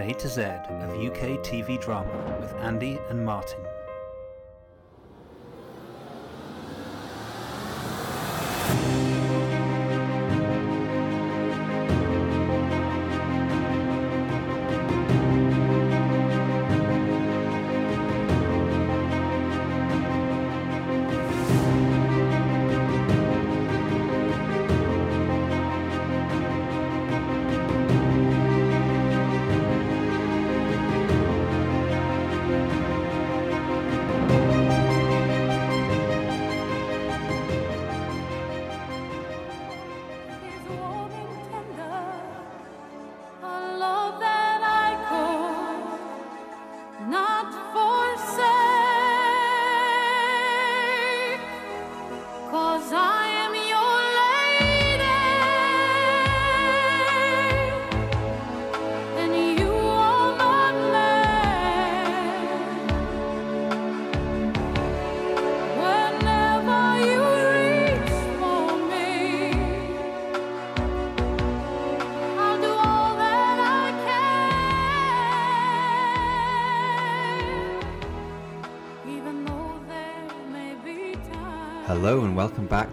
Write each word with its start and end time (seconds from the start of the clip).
an 0.00 0.08
A 0.08 0.14
to 0.14 0.28
Z 0.28 0.42
of 0.42 0.90
UK 0.90 1.40
TV 1.42 1.80
drama 1.80 2.12
with 2.40 2.54
Andy 2.62 3.00
and 3.08 3.24
Martin. 3.24 3.67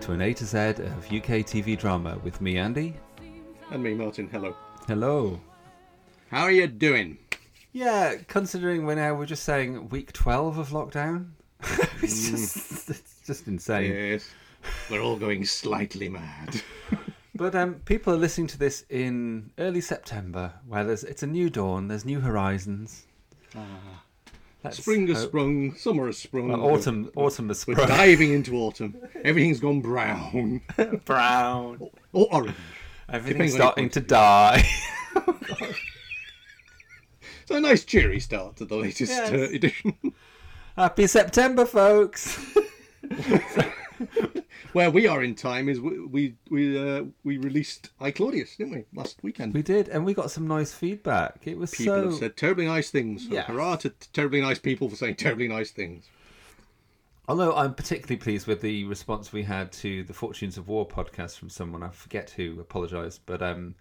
To 0.06 0.11
an 0.11 0.22
A 0.22 0.36
to 0.36 0.45
Z 0.45 0.58
of 0.58 1.06
UK 1.08 1.42
TV 1.42 1.75
drama 1.75 2.20
with 2.23 2.39
me, 2.39 2.58
Andy. 2.59 2.95
And 3.72 3.81
me, 3.81 3.95
Martin. 3.95 4.30
Hello. 4.31 4.56
Hello. 4.88 5.42
How 6.30 6.44
are 6.44 6.52
you 6.52 6.67
doing? 6.67 7.17
Yeah, 7.72 8.14
considering 8.28 8.86
we're 8.86 8.94
now 8.94 9.16
we're 9.16 9.25
just 9.25 9.42
saying 9.42 9.89
week 9.89 10.14
twelve 10.14 10.59
of 10.59 10.70
lockdown, 10.70 11.31
it's 12.03 12.30
just 12.30 12.89
it's 12.92 13.22
just 13.25 13.47
insane. 13.47 13.94
Yes. 13.94 14.30
We're 14.92 15.02
all 15.02 15.17
going 15.17 15.44
slightly 15.44 16.09
mad. 16.09 16.62
But 17.38 17.53
um, 17.53 17.81
people 17.84 18.14
are 18.14 18.17
listening 18.17 18.47
to 18.47 18.58
this 18.58 18.86
in 18.90 19.52
early 19.58 19.81
September, 19.81 20.53
where 20.66 20.86
there's 20.86 21.03
it's 21.03 21.22
a 21.22 21.28
new 21.28 21.50
dawn, 21.50 21.90
there's 21.90 22.06
new 22.06 22.22
horizons. 22.22 23.08
Let's 24.66 24.78
Spring 24.78 25.08
has 25.08 25.20
hope- 25.22 25.30
sprung, 25.30 25.76
summer 25.76 26.06
has 26.08 26.18
sprung. 26.18 26.50
well, 26.50 26.62
autumn, 26.66 27.10
autumn 27.16 27.48
has 27.48 27.66
We're 27.66 27.76
diving 27.76 28.34
into 28.34 28.56
autumn. 28.58 28.96
Everything's 29.24 29.60
gone 29.60 29.82
brown. 29.82 30.62
brown. 31.06 31.80
or 32.14 32.28
orange. 32.31 32.56
Everything's 33.08 33.54
starting 33.54 33.90
to 33.92 34.02
die. 34.02 34.68
So 37.48 37.58
a 37.58 37.59
nice 37.59 37.86
cheery 37.86 38.20
start 38.20 38.56
to 38.56 38.66
the 38.66 38.75
latest 38.75 39.12
Yes. 39.12 39.31
uh, 39.31 39.54
edition. 39.54 39.94
Happy 40.75 41.06
September, 41.06 41.64
folks. 41.68 42.40
Where 44.75 44.91
we 44.91 45.08
are 45.08 45.24
in 45.24 45.36
time 45.36 45.69
is 45.69 45.80
we 45.80 46.00
we 46.06 46.36
we, 46.50 46.78
uh, 46.78 47.06
we 47.24 47.38
released 47.38 47.91
I 47.97 48.12
Claudius, 48.12 48.58
didn't 48.58 48.74
we, 48.74 48.84
last 48.94 49.18
weekend? 49.24 49.53
we 49.53 49.62
did, 49.62 49.88
and 49.88 50.03
we 50.03 50.13
got 50.13 50.31
some 50.31 50.47
nice 50.47 50.74
feedback. 50.74 51.40
It 51.46 51.58
was 51.58 51.72
People 51.72 51.96
so 51.96 52.03
have 52.09 52.16
said 52.16 52.36
terribly 52.36 52.66
nice 52.66 52.90
things. 52.90 53.25
Yes. 53.25 53.46
Hurrah 53.47 53.78
to 53.78 53.91
terribly 54.12 54.41
nice 54.41 54.59
people 54.59 54.90
for 54.90 54.97
saying 54.97 55.16
terribly 55.16 55.47
nice 55.47 55.72
things. 55.72 56.09
Although 57.30 57.56
I'm 57.56 57.74
particularly 57.74 58.18
pleased 58.18 58.47
with 58.47 58.59
the 58.59 58.84
response 58.84 59.31
we 59.31 59.44
had 59.44 59.72
to 59.72 60.03
the 60.03 60.13
Fortunes 60.13 60.58
of 60.58 60.68
War 60.68 60.86
podcast 60.86 61.38
from 61.38 61.50
someone, 61.50 61.81
I 61.81 61.88
forget 61.88 62.31
who, 62.31 62.59
apologise, 62.59 63.18
but 63.18 63.42
um, 63.42 63.75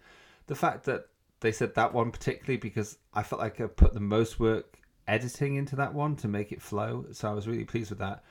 the 0.47 0.55
fact 0.55 0.85
that 0.85 1.09
they 1.41 1.51
said 1.51 1.75
that 1.75 1.93
one 1.93 2.09
particularly 2.09 2.55
because 2.55 2.99
I 3.13 3.21
felt 3.21 3.41
like 3.41 3.59
I 3.59 3.67
put 3.67 3.93
the 3.93 3.99
most 3.99 4.39
work 4.39 4.77
editing 5.09 5.55
into 5.55 5.75
that 5.75 5.93
one 5.93 6.15
to 6.15 6.29
make 6.29 6.53
it 6.53 6.61
flow, 6.61 7.07
so 7.11 7.29
I 7.29 7.33
was 7.33 7.49
really 7.49 7.65
pleased 7.65 7.89
with 7.89 7.99
that. 7.99 8.23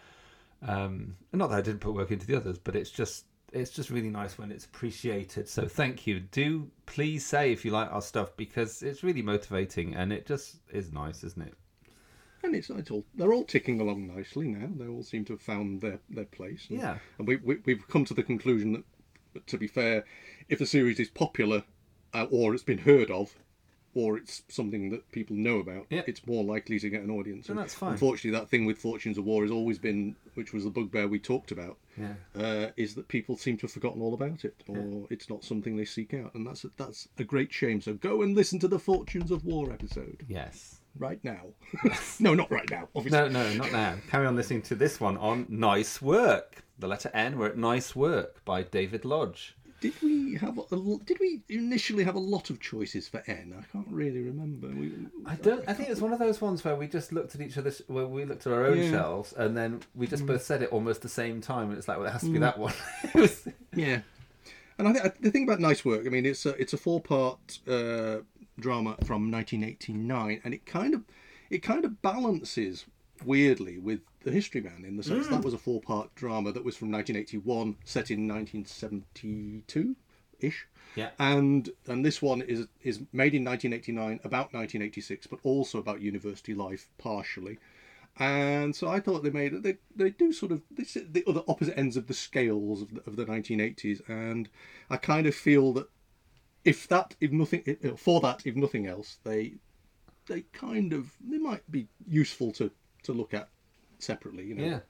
Um, 0.67 1.17
and 1.33 1.39
not 1.39 1.51
that 1.51 1.57
I 1.57 1.63
didn't 1.63 1.81
put 1.81 1.95
work 1.95 2.11
into 2.11 2.27
the 2.27 2.37
others, 2.37 2.59
but 2.59 2.75
it's 2.75 2.91
just 2.91 3.27
it's 3.53 3.71
just 3.71 3.91
really 3.91 4.11
nice 4.11 4.37
when 4.37 4.51
it's 4.51 4.65
appreciated. 4.65 5.49
So 5.49 5.67
thank 5.67 6.07
you. 6.07 6.21
Do 6.21 6.69
please 6.87 7.25
say 7.25 7.53
if 7.53 7.65
you 7.65 7.71
like 7.71 7.91
our 7.93 8.03
stuff 8.03 8.37
because 8.37 8.83
it's 8.83 9.05
really 9.05 9.23
motivating 9.23 9.95
and 9.95 10.13
it 10.13 10.27
just 10.27 10.57
is 10.73 10.93
nice, 10.93 11.23
isn't 11.23 11.43
it? 11.43 11.55
And 12.43 12.55
it's, 12.55 12.69
it's 12.69 12.91
all 12.91 13.05
they're 13.15 13.33
all 13.33 13.45
ticking 13.45 13.81
along 13.81 14.15
nicely 14.15 14.49
now. 14.49 14.69
They 14.77 14.89
all 14.89 15.03
seem 15.03 15.25
to 15.27 15.35
have 15.35 15.43
found 15.43 15.81
their, 15.81 16.01
their 16.11 16.27
place. 16.27 16.67
And, 16.69 16.79
Yeah. 16.79 16.99
And 17.19 17.29
we, 17.29 17.37
we 17.37 17.59
we've 17.65 17.89
come 17.89 18.05
to 18.07 18.15
the 18.15 18.23
conclusion 18.23 18.73
that, 18.73 19.47
to 19.47 19.57
be 19.57 19.67
fair, 19.67 20.05
if 20.49 20.59
the 20.59 20.67
series 20.67 20.99
is 21.01 21.09
popular, 21.09 21.63
uh, 22.13 22.27
or 22.31 22.55
it's 22.55 22.63
been 22.63 22.79
heard 22.79 23.11
of, 23.11 23.35
or 23.95 24.17
it's 24.17 24.43
something 24.49 24.91
that 24.91 25.11
people 25.13 25.37
know 25.37 25.59
about, 25.59 25.87
Yeah. 25.91 26.03
it's 26.07 26.27
more 26.27 26.43
likely 26.45 26.79
to 26.81 26.91
get 26.91 27.03
an 27.03 27.11
audience. 27.11 27.49
And 27.49 27.59
that's 27.59 27.75
fine. 27.75 27.93
Unfortunately, 27.93 28.39
that 28.39 28.49
thing 28.51 28.67
with 28.67 28.79
Fortunes 28.79 29.19
of 29.19 29.25
War 29.25 29.43
has 29.43 29.51
always 29.51 29.79
been, 29.79 30.17
which 30.35 30.53
was 30.53 30.65
the 30.65 30.71
bugbear 30.71 31.07
we 31.09 31.19
talked 31.19 31.53
about, 31.53 31.79
Yeah. 31.99 32.15
uh, 32.35 32.71
is 32.77 32.95
that 32.97 33.09
people 33.09 33.37
seem 33.37 33.57
to 33.59 33.63
have 33.63 33.73
forgotten 33.73 34.03
all 34.03 34.15
about 34.15 34.45
it, 34.45 34.63
or 34.69 35.07
it's 35.11 35.31
not 35.31 35.45
something 35.45 35.77
they 35.77 35.85
seek 35.85 36.13
out, 36.15 36.35
and 36.35 36.47
that's 36.47 36.65
a, 36.65 36.71
that's 36.77 37.09
a 37.19 37.25
great 37.25 37.53
shame. 37.53 37.81
So 37.81 37.95
go 37.95 38.23
and 38.23 38.35
listen 38.35 38.59
to 38.61 38.69
the 38.69 38.79
Fortunes 38.79 39.31
of 39.31 39.45
War 39.45 39.73
episode 39.73 40.25
Yes. 40.29 40.81
right 40.99 41.23
now. 41.25 41.47
no, 42.21 42.35
not 42.35 42.51
right 42.51 42.69
now. 42.71 42.89
Obviously. 42.97 43.19
No, 43.19 43.29
no, 43.29 43.55
not 43.55 43.73
now. 43.73 43.97
Carry 44.11 44.27
on 44.27 44.37
listening 44.37 44.63
to 44.63 44.75
this 44.75 45.01
one 45.01 45.17
on 45.19 45.47
Nice 45.49 46.03
Work. 46.03 46.65
The 46.79 46.89
letter 46.89 47.11
N, 47.15 47.39
we're 47.39 47.47
at 47.51 47.57
Nice 47.57 47.95
Work 47.95 48.45
by 48.45 48.63
David 48.65 49.05
Lodge. 49.05 49.57
Did 49.85 50.03
we 50.03 50.35
have 50.37 50.57
a, 50.59 50.97
did 51.05 51.21
we 51.21 51.43
initially 51.51 52.05
have 52.05 52.15
a 52.15 52.19
lot 52.19 52.49
of 52.49 52.59
choices 52.59 53.07
for 53.07 53.23
N? 53.27 53.55
I 53.59 53.63
can't 53.71 53.87
really 53.91 54.23
remember. 54.23 54.69
We, 54.69 54.93
I 55.27 55.35
don't. 55.35 55.63
I 55.69 55.75
think 55.75 55.91
it's 55.91 56.01
one 56.01 56.11
of 56.15 56.19
those 56.19 56.41
ones 56.41 56.65
where 56.65 56.75
we 56.75 56.87
just 56.89 57.13
looked 57.13 57.35
at 57.35 57.43
each 57.43 57.59
other, 57.59 57.71
where 57.89 58.07
we 58.07 58.25
looked 58.25 58.47
at 58.47 58.53
our 58.55 58.65
own 58.65 58.79
Yeah. 58.79 58.91
shelves, 58.91 59.35
and 59.35 59.55
then 59.55 59.81
we 59.95 60.07
just 60.07 60.25
both 60.25 60.43
said 60.43 60.63
it 60.63 60.71
almost 60.73 61.03
the 61.03 61.09
same 61.11 61.43
time, 61.43 61.69
and 61.69 61.77
it's 61.77 61.87
like, 61.87 61.99
well, 61.99 62.07
it 62.07 62.13
has 62.13 62.23
to 62.23 62.31
be 62.33 62.39
that 62.39 62.59
one. 62.59 62.73
Was- 63.15 63.47
yeah, 63.77 64.01
and 64.79 64.89
I 64.89 64.93
think 64.95 65.21
the 65.21 65.31
thing 65.31 65.43
about 65.45 65.61
Nice 65.61 65.85
Work, 65.85 66.07
I 66.07 66.09
mean, 66.09 66.25
it's 66.25 66.47
a 66.47 66.51
it's 66.61 66.73
a 66.73 66.79
four 66.79 67.03
part 67.03 67.59
uh, 67.69 68.21
drama 68.59 68.97
from 69.05 69.31
1989, 69.31 70.41
and 70.45 70.55
it 70.55 70.65
kind 70.65 70.95
of 70.95 71.03
it 71.51 71.59
kind 71.63 71.85
of 71.85 72.01
balances 72.01 72.87
weirdly 73.25 73.79
with 73.79 74.01
the 74.25 74.31
History 74.31 74.61
Man 74.61 74.85
in 74.87 74.97
the 74.97 75.03
sense 75.03 75.29
that 75.29 75.41
mm. 75.41 75.45
was 75.45 75.55
a 75.55 75.59
four 75.59 75.81
part 75.81 76.15
drama 76.15 76.51
that 76.53 76.65
was 76.65 76.77
from 76.77 76.91
1981, 76.91 77.77
set 77.85 78.11
in 78.11 78.27
1972 78.27 79.97
ish. 80.41 80.67
yeah, 80.97 81.11
and 81.19 81.71
and 81.87 82.05
this 82.05 82.21
one 82.21 82.43
is 82.43 82.67
is 82.83 83.01
made 83.13 83.35
in 83.35 83.45
1989 83.45 84.21
about 84.25 84.53
1986 84.53 85.27
but 85.27 85.39
also 85.43 85.79
about 85.79 86.01
university 86.01 86.55
life 86.55 86.89
partially. 86.99 87.59
And 88.17 88.77
so 88.77 88.89
i 88.89 89.01
thought 89.01 89.25
they 89.25 89.31
made 89.31 89.63
they 89.65 89.77
they 89.95 90.11
do 90.11 90.33
sort 90.33 90.53
of 90.53 90.63
they 90.71 90.85
sit 90.85 91.13
the 91.13 91.25
other 91.27 91.43
opposite 91.49 91.77
ends 91.77 91.97
of 91.97 92.07
the 92.07 92.15
scales 92.15 92.83
of 92.83 92.95
the, 92.95 93.03
of 93.09 93.17
the 93.17 93.25
1980s 93.25 94.09
and 94.09 94.49
i 94.89 94.97
kind 94.97 95.27
of 95.27 95.35
feel 95.35 95.73
that 95.73 95.89
if 96.65 96.87
that 96.87 97.17
if 97.21 97.33
nothing 97.33 97.77
for 97.97 98.21
that 98.21 98.47
if 98.47 98.55
nothing 98.55 98.87
else 98.87 99.19
they 99.25 99.55
they 100.27 100.43
kind 100.53 100.93
of 100.93 101.13
they 101.29 101.39
might 101.39 101.69
be 101.73 101.89
useful 102.07 102.53
to 102.53 102.71
to 103.03 103.13
look 103.13 103.35
at 103.35 103.49
separately 104.05 104.45
you 104.45 104.55
know. 104.55 104.65
Yeah. 104.65 104.81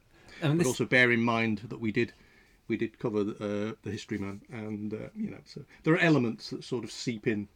I 0.42 0.48
mean, 0.48 0.58
but 0.58 0.64
this, 0.64 0.66
also 0.68 0.84
bear 0.84 1.12
in 1.12 1.20
mind 1.20 1.62
that 1.68 1.80
we 1.80 1.92
did 1.92 2.12
we 2.66 2.76
did 2.76 2.98
cover 2.98 3.20
uh, 3.20 3.72
the 3.82 3.90
history 3.90 4.18
man 4.18 4.40
and 4.50 4.92
uh, 4.92 5.08
you 5.14 5.30
know 5.30 5.40
so 5.44 5.62
there 5.84 5.94
are 5.94 5.98
elements 5.98 6.50
that 6.50 6.64
sort 6.64 6.84
of 6.84 6.90
seep 6.90 7.26
in 7.26 7.48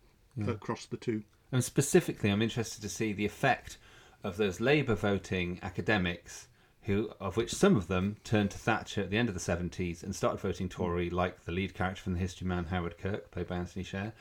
across 0.46 0.86
the 0.86 0.96
two. 0.96 1.22
And 1.50 1.64
specifically, 1.64 2.30
I'm 2.30 2.42
interested 2.42 2.82
to 2.82 2.88
see 2.88 3.12
the 3.12 3.24
effect 3.24 3.78
of 4.22 4.36
those 4.36 4.60
Labour 4.60 4.94
voting 4.94 5.58
academics, 5.62 6.48
who 6.82 7.10
of 7.20 7.36
which 7.36 7.52
some 7.52 7.76
of 7.76 7.88
them 7.88 8.16
turned 8.24 8.50
to 8.50 8.58
Thatcher 8.58 9.02
at 9.02 9.10
the 9.10 9.16
end 9.16 9.28
of 9.28 9.34
the 9.34 9.40
70s 9.40 10.02
and 10.02 10.14
started 10.14 10.40
voting 10.40 10.68
Tory, 10.68 11.10
like 11.10 11.44
the 11.44 11.52
lead 11.52 11.74
character 11.74 12.02
from 12.02 12.14
the 12.14 12.18
History 12.18 12.46
Man, 12.46 12.64
Howard 12.64 12.98
Kirk, 12.98 13.30
played 13.30 13.48
by 13.48 13.56
Anthony 13.56 13.84
Sher. 13.84 14.12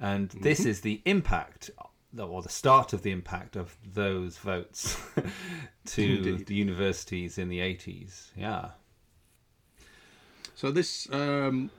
And 0.00 0.30
this 0.30 0.64
is 0.64 0.80
the 0.80 1.00
impact, 1.04 1.70
or 2.18 2.42
the 2.42 2.48
start 2.48 2.92
of 2.92 3.02
the 3.02 3.10
impact 3.10 3.56
of 3.56 3.76
those 3.94 4.36
votes 4.38 4.96
to 5.86 6.02
Indeed. 6.16 6.46
the 6.46 6.54
universities 6.54 7.38
in 7.38 7.48
the 7.48 7.58
80s. 7.60 8.28
Yeah. 8.36 8.70
so 10.54 10.70
this 10.70 11.08
um 11.12 11.70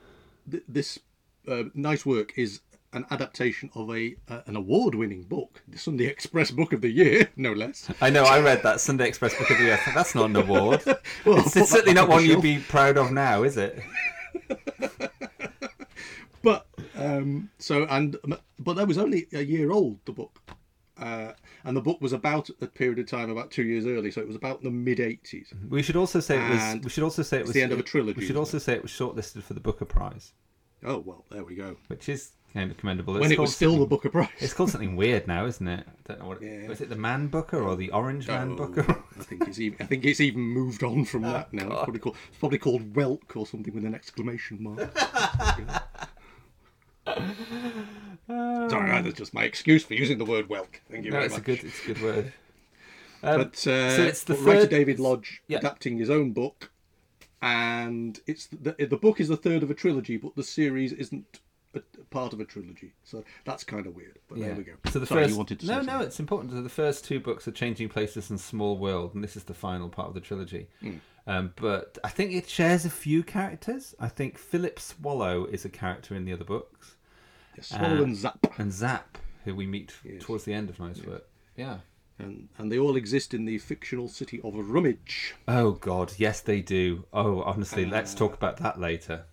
th- 0.49 0.63
this 0.67 0.99
uh, 1.47 1.63
nice 1.73 2.05
work 2.05 2.33
is 2.37 2.61
an 2.93 3.05
adaptation 3.11 3.69
of 3.75 3.89
a 3.89 4.15
uh, 4.29 4.41
an 4.45 4.55
award-winning 4.55 5.23
book, 5.23 5.61
the 5.67 5.77
Sunday 5.77 6.05
Express 6.05 6.51
Book 6.51 6.73
of 6.73 6.81
the 6.81 6.89
Year, 6.91 7.27
no 7.35 7.51
less. 7.51 7.89
I 8.01 8.09
know. 8.11 8.23
I 8.23 8.39
read 8.39 8.61
that 8.63 8.79
Sunday 8.79 9.07
Express 9.07 9.35
Book 9.37 9.49
of 9.49 9.57
the 9.57 9.63
Year. 9.63 9.79
That's 9.95 10.13
not 10.15 10.25
an 10.29 10.35
award. 10.35 10.83
Well, 11.25 11.39
it's, 11.39 11.55
it's 11.55 11.71
certainly 11.71 11.93
not 11.95 12.07
one 12.09 12.23
you'd 12.25 12.41
be 12.41 12.59
proud 12.59 12.97
of 12.97 13.11
now, 13.11 13.43
is 13.43 13.57
it? 13.57 13.81
But 16.43 16.67
um, 16.95 17.49
so 17.57 17.85
and 17.89 18.17
but 18.59 18.75
that 18.75 18.87
was 18.87 18.97
only 18.97 19.27
a 19.33 19.41
year 19.41 19.71
old. 19.71 19.99
The 20.05 20.11
book, 20.11 20.39
uh, 20.97 21.31
and 21.63 21.75
the 21.75 21.81
book 21.81 22.01
was 22.01 22.11
about 22.13 22.49
a 22.61 22.67
period 22.67 22.99
of 22.99 23.07
time 23.07 23.29
about 23.29 23.49
two 23.49 23.63
years 23.63 23.85
early, 23.87 24.11
so 24.11 24.19
it 24.21 24.27
was 24.27 24.35
about 24.35 24.61
the 24.61 24.69
mid 24.69 24.97
'80s. 24.99 25.47
We 25.69 25.81
should 25.81 25.95
also 25.95 26.19
say 26.19 26.37
it 26.45 26.49
was. 26.49 26.61
And 26.61 26.83
We 26.83 26.89
should 26.89 27.03
also 27.05 27.23
say 27.23 27.37
it 27.39 27.43
was 27.43 27.53
the 27.53 27.61
end 27.63 27.71
of 27.71 27.79
a 27.79 27.83
trilogy, 27.83 28.19
We 28.19 28.25
should 28.27 28.35
also 28.37 28.57
say 28.59 28.73
it 28.73 28.81
was 28.83 28.91
shortlisted 28.91 29.41
for 29.43 29.53
the 29.53 29.61
Booker 29.61 29.85
Prize, 29.85 30.33
Oh 30.85 30.99
well, 30.99 31.25
there 31.31 31.45
we 31.45 31.55
go. 31.55 31.77
which 31.87 32.09
is 32.09 32.31
kind 32.53 32.69
of 32.69 32.77
commendable. 32.77 33.13
when 33.13 33.23
It's 33.23 33.31
it 33.31 33.35
called 33.37 33.47
was 33.47 33.55
still 33.55 33.79
the 33.79 33.85
Booker 33.87 34.09
Prize. 34.09 34.27
It's 34.39 34.53
called 34.53 34.69
something 34.69 34.95
weird 34.97 35.25
now, 35.27 35.45
isn't 35.45 35.67
it? 35.67 35.87
I 35.87 35.91
don't 36.07 36.19
know 36.19 36.27
what. 36.27 36.41
Yeah. 36.43 36.67
Was 36.67 36.81
it 36.81 36.89
the 36.89 36.95
Man 36.97 37.27
Booker 37.27 37.59
or 37.63 37.75
the 37.77 37.89
Orange 37.91 38.27
Man 38.27 38.51
Oh, 38.51 38.55
Booker? 38.67 39.03
I 39.19 39.23
think 39.23 39.47
it's 39.47 39.59
even. 39.59 39.77
I 39.81 39.85
think 39.85 40.03
it's 40.05 40.19
even 40.19 40.41
moved 40.41 40.83
on 40.83 41.05
from 41.05 41.21
that 41.31 41.47
Oh, 41.53 41.55
now. 41.55 41.65
It's 41.71 41.83
probably 41.83 41.99
called. 41.99 42.17
It's 42.29 42.37
probably 42.37 42.57
called 42.59 42.93
Welk 42.93 43.35
or 43.37 43.47
something 43.47 43.73
with 43.73 43.85
an 43.85 43.95
exclamation 43.95 44.61
mark. 44.61 44.93
Sorry, 47.05 49.01
that's 49.01 49.17
just 49.17 49.33
my 49.33 49.43
excuse 49.43 49.83
for 49.83 49.93
using 49.93 50.17
the 50.17 50.25
word 50.25 50.47
Welk. 50.49 50.79
Thank 50.89 51.05
you 51.05 51.11
no, 51.11 51.17
very 51.17 51.25
it's 51.27 51.37
a 51.37 51.41
good. 51.41 51.63
It's 51.63 51.83
a 51.83 51.87
good 51.93 52.01
word. 52.01 52.33
Um, 53.25 53.37
But 53.37 53.53
uh, 53.67 53.95
so 53.95 54.03
it's 54.03 54.25
the 54.25 54.33
writer 54.35 54.61
third- 54.63 54.69
David 54.71 54.99
Lodge 54.99 55.41
Yeah. 55.47 55.59
adapting 55.59 55.97
his 55.97 56.09
own 56.09 56.33
book, 56.33 56.71
and 57.41 58.19
it's 58.27 58.47
the 58.47 58.73
the 58.77 58.97
book 58.97 59.21
is 59.21 59.29
the 59.29 59.37
third 59.37 59.63
of 59.63 59.71
a 59.71 59.73
trilogy, 59.73 60.17
but 60.17 60.35
the 60.35 60.43
series 60.43 60.91
isn't 60.91 61.39
a, 61.73 61.77
a 61.79 62.03
part 62.09 62.33
of 62.33 62.41
a 62.41 62.45
trilogy. 62.45 62.91
So 63.05 63.23
that's 63.45 63.63
kind 63.63 63.87
of 63.87 63.95
weird. 63.95 64.19
But 64.27 64.39
there 64.39 64.53
we 64.53 64.63
go. 64.63 64.73
So 64.91 64.99
the 64.99 65.05
Sorry, 65.05 65.21
first, 65.21 65.31
you 65.31 65.37
wanted 65.37 65.61
to 65.61 65.65
no, 65.67 65.79
say 65.79 65.85
no, 65.85 65.91
something. 65.93 66.07
it's 66.07 66.19
important. 66.19 66.51
So 66.51 66.61
the 66.63 66.67
first 66.67 67.05
two 67.05 67.21
books 67.21 67.47
are 67.47 67.53
Changing 67.53 67.87
Places 67.87 68.29
and 68.29 68.37
Small 68.37 68.77
World, 68.77 69.15
and 69.15 69.23
this 69.23 69.37
is 69.37 69.45
the 69.45 69.53
final 69.53 69.87
part 69.87 70.09
of 70.09 70.15
the 70.15 70.19
trilogy. 70.19 70.67
Hmm. 70.81 70.95
Um, 71.25 71.53
but 71.55 71.97
I 72.03 72.09
think 72.09 72.33
it 72.33 72.49
shares 72.49 72.83
a 72.85 72.89
few 72.89 73.23
characters. 73.23 73.95
I 73.99 74.09
think 74.09 74.37
Philip 74.37 74.79
Swallow 74.79 75.45
is 75.45 75.63
a 75.63 75.69
character 75.69 76.15
in 76.15 76.25
the 76.25 76.33
other 76.33 76.43
books, 76.43 76.95
Swallow 77.61 77.99
uh, 77.99 78.03
and 78.03 78.15
Zapp, 78.15 78.53
and 78.59 78.73
Zapp, 78.73 79.17
who 79.45 79.55
we 79.55 79.65
meet 79.65 79.93
Yes. 80.03 80.23
towards 80.23 80.43
the 80.43 80.53
end 80.53 80.69
of 80.69 80.79
Nice 80.79 81.01
Work. 81.03 81.25
Yeah. 81.55 81.77
and 82.19 82.49
and 82.57 82.71
they 82.71 82.77
all 82.77 82.95
exist 82.97 83.33
in 83.33 83.45
the 83.45 83.57
fictional 83.57 84.07
city 84.09 84.41
of 84.43 84.53
Rummidge. 84.55 85.33
Oh 85.47 85.71
God, 85.71 86.13
yes 86.17 86.41
they 86.41 86.61
do. 86.61 87.05
Oh, 87.13 87.41
honestly, 87.43 87.85
Uh, 87.85 87.89
let's 87.89 88.13
talk 88.13 88.33
about 88.33 88.57
that 88.57 88.79
later. 88.79 89.25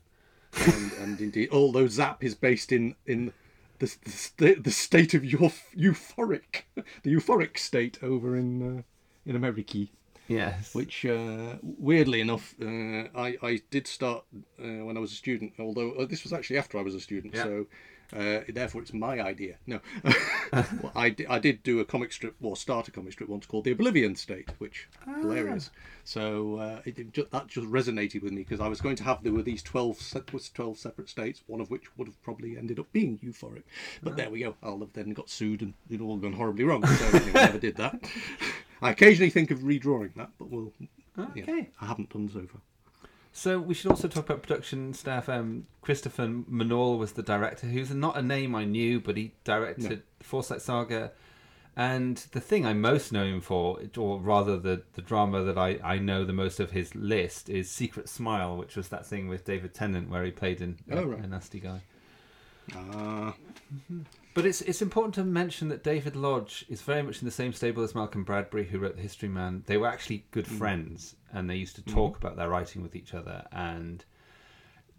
and, 0.67 0.93
and 0.93 1.21
indeed, 1.21 1.49
although 1.53 1.87
Zapp 1.89 2.23
is 2.25 2.35
based 2.37 2.71
in 2.73 2.95
in 3.07 3.33
the 3.81 3.95
the, 4.37 4.55
the 4.55 4.71
state 4.71 5.13
of 5.15 5.23
euph- 5.23 5.75
euphoric, 5.77 6.63
the 7.03 7.13
euphoric 7.15 7.59
state 7.59 7.99
over 8.03 8.37
in 8.37 8.79
uh, 8.79 8.83
in 9.27 9.35
America. 9.37 9.87
Yes. 10.31 10.75
Which, 10.75 11.05
uh, 11.05 11.57
weirdly 11.63 12.21
enough, 12.21 12.55
uh, 12.63 13.09
I 13.15 13.37
I 13.43 13.61
did 13.71 13.87
start 13.87 14.25
uh, 14.33 14.85
when 14.87 14.97
I 14.97 15.01
was 15.01 15.13
a 15.13 15.17
student. 15.17 15.55
Although 15.59 15.91
uh, 15.93 16.07
this 16.07 16.23
was 16.23 16.33
actually 16.33 16.59
after 16.59 16.79
I 16.79 16.83
was 16.83 16.95
a 16.95 17.01
student, 17.01 17.35
Yeah. 17.35 17.43
so 17.43 17.67
uh, 18.13 18.41
therefore 18.49 18.83
it's 18.83 18.93
my 18.93 19.21
idea. 19.21 19.57
No, 19.67 19.81
well, 20.53 20.93
I 20.95 21.11
di- 21.11 21.27
I 21.27 21.39
did 21.41 21.63
do 21.65 21.81
a 21.81 21.85
comic 21.85 22.13
strip 22.13 22.37
or 22.41 22.57
start 22.57 22.87
a 22.87 22.91
comic 22.93 23.13
strip 23.13 23.29
once 23.29 23.45
called 23.47 23.65
The 23.65 23.73
Oblivion 23.73 24.15
State, 24.15 24.51
which 24.59 24.89
hilarious. 25.21 25.71
So 26.05 26.57
uh, 26.57 26.81
it, 26.85 26.99
it 27.01 27.31
that 27.33 27.49
just 27.49 27.67
resonated 27.69 28.23
with 28.23 28.33
me 28.33 28.43
because 28.43 28.61
I 28.61 28.69
was 28.69 28.81
going 28.81 28.97
to 28.97 29.05
have 29.05 29.25
there 29.25 29.33
were 29.33 29.43
these 29.43 29.65
twelve 29.65 30.01
se- 30.01 30.23
was 30.33 30.49
twelve 30.51 30.79
separate 30.79 31.09
states, 31.09 31.43
one 31.49 31.61
of 31.61 31.71
which 31.73 31.87
would 31.97 32.07
have 32.07 32.23
probably 32.23 32.57
ended 32.57 32.79
up 32.79 32.93
being 32.93 33.19
euphoric. 33.19 33.65
But 34.01 34.17
there 34.17 34.31
we 34.31 34.41
go. 34.41 34.55
I'll 34.63 34.79
have 34.79 34.93
then 34.93 35.11
got 35.11 35.29
sued 35.29 35.63
and 35.63 35.75
it 35.91 36.01
all 36.01 36.17
gone 36.19 36.35
horribly 36.35 36.65
wrong. 36.65 36.87
So 36.87 37.05
anyway, 37.19 37.33
I 37.35 37.45
never 37.47 37.59
did 37.59 37.77
that. 37.77 38.09
I 38.83 38.91
occasionally 38.91 39.31
think 39.31 39.51
of 39.51 39.61
redrawing 39.61 40.15
that, 40.15 40.31
but 40.39 40.51
we'll. 40.51 40.73
yeah, 41.17 41.27
Okay. 41.43 41.69
I 41.81 41.87
haven't 41.87 42.11
done 42.11 42.29
so 42.33 42.47
far. 42.47 42.61
So 43.33 43.61
we 43.61 43.75
should 43.75 43.91
also 43.91 44.09
talk 44.09 44.25
about 44.25 44.43
production 44.43 44.93
staff. 44.93 45.29
Um, 45.29 45.67
Christopher 45.83 46.27
Menaul 46.27 46.99
was 46.99 47.13
the 47.13 47.23
director, 47.23 47.67
who's 47.69 47.91
not 47.91 48.17
a 48.17 48.23
name 48.23 48.55
I 48.57 48.65
knew, 48.65 49.01
but 49.01 49.17
he 49.17 49.33
directed 49.45 50.03
Forsyte 50.23 50.61
Saga. 50.61 51.13
And 51.77 52.17
the 52.33 52.41
thing 52.41 52.67
I'm 52.67 52.81
most 52.81 53.13
know 53.13 53.25
him 53.25 53.41
for, 53.41 53.79
or 53.97 54.19
rather 54.19 54.59
the, 54.59 54.83
the 54.95 55.03
drama 55.03 55.45
that 55.45 55.57
I, 55.57 55.79
I 55.85 55.99
know 55.99 56.25
the 56.25 56.33
most 56.33 56.59
of 56.59 56.73
his 56.73 56.95
list, 56.97 57.49
is 57.49 57.71
Secret 57.71 58.09
Smile, 58.09 58.57
which 58.57 58.75
was 58.75 58.89
that 58.89 59.07
thing 59.07 59.29
with 59.29 59.45
David 59.45 59.75
Tennant 59.75 60.11
where 60.11 60.25
he 60.25 60.33
played 60.33 60.61
in 60.61 60.79
Oh, 60.91 61.05
right. 61.05 61.21
a 61.25 61.27
nasty 61.29 61.61
guy. 61.61 61.83
Ah, 62.75 63.35
But 64.33 64.47
it's 64.47 64.61
it's 64.61 64.83
important 64.83 65.15
to 65.17 65.25
mention 65.25 65.69
that 65.69 65.83
David 65.83 66.15
Lodge 66.15 66.65
is 66.69 66.83
very 66.83 67.03
much 67.03 67.21
in 67.21 67.25
the 67.25 67.33
same 67.33 67.53
stable 67.53 67.83
as 67.83 67.95
Malcolm 67.95 68.23
Bradbury, 68.23 68.65
who 68.65 68.79
wrote 68.79 68.97
The 68.97 69.03
History 69.03 69.29
Man. 69.29 69.65
They 69.67 69.77
were 69.77 69.89
actually 69.89 70.27
good 70.31 70.47
mm. 70.47 70.57
friends, 70.57 71.17
and 71.33 71.51
they 71.51 71.57
used 71.57 71.75
to 71.77 71.83
mm-hmm. 71.83 71.95
talk 71.97 72.17
about 72.17 72.37
their 72.37 72.49
writing 72.49 72.83
with 72.83 72.95
each 72.95 73.13
other. 73.13 73.45
And 73.51 74.05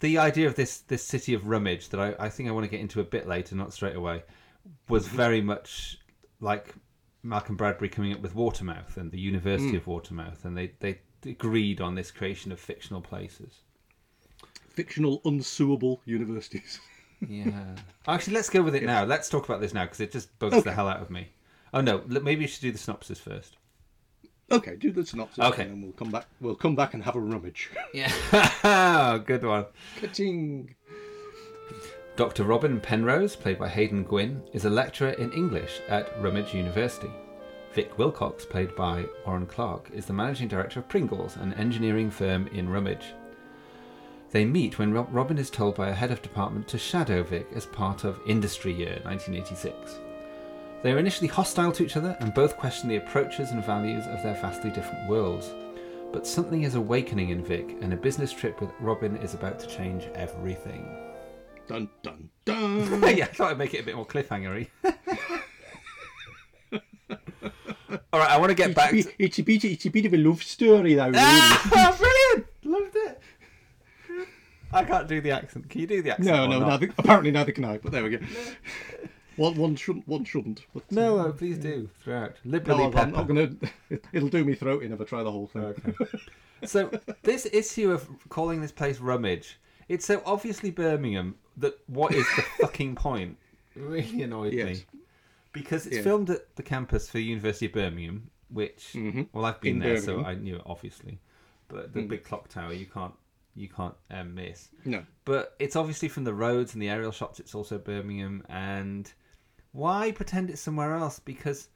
the 0.02 0.18
idea 0.18 0.48
of 0.48 0.56
this 0.56 0.80
this 0.80 1.04
city 1.04 1.34
of 1.34 1.48
Rummidge 1.48 1.90
that 1.90 2.00
I, 2.00 2.26
I 2.26 2.30
think 2.30 2.50
I 2.50 2.52
want 2.52 2.66
to 2.66 2.70
get 2.70 2.82
into 2.82 3.00
a 3.00 3.06
bit 3.06 3.28
later, 3.28 3.56
not 3.56 3.74
straight 3.74 3.96
away, 3.96 4.24
was 4.90 5.08
mm-hmm. 5.08 5.18
very 5.18 5.42
much 5.42 6.00
like 6.42 6.76
Malcolm 7.24 7.56
Bradbury 7.56 7.90
coming 7.90 8.14
up 8.14 8.20
with 8.20 8.36
Watermouth 8.36 8.98
and 8.98 9.12
the 9.12 9.20
University 9.20 9.74
mm. 9.74 9.78
of 9.78 9.88
Watermouth, 9.88 10.44
and 10.44 10.58
they 10.58 10.74
they 10.82 11.00
agreed 11.26 11.80
on 11.80 11.96
this 11.96 12.12
creation 12.12 12.52
of 12.52 12.60
fictional 12.60 13.02
places. 13.02 13.62
fictional 14.70 15.22
unsuable 15.24 16.02
universities. 16.06 16.82
Yeah. 17.28 17.76
Actually, 18.08 18.34
let's 18.36 18.50
go 18.50 18.62
with 18.62 18.76
it 18.76 18.84
now. 18.84 19.04
Let's 19.04 19.30
talk 19.30 19.46
about 19.46 19.62
this 19.62 19.74
now 19.74 19.84
because 19.86 20.00
it 20.00 20.12
just 20.12 20.38
bugs 20.40 20.64
the 20.64 20.72
hell 20.72 20.88
out 20.88 21.02
of 21.02 21.10
me. 21.10 21.30
Oh 21.74 21.82
no, 21.82 22.04
maybe 22.08 22.42
you 22.42 22.48
should 22.48 22.62
do 22.62 22.72
the 22.72 22.78
synopsis 22.78 23.20
first. 23.20 23.58
Okay, 24.52 24.76
do 24.76 24.92
the 24.92 25.06
synopsis, 25.06 25.44
Okay. 25.46 25.62
and 25.64 25.72
then 25.72 25.82
we'll 25.82 25.94
come 25.94 26.12
back. 26.12 26.26
We'll 26.42 26.56
come 26.56 26.76
back 26.76 26.94
and 26.94 27.04
have 27.04 27.16
a 27.16 27.20
rummage. 27.22 27.70
Yeah. 27.94 29.20
Good 29.26 29.44
one. 29.44 29.66
Ka-ting. 30.02 30.76
Dr. 32.18 32.44
Robin 32.44 32.80
Penrose, 32.82 33.36
played 33.38 33.58
by 33.58 33.70
Haydn 33.70 34.04
Gwynne, 34.04 34.44
is 34.52 34.66
a 34.66 34.70
lecturer 34.70 35.12
in 35.12 35.32
English 35.32 35.80
at 35.88 36.12
Rummidge 36.22 36.54
University. 36.54 37.10
Vic 37.74 37.98
Wilcox, 37.98 38.46
played 38.46 38.76
by 38.76 39.06
Warren 39.26 39.46
Clarke, 39.46 39.90
is 39.94 40.06
the 40.06 40.12
managing 40.14 40.50
director 40.50 40.80
of 40.82 40.90
Pringles, 40.90 41.38
an 41.38 41.54
engineering 41.54 42.12
firm 42.12 42.48
in 42.48 42.68
Rummidge. 42.68 43.14
They 44.32 44.46
meet 44.46 44.80
when 44.80 44.94
Robin 44.94 45.38
is 45.38 45.50
told 45.50 45.76
by 45.76 45.90
a 45.90 45.94
head 45.94 46.10
of 46.10 46.22
department 46.22 46.66
to 46.70 46.78
shadow 46.78 47.22
Vic 47.22 47.48
as 47.54 47.66
part 47.66 48.06
of 48.06 48.22
Industry 48.26 48.72
Year 48.72 49.00
1986. 49.04 50.00
They 50.84 50.92
are 50.94 50.98
initially 50.98 51.28
hostile 51.28 51.74
to 51.74 51.84
each 51.84 51.98
other 51.98 52.16
and 52.22 52.34
both 52.34 52.56
question 52.58 52.88
the 52.88 52.96
approaches 52.96 53.52
and 53.52 53.64
values 53.66 54.08
of 54.08 54.24
their 54.24 54.36
vastly 54.36 54.70
different 54.72 55.10
worlds. 55.10 55.52
But 56.14 56.26
something 56.26 56.64
is 56.64 56.76
awakening 56.76 57.30
in 57.30 57.44
Vic, 57.44 57.78
and 57.82 57.94
a 57.94 57.98
business 57.98 58.34
trip 58.34 58.60
with 58.60 58.72
Robin 58.82 59.16
is 59.18 59.34
about 59.34 59.60
to 59.62 59.68
change 59.68 60.10
everything. 60.16 60.86
Dun 61.68 61.90
dun 62.04 62.30
dun. 62.44 63.02
yeah, 63.16 63.26
I 63.26 63.28
thought 63.28 63.52
I'd 63.52 63.58
make 63.58 63.74
it 63.74 63.80
a 63.80 63.84
bit 63.84 63.96
more 63.96 64.06
cliffhangery. 64.06 64.68
All 68.14 68.20
right, 68.20 68.30
I 68.30 68.38
want 68.38 68.50
to 68.50 68.56
get 68.56 68.76
back. 68.76 68.94
It's, 68.94 69.08
To... 69.08 69.14
a 69.14 69.16
bit, 69.16 69.26
it's 69.26 69.40
a 69.40 69.44
bit. 69.44 69.64
It's 69.64 69.86
a 69.86 69.90
bit 69.90 70.06
of 70.06 70.14
a 70.14 70.18
love 70.18 70.44
story, 70.44 70.96
though. 70.96 71.06
Really. 71.06 71.18
Ah, 71.18 71.96
brilliant! 71.98 72.48
Loved 72.66 72.96
it. 72.96 73.21
I 74.74 74.84
can't 74.84 75.08
do 75.08 75.22
the 75.22 75.32
accent. 75.32 75.70
Can 75.70 75.82
you 75.82 75.88
do 75.88 76.02
the 76.02 76.12
accent? 76.12 76.28
no, 76.28 76.48
no, 76.48 76.60
neither, 76.60 76.90
apparently 76.98 77.32
neither 77.32 77.52
can 77.52 77.66
I. 77.66 77.78
But 77.78 77.92
there 77.92 78.04
we 78.04 78.12
go. 78.12 78.20
One, 79.38 79.56
one 79.56 79.76
shouldn't. 79.76 80.08
One 80.08 80.26
shouldn't. 80.26 80.66
But, 80.74 80.92
No, 80.92 81.18
uh, 81.18 81.32
please 81.32 81.58
do 81.58 81.90
throughout. 82.04 82.36
Liberally 82.44 82.90
no, 82.90 82.98
I'm, 83.00 83.12
not 83.12 83.28
gonna. 83.28 83.52
It'll 84.14 84.30
do 84.30 84.44
me 84.44 84.56
throat 84.56 84.84
in 84.84 84.92
if 84.92 85.00
I 85.00 85.04
try 85.06 85.24
the 85.24 85.32
whole 85.32 85.48
thing. 85.48 85.64
Okay. 85.64 85.94
so 86.66 86.92
this 87.24 87.48
issue 87.52 87.92
of 87.92 88.08
calling 88.30 88.62
this 88.62 88.74
place 88.74 89.00
Rummidge, 89.00 89.58
it's 89.88 90.06
so 90.06 90.22
obviously 90.26 90.70
Birmingham 90.70 91.36
that 91.58 91.80
what 91.88 92.14
is 92.14 92.26
the 92.36 92.42
fucking 92.60 92.96
point? 92.96 93.38
Really 93.76 94.22
annoyed 94.22 94.54
Yes. 94.54 94.68
me 94.68 94.86
because 95.54 95.88
it's 95.88 95.98
Yeah. 95.98 96.02
filmed 96.04 96.30
at 96.30 96.56
the 96.56 96.64
campus 96.64 97.08
for 97.10 97.18
the 97.18 97.24
University 97.24 97.68
of 97.68 97.72
Birmingham, 97.74 98.30
which 98.50 98.96
well 99.32 99.46
I've 99.46 99.62
been 99.62 99.76
In 99.76 99.80
there, 99.80 99.98
so 99.98 100.24
I 100.26 100.36
knew 100.36 100.58
it 100.58 100.62
obviously. 100.66 101.20
But 101.70 101.94
the 101.94 102.02
big 102.02 102.26
clock 102.26 102.50
tower, 102.50 102.74
you 102.74 102.86
can't 102.86 103.14
you 103.56 103.68
can't 103.70 103.96
um, 104.10 104.34
miss. 104.36 104.70
No. 104.86 105.04
But 105.26 105.56
it's 105.60 105.76
obviously 105.76 106.08
from 106.08 106.24
the 106.24 106.34
roads 106.34 106.74
and 106.74 106.82
the 106.82 106.90
aerial 106.90 107.12
shots. 107.12 107.40
It's 107.40 107.54
also 107.56 107.78
Birmingham, 107.78 108.44
and 108.50 109.12
why 109.72 110.12
pretend 110.12 110.50
it's 110.50 110.62
somewhere 110.62 110.94
else? 110.94 111.20
Because 111.20 111.68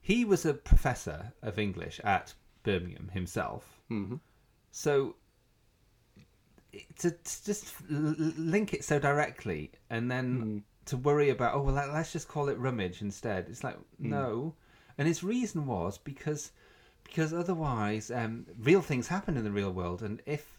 he 0.00 0.24
was 0.24 0.44
a 0.44 0.54
professor 0.54 1.32
of 1.42 1.58
English 1.58 2.00
at 2.04 2.34
Birmingham 2.62 3.10
himself. 3.12 3.80
Mhm. 3.90 4.20
So 4.70 5.16
to, 6.98 7.10
to 7.10 7.44
just 7.44 7.74
link 7.88 8.74
it 8.74 8.84
so 8.84 8.98
directly, 8.98 9.70
and 9.90 10.10
then 10.10 10.64
to 10.86 10.96
worry 10.96 11.30
about 11.30 11.54
oh 11.54 11.62
well, 11.62 11.74
let- 11.74 11.92
let's 11.92 12.12
just 12.12 12.28
call 12.28 12.48
it 12.48 12.58
Rummidge 12.58 13.00
instead. 13.00 13.46
It's 13.48 13.62
like 13.64 13.78
no, 13.98 14.54
and 14.98 15.06
his 15.06 15.22
reason 15.22 15.66
was 15.66 15.98
because 15.98 16.50
because 17.04 17.32
otherwise 17.32 18.10
um, 18.10 18.46
real 18.58 18.80
things 18.82 19.06
happen 19.08 19.36
in 19.36 19.44
the 19.44 19.52
real 19.52 19.70
world, 19.72 20.02
and 20.02 20.20
if 20.26 20.53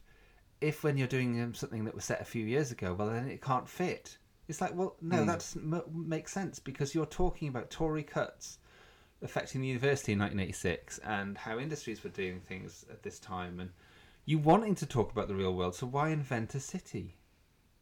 if 0.61 0.83
when 0.83 0.97
you're 0.97 1.07
doing 1.07 1.41
um, 1.41 1.53
something 1.53 1.85
that 1.85 1.95
was 1.95 2.05
set 2.05 2.21
a 2.21 2.25
few 2.25 2.45
years 2.45 2.71
ago, 2.71 2.93
well 2.93 3.09
then 3.09 3.27
it 3.29 3.41
can't 3.41 3.69
fit 3.69 4.17
It's 4.47 4.61
like, 4.61 4.75
well, 4.75 4.95
no, 5.01 5.17
Hmm. 5.17 5.25
that 5.25 5.39
doesn't 5.39 5.73
m- 5.73 5.83
make 6.09 6.27
sense 6.29 6.59
because 6.59 6.93
you're 6.95 7.05
talking 7.05 7.47
about 7.47 7.69
Tory 7.71 8.03
cuts 8.03 8.59
affecting 9.21 9.61
the 9.61 9.67
university 9.67 10.13
in 10.13 10.19
1986 10.19 10.99
and 10.99 11.37
how 11.37 11.59
industries 11.59 12.03
were 12.03 12.09
doing 12.11 12.39
things 12.41 12.85
at 12.89 13.03
this 13.03 13.19
time, 13.19 13.59
and 13.59 13.71
you 14.25 14.37
wanting 14.39 14.75
to 14.75 14.85
talk 14.85 15.11
about 15.11 15.27
the 15.27 15.35
real 15.35 15.53
world. 15.55 15.75
So 15.75 15.87
why 15.87 16.09
invent 16.09 16.55
a 16.55 16.59
city? 16.59 17.17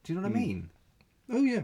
Do 0.04 0.14
you 0.14 0.16
know 0.20 0.24
what 0.28 0.30
I 0.30 0.32
Hmm. 0.32 0.40
mean? 0.40 0.70
Oh 1.30 1.44
yeah, 1.44 1.64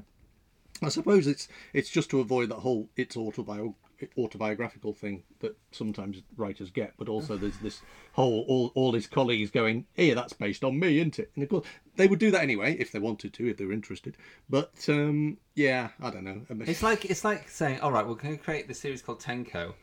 I 0.82 0.90
suppose 0.90 1.28
it's 1.28 1.48
it's 1.74 1.90
just 1.90 2.10
to 2.12 2.20
avoid 2.22 2.50
that 2.50 2.58
whole 2.60 2.90
it's 2.98 3.16
autobio- 3.16 3.76
autobiographical 4.18 4.94
thing 4.94 5.24
that 5.40 5.58
sometimes 5.72 6.22
writers 6.38 6.70
get, 6.70 6.94
but 6.98 7.10
also 7.10 7.38
there's 7.38 7.58
this 7.60 7.82
whole 8.14 8.46
all 8.48 8.72
all 8.76 8.94
his 8.94 9.08
colleagues 9.08 9.50
going, 9.52 9.86
"Here, 9.94 10.16
that's 10.16 10.34
based 10.34 10.64
on 10.64 10.80
me, 10.80 10.98
isn't 11.00 11.20
it?" 11.20 11.32
And 11.36 11.44
of 11.44 11.50
course 11.50 11.66
they 11.96 12.08
would 12.08 12.20
do 12.20 12.32
that 12.32 12.42
anyway 12.42 12.76
if 12.80 12.92
they 12.92 13.00
wanted 13.00 13.34
to, 13.34 13.50
if 13.50 13.58
they 13.58 13.66
were 13.66 13.74
interested. 13.74 14.16
But 14.50 14.74
um, 14.90 15.38
yeah, 15.56 15.90
I 16.02 16.10
don't 16.10 16.24
know. 16.24 16.42
It's 16.66 16.84
like 16.84 17.06
it's 17.06 17.24
like 17.24 17.50
saying, 17.50 17.80
all 17.82 17.92
right, 17.92 18.06
we're 18.08 18.16
going 18.16 18.38
to 18.38 18.44
create 18.44 18.68
this 18.68 18.80
series 18.80 19.02
called 19.02 19.22
Tenko, 19.22 19.74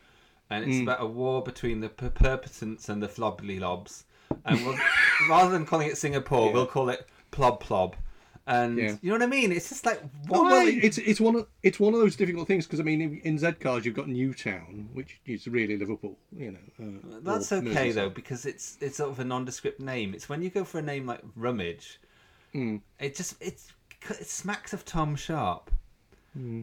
and 0.50 0.64
it's 0.64 0.80
about 0.82 1.02
a 1.02 1.06
war 1.06 1.42
between 1.42 1.80
the 1.80 1.88
per- 1.88 2.10
Perpetents 2.10 2.88
and 2.88 3.02
the 3.02 3.08
Flobbly 3.08 3.58
Lobs, 3.58 4.04
and 4.44 4.64
we'll, 4.64 4.76
rather 5.28 5.50
than 5.50 5.66
calling 5.66 5.88
it 5.88 5.96
Singapore, 5.98 6.46
Yeah. 6.48 6.52
we'll 6.54 6.66
call 6.66 6.88
it 6.88 7.06
Plob 7.30 7.60
Plob, 7.60 7.94
and 8.46 8.78
Yeah. 8.78 8.96
you 9.02 9.08
know 9.10 9.14
what 9.16 9.22
I 9.22 9.26
mean? 9.26 9.50
It's 9.52 9.68
just 9.68 9.84
like 9.84 10.00
why? 10.28 10.40
well, 10.40 10.66
it's 10.68 10.98
it's 10.98 11.20
one 11.20 11.36
of 11.36 11.46
it's 11.62 11.80
one 11.80 11.94
of 11.94 12.00
those 12.00 12.16
difficult 12.16 12.46
things 12.46 12.66
because 12.66 12.80
I 12.80 12.82
mean 12.84 13.00
in, 13.00 13.20
in 13.24 13.38
Z 13.38 13.52
cars 13.60 13.84
you've 13.84 13.94
got 13.96 14.08
Newtown, 14.08 14.88
which 14.92 15.20
is 15.26 15.46
really 15.48 15.76
Liverpool, 15.76 16.16
you 16.36 16.52
know. 16.52 16.58
Uh, 16.80 17.18
That's 17.22 17.52
okay 17.52 17.90
though 17.92 18.10
because 18.10 18.46
it's 18.46 18.78
it's 18.80 18.96
sort 18.98 19.10
of 19.10 19.18
a 19.18 19.24
nondescript 19.24 19.80
name. 19.80 20.14
It's 20.14 20.28
when 20.28 20.42
you 20.42 20.50
go 20.50 20.64
for 20.64 20.78
a 20.78 20.82
name 20.82 21.06
like 21.06 21.20
Rummidge, 21.34 22.00
Hmm. 22.52 22.76
it 23.00 23.16
just 23.16 23.34
it's 23.40 23.72
it 24.08 24.26
smacks 24.28 24.72
of 24.72 24.84
Tom 24.84 25.16
Sharpe. 25.16 25.70
Hmm. 26.32 26.62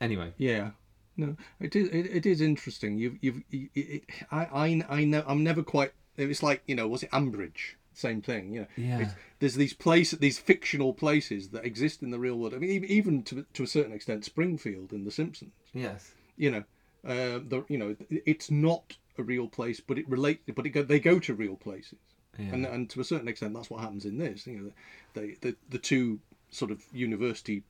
Anyway, 0.00 0.32
Yeah, 0.38 0.70
no, 1.16 1.36
it 1.60 1.76
is. 1.76 1.88
It, 1.88 2.06
it 2.06 2.26
is 2.26 2.40
interesting. 2.40 2.96
You've, 2.96 3.18
you've, 3.20 3.42
it, 3.50 3.70
it, 3.74 4.04
I, 4.30 4.44
I, 4.46 4.82
I 5.00 5.04
know. 5.04 5.22
I'm 5.26 5.44
never 5.44 5.62
quite. 5.62 5.92
It's 6.16 6.42
like 6.42 6.62
you 6.66 6.74
know, 6.74 6.88
was 6.88 7.02
it 7.02 7.10
Ambridge? 7.10 7.74
Same 8.00 8.22
thing. 8.22 8.54
You 8.54 8.60
know, 8.60 8.66
Yeah. 8.76 8.98
It's, 9.00 9.12
there's 9.40 9.54
these 9.54 9.74
places, 9.74 10.18
these 10.18 10.38
fictional 10.38 10.92
places 10.94 11.50
that 11.50 11.64
exist 11.64 12.02
in 12.02 12.10
the 12.10 12.18
real 12.18 12.36
world. 12.38 12.54
I 12.54 12.58
mean, 12.58 12.84
even, 12.84 13.22
to 13.24 13.44
to 13.52 13.62
a 13.62 13.66
certain 13.66 13.92
extent, 13.92 14.24
Springfield 14.24 14.92
in 14.92 15.04
The 15.04 15.10
Simpsons. 15.10 15.52
yes, 15.74 16.12
You 16.36 16.50
know, 16.50 16.64
uh, 17.04 17.40
the 17.50 17.64
you 17.68 17.78
know, 17.78 17.96
it's 18.10 18.50
not 18.50 18.96
a 19.18 19.22
real 19.22 19.48
place, 19.48 19.80
but 19.80 19.98
it 19.98 20.08
relates. 20.08 20.42
But 20.54 20.66
it 20.66 20.70
go, 20.70 20.82
they 20.82 21.00
go 21.00 21.18
to 21.20 21.34
real 21.34 21.56
places. 21.56 21.98
Yeah. 22.38 22.52
And, 22.54 22.64
and 22.66 22.88
to 22.90 23.00
a 23.00 23.04
certain 23.04 23.28
extent, 23.28 23.52
that's 23.54 23.68
what 23.70 23.80
happens 23.80 24.04
in 24.06 24.16
this. 24.18 24.46
You 24.46 24.58
know, 24.58 24.72
the 25.14 25.36
the, 25.42 25.56
the 25.68 25.78
two 25.78 26.20
sort 26.50 26.70
of 26.70 26.78
university 26.92 27.62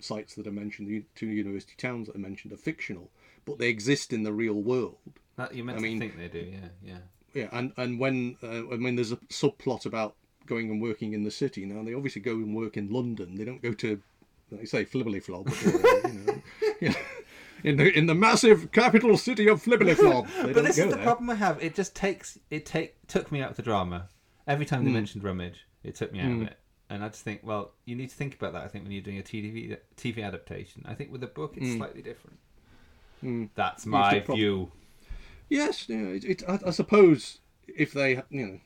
sites 0.00 0.34
that 0.34 0.46
are 0.46 0.52
mentioned, 0.62 0.88
the 0.88 1.04
two 1.14 1.28
university 1.28 1.74
towns 1.78 2.06
that 2.06 2.16
are 2.16 2.26
mentioned, 2.30 2.52
are 2.52 2.56
fictional, 2.70 3.10
but 3.44 3.58
they 3.58 3.68
exist 3.68 4.12
in 4.12 4.24
the 4.24 4.32
real 4.32 4.60
world. 4.72 4.98
that 5.36 5.54
you 5.54 5.64
meant 5.64 5.78
I 5.78 5.82
mean- 5.82 5.98
think 6.00 6.16
they 6.18 6.28
do. 6.28 6.44
Yeah, 6.50 6.68
yeah. 6.82 6.98
Yeah, 7.36 7.48
and 7.52 7.72
and 7.76 8.00
when 8.00 8.36
uh, 8.42 8.66
and 8.72 8.82
when 8.82 8.96
there's 8.96 9.12
a 9.12 9.16
subplot 9.40 9.84
about 9.86 10.14
going 10.46 10.70
and 10.70 10.80
working 10.80 11.12
in 11.12 11.22
the 11.24 11.30
city, 11.30 11.66
now 11.66 11.82
they 11.84 11.94
obviously 11.94 12.22
go 12.22 12.32
and 12.32 12.54
work 12.54 12.76
in 12.76 12.90
London. 12.90 13.34
They 13.36 13.44
don't 13.44 13.60
go 13.62 13.72
to, 13.74 14.00
like 14.50 14.60
you 14.62 14.66
say, 14.66 14.84
Flibberlyflob. 14.84 15.44
or, 15.46 16.08
you 16.08 16.14
know, 16.24 16.42
you 16.80 16.88
know, 16.90 16.94
in 17.64 17.76
the 17.76 17.98
in 17.98 18.06
the 18.06 18.14
massive 18.14 18.72
capital 18.72 19.16
city 19.18 19.48
of 19.48 19.62
Flibberlyflob. 19.62 20.28
But 20.54 20.64
this 20.64 20.78
is 20.78 20.88
the 20.88 20.96
there. 20.96 21.04
problem 21.04 21.28
I 21.30 21.34
have. 21.34 21.62
It 21.62 21.74
just 21.74 21.94
takes 21.94 22.38
it 22.50 22.64
take 22.64 22.94
took 23.06 23.30
me 23.30 23.42
out 23.42 23.50
of 23.50 23.56
the 23.56 23.62
drama. 23.62 24.08
Every 24.46 24.64
time 24.66 24.80
Hmm. 24.80 24.86
they 24.86 24.92
mentioned 24.92 25.24
Rummidge, 25.24 25.66
it 25.84 25.94
took 25.96 26.12
me 26.12 26.20
out 26.20 26.30
of 26.32 26.42
it. 26.42 26.56
And 26.88 27.02
I 27.04 27.08
just 27.08 27.24
think, 27.24 27.40
well, 27.42 27.72
you 27.84 27.96
need 27.96 28.10
to 28.10 28.14
think 28.16 28.36
about 28.36 28.52
that. 28.52 28.62
I 28.62 28.68
think 28.68 28.84
when 28.84 28.92
you're 28.92 29.02
doing 29.02 29.18
a 29.18 29.22
TV 29.22 29.76
TV 29.96 30.24
adaptation, 30.24 30.84
I 30.86 30.94
think 30.94 31.10
with 31.12 31.22
a 31.24 31.26
book 31.26 31.54
it's 31.56 31.76
slightly 31.76 32.00
different. 32.02 32.38
That's 33.56 33.84
my 33.86 34.20
Hmm. 34.20 34.32
view. 34.32 34.70
Yes, 35.48 35.88
yeah. 35.88 35.96
It, 36.06 36.24
it, 36.24 36.42
I, 36.48 36.58
I 36.66 36.70
suppose 36.70 37.38
if 37.68 37.92
they, 37.92 38.22
you 38.30 38.46
know, 38.46 38.60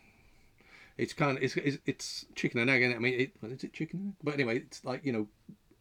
it's 0.96 1.12
kind 1.12 1.36
of 1.38 1.42
it's 1.42 1.56
it's, 1.56 1.78
it's 1.86 2.26
chicken 2.34 2.60
and 2.60 2.70
egg. 2.70 2.82
I 2.84 2.98
mean, 2.98 3.18
it, 3.20 3.32
well, 3.40 3.52
is 3.52 3.64
it 3.64 3.72
chicken 3.72 3.98
and 4.00 4.08
egg? 4.10 4.14
But 4.22 4.34
anyway, 4.34 4.58
it's 4.58 4.84
like 4.84 5.04
you 5.04 5.12
know, 5.12 5.28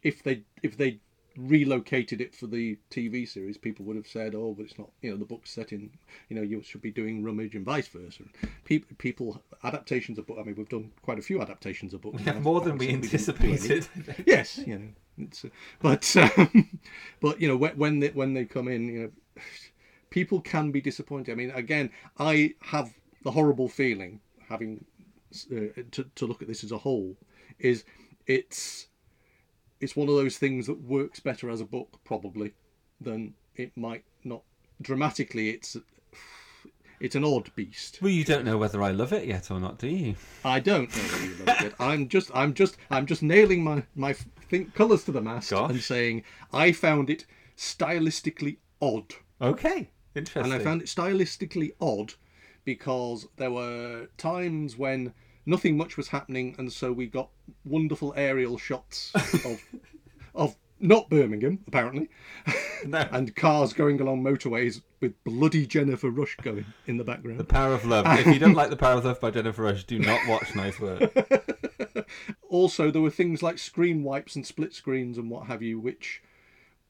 if 0.02 0.22
they 0.22 0.42
if 0.62 0.76
they 0.76 1.00
relocated 1.36 2.20
it 2.20 2.34
for 2.34 2.46
the 2.46 2.78
TV 2.90 3.26
series, 3.28 3.56
people 3.56 3.84
would 3.86 3.96
have 3.96 4.06
said, 4.06 4.34
"Oh, 4.34 4.54
but 4.56 4.64
it's 4.66 4.78
not." 4.78 4.90
You 5.02 5.10
know, 5.12 5.16
the 5.16 5.24
book's 5.24 5.50
set 5.50 5.72
in. 5.72 5.90
You 6.28 6.36
know, 6.36 6.42
you 6.42 6.62
should 6.62 6.82
be 6.82 6.90
doing 6.90 7.22
Rummidge 7.22 7.54
and 7.54 7.64
vice 7.64 7.88
versa. 7.88 8.24
People, 8.64 8.96
people 8.98 9.42
adaptations 9.62 10.18
of 10.18 10.26
book. 10.26 10.38
I 10.40 10.42
mean, 10.44 10.54
we've 10.56 10.68
done 10.68 10.90
quite 11.02 11.18
a 11.18 11.22
few 11.22 11.40
adaptations 11.40 11.94
of 11.94 12.00
books. 12.02 12.22
Yeah, 12.24 12.38
more 12.40 12.60
than 12.60 12.78
we 12.78 12.92
Obviously, 12.94 13.18
didn't 13.18 13.40
do 13.40 13.48
any. 13.48 13.52
anticipated. 13.52 14.24
yes, 14.26 14.58
you 14.58 14.78
know, 14.78 14.88
it's, 15.18 15.44
uh, 15.44 15.48
but 15.80 16.16
um, 16.16 16.78
but 17.20 17.40
you 17.40 17.48
know 17.48 17.56
when 17.56 17.76
when 17.76 18.00
they 18.00 18.08
when 18.08 18.34
they 18.34 18.44
come 18.44 18.68
in, 18.68 18.88
you 18.88 19.00
know, 19.02 19.10
people 20.10 20.40
can 20.40 20.70
be 20.70 20.80
disappointed. 20.80 21.32
I 21.32 21.34
mean, 21.36 21.50
again, 21.52 21.90
I 22.18 22.54
have 22.62 22.92
the 23.22 23.30
horrible 23.30 23.68
feeling 23.68 24.20
having 24.48 24.84
uh, 25.52 25.82
to 25.92 26.04
to 26.14 26.26
look 26.26 26.42
at 26.42 26.48
this 26.48 26.64
as 26.64 26.72
a 26.72 26.78
whole 26.78 27.16
is 27.58 27.84
it's 28.26 28.88
it's 29.80 29.96
one 29.96 30.08
of 30.08 30.14
those 30.14 30.36
things 30.38 30.66
that 30.66 30.80
works 30.82 31.20
better 31.20 31.48
as 31.48 31.60
a 31.60 31.64
book 31.64 32.00
probably 32.04 32.52
than 33.00 33.34
it 33.56 33.76
might 33.76 34.04
not 34.24 34.42
dramatically. 34.82 35.50
It's 35.50 35.76
it's 37.00 37.14
an 37.14 37.24
odd 37.24 37.54
beast. 37.54 37.98
well, 38.02 38.10
you 38.10 38.24
don't 38.24 38.44
know 38.44 38.58
whether 38.58 38.82
I 38.82 38.90
love 38.90 39.12
it 39.12 39.26
yet 39.26 39.50
or 39.50 39.58
not, 39.58 39.78
do 39.78 39.88
you? 39.88 40.16
I 40.44 40.60
don't 40.60 40.94
know 40.94 41.02
whether 41.02 41.24
you 41.24 41.34
love 41.44 41.60
it. 41.62 41.74
I'm 41.80 42.08
just, 42.08 42.30
I'm 42.34 42.52
just, 42.52 42.76
I'm 42.90 43.06
just 43.06 43.22
nailing 43.22 43.64
my 43.64 43.84
my 43.94 44.12
think 44.12 44.74
colours 44.74 45.04
to 45.04 45.12
the 45.12 45.22
mast 45.22 45.50
Gosh. 45.50 45.70
and 45.70 45.80
saying 45.80 46.24
I 46.52 46.72
found 46.72 47.08
it 47.08 47.24
stylistically 47.56 48.58
odd, 48.82 49.14
Okay, 49.40 49.88
interesting. 50.14 50.52
and 50.52 50.52
I 50.52 50.64
found 50.64 50.82
it 50.82 50.88
stylistically 50.88 51.72
odd 51.80 52.14
because 52.64 53.26
there 53.36 53.50
were 53.50 54.08
times 54.16 54.76
when 54.76 55.14
nothing 55.46 55.76
much 55.76 55.96
was 55.96 56.08
happening, 56.08 56.54
and 56.58 56.72
so 56.72 56.92
we 56.92 57.06
got 57.06 57.30
wonderful 57.64 58.12
aerial 58.16 58.58
shots 58.58 59.12
of 59.44 59.62
of 60.34 60.56
not 60.82 61.10
Birmingham 61.10 61.58
apparently, 61.66 62.08
no. 62.86 63.06
and 63.12 63.34
cars 63.36 63.72
going 63.72 64.00
along 64.00 64.22
motorways 64.22 64.80
with 65.00 65.12
bloody 65.24 65.66
Jennifer 65.66 66.10
Rush 66.10 66.36
going 66.36 66.64
in 66.86 66.96
the 66.96 67.04
background. 67.04 67.38
The 67.38 67.44
Power 67.44 67.74
of 67.74 67.84
Love. 67.84 68.06
if 68.18 68.26
you 68.26 68.38
don't 68.38 68.54
like 68.54 68.70
The 68.70 68.76
Power 68.76 68.98
of 68.98 69.04
Love 69.04 69.20
by 69.20 69.30
Jennifer 69.30 69.62
Rush, 69.62 69.84
do 69.84 69.98
not 69.98 70.26
watch 70.26 70.54
Nice 70.54 70.80
Work. 70.80 71.12
also 72.48 72.90
there 72.90 73.02
were 73.02 73.10
things 73.10 73.42
like 73.42 73.58
screen 73.58 74.02
wipes 74.02 74.36
and 74.36 74.46
split 74.46 74.74
screens 74.74 75.18
and 75.18 75.30
what 75.30 75.46
have 75.46 75.62
you 75.62 75.78
which 75.78 76.22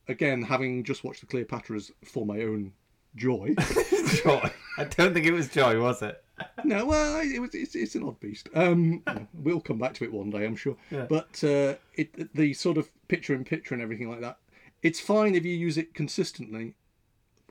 again 0.09 0.43
having 0.43 0.83
just 0.85 1.05
watched 1.05 1.21
the 1.21 1.27
cleopatras 1.27 1.91
for 2.05 2.25
my 2.25 2.41
own 2.41 2.73
joy 3.17 3.55
Joy. 4.25 4.51
I 4.79 4.85
don't 4.85 5.13
think 5.15 5.27
it 5.27 5.33
was 5.33 5.49
Joy, 5.49 5.81
was 5.81 6.03
it? 6.03 6.23
no 6.65 6.87
well 6.87 7.21
it 7.21 7.39
was 7.39 7.55
it's, 7.55 7.75
it's 7.75 7.95
an 7.97 8.03
odd 8.03 8.19
beast 8.19 8.49
um 8.55 9.03
we'll 9.35 9.61
come 9.61 9.79
back 9.79 9.93
to 9.93 10.05
it 10.05 10.11
one 10.13 10.31
day 10.31 10.47
i'm 10.47 10.57
sure 10.57 10.75
Yeah. 10.91 11.05
but 11.07 11.43
uh 11.45 11.75
it 11.97 12.35
the 12.35 12.55
sort 12.55 12.79
of 12.79 12.89
picture 13.09 13.35
in 13.35 13.45
picture 13.45 13.75
and 13.75 13.83
everything 13.83 14.09
like 14.09 14.23
that 14.23 14.39
it's 14.83 14.99
fine 14.99 15.35
if 15.35 15.45
you 15.45 15.55
use 15.55 15.77
it 15.77 15.93
consistently 15.93 16.77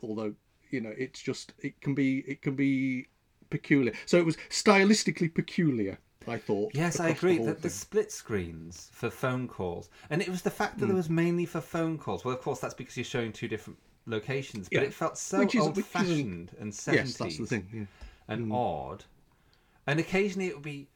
although 0.02 0.34
you 0.72 0.82
know 0.82 0.92
it's 0.98 1.22
just 1.22 1.54
it 1.60 1.80
can 1.82 1.94
be 1.94 2.20
it 2.28 2.42
can 2.42 2.56
be 2.56 3.06
peculiar 3.52 3.94
so 4.08 4.18
it 4.18 4.26
was 4.26 4.38
stylistically 4.50 5.32
peculiar 5.32 6.00
i 6.28 6.36
thought 6.38 6.72
Yes, 6.74 7.00
I 7.00 7.10
across 7.10 7.22
the 7.22 7.42
agree. 7.42 7.54
the 7.62 7.70
split 7.70 8.12
screens 8.12 8.90
for 8.92 9.10
phone 9.12 9.48
calls, 9.48 9.90
and 10.10 10.20
it 10.22 10.30
was 10.30 10.42
the 10.42 10.50
fact 10.52 10.80
that 10.80 10.90
it 10.90 10.94
was 10.94 11.10
mainly 11.10 11.46
for 11.46 11.62
phone 11.62 11.98
calls. 11.98 12.24
Well, 12.26 12.34
of 12.36 12.42
course, 12.42 12.60
that's 12.60 12.74
because 12.76 12.96
you're 12.98 13.04
showing 13.04 13.32
two 13.34 13.48
different 13.48 13.80
locations, 14.10 14.68
but 14.70 14.82
Yeah. 14.82 14.88
it 14.88 14.94
felt 14.94 15.18
so 15.18 15.42
is- 15.42 15.56
old-fashioned 15.56 16.56
and 16.60 16.74
seventies. 16.74 17.12
yes 17.12 17.18
that's 17.18 17.38
the 17.38 17.46
thing 17.46 17.68
yeah. 17.74 17.86
and 18.28 18.52
odd. 18.52 19.06
And 19.88 20.00
occasionally 20.00 20.48
it 20.48 20.56
would 20.56 20.64
be, 20.64 20.88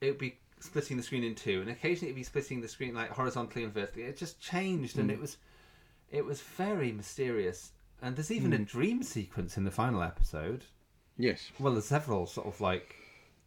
it 0.00 0.06
would 0.10 0.18
be 0.18 0.38
splitting 0.60 0.96
the 0.96 1.02
screen 1.02 1.24
in 1.24 1.34
two, 1.34 1.60
and 1.60 1.70
occasionally 1.70 2.08
it 2.08 2.12
would 2.12 2.20
be 2.20 2.22
splitting 2.24 2.60
the 2.60 2.68
screen 2.68 2.94
like 2.94 3.10
horizontally 3.10 3.64
and 3.64 3.72
vertically. 3.74 4.02
It 4.04 4.16
just 4.16 4.40
changed, 4.40 4.94
Hmm. 4.94 5.00
and 5.02 5.10
it 5.10 5.18
was, 5.20 5.36
it 6.10 6.24
was 6.24 6.40
very 6.40 6.92
mysterious. 6.92 7.72
And 8.02 8.14
there's 8.16 8.30
even 8.30 8.52
Hmm. 8.52 8.62
a 8.62 8.64
dream 8.64 9.02
sequence 9.02 9.56
in 9.56 9.64
the 9.64 9.70
final 9.70 10.02
episode. 10.02 10.64
yes 11.18 11.50
Well, 11.58 11.72
there's 11.72 11.86
several 11.86 12.26
sort 12.26 12.46
of 12.46 12.60
like 12.60 12.94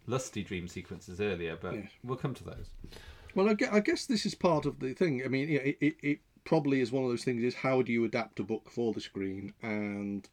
lusty 0.08 0.42
dream 0.44 0.68
sequences 0.68 1.22
earlier, 1.22 1.56
but 1.56 1.76
Yes. 1.76 1.92
we'll 2.04 2.18
come 2.18 2.34
to 2.34 2.44
those. 2.44 2.70
Well, 3.36 3.48
I 3.50 3.80
guess 3.80 4.08
this 4.08 4.26
is 4.26 4.34
part 4.34 4.66
of 4.66 4.80
the 4.80 4.94
thing. 4.96 5.24
I 5.24 5.28
mean, 5.28 5.48
it, 5.50 5.78
it, 5.80 5.96
it 6.02 6.20
probably 6.50 6.82
is 6.82 6.92
one 6.92 7.04
of 7.04 7.10
those 7.12 7.24
things 7.24 7.44
is 7.44 7.54
how 7.54 7.84
do 7.84 7.92
you 7.92 8.04
adapt 8.06 8.40
a 8.40 8.44
book 8.44 8.72
for 8.72 8.92
the 8.92 9.00
screen? 9.00 9.54
And 9.62 10.28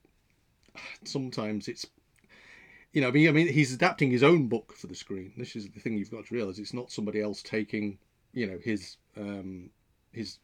sometimes 1.05 1.69
it's, 1.69 1.85
you 2.95 3.03
know, 3.03 3.09
I 3.09 3.11
mean, 3.11 3.29
I 3.29 3.33
mean, 3.33 3.49
he's 3.49 3.75
adapting 3.75 4.11
his 4.11 4.23
own 4.23 4.49
book 4.49 4.73
for 4.73 4.87
the 4.87 4.95
screen. 4.95 5.35
This 5.37 5.55
is 5.55 5.69
the 5.69 5.79
thing 5.79 5.99
you've 5.99 6.11
got 6.11 6.25
to 6.25 6.35
realize. 6.35 6.59
It's 6.59 6.73
not 6.73 6.91
somebody 6.91 7.21
else 7.21 7.43
taking, 7.43 7.99
you 8.33 8.47
know, 8.47 8.59
his 8.65 8.97
um, 9.19 9.69
his 10.13 10.39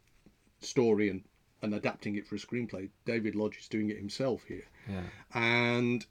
story 0.61 1.09
and, 1.09 1.23
and 1.62 1.75
adapting 1.75 2.17
it 2.17 2.26
for 2.26 2.35
a 2.35 2.38
screenplay. 2.38 2.91
David 3.07 3.35
Lodge 3.35 3.57
is 3.57 3.69
doing 3.69 3.88
it 3.88 3.97
himself 3.97 4.45
here 4.45 4.67
Yeah. 4.87 5.05
and 5.33 6.05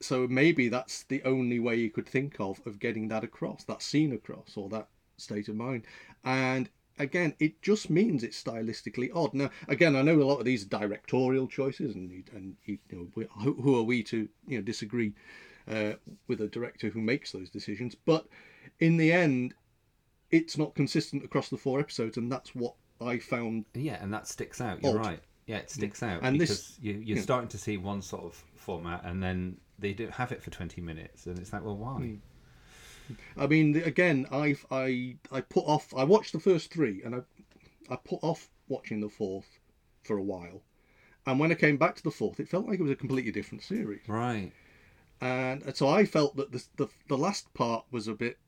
so 0.00 0.26
maybe 0.26 0.68
that's 0.70 1.02
the 1.04 1.22
only 1.24 1.60
way 1.60 1.76
you 1.76 1.90
could 1.90 2.08
think 2.08 2.40
of 2.40 2.60
of 2.66 2.78
getting 2.78 3.08
that 3.08 3.24
across 3.24 3.64
that 3.64 3.82
scene 3.82 4.12
across 4.14 4.56
or 4.56 4.70
that 4.70 4.88
state 5.18 5.48
of 5.48 5.54
mind 5.54 5.84
and 6.24 6.70
again, 6.98 7.34
it 7.38 7.60
just 7.62 7.90
means 7.90 8.22
it's 8.22 8.42
stylistically 8.42 9.10
odd. 9.14 9.34
Now, 9.34 9.50
again, 9.68 9.96
I 9.96 10.02
know 10.02 10.20
a 10.20 10.24
lot 10.24 10.38
of 10.38 10.44
these 10.44 10.64
are 10.64 10.68
directorial 10.68 11.46
choices, 11.48 11.94
and 11.94 12.10
and 12.34 12.56
you 12.64 12.78
know, 12.90 13.08
we- 13.14 13.26
who, 13.40 13.76
are 13.78 13.82
we 13.82 14.02
to 14.04 14.28
you 14.46 14.58
know 14.58 14.62
disagree 14.62 15.12
uh, 15.68 15.92
with 16.28 16.40
a 16.40 16.48
director 16.48 16.88
who 16.88 17.00
makes 17.00 17.32
those 17.32 17.50
decisions? 17.50 17.94
But 17.94 18.26
in 18.80 18.96
the 18.96 19.12
end, 19.12 19.54
it's 20.30 20.56
not 20.58 20.74
consistent 20.74 21.24
across 21.24 21.48
the 21.48 21.56
four 21.58 21.80
episodes, 21.80 22.16
and 22.16 22.30
that's 22.30 22.54
what 22.54 22.74
I 23.00 23.18
found. 23.18 23.64
Yeah, 23.74 23.98
and 24.02 24.12
that 24.12 24.26
sticks 24.28 24.60
out. 24.60 24.82
You're 24.82 24.98
Odd. 24.98 25.06
right. 25.06 25.20
Yeah, 25.46 25.56
it 25.58 25.70
sticks 25.70 26.02
out 26.04 26.20
And 26.22 26.40
this- 26.40 26.78
you, 26.80 26.92
you're 26.94 27.16
yeah. 27.16 27.22
starting 27.22 27.48
to 27.48 27.58
see 27.58 27.76
one 27.76 28.00
sort 28.00 28.22
of 28.24 28.34
format, 28.54 29.02
and 29.04 29.20
then 29.22 29.56
they 29.78 29.92
don't 29.92 30.12
have 30.12 30.30
it 30.30 30.40
for 30.40 30.50
20 30.50 30.80
minutes, 30.80 31.26
and 31.26 31.36
it's 31.38 31.52
like, 31.52 31.64
well, 31.64 31.76
why? 31.76 31.96
Hmm. 31.98 32.14
I 33.36 33.46
mean, 33.46 33.76
again, 33.76 34.26
I 34.30 34.56
I 34.70 35.16
I 35.30 35.40
put 35.40 35.64
off. 35.66 35.92
I 35.96 36.04
watched 36.04 36.32
the 36.32 36.40
first 36.40 36.72
three, 36.72 37.02
and 37.02 37.14
I 37.14 37.20
I 37.90 37.96
put 37.96 38.20
off 38.22 38.48
watching 38.68 39.00
the 39.00 39.08
fourth 39.08 39.58
for 40.02 40.16
a 40.16 40.22
while. 40.22 40.62
And 41.26 41.38
when 41.38 41.52
I 41.52 41.54
came 41.54 41.76
back 41.76 41.94
to 41.96 42.02
the 42.02 42.10
fourth, 42.10 42.40
it 42.40 42.48
felt 42.48 42.66
like 42.66 42.80
it 42.80 42.82
was 42.82 42.90
a 42.90 42.96
completely 42.96 43.30
different 43.30 43.62
series. 43.62 44.00
Right. 44.08 44.52
and 45.20 45.76
so 45.76 45.88
I 45.88 46.04
felt 46.04 46.36
that 46.36 46.52
the 46.52 46.64
the, 46.76 46.88
the 47.08 47.18
last 47.18 47.52
part 47.54 47.84
was 47.90 48.08
a 48.08 48.14
bit 48.14 48.38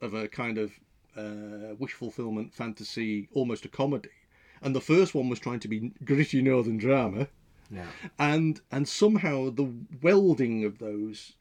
of 0.00 0.14
a 0.14 0.28
kind 0.28 0.58
of 0.58 0.72
uh, 1.16 1.74
wish 1.78 1.92
fulfillment 1.92 2.52
fantasy, 2.52 3.28
almost 3.32 3.64
a 3.64 3.68
comedy, 3.68 4.10
and 4.60 4.74
the 4.74 4.80
first 4.80 5.14
one 5.14 5.28
was 5.28 5.38
trying 5.38 5.60
to 5.60 5.68
be 5.68 5.92
gritty 6.04 6.42
northern 6.42 6.76
drama, 6.78 7.28
Yeah. 7.70 7.86
and 8.18 8.60
and 8.72 8.88
somehow 8.88 9.50
the 9.50 9.72
welding 10.02 10.64
of 10.64 10.78
those. 10.78 11.34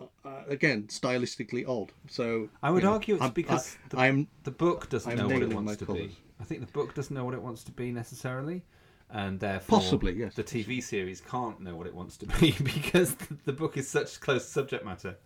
Uh, 0.00 0.42
again, 0.48 0.84
stylistically 0.84 1.66
odd. 1.68 1.90
So 2.08 2.48
I 2.62 2.70
would 2.70 2.82
you 2.82 2.88
know, 2.88 2.94
argue 2.94 3.14
it's 3.16 3.22
I'm- 3.22 3.32
because 3.32 3.76
I, 3.76 3.88
the, 3.88 3.98
I'm 3.98 4.28
the 4.44 4.50
book 4.50 4.88
doesn't 4.88 5.10
I'm 5.10 5.18
know 5.18 5.28
what 5.28 5.42
it 5.42 5.52
wants 5.52 5.76
to 5.76 5.86
colours. 5.86 6.02
be. 6.08 6.16
I 6.40 6.44
think 6.44 6.60
the 6.60 6.72
book 6.72 6.94
doesn't 6.94 7.14
know 7.14 7.24
what 7.24 7.34
it 7.34 7.42
wants 7.42 7.64
to 7.64 7.72
be 7.72 7.90
necessarily, 7.90 8.62
and 9.10 9.40
therefore 9.40 9.78
Possibly, 9.80 10.12
yes. 10.14 10.34
the 10.36 10.44
TV 10.44 10.80
series 10.82 11.20
can't 11.20 11.60
know 11.60 11.74
what 11.74 11.86
it 11.88 11.94
wants 11.94 12.16
to 12.18 12.26
be 12.26 12.52
because 12.62 13.16
the 13.44 13.52
book 13.52 13.76
is 13.76 13.88
such 13.88 14.20
close 14.20 14.46
subject 14.48 14.84
matter. 14.84 15.16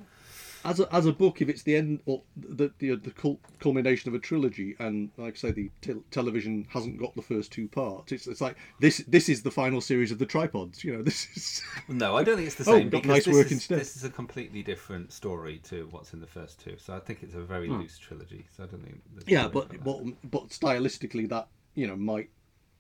As 0.64 0.80
a, 0.80 0.94
as 0.94 1.06
a 1.06 1.12
book, 1.12 1.42
if 1.42 1.48
it's 1.48 1.62
the 1.62 1.76
end 1.76 2.00
or 2.06 2.22
the 2.36 2.72
the, 2.78 2.94
the 2.96 3.38
culmination 3.60 4.08
of 4.08 4.14
a 4.14 4.18
trilogy, 4.18 4.76
and 4.78 5.10
like 5.16 5.34
I 5.34 5.36
say, 5.36 5.50
the 5.52 5.70
tel- 5.80 6.04
television 6.10 6.66
hasn't 6.70 6.98
got 6.98 7.14
the 7.16 7.22
first 7.22 7.52
two 7.52 7.68
parts, 7.68 8.12
it's, 8.12 8.26
it's 8.26 8.40
like 8.40 8.56
this 8.80 8.98
this 9.08 9.28
is 9.28 9.42
the 9.42 9.50
final 9.50 9.80
series 9.80 10.10
of 10.10 10.18
the 10.18 10.26
tripods. 10.26 10.84
You 10.84 10.96
know, 10.96 11.02
this 11.10 11.26
is 11.36 11.62
No, 11.88 12.16
I 12.16 12.24
don't 12.24 12.36
think 12.36 12.46
it's 12.46 12.56
the 12.56 12.64
Oh, 12.70 12.78
same 12.78 12.90
got 12.90 13.02
because 13.02 13.08
nice 13.16 13.24
this, 13.24 13.34
work 13.34 13.46
is, 13.46 13.52
instead. 13.52 13.80
this 13.80 13.96
is 13.96 14.04
a 14.04 14.10
completely 14.10 14.62
different 14.62 15.12
story 15.12 15.60
to 15.64 15.88
what's 15.90 16.12
in 16.12 16.20
the 16.20 16.26
first 16.26 16.60
two. 16.60 16.76
So 16.78 16.94
I 16.94 17.00
think 17.00 17.22
it's 17.22 17.34
a 17.34 17.42
very 17.42 17.68
loose 17.68 17.98
trilogy. 17.98 18.46
So 18.56 18.64
I 18.64 18.66
don't 18.66 18.82
think. 18.82 19.00
Hmm. 19.12 19.20
yeah, 19.26 19.48
but 19.48 19.82
but 19.84 20.02
but 20.30 20.48
stylistically, 20.48 21.28
that 21.28 21.48
you 21.74 21.86
know 21.86 21.96
might 21.96 22.30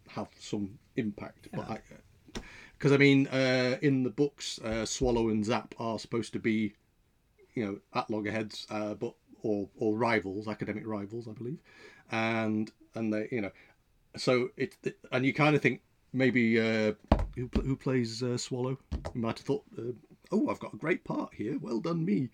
have 0.08 0.28
some 0.38 0.78
impact. 0.96 1.48
But 1.52 1.70
I 1.70 1.80
because 2.82 2.92
I 2.92 2.96
mean, 2.96 3.28
uh, 3.28 3.76
in 3.80 4.02
the 4.02 4.10
books, 4.10 4.58
uh, 4.64 4.84
Swallow 4.84 5.28
and 5.28 5.44
Zapp 5.44 5.72
are 5.78 6.00
supposed 6.00 6.32
to 6.32 6.40
be, 6.40 6.74
you 7.54 7.64
know, 7.64 7.78
at 7.94 8.10
loggerheads, 8.10 8.66
uh, 8.70 8.94
but 8.94 9.14
or 9.42 9.68
or 9.76 9.96
rivals, 9.96 10.48
academic 10.48 10.86
rivals, 10.86 11.28
I 11.28 11.32
believe, 11.32 11.58
and 12.10 12.70
and 12.94 13.12
they, 13.12 13.28
you 13.30 13.40
know, 13.40 13.50
so 14.16 14.50
it, 14.56 14.76
it 14.84 14.98
and 15.10 15.24
you 15.24 15.34
kind 15.34 15.56
of 15.56 15.62
think 15.62 15.80
maybe 16.12 16.60
uh, 16.60 16.92
who 17.36 17.50
who 17.54 17.76
plays 17.76 18.22
uh, 18.22 18.36
Swallow? 18.36 18.78
You 19.14 19.20
might 19.20 19.38
have 19.38 19.46
thought, 19.46 19.64
uh, 19.78 19.92
oh, 20.30 20.48
I've 20.48 20.60
got 20.60 20.74
a 20.74 20.78
great 20.78 21.04
part 21.04 21.34
here. 21.34 21.58
Well 21.60 21.80
done, 21.80 22.04
me. 22.04 22.28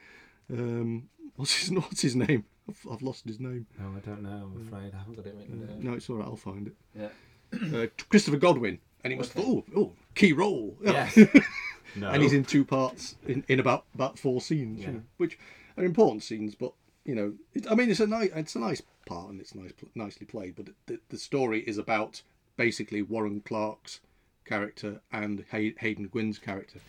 Um, 0.53 1.09
what's 1.37 1.55
his 1.55 1.71
what's 1.73 2.03
his 2.03 2.17
name? 2.17 2.45
I've, 2.69 2.87
I've 2.91 3.03
lost 3.03 3.27
his 3.27 3.41
name. 3.41 3.67
No, 3.79 3.95
I 3.97 4.01
don't 4.01 4.23
know. 4.23 4.53
I'm 4.55 4.67
afraid 4.67 4.93
I 4.95 4.99
haven't 4.99 5.17
got 5.17 5.27
it 5.27 5.35
written 5.37 5.67
down. 5.67 5.83
No, 5.83 5.93
it's 5.95 6.09
all 6.11 6.17
right. 6.17 6.27
I'll 6.27 6.37
find 6.37 6.67
it. 6.67 6.75
Yeah. 6.95 7.79
Uh, 7.79 7.87
Christopher 8.11 8.37
Godwin, 8.37 8.79
and 9.03 9.13
he 9.13 9.19
must 9.19 9.33
have 9.33 9.43
thought, 9.43 9.65
oh, 9.75 9.81
oh, 9.81 9.93
key 10.15 10.35
role. 10.35 10.77
Yes. 10.85 11.19
no. 11.97 12.09
and 12.09 12.23
he's 12.23 12.33
in 12.33 12.45
two 12.45 12.65
parts 12.65 13.17
in, 13.27 13.45
in 13.49 13.61
about 13.61 13.85
about 13.95 14.19
four 14.19 14.41
scenes, 14.41 14.81
Yeah. 14.81 14.87
you 14.87 14.93
know, 14.95 15.03
which 15.17 15.39
are 15.77 15.85
important 15.85 16.23
scenes. 16.23 16.55
But 16.55 16.73
you 17.05 17.15
know, 17.15 17.35
it, 17.55 17.71
I 17.71 17.75
mean, 17.75 17.91
it's 17.91 18.01
a 18.01 18.07
nice 18.07 18.31
it's 18.35 18.55
a 18.55 18.61
nice 18.61 18.83
part 19.07 19.31
and 19.31 19.41
it's 19.41 19.55
nice 19.55 19.73
nicely 19.95 20.27
played. 20.27 20.57
But 20.57 20.67
the, 20.87 21.01
the 21.09 21.19
story 21.19 21.61
is 21.61 21.79
about 21.79 22.23
basically 22.57 23.03
Warren 23.03 23.41
Clarke's 23.41 24.01
character 24.45 25.01
and 25.13 25.45
Hay, 25.51 25.75
Haydn 25.79 26.09
Gwynne's 26.09 26.39
character. 26.39 26.81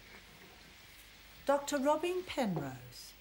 Dr. 1.45 1.77
Robin 1.79 2.21
Penrose. 2.27 3.13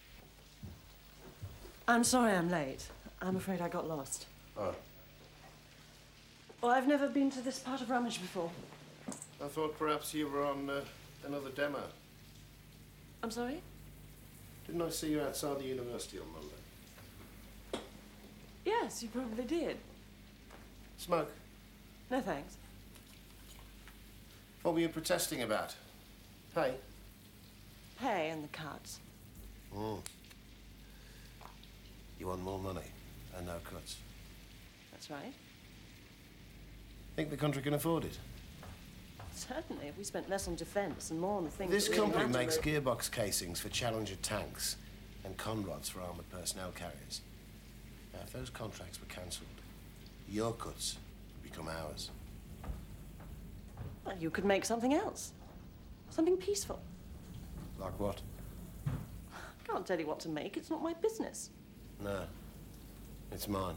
I'm 1.86 2.04
sorry 2.04 2.32
I'm 2.32 2.50
late. 2.50 2.88
I'm 3.22 3.36
afraid 3.36 3.60
I 3.60 3.68
got 3.68 3.88
lost. 3.88 4.26
Oh. 4.56 4.74
Well, 6.60 6.72
I've 6.72 6.88
never 6.88 7.08
been 7.08 7.30
to 7.30 7.40
this 7.40 7.58
part 7.58 7.80
of 7.80 7.88
Rummidge 7.88 8.20
before. 8.20 8.50
I 9.42 9.46
thought 9.46 9.78
perhaps 9.78 10.12
you 10.12 10.28
were 10.28 10.44
on 10.44 10.68
uh, 10.68 10.80
another 11.26 11.50
demo. 11.50 11.82
I'm 13.22 13.30
sorry? 13.30 13.62
Didn't 14.66 14.82
I 14.82 14.90
see 14.90 15.10
you 15.10 15.20
outside 15.20 15.58
the 15.58 15.64
university 15.64 16.18
on 16.18 16.26
Monday? 16.32 17.84
Yes, 18.64 19.02
you 19.02 19.08
probably 19.08 19.44
did. 19.44 19.78
Smoke. 20.98 21.30
No 22.10 22.20
thanks. 22.20 22.56
What 24.62 24.74
were 24.74 24.80
you 24.80 24.88
protesting 24.88 25.42
about? 25.42 25.74
Hey. 26.54 26.74
Pay 28.00 28.30
and 28.30 28.44
the 28.44 28.48
cuts. 28.48 28.98
Mm. 29.74 30.00
You 32.18 32.26
want 32.26 32.42
more 32.42 32.58
money 32.58 32.86
and 33.36 33.46
no 33.46 33.54
cuts. 33.64 33.96
That's 34.92 35.10
right. 35.10 35.32
Think 37.16 37.30
the 37.30 37.36
country 37.36 37.62
can 37.62 37.74
afford 37.74 38.04
it? 38.04 38.18
Certainly, 39.38 39.86
if 39.86 39.96
we 39.96 40.02
spent 40.02 40.28
less 40.28 40.48
on 40.48 40.56
defence 40.56 41.10
and 41.12 41.20
more 41.20 41.36
on 41.38 41.44
the 41.44 41.50
things 41.50 41.70
This 41.70 41.88
that 41.88 41.96
company 41.96 42.26
matter. 42.26 42.38
makes 42.38 42.58
gearbox 42.58 43.08
casings 43.10 43.60
for 43.60 43.68
Challenger 43.68 44.16
tanks 44.16 44.76
and 45.24 45.36
conrods 45.36 45.88
for 45.88 46.00
armoured 46.00 46.28
personnel 46.28 46.72
carriers. 46.72 47.20
Now, 48.12 48.18
if 48.24 48.32
those 48.32 48.50
contracts 48.50 49.00
were 49.00 49.06
cancelled, 49.06 49.46
your 50.28 50.52
cuts 50.54 50.96
would 51.36 51.50
become 51.50 51.68
ours. 51.68 52.10
Well, 54.04 54.16
you 54.18 54.28
could 54.28 54.44
make 54.44 54.64
something 54.64 54.92
else. 54.92 55.32
Something 56.10 56.36
peaceful. 56.36 56.80
Like 57.78 57.98
what? 58.00 58.20
I 58.88 59.70
can't 59.70 59.86
tell 59.86 60.00
you 60.00 60.06
what 60.06 60.18
to 60.20 60.28
make. 60.28 60.56
It's 60.56 60.68
not 60.70 60.82
my 60.82 60.94
business. 60.94 61.50
No. 62.02 62.22
It's 63.30 63.46
mine. 63.46 63.76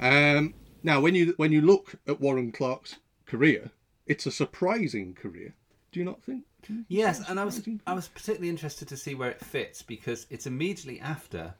Um, 0.00 0.54
now, 0.82 1.00
when 1.00 1.14
you 1.14 1.34
when 1.36 1.52
you 1.52 1.60
look 1.60 1.94
at 2.08 2.20
Warren 2.20 2.50
Clarke's 2.50 2.96
career, 3.36 3.70
it's 4.06 4.26
a 4.26 4.30
surprising 4.30 5.14
career. 5.14 5.54
Do 5.90 6.00
you 6.00 6.04
not 6.06 6.22
think? 6.22 6.44
You- 6.68 6.84
Yes, 6.88 7.28
and 7.28 7.40
I 7.40 7.44
was 7.44 7.54
surprising? 7.56 7.80
I 7.86 7.94
was 7.94 8.08
particularly 8.08 8.48
interested 8.50 8.88
to 8.88 8.96
see 8.96 9.14
where 9.14 9.30
it 9.30 9.40
fits 9.40 9.82
because 9.82 10.26
it's 10.30 10.46
immediately 10.46 11.00
after 11.00 11.54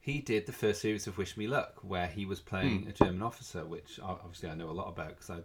he 0.00 0.20
did 0.20 0.44
the 0.46 0.52
first 0.52 0.80
series 0.82 1.06
of 1.06 1.16
Wish 1.16 1.36
Me 1.36 1.46
Luck, 1.46 1.78
where 1.82 2.06
he 2.08 2.26
was 2.26 2.40
playing 2.40 2.86
a 2.88 2.92
German 2.92 3.22
officer, 3.22 3.64
which 3.64 3.98
obviously 4.02 4.48
I 4.50 4.54
know 4.54 4.68
a 4.70 4.78
lot 4.82 4.88
about 4.88 5.10
because 5.16 5.30
I 5.30 5.40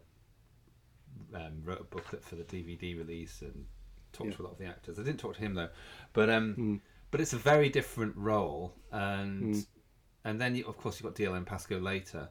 um, 1.38 1.62
wrote 1.64 1.82
a 1.82 1.84
booklet 1.96 2.24
for 2.24 2.36
the 2.36 2.44
DVD 2.44 2.98
release 2.98 3.42
and 3.42 3.66
talked 4.12 4.32
Yeah. 4.32 4.36
to 4.38 4.42
a 4.42 4.46
lot 4.46 4.52
of 4.54 4.58
the 4.58 4.66
actors. 4.66 5.00
I 5.00 5.04
didn't 5.04 5.20
talk 5.20 5.36
to 5.36 5.40
him 5.42 5.54
though, 5.54 5.70
but 6.14 6.30
um, 6.30 6.82
but 7.12 7.22
it's 7.22 7.34
a 7.34 7.38
very 7.38 7.70
different 7.70 8.16
role, 8.18 8.76
and 8.92 9.66
and 10.26 10.42
then 10.42 10.56
you, 10.56 10.66
of 10.68 10.78
course 10.78 11.00
you've 11.00 11.10
got 11.12 11.16
Dalziel 11.16 11.38
and 11.38 11.46
Pascoe 11.48 11.80
later. 11.80 12.30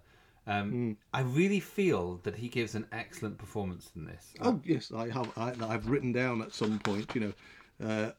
Um, 0.49 0.97
I 1.13 1.21
really 1.21 1.61
feel 1.61 2.21
that 2.23 2.35
he 2.35 2.49
gives 2.49 2.75
an 2.75 2.87
excellent 2.91 3.37
performance 3.37 3.91
in 3.95 4.07
this. 4.07 4.33
Oh 4.41 4.61
yes, 4.65 4.91
I 4.97 5.11
have. 5.11 5.31
I, 5.37 5.53
I've 5.63 5.89
written 5.89 6.11
down 6.13 6.41
at 6.41 6.55
some 6.55 6.79
point. 6.79 7.15
You 7.15 7.21
know, 7.81 7.87
uh, 7.87 8.11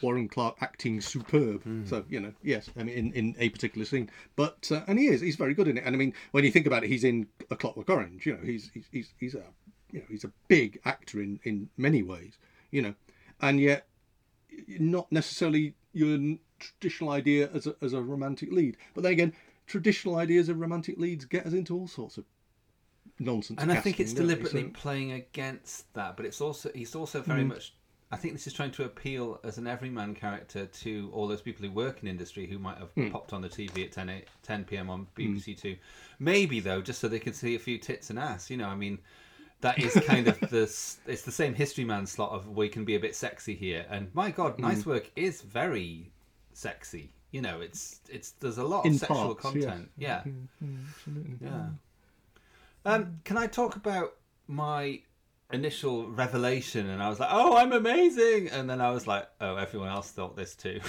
Warren 0.00 0.28
Clarke 0.28 0.56
acting 0.62 1.02
superb. 1.02 1.62
So 1.86 2.04
you 2.08 2.20
know, 2.20 2.32
yes, 2.42 2.70
I 2.78 2.82
mean 2.82 2.96
in, 2.96 3.12
in 3.12 3.36
a 3.38 3.50
particular 3.50 3.84
scene, 3.84 4.10
but 4.36 4.70
uh, 4.72 4.80
and 4.86 4.98
he 4.98 5.08
is. 5.08 5.20
He's 5.20 5.36
very 5.36 5.52
good 5.52 5.68
in 5.68 5.76
it. 5.76 5.84
And 5.84 5.94
I 5.94 5.98
mean, 5.98 6.14
when 6.30 6.44
you 6.44 6.50
think 6.50 6.66
about 6.66 6.82
it, 6.82 6.88
he's 6.88 7.04
in 7.04 7.26
A 7.50 7.56
Clockwork 7.56 7.90
Orange. 7.90 8.24
You 8.24 8.34
know, 8.34 8.42
he's 8.42 8.70
he's 8.72 8.86
he's, 8.90 9.12
he's 9.18 9.34
a 9.34 9.42
you 9.92 10.00
know 10.00 10.06
he's 10.08 10.24
a 10.24 10.32
big 10.48 10.80
actor 10.86 11.20
in 11.20 11.40
in 11.44 11.68
many 11.76 12.02
ways. 12.02 12.38
You 12.70 12.82
know, 12.82 12.94
and 13.42 13.60
yet 13.60 13.86
not 14.78 15.12
necessarily 15.12 15.74
your 15.92 16.36
traditional 16.58 17.10
idea 17.10 17.50
as 17.52 17.66
a, 17.66 17.76
as 17.82 17.92
a 17.92 18.00
romantic 18.00 18.50
lead. 18.50 18.76
But 18.94 19.02
then 19.02 19.12
again, 19.12 19.32
traditional 19.66 20.16
ideas 20.16 20.48
of 20.48 20.60
romantic 20.60 20.98
leads 20.98 21.24
get 21.24 21.46
us 21.46 21.52
into 21.52 21.74
all 21.74 21.88
sorts 21.88 22.18
of 22.18 22.24
nonsense. 23.18 23.60
and 23.60 23.72
I 23.72 23.80
think 23.80 24.00
it's 24.00 24.12
deliberately 24.12 24.62
So- 24.62 24.70
playing 24.70 25.12
against 25.12 25.92
that, 25.94 26.16
but 26.16 26.26
it's 26.26 26.40
also 26.40 26.70
he's 26.74 26.94
also 26.94 27.22
very 27.22 27.42
hmm. 27.42 27.48
much. 27.48 27.74
I 28.12 28.16
think 28.16 28.34
this 28.34 28.46
is 28.46 28.52
trying 28.52 28.70
to 28.72 28.84
appeal 28.84 29.40
as 29.42 29.58
an 29.58 29.66
everyman 29.66 30.14
character 30.14 30.66
to 30.66 31.10
all 31.12 31.26
those 31.26 31.42
people 31.42 31.66
who 31.66 31.72
work 31.72 32.00
in 32.00 32.06
industry 32.06 32.46
who 32.46 32.58
might 32.58 32.78
have 32.78 32.90
hmm. 32.90 33.10
popped 33.10 33.32
on 33.32 33.40
the 33.40 33.48
TV 33.48 33.84
at 33.84 33.92
10, 33.92 34.08
a- 34.08 34.24
10 34.42 34.64
p.m. 34.64 34.90
on 34.90 35.06
hmm. 35.16 35.36
BBC 35.36 35.58
Two. 35.58 35.76
Maybe 36.18 36.60
though, 36.60 36.80
just 36.80 37.00
so 37.00 37.08
they 37.08 37.18
can 37.18 37.32
see 37.32 37.54
a 37.54 37.58
few 37.58 37.78
tits 37.78 38.10
and 38.10 38.18
ass. 38.18 38.50
You 38.50 38.56
know, 38.56 38.68
I 38.68 38.76
mean, 38.76 38.98
that 39.62 39.78
is 39.78 39.94
kind 40.06 40.28
of 40.28 40.38
the 40.40 40.62
it's 40.62 41.22
the 41.22 41.32
same 41.32 41.54
History 41.54 41.84
Man 41.84 42.06
slot 42.06 42.30
of 42.32 42.48
we 42.48 42.68
can 42.68 42.84
be 42.84 42.94
a 42.94 43.00
bit 43.00 43.16
sexy 43.16 43.54
here. 43.54 43.86
And 43.90 44.14
my 44.14 44.30
God, 44.30 44.58
Nice 44.58 44.86
Work 44.86 45.10
is 45.16 45.40
very 45.42 46.12
sexy. 46.52 47.10
You 47.34 47.42
know, 47.42 47.60
it's 47.60 48.00
it's 48.08 48.30
there's 48.38 48.58
a 48.58 48.64
lot 48.64 48.86
of 48.86 48.92
In 48.92 48.96
sexual 48.96 49.34
parts, 49.34 49.40
content. 49.42 49.90
Yeah. 49.98 50.22
Yeah. 51.40 51.66
Um, 52.86 53.18
can 53.24 53.36
I 53.36 53.48
talk 53.48 53.74
about 53.74 54.14
my 54.46 55.00
initial 55.52 56.08
revelation? 56.08 56.88
And 56.90 57.02
I 57.02 57.08
was 57.08 57.18
like, 57.18 57.30
"Oh, 57.32 57.56
I'm 57.56 57.72
amazing!" 57.72 58.50
And 58.50 58.70
then 58.70 58.80
I 58.80 58.92
was 58.92 59.08
like, 59.08 59.28
"Oh, 59.40 59.56
everyone 59.56 59.88
else 59.88 60.12
thought 60.12 60.36
this 60.36 60.54
too." 60.54 60.80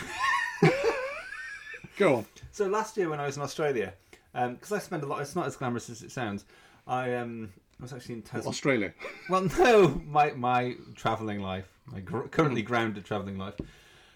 Go 1.98 2.18
on. 2.18 2.26
So 2.52 2.68
last 2.68 2.96
year 2.96 3.10
when 3.10 3.20
I 3.20 3.26
was 3.26 3.38
in 3.38 3.42
Australia, 3.42 3.96
because 4.34 4.72
I 4.72 4.78
spend 4.78 5.02
a 5.02 5.08
lot, 5.08 5.22
it's 5.22 5.36
not 5.36 5.48
as 5.48 5.56
glamorous 5.56 5.90
as 5.90 6.04
it 6.04 6.12
sounds. 6.12 6.46
I 6.86 7.16
um, 7.16 7.54
I 7.80 7.84
was 7.84 7.94
actually 7.94 8.16
in 8.16 8.22
Tasmania. 8.22 8.50
Australia. 8.50 8.94
Well, 9.32 9.50
no, 9.58 10.00
my 10.06 10.30
my 10.34 10.76
traveling 10.94 11.40
life, 11.40 11.72
my 11.88 12.02
gr- 12.02 12.28
currently 12.28 12.62
grounded 12.62 13.04
traveling 13.04 13.40
life. 13.40 13.56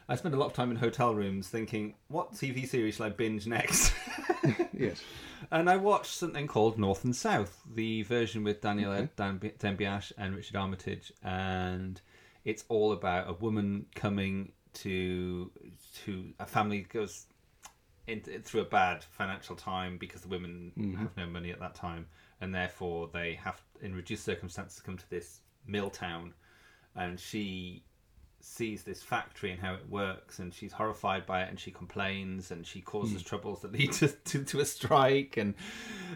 I 0.10 0.15
spend 0.15 0.34
a 0.34 0.38
lot 0.38 0.48
of 0.48 0.54
time 0.54 0.72
in 0.72 0.78
hotel 0.78 1.13
rooms 1.13 1.48
thinking, 1.48 1.93
what 2.08 2.34
TV 2.34 2.67
series 2.67 2.95
shall 2.95 3.06
I 3.06 3.10
binge 3.10 3.48
next? 3.48 3.93
Yes. 4.74 5.04
and 5.52 5.69
I 5.69 5.76
watched 5.76 6.13
something 6.13 6.48
called 6.48 6.80
North 6.80 7.04
and 7.04 7.13
South, 7.13 7.62
the 7.76 8.04
version 8.04 8.45
with 8.45 8.62
Daniel 8.62 9.10
Dan- 9.17 9.52
Denby-Ashe 9.60 10.13
and 10.17 10.34
Richard 10.34 10.56
Armitage, 10.56 11.12
and 11.22 12.00
it's 12.45 12.63
all 12.69 12.93
about 12.93 13.30
a 13.30 13.34
woman 13.34 13.88
coming 13.93 14.54
to 14.76 15.52
to 16.06 16.34
a 16.39 16.45
family 16.45 16.82
goes 16.82 17.26
in, 18.08 18.22
through 18.22 18.62
a 18.62 18.65
bad 18.65 19.04
financial 19.04 19.58
time 19.58 19.98
because 19.98 20.22
the 20.22 20.30
women 20.30 20.72
mm-hmm. 20.78 20.95
have 20.95 21.17
no 21.17 21.28
money 21.28 21.52
at 21.52 21.60
that 21.60 21.76
time, 21.76 22.08
and 22.39 22.56
therefore 22.56 23.10
they 23.13 23.34
have, 23.34 23.62
in 23.82 23.93
reduced 23.93 24.24
circumstances, 24.24 24.80
come 24.80 24.98
to 24.98 25.10
this 25.10 25.41
mill 25.67 25.89
town, 25.89 26.34
and 26.95 27.19
she 27.19 27.84
sees 28.41 28.84
this 28.84 29.02
factory 29.02 29.52
and 29.52 29.60
how 29.60 29.73
it 29.73 29.89
works, 29.89 30.39
and 30.39 30.54
she's 30.54 30.71
horrified 30.71 31.25
by 31.25 31.43
it, 31.43 31.49
and 31.49 31.60
she 31.60 31.71
complains, 31.71 32.52
and 32.52 32.65
she 32.65 32.82
causes 32.82 33.23
troubles 33.23 33.62
that 33.62 33.71
lead 33.71 33.91
to, 33.93 34.08
to, 34.08 34.43
to 34.43 34.60
a 34.60 34.65
strike, 34.65 35.38
and 35.38 35.54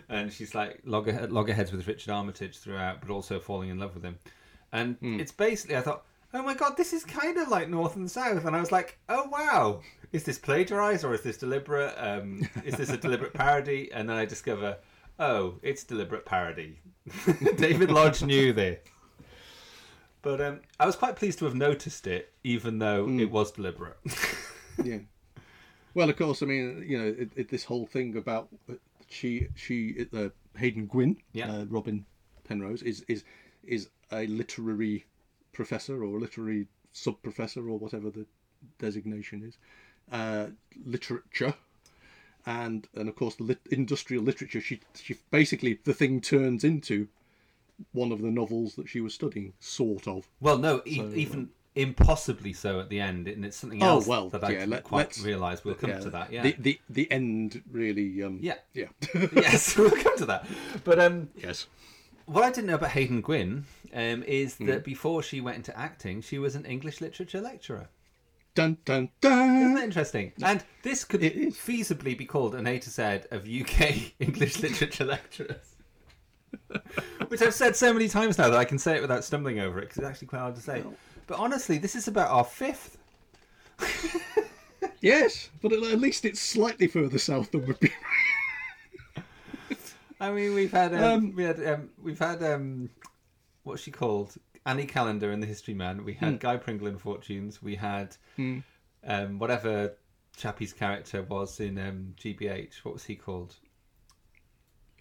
and 0.10 0.32
she's 0.32 0.56
like 0.56 0.82
logger, 0.86 1.28
loggerheads 1.28 1.72
with 1.72 1.88
Richard 1.88 2.12
Armitage 2.12 2.58
throughout, 2.58 3.02
but 3.02 3.10
also 3.10 3.40
falling 3.40 3.70
in 3.70 3.80
love 3.80 3.94
with 3.94 4.04
him, 4.04 4.18
and 4.72 4.98
it's 5.02 5.32
basically 5.32 5.78
I 5.78 5.82
thought. 5.82 6.06
Oh 6.36 6.42
my 6.42 6.56
god, 6.56 6.78
this 6.78 6.94
is 6.94 7.06
kind 7.06 7.38
of 7.38 7.50
like 7.50 7.70
North 7.70 7.96
and 7.96 8.10
South, 8.10 8.46
and 8.46 8.56
I 8.56 8.60
was 8.60 8.72
like, 8.72 8.98
"Oh 9.08 9.28
wow, 9.30 9.82
is 10.12 10.24
this 10.24 10.40
plagiarized 10.40 11.04
or 11.04 11.14
is 11.14 11.22
this 11.22 11.38
deliberate? 11.38 11.94
Um, 11.96 12.50
is 12.66 12.76
this 12.76 12.90
a 12.90 12.98
deliberate 12.98 13.36
parody?" 13.36 13.92
And 13.94 14.10
then 14.10 14.18
I 14.18 14.26
discover, 14.26 14.78
oh, 15.20 15.56
it's 15.62 15.84
deliberate 15.84 16.26
parody. 16.26 16.80
David 17.58 17.92
Lodge 17.92 18.24
knew 18.24 18.54
this, 18.54 18.80
but 20.24 20.42
um, 20.42 20.62
I 20.80 20.88
was 20.88 20.96
quite 20.96 21.16
pleased 21.16 21.38
to 21.40 21.46
have 21.46 21.54
noticed 21.56 22.08
it, 22.08 22.34
even 22.44 22.80
though 22.80 23.08
it 23.08 23.30
was 23.30 23.52
deliberate. 23.52 23.98
yeah. 24.84 25.00
Well, 25.94 26.10
of 26.10 26.18
course, 26.18 26.42
I 26.42 26.48
mean, 26.48 26.84
you 26.88 26.98
know, 26.98 27.08
it, 27.08 27.32
it, 27.36 27.50
this 27.50 27.64
whole 27.66 27.86
thing 27.86 28.18
about 28.18 28.48
uh, 28.68 28.74
she, 29.10 29.48
she, 29.54 30.08
uh, 30.12 30.30
Haydn 30.58 30.88
Gwynne, 30.88 31.18
Yeah. 31.34 31.52
uh, 31.52 31.66
Robin 31.66 32.06
Penrose, 32.46 32.82
is 32.82 33.06
is 33.08 33.24
is 33.64 33.90
a 34.12 34.26
literary 34.26 35.06
professor 35.52 36.04
or 36.04 36.18
a 36.18 36.20
literary 36.20 36.66
sub 36.94 37.22
professor 37.22 37.70
or 37.70 37.78
whatever 37.78 38.10
the 38.10 38.26
designation 38.80 39.44
is, 39.44 39.58
uh, 40.12 40.48
literature, 40.86 41.54
and 42.46 42.88
and 42.96 43.08
of 43.08 43.16
course 43.16 43.36
the 43.36 43.44
lit- 43.44 43.68
industrial 43.70 44.24
literature. 44.24 44.62
She 44.62 44.80
she 44.96 45.18
basically 45.30 45.80
the 45.84 45.94
thing 45.94 46.22
turns 46.22 46.64
into 46.64 47.08
one 47.92 48.12
of 48.12 48.22
the 48.22 48.32
novels 48.32 48.76
that 48.76 48.88
she 48.90 49.02
was 49.02 49.14
studying, 49.14 49.54
sort 49.60 50.08
of. 50.08 50.28
well, 50.40 50.58
no, 50.58 50.82
e- 50.86 50.98
So, 50.98 51.12
even 51.14 51.50
impossibly 51.76 52.54
so 52.54 52.80
at 52.80 52.90
the 52.90 53.00
end, 53.00 53.28
and 53.28 53.44
it's 53.44 53.58
something 53.58 53.82
Oh, 53.82 53.88
else 53.96 54.08
well, 54.08 54.30
that 54.30 54.44
I 54.44 54.50
yeah, 54.52 54.60
didn't 54.60 54.70
let- 54.72 54.84
quite 54.84 55.18
realise. 55.24 55.64
We'll 55.66 55.76
come 55.76 55.90
Yeah, 55.90 56.00
to 56.00 56.10
that. 56.12 56.32
Yeah. 56.32 56.44
The 56.44 56.56
the 56.60 56.80
the 56.90 57.12
end 57.12 57.64
really. 57.72 58.22
Um, 58.24 58.40
Yeah. 58.42 58.56
Yeah. 58.74 58.88
yes, 59.36 59.76
we'll 59.78 59.90
come 59.92 60.18
to 60.18 60.26
that. 60.28 60.46
But 60.84 61.00
um, 61.00 61.30
yes. 61.36 61.68
what 62.26 62.44
I 62.44 62.52
didn't 62.52 62.68
know 62.68 62.76
about 62.76 62.92
Haydn 62.92 63.22
Gwynne 63.22 63.66
um, 63.94 64.24
is 64.24 64.56
that 64.58 64.84
before 64.84 65.24
she 65.24 65.42
went 65.42 65.58
into 65.58 65.78
acting, 65.78 66.22
she 66.22 66.38
was 66.40 66.56
an 66.56 66.66
English 66.66 67.02
literature 67.02 67.42
lecturer. 67.42 67.90
Dun 68.56 68.78
dun 68.86 69.10
Isn't 69.24 69.74
that 69.74 69.84
interesting? 69.84 70.32
And 70.44 70.64
this 70.84 71.04
could 71.04 71.22
feasibly 71.22 72.16
be 72.16 72.26
called 72.26 72.54
an 72.54 72.68
A 72.68 72.78
to 72.78 72.90
Z 72.92 73.22
of 73.32 73.48
UK 73.48 74.14
English 74.20 74.60
literature 74.62 75.06
lecturers. 75.06 75.73
Which 77.28 77.42
I've 77.42 77.54
said 77.54 77.76
so 77.76 77.92
many 77.94 78.08
times 78.08 78.38
now 78.38 78.50
that 78.50 78.58
I 78.58 78.66
can 78.66 78.78
say 78.78 78.96
it 78.98 79.02
without 79.02 79.24
stumbling 79.24 79.60
over 79.60 79.80
it 79.80 79.84
because 79.84 79.98
it's 79.98 80.08
actually 80.08 80.28
quite 80.28 80.40
hard 80.40 80.56
to 80.56 80.62
say. 80.62 80.84
But 81.28 81.40
honestly, 81.40 81.78
this 81.78 81.96
is 81.96 82.08
about 82.08 82.30
our 82.32 82.44
fifth. 82.44 82.98
Yes, 85.02 85.50
but 85.62 85.74
at 85.74 86.00
least 86.00 86.24
it's 86.24 86.40
slightly 86.40 86.88
further 86.88 87.18
south 87.20 87.52
than 87.52 87.66
would 87.68 87.80
be. 87.82 87.92
I 90.22 90.32
mean, 90.32 90.54
we've 90.54 90.72
had 90.72 90.94
um, 90.94 91.04
Um, 91.04 91.36
we 91.36 91.44
had 91.44 91.66
um, 91.68 91.90
we've 92.02 92.20
had 92.20 92.42
um, 92.42 92.90
what's 93.64 93.82
she 93.82 93.92
called? 93.92 94.36
Annie 94.66 94.88
Callendar 94.88 95.34
in 95.34 95.42
the 95.42 95.46
History 95.46 95.74
Man. 95.74 96.06
We 96.06 96.14
had 96.14 96.40
Guy 96.40 96.56
Pringle 96.56 96.88
in 96.88 96.98
Fortunes. 96.98 97.62
We 97.62 97.76
had 97.76 98.16
um, 99.06 99.38
whatever 99.40 99.94
Chappie's 100.38 100.72
character 100.72 101.22
was 101.24 101.60
in 101.60 101.78
um, 101.78 102.16
GBH. 102.18 102.76
What 102.84 102.94
was 102.94 103.04
he 103.04 103.16
called? 103.18 103.56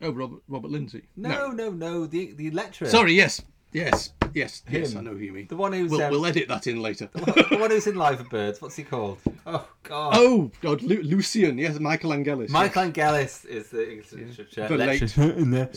Oh, 0.03 0.11
Robert 0.13 0.43
Robert 0.49 0.71
Lindsay. 0.71 1.03
No, 1.17 1.51
no, 1.51 1.71
no. 1.71 2.07
The 2.07 2.33
the 2.33 2.51
lecturer. 2.51 2.89
Sorry. 2.89 3.15
Yes. 3.15 3.41
Yes. 3.73 4.13
Yes. 4.35 4.63
Yes. 4.71 4.93
Him. 4.93 4.99
I 4.99 5.01
know 5.03 5.11
who 5.13 5.19
you 5.25 5.33
mean. 5.33 5.47
The 5.49 5.57
one 5.57 5.73
who's 5.73 5.91
We'll, 5.91 6.03
um, 6.03 6.11
we'll 6.11 6.27
edit 6.27 6.47
that 6.49 6.67
in 6.67 6.83
later. 6.83 7.09
the 7.15 7.57
one 7.59 7.71
who's 7.71 7.87
in 7.87 7.97
Liver 7.97 8.25
Birds. 8.25 8.61
What's 8.61 8.77
he 8.77 8.83
called? 8.83 9.19
Oh 9.47 9.67
God. 9.85 10.13
oh 10.17 10.51
God, 10.61 10.83
Lu- 10.83 11.03
Lucien. 11.03 11.57
Yes, 11.57 11.79
Michael 11.81 12.13
Angelis. 12.13 12.51
Michael 12.51 12.83
Angelis 12.83 13.45
is 13.47 13.71
the 13.71 13.91
English 13.91 14.13
literature 14.13 14.69
The 14.69 14.77
late- 14.77 15.01
lecturer 15.01 15.31
in 15.37 15.51
there. 15.51 15.71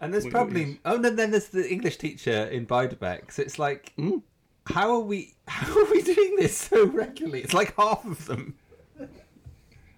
And 0.00 0.12
there's 0.12 0.24
Well, 0.24 0.32
probably 0.32 0.80
oh, 0.84 0.96
and 0.96 1.16
then 1.18 1.30
there's 1.30 1.48
the 1.48 1.70
English 1.70 1.96
teacher 1.98 2.44
in 2.46 2.66
Beiderbecke. 2.66 3.30
So 3.32 3.42
it's 3.42 3.58
like, 3.58 3.92
Hmm? 3.96 4.18
how 4.66 4.90
are 4.92 5.00
we? 5.00 5.34
How 5.48 5.72
are 5.80 5.90
we 5.90 6.02
doing 6.02 6.36
this 6.36 6.56
so 6.58 6.86
regularly? 6.86 7.40
It's 7.42 7.54
like 7.54 7.74
half 7.76 8.04
of 8.04 8.26
them. 8.26 8.56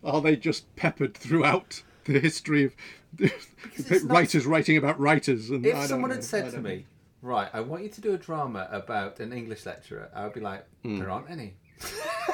Are 0.05 0.21
they 0.21 0.37
just 0.37 0.75
peppered 0.77 1.17
throughout 1.17 1.83
the 2.05 2.21
history 2.21 2.65
of 2.65 2.75
it's 3.19 3.91
not- 4.05 4.11
writers 4.13 4.47
writing 4.47 4.77
about 4.77 4.99
writers? 5.01 5.51
And 5.51 5.65
If 5.65 5.75
don't 5.75 5.89
someone 5.89 6.11
know, 6.11 6.17
had 6.17 6.25
I 6.25 6.27
said 6.27 6.45
to 6.47 6.51
don't 6.53 6.63
me, 6.63 6.87
"Right, 7.23 7.49
I 7.53 7.61
want 7.61 7.83
you 7.83 7.89
to 7.91 8.01
do 8.01 8.15
a 8.15 8.19
drama 8.19 8.69
about 8.71 9.21
an 9.21 9.33
English 9.33 9.65
lecturer," 9.67 10.09
I 10.15 10.25
would 10.25 10.35
be 10.35 10.41
like, 10.41 10.65
Hmm. 10.83 10.99
"There 10.99 11.11
aren't 11.11 11.31
any." 11.31 11.55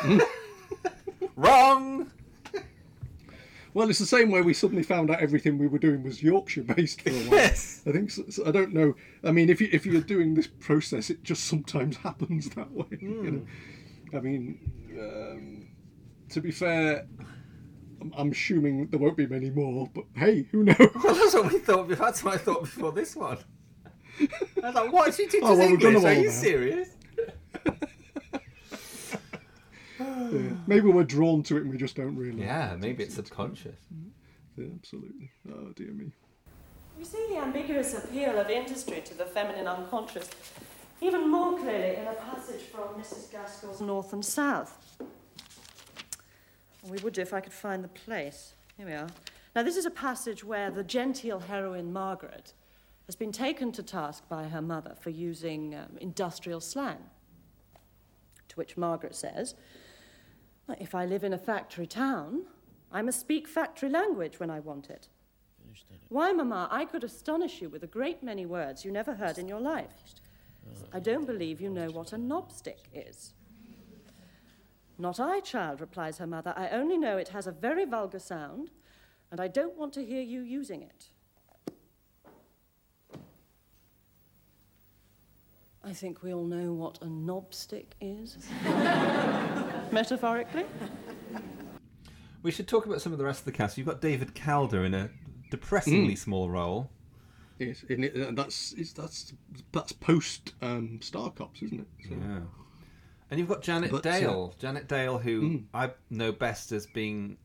Wrong. 1.37 2.11
Well, 3.73 3.88
it's 3.88 4.01
the 4.01 4.07
same 4.07 4.31
way 4.33 4.43
we 4.43 4.53
suddenly 4.53 4.83
found 4.83 5.11
out 5.12 5.21
everything 5.21 5.57
we 5.57 5.69
were 5.69 5.79
doing 5.79 6.03
was 6.03 6.21
Yorkshire 6.21 6.64
based 6.64 7.03
for 7.03 7.11
a 7.11 7.12
while. 7.12 7.38
Yes. 7.38 7.83
I 7.87 7.93
think 7.93 8.11
so, 8.11 8.25
so 8.29 8.45
I 8.47 8.51
don't 8.51 8.73
know. 8.75 8.95
I 9.23 9.31
mean, 9.31 9.49
if 9.49 9.61
you 9.61 9.69
if 9.73 9.87
you're 9.87 10.01
doing 10.01 10.35
this 10.35 10.49
process, 10.49 11.09
it 11.09 11.23
just 11.23 11.45
sometimes 11.45 11.97
happens 12.09 12.49
that 12.51 12.71
way. 12.73 12.87
You 13.01 13.47
know? 14.12 14.19
I 14.19 14.21
mean, 14.21 14.59
um, 14.99 15.69
to 16.31 16.40
be 16.40 16.51
fair, 16.51 17.07
I'm, 18.01 18.13
I'm 18.17 18.31
assuming 18.33 18.87
there 18.89 18.99
won't 18.99 19.17
be 19.17 19.27
many 19.27 19.51
more. 19.51 19.89
But 19.95 20.05
hey, 20.15 20.47
who 20.51 20.65
knows? 20.65 20.77
Well, 21.05 21.15
that's 21.15 21.35
what 21.35 21.53
we 21.53 21.59
thought. 21.59 21.89
That's 21.89 22.25
what 22.25 22.35
I 22.35 22.39
thought 22.39 22.63
before 22.63 22.93
this 22.93 23.17
one. 23.17 23.39
I 24.21 24.27
was 24.67 24.75
like, 24.75 24.93
"What? 24.93 25.15
She 25.15 25.25
teaches 25.27 25.41
Oh, 25.45 25.57
well, 25.57 25.71
we've 25.71 25.83
English? 25.83 26.05
Are 26.05 26.13
you 26.13 26.27
now. 26.27 26.31
serious?" 26.31 26.89
Yeah. 27.65 27.73
Maybe 30.67 30.89
we're 30.89 31.05
drawn 31.05 31.43
to 31.45 31.57
it 31.57 31.63
and 31.63 31.71
we 31.71 31.77
just 31.77 31.97
don't 31.97 32.17
realise. 32.17 32.41
Yeah, 32.41 32.77
maybe 32.79 33.03
it's 33.03 33.17
subconscious. 33.17 33.77
Yeah, 34.57 34.67
absolutely. 34.75 35.31
Oh 35.53 35.73
dear 35.77 35.93
me. 35.93 36.13
We 36.99 37.05
see 37.05 37.27
the 37.29 37.39
ambiguous 37.39 37.93
appeal 37.95 38.39
of 38.39 38.49
industry 38.49 39.03
to 39.05 39.15
the 39.15 39.27
feminine 39.27 39.67
unconscious 39.67 40.31
even 41.01 41.31
more 41.31 41.59
clearly 41.59 41.97
in 41.97 42.07
a 42.07 42.13
passage 42.15 42.61
from 42.63 42.89
Mrs. 43.01 43.31
Gaskell's 43.33 43.81
North 43.81 44.13
and 44.13 44.25
South. 44.25 44.97
We 46.88 46.99
would 46.99 47.19
if 47.19 47.35
I 47.35 47.40
could 47.40 47.53
find 47.53 47.85
the 47.85 47.88
place. 47.88 48.55
Here 48.77 48.87
we 48.87 48.93
are. 48.93 49.09
Now, 49.55 49.62
this 49.62 49.77
is 49.77 49.85
a 49.85 49.90
passage 49.90 50.45
where 50.45 50.71
the 50.71 50.85
genteel 50.85 51.40
heroine 51.40 51.93
Margaret 51.93 52.55
has 53.07 53.16
been 53.16 53.33
taken 53.33 53.73
to 53.73 53.83
task 53.83 54.29
by 54.29 54.45
her 54.45 54.62
mother 54.62 54.95
for 55.01 55.11
using 55.11 55.75
um, 55.75 55.99
industrial 56.01 56.61
slang. 56.61 56.99
To 58.49 58.57
which 58.57 58.77
Margaret 58.77 59.14
says, 59.14 59.55
If 60.79 60.95
I 60.95 61.05
live 61.05 61.25
in 61.25 61.33
a 61.33 61.38
factory 61.38 61.87
town, 61.87 62.45
I 62.93 63.03
must 63.03 63.21
speak 63.21 63.49
factory 63.49 63.88
language 63.88 64.38
when 64.38 64.51
I 64.51 64.61
want 64.61 64.90
it. 64.90 65.09
Why, 66.09 66.33
Mamma, 66.33 66.69
I 66.71 66.85
could 66.85 67.05
astonish 67.05 67.61
you 67.61 67.69
with 67.69 67.83
a 67.83 67.88
great 67.88 68.23
many 68.23 68.47
words 68.47 68.85
you 68.85 68.90
never 68.90 69.14
heard 69.14 69.38
in 69.38 69.47
your 69.47 69.61
life. 69.61 70.14
I 70.93 70.99
don't 70.99 71.27
believe 71.27 71.61
you 71.61 71.71
know 71.71 71.88
what 71.90 72.12
a 72.12 72.19
knobstick 72.19 72.88
is. 72.93 73.35
Not 75.01 75.19
I, 75.19 75.41
child, 75.41 75.81
replies 75.81 76.19
her 76.19 76.27
mother. 76.27 76.53
I 76.57 76.69
only 76.69 76.99
know 76.99 77.17
it 77.17 77.29
has 77.29 77.47
a 77.47 77.53
very 77.53 77.87
vulgar 77.87 78.19
sound, 78.19 78.71
and 79.31 79.41
I 79.41 79.49
don't 79.49 79.75
want 79.75 79.95
to 79.95 80.05
hear 80.05 80.21
you 80.21 80.43
using 80.43 80.83
it. 80.83 81.09
I 85.83 85.95
think 85.95 86.23
we 86.23 86.35
all 86.35 86.45
know 86.45 86.75
what 86.75 86.99
a 87.01 87.07
knobstick 87.07 87.95
is, 88.03 88.37
metaphorically. 89.91 90.67
We 92.43 92.51
should 92.51 92.69
talk 92.69 92.85
about 92.85 93.01
some 93.01 93.13
of 93.13 93.19
the 93.19 93.25
rest 93.25 93.39
of 93.41 93.45
the 93.47 93.53
cast. 93.53 93.79
You've 93.79 93.87
got 93.87 94.03
David 94.03 94.35
Calder 94.35 94.85
in 94.85 94.93
a 94.93 95.09
depressingly 95.51 96.13
Mm. 96.15 96.19
small 96.19 96.51
role. 96.51 96.91
Yes, 97.59 97.85
and 97.89 98.37
that's 98.37 98.75
that's 98.95 99.33
that's 99.73 99.93
post 99.93 100.55
um, 100.61 100.99
Star 101.03 101.31
Cops, 101.31 101.63
isn't 101.63 101.81
it? 101.81 101.87
So, 102.09 102.15
Yeah. 102.15 102.41
And 103.31 103.38
you've 103.38 103.49
got 103.49 103.62
Janet 103.62 103.90
But, 103.93 104.05
uh, 104.07 104.11
Dale. 104.19 104.55
Janet 104.59 104.88
Dale, 104.88 105.19
who 105.19 105.43
Mm. 105.43 105.64
I 105.73 105.93
know 106.11 106.33
best 106.33 106.73
as 106.73 106.87
being 106.87 107.37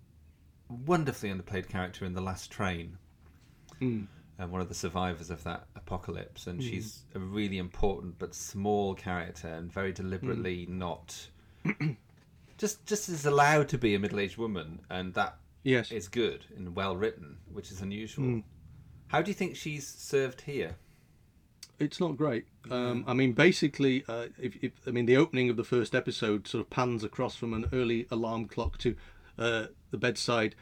a 0.69 0.73
wonderfully 0.73 1.31
underplayed 1.31 1.69
character 1.69 2.05
in 2.05 2.13
The 2.13 2.21
Last 2.21 2.51
Train. 2.51 2.97
Mm. 3.79 4.07
And 4.37 4.51
one 4.51 4.61
of 4.61 4.67
the 4.67 4.73
survivors 4.75 5.29
of 5.29 5.43
that 5.43 5.67
apocalypse. 5.75 6.47
And 6.47 6.59
Mm. 6.59 6.69
she's 6.69 7.03
a 7.13 7.19
really 7.19 7.57
important 7.59 8.17
but 8.17 8.33
small 8.33 8.95
character 8.95 9.47
and 9.47 9.71
very 9.71 9.93
deliberately 9.93 10.65
not. 10.67 11.29
just 12.57 12.85
just 12.85 13.09
is 13.09 13.25
allowed 13.25 13.67
to 13.69 13.77
be 13.77 13.93
a 13.95 13.99
middle 13.99 14.19
aged 14.19 14.37
woman. 14.37 14.81
And 14.89 15.13
that 15.13 15.37
Yes. 15.63 15.91
is 15.91 16.07
good 16.07 16.45
and 16.55 16.75
well 16.75 16.95
written, 16.97 17.37
which 17.51 17.71
is 17.71 17.81
unusual. 17.81 18.25
Mm. 18.25 18.43
How 19.07 19.21
do 19.21 19.29
you 19.29 19.35
think 19.35 19.55
she's 19.55 19.87
served 19.87 20.41
here? 20.41 20.77
It's 21.79 21.99
not 21.99 22.15
great. 22.17 22.45
Um, 22.71 23.03
I 23.07 23.13
mean, 23.13 23.33
basically, 23.33 24.03
uh, 24.07 24.27
if, 24.41 24.55
if 24.63 24.71
I 24.87 24.91
mean 24.91 25.05
the 25.05 25.17
opening 25.17 25.49
of 25.49 25.57
the 25.57 25.63
first 25.63 25.93
episode 25.93 26.47
sort 26.47 26.63
of 26.63 26.69
pans 26.69 27.03
across 27.03 27.35
from 27.35 27.53
an 27.53 27.65
early 27.73 28.07
alarm 28.09 28.47
clock 28.47 28.77
to 28.79 28.95
uh, 29.37 29.65
the 29.91 29.97
bedside, 29.97 30.55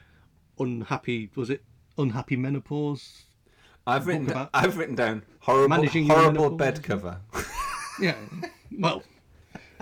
unhappy 0.59 1.29
was 1.35 1.49
it 1.49 1.63
unhappy 1.97 2.35
menopause? 2.35 3.23
I've 3.85 4.07
written, 4.07 4.25
Book 4.25 4.33
da- 4.33 4.41
about 4.43 4.49
I've 4.53 4.77
written 4.77 4.95
down 4.95 5.23
horrible, 5.41 5.85
horrible 6.07 6.49
bed 6.51 6.83
cover. 6.83 7.19
Yeah. 8.01 8.15
Well, 8.79 9.03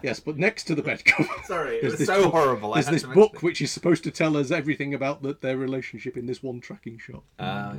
yes, 0.03 0.19
but 0.19 0.37
next 0.37 0.65
to 0.65 0.75
the 0.75 0.81
bed 0.83 1.05
cover. 1.05 1.29
Sorry, 1.45 1.77
it 1.77 1.83
was 1.97 2.05
so 2.05 2.23
book- 2.23 2.33
horrible. 2.33 2.73
There's 2.73 2.87
this 2.87 3.03
book 3.03 3.41
which 3.41 3.61
is 3.61 3.71
supposed 3.71 4.03
to 4.03 4.11
tell 4.11 4.35
us 4.35 4.51
everything 4.51 4.93
about 4.93 5.23
the, 5.23 5.37
their 5.39 5.55
relationship 5.55 6.17
in 6.17 6.25
this 6.25 6.43
one 6.43 6.59
tracking 6.59 6.97
shot. 6.97 7.23
Ah. 7.39 7.73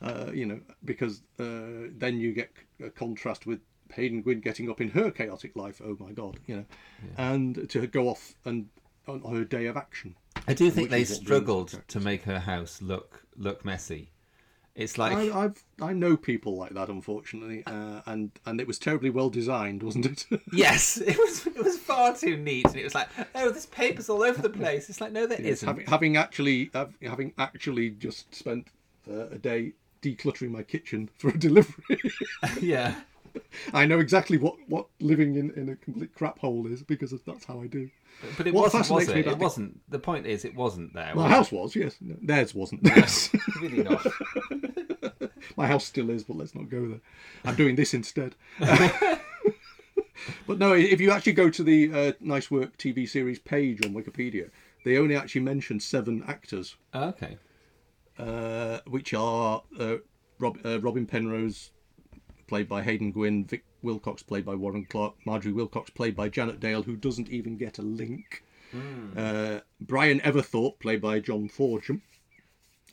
Uh, 0.00 0.30
you 0.32 0.46
know, 0.46 0.60
because 0.84 1.22
uh, 1.40 1.90
then 1.96 2.18
you 2.18 2.32
get 2.32 2.50
a 2.84 2.88
contrast 2.88 3.46
with 3.46 3.60
Haydn 3.92 4.22
Gwynne 4.22 4.40
getting 4.40 4.70
up 4.70 4.80
in 4.80 4.90
her 4.90 5.10
chaotic 5.10 5.56
life. 5.56 5.80
Oh 5.84 5.96
my 5.98 6.12
God, 6.12 6.38
you 6.46 6.56
know, 6.56 6.64
and 7.16 7.68
to 7.70 7.86
go 7.86 8.08
off 8.08 8.34
and 8.44 8.68
on 9.08 9.22
her 9.22 9.44
day 9.44 9.66
of 9.66 9.76
action. 9.76 10.14
I 10.46 10.54
do 10.54 10.70
think 10.70 10.90
they 10.90 11.02
is 11.02 11.10
what 11.10 11.24
brings 11.24 11.26
struggled 11.26 11.68
the 11.70 11.82
to 11.88 12.00
make 12.00 12.22
her 12.22 12.38
house 12.38 12.80
look 12.80 13.24
look 13.36 13.64
messy. 13.64 14.10
It's 14.74 14.96
like 14.96 15.12
I, 15.12 15.44
I've 15.44 15.64
I 15.82 15.92
know 15.92 16.16
people 16.16 16.56
like 16.56 16.74
that, 16.74 16.88
unfortunately, 16.88 17.64
uh, 17.66 18.02
and 18.06 18.30
and 18.46 18.60
it 18.60 18.66
was 18.68 18.78
terribly 18.78 19.10
well 19.10 19.28
designed, 19.28 19.82
wasn't 19.82 20.06
it? 20.06 20.26
yes, 20.52 20.98
it 20.98 21.18
was 21.18 21.44
it 21.48 21.64
was 21.64 21.76
far 21.76 22.14
too 22.14 22.36
neat, 22.36 22.66
and 22.66 22.76
it 22.76 22.84
was 22.84 22.94
like, 22.94 23.08
oh, 23.34 23.50
this 23.50 23.66
paper's 23.66 24.08
all 24.08 24.22
over 24.22 24.40
the 24.40 24.50
place. 24.50 24.88
It's 24.88 25.00
like, 25.00 25.10
no, 25.10 25.26
there 25.26 25.40
Yes, 25.42 25.64
not 25.64 25.70
having, 25.70 25.86
having 25.86 26.16
actually 26.16 26.70
having 27.02 27.32
actually 27.38 27.90
just 27.90 28.32
spent 28.32 28.68
uh, 29.10 29.26
a 29.30 29.38
day 29.38 29.72
decluttering 30.02 30.50
my 30.50 30.62
kitchen 30.62 31.10
for 31.18 31.28
a 31.28 31.38
delivery. 31.38 31.98
yeah, 32.60 32.94
I 33.72 33.86
know 33.86 33.98
exactly 33.98 34.38
what, 34.38 34.56
what 34.68 34.86
living 35.00 35.36
in, 35.36 35.50
in 35.52 35.68
a 35.68 35.76
complete 35.76 36.14
crap 36.14 36.38
hole 36.38 36.66
is 36.66 36.82
because 36.82 37.12
that's 37.26 37.44
how 37.44 37.60
I 37.60 37.66
do. 37.66 37.90
but 38.36 38.46
it 38.46 38.54
What 38.54 38.72
wasn't. 38.72 38.90
Was 38.90 39.08
it? 39.08 39.26
It 39.26 39.38
wasn't. 39.38 39.80
The 39.90 39.98
point 39.98 40.26
is, 40.26 40.44
it 40.44 40.54
wasn't 40.54 40.94
there. 40.94 41.14
My 41.14 41.22
was 41.24 41.32
house 41.32 41.52
was, 41.52 41.76
yes. 41.76 41.96
No, 42.00 42.16
theirs 42.20 42.54
wasn't. 42.54 42.82
Theirs. 42.84 43.30
it? 43.34 43.40
really 43.60 43.82
not. 43.82 44.06
My 45.56 45.66
house 45.66 45.84
still 45.84 46.10
is, 46.10 46.24
but 46.24 46.36
let's 46.36 46.54
not 46.54 46.68
go 46.68 46.88
there. 46.88 47.00
I'm 47.44 47.56
doing 47.56 47.76
this 47.76 47.94
instead. 47.94 48.34
but 50.46 50.58
no, 50.58 50.72
if 50.72 51.00
you 51.00 51.10
actually 51.10 51.32
go 51.32 51.50
to 51.50 51.62
the 51.62 51.92
uh, 51.92 52.12
Nice 52.20 52.50
Work 52.50 52.76
TV 52.76 53.08
series 53.08 53.38
page 53.38 53.84
on 53.84 53.92
Wikipedia, 53.92 54.50
they 54.84 54.96
only 54.98 55.16
actually 55.16 55.40
mention 55.42 55.80
seven 55.80 56.22
actors, 56.26 56.76
okay. 56.94 57.36
Uh, 58.18 58.80
which 58.86 59.14
are 59.14 59.62
uh, 59.78 59.96
Rob, 60.40 60.58
uh, 60.64 60.80
Robin 60.80 61.06
Penrose, 61.06 61.70
played 62.48 62.68
by 62.68 62.82
Haydn 62.82 63.12
Gwynne, 63.12 63.44
Vic 63.44 63.64
Wilcox, 63.82 64.22
played 64.22 64.44
by 64.44 64.54
Warren 64.56 64.84
Clarke, 64.86 65.14
Marjorie 65.24 65.52
Wilcox, 65.52 65.90
played 65.90 66.16
by 66.16 66.28
Janet 66.28 66.58
Dale, 66.58 66.82
who 66.82 66.96
doesn't 66.96 67.28
even 67.28 67.56
get 67.56 67.78
a 67.78 67.82
link, 67.82 68.42
uh, 69.16 69.60
Brian 69.80 70.20
Everthorpe, 70.20 70.80
played 70.80 71.00
by 71.00 71.20
John 71.20 71.48
Forgeham, 71.48 72.02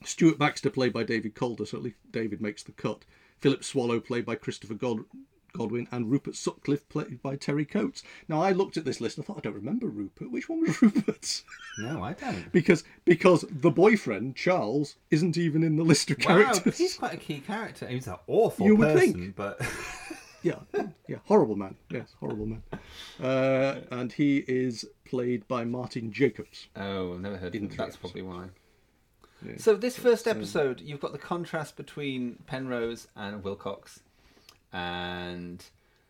Stuart 0.03 0.38
Baxter, 0.38 0.69
played 0.69 0.93
by 0.93 1.03
David 1.03 1.33
Calder, 1.33 1.65
so 1.65 1.77
at 1.77 1.83
least 1.83 1.97
David 2.11 2.39
makes 2.39 2.61
the 2.63 2.71
cut. 2.71 3.03
Philip 3.39 3.63
Swallow, 3.63 3.99
played 3.99 4.25
by 4.25 4.35
Christopher 4.35 4.75
God- 4.75 5.05
Godwin, 5.57 5.87
and 5.91 6.09
Rupert 6.11 6.35
Sutcliffe, 6.35 6.87
played 6.89 7.21
by 7.21 7.35
Terry 7.35 7.65
Coates. 7.65 8.03
Now, 8.27 8.41
I 8.41 8.51
looked 8.51 8.77
at 8.77 8.85
this 8.85 8.99
list 9.01 9.17
and 9.17 9.23
I 9.23 9.27
thought, 9.27 9.37
I 9.37 9.41
don't 9.41 9.53
remember 9.55 9.87
Rupert. 9.87 10.31
Which 10.31 10.49
one 10.49 10.61
was 10.61 10.81
Rupert? 10.81 11.43
No, 11.79 12.03
I 12.03 12.13
don't. 12.13 12.51
because 12.51 12.83
because 13.05 13.45
the 13.49 13.71
boyfriend, 13.71 14.35
Charles, 14.35 14.95
isn't 15.11 15.37
even 15.37 15.63
in 15.63 15.75
the 15.75 15.83
list 15.83 16.09
of 16.11 16.19
characters. 16.19 16.59
but 16.59 16.73
he's 16.75 16.95
quite 16.97 17.13
a 17.13 17.17
key 17.17 17.39
character. 17.39 17.87
He's 17.87 18.07
an 18.07 18.15
awful 18.27 18.65
You 18.65 18.75
would 18.75 18.93
person, 18.93 19.13
think. 19.13 19.35
but 19.35 19.59
Yeah, 20.43 20.59
yeah, 21.07 21.17
horrible 21.25 21.55
man. 21.55 21.75
Yes, 21.89 22.13
horrible 22.19 22.45
man. 22.45 22.61
Uh, 23.21 23.79
and 23.89 24.11
he 24.13 24.43
is 24.47 24.85
played 25.03 25.47
by 25.47 25.65
Martin 25.65 26.11
Jacobs. 26.11 26.67
oh, 26.75 27.13
I've 27.13 27.21
never 27.21 27.37
heard 27.37 27.55
of 27.55 27.61
him. 27.61 27.69
That's 27.75 27.95
probably 27.97 28.21
why. 28.21 28.45
Yeah. 29.43 29.53
So 29.57 29.75
this 29.75 29.97
first 29.97 30.27
episode, 30.27 30.81
you've 30.81 30.99
got 30.99 31.13
the 31.13 31.17
contrast 31.17 31.75
between 31.75 32.37
Penrose 32.47 33.07
and 33.15 33.43
Wilcox, 33.43 34.01
and 34.75 35.63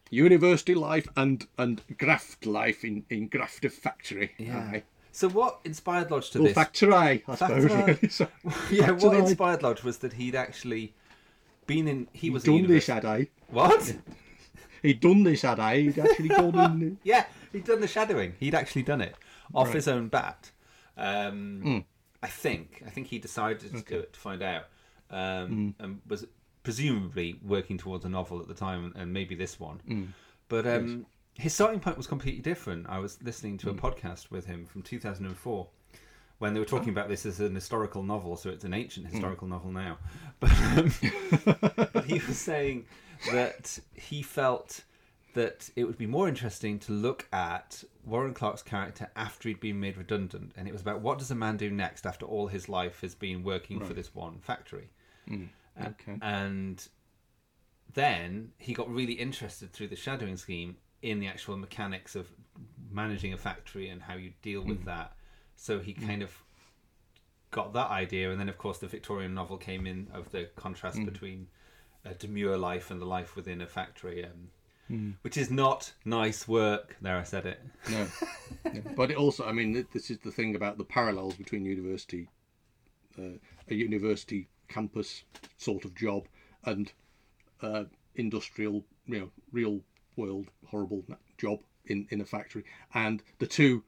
University 0.10 0.74
life 0.76 1.08
and 1.16 1.46
and 1.58 1.82
graft 1.98 2.46
life 2.46 2.84
in 2.84 3.06
in 3.10 3.28
Grafter 3.28 3.70
factory. 3.70 4.32
Aye. 4.40 4.84
So 5.12 5.30
what 5.30 5.60
inspired 5.64 6.12
Lodge 6.12 6.32
to 6.32 6.40
Well, 6.40 6.48
this? 6.48 6.56
factory, 6.56 6.94
I 6.94 7.36
suppose. 7.36 7.64
Really. 7.64 8.10
So, 8.10 8.28
yeah, 8.72 8.92
what 8.92 9.16
inspired 9.16 9.64
Lodge 9.64 9.82
was 9.84 10.00
that 10.00 10.14
he'd 10.14 10.36
actually 10.36 10.94
been 11.68 11.88
in. 11.88 12.08
He 12.12 12.30
was 12.30 12.44
done 12.44 12.68
this, 12.68 12.88
had 12.88 13.06
I? 13.06 13.28
What? 13.50 13.96
He'd 14.82 15.00
done 15.00 15.24
this, 15.24 15.44
had 15.44 15.60
I? 15.60 15.78
He'd 15.84 16.00
actually 16.00 16.28
gone 16.30 16.56
in. 16.82 16.98
Yeah, 17.04 17.26
he'd 17.54 17.64
done 17.64 17.80
the 17.82 17.88
shadowing. 17.88 18.34
He'd 18.40 18.54
actually 18.56 18.84
done 18.84 19.00
it 19.02 19.16
off 19.54 19.68
Right. 19.68 19.76
his 19.76 19.88
own 19.88 20.10
bat. 20.10 20.52
Um, 20.98 21.62
Mm. 21.64 21.84
I 22.22 22.28
think. 22.28 22.84
I 22.86 22.90
think 22.90 23.08
he 23.08 23.18
decided 23.20 23.60
to 23.74 23.82
do 23.82 24.00
it 24.00 24.14
to 24.14 24.20
find 24.20 24.42
out, 24.44 24.66
um, 25.10 25.50
Mm. 25.50 25.74
and 25.80 26.02
was 26.08 26.26
presumably 26.66 27.40
working 27.42 27.78
towards 27.78 28.04
a 28.04 28.10
novel 28.10 28.42
at 28.42 28.48
the 28.50 28.54
time, 28.54 28.92
and 28.98 29.14
maybe 29.14 29.36
this 29.36 29.58
one. 29.60 29.80
Mm. 29.90 30.08
But 30.50 30.68
um, 30.68 31.06
his 31.36 31.54
starting 31.54 31.80
point 31.80 31.96
was 31.96 32.08
completely 32.08 32.42
different. 32.42 32.88
I 32.90 33.00
was 33.00 33.18
listening 33.24 33.56
Mm. 33.56 33.62
to 33.62 33.70
a 33.70 33.74
podcast 33.74 34.32
with 34.32 34.46
him 34.46 34.66
from 34.66 34.82
2004 34.82 35.68
when 36.40 36.54
they 36.54 36.60
were 36.60 36.66
talking 36.66 36.90
about 36.90 37.08
this 37.08 37.26
as 37.26 37.40
an 37.40 37.56
historical 37.56 38.04
novel, 38.04 38.36
so 38.36 38.50
it's 38.50 38.66
an 38.66 38.74
ancient 38.74 39.08
historical 39.08 39.48
novel 39.48 39.72
now. 39.72 39.98
But, 40.42 40.52
um, 40.52 40.92
but 41.94 42.04
he 42.06 42.20
was 42.28 42.38
saying 42.38 42.86
that 43.32 43.80
he 43.94 44.22
felt 44.22 44.84
that 45.34 45.70
it 45.78 45.86
would 45.86 45.98
be 45.98 46.06
more 46.08 46.28
interesting 46.28 46.78
to 46.80 46.92
look 46.92 47.26
at 47.32 47.84
Warren 48.06 48.34
Clarke's 48.34 48.62
character 48.62 49.10
after 49.16 49.48
he'd 49.50 49.60
been 49.62 49.80
made 49.80 49.98
redundant, 49.98 50.52
and 50.58 50.68
it 50.68 50.72
was 50.74 50.82
about 50.82 51.00
what 51.02 51.20
does 51.20 51.32
a 51.32 51.36
man 51.36 51.56
do 51.58 51.70
next 51.70 52.06
after 52.06 52.26
all 52.26 52.48
his 52.48 52.68
life 52.70 53.00
has 53.02 53.16
been 53.16 53.44
working 53.44 53.80
for 53.84 53.94
this 53.94 54.14
one 54.14 54.40
factory. 54.40 54.90
Mm, 55.30 55.48
okay. 55.80 56.18
And 56.22 56.86
then 57.94 58.52
he 58.58 58.74
got 58.74 58.90
really 58.90 59.14
interested 59.14 59.72
through 59.72 59.88
the 59.88 59.96
shadowing 59.96 60.38
scheme 60.38 60.78
in 61.02 61.20
the 61.20 61.28
actual 61.28 61.58
mechanics 61.58 62.16
of 62.16 62.28
managing 62.92 63.34
a 63.34 63.38
factory 63.38 63.90
and 63.90 64.02
how 64.02 64.16
you 64.16 64.34
deal 64.42 64.62
with 64.64 64.82
Mm. 64.82 64.86
that. 64.86 65.16
So 65.56 65.80
he 65.80 65.94
kind 65.94 66.22
of 66.22 66.32
got 67.52 67.74
that 67.74 67.90
idea, 67.90 68.32
and 68.32 68.40
then 68.40 68.50
of 68.50 68.58
course 68.58 68.80
the 68.80 68.88
Victorian 68.88 69.34
novel 69.34 69.58
came 69.58 69.88
in 69.88 70.10
of 70.14 70.32
the 70.32 70.50
contrast 70.56 70.98
Mm. 71.00 71.06
between 71.06 71.48
a 72.04 72.14
demure 72.14 72.58
life 72.58 72.92
and 72.92 73.00
the 73.02 73.06
life 73.06 73.36
within 73.36 73.62
a 73.62 73.68
factory, 73.68 74.26
um, 74.26 74.52
Mm. 74.90 75.16
which 75.22 75.38
is 75.38 75.50
not 75.50 75.94
nice 76.04 76.48
work. 76.48 76.96
There, 77.02 77.18
I 77.18 77.24
said 77.24 77.46
it. 77.46 77.60
No. 77.90 78.08
Yeah. 78.74 78.82
But 78.96 79.10
it 79.12 79.18
also, 79.18 79.46
I 79.46 79.52
mean, 79.52 79.86
this 79.94 80.10
is 80.12 80.20
the 80.20 80.32
thing 80.32 80.56
about 80.56 80.78
the 80.78 80.84
parallels 80.84 81.36
between 81.36 81.66
university, 81.66 82.30
uh, 83.18 83.38
a 83.70 83.74
university 83.76 84.50
campus 84.68 85.24
sort 85.58 85.86
of 85.86 85.96
job, 85.96 86.28
and 86.66 86.92
uh, 87.62 87.86
industrial, 88.16 88.86
you 89.08 89.20
know, 89.20 89.30
real 89.52 89.82
world 90.16 90.48
horrible 90.68 91.04
job 91.38 91.60
in 91.86 92.08
in 92.10 92.22
a 92.22 92.26
factory, 92.26 92.64
and 92.94 93.22
the 93.40 93.48
two, 93.48 93.84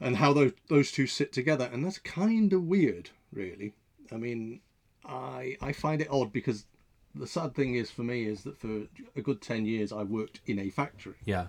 and 0.00 0.16
how 0.16 0.32
those 0.32 0.52
those 0.68 0.90
two 0.90 1.06
sit 1.06 1.32
together, 1.32 1.68
and 1.72 1.84
that's 1.84 1.98
kind 1.98 2.52
of 2.52 2.62
weird, 2.64 3.10
really. 3.32 3.74
I 4.10 4.16
mean, 4.16 4.60
I 5.04 5.56
I 5.60 5.72
find 5.72 6.00
it 6.00 6.08
odd 6.10 6.32
because 6.32 6.64
the 7.14 7.26
sad 7.26 7.54
thing 7.54 7.74
is 7.74 7.90
for 7.90 8.02
me 8.02 8.24
is 8.24 8.42
that 8.44 8.56
for 8.58 8.82
a 9.16 9.22
good 9.22 9.40
ten 9.40 9.66
years 9.66 9.92
I 9.92 10.02
worked 10.02 10.40
in 10.46 10.58
a 10.58 10.70
factory 10.70 11.14
Yeah, 11.24 11.46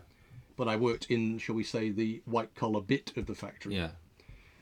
but 0.56 0.68
I 0.68 0.76
worked 0.76 1.12
in, 1.12 1.38
shall 1.38 1.56
we 1.56 1.64
say, 1.64 1.90
the 1.90 2.22
white 2.26 2.56
collar 2.56 2.82
bit 2.82 3.16
of 3.18 3.26
the 3.28 3.36
factory. 3.36 3.76
yeah. 3.76 3.92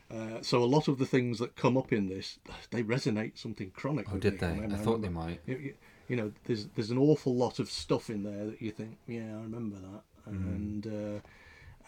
Uh, 0.09 0.41
so 0.41 0.63
a 0.63 0.65
lot 0.65 0.87
of 0.87 0.99
the 0.99 1.05
things 1.05 1.39
that 1.39 1.55
come 1.55 1.77
up 1.77 1.91
in 1.91 2.07
this, 2.07 2.39
they 2.71 2.81
resonate 2.81 3.37
something 3.37 3.71
chronic. 3.71 4.07
Oh, 4.11 4.17
did 4.17 4.39
they? 4.39 4.47
And 4.47 4.73
I 4.73 4.77
thought 4.77 5.01
they 5.01 5.09
might. 5.09 5.41
You, 5.45 5.73
you- 6.07 6.15
know, 6.15 6.31
there's 6.45 6.67
there's 6.75 6.91
an 6.91 6.97
awful 6.97 7.35
lot 7.35 7.59
of 7.59 7.69
stuff 7.69 8.09
in 8.09 8.23
there 8.23 8.45
that 8.45 8.61
you 8.61 8.71
think, 8.71 8.97
yeah, 9.07 9.35
I 9.37 9.41
remember 9.41 9.75
that. 9.75 10.31
Mm-hmm. 10.31 10.47
And 10.47 11.21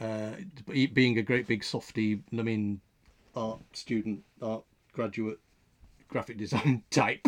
uh, 0.02 0.04
uh, 0.04 0.36
being 0.94 1.18
a 1.18 1.22
great 1.22 1.48
big 1.48 1.64
softy, 1.64 2.22
I 2.38 2.42
mean, 2.42 2.82
art 3.36 3.62
student, 3.72 4.24
art 4.42 4.64
graduate, 4.92 5.40
graphic 6.10 6.38
design 6.38 6.84
type 6.92 7.26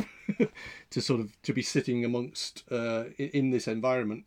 to 0.89 1.01
sort 1.01 1.21
of 1.21 1.41
to 1.43 1.53
be 1.53 1.61
sitting 1.61 2.03
amongst 2.03 2.63
uh, 2.69 3.05
in, 3.17 3.29
in 3.29 3.49
this 3.51 3.67
environment. 3.67 4.25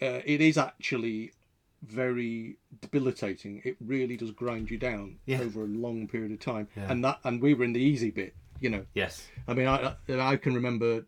Uh, 0.00 0.20
it 0.24 0.40
is 0.40 0.56
actually 0.56 1.32
very 1.82 2.56
debilitating. 2.80 3.60
It 3.64 3.76
really 3.80 4.16
does 4.16 4.30
grind 4.30 4.70
you 4.70 4.78
down 4.78 5.16
Yeah. 5.26 5.40
over 5.40 5.62
a 5.64 5.66
long 5.66 6.06
period 6.08 6.32
of 6.32 6.38
time. 6.40 6.68
Yeah. 6.76 6.90
And 6.90 7.04
that 7.04 7.18
and 7.24 7.40
we 7.42 7.54
were 7.54 7.64
in 7.64 7.72
the 7.72 7.80
easy 7.80 8.10
bit, 8.10 8.34
you 8.60 8.70
know. 8.70 8.86
Yes. 8.94 9.26
I 9.48 9.54
mean, 9.54 9.66
I 9.66 9.96
I 10.08 10.36
can 10.36 10.54
remember 10.54 11.04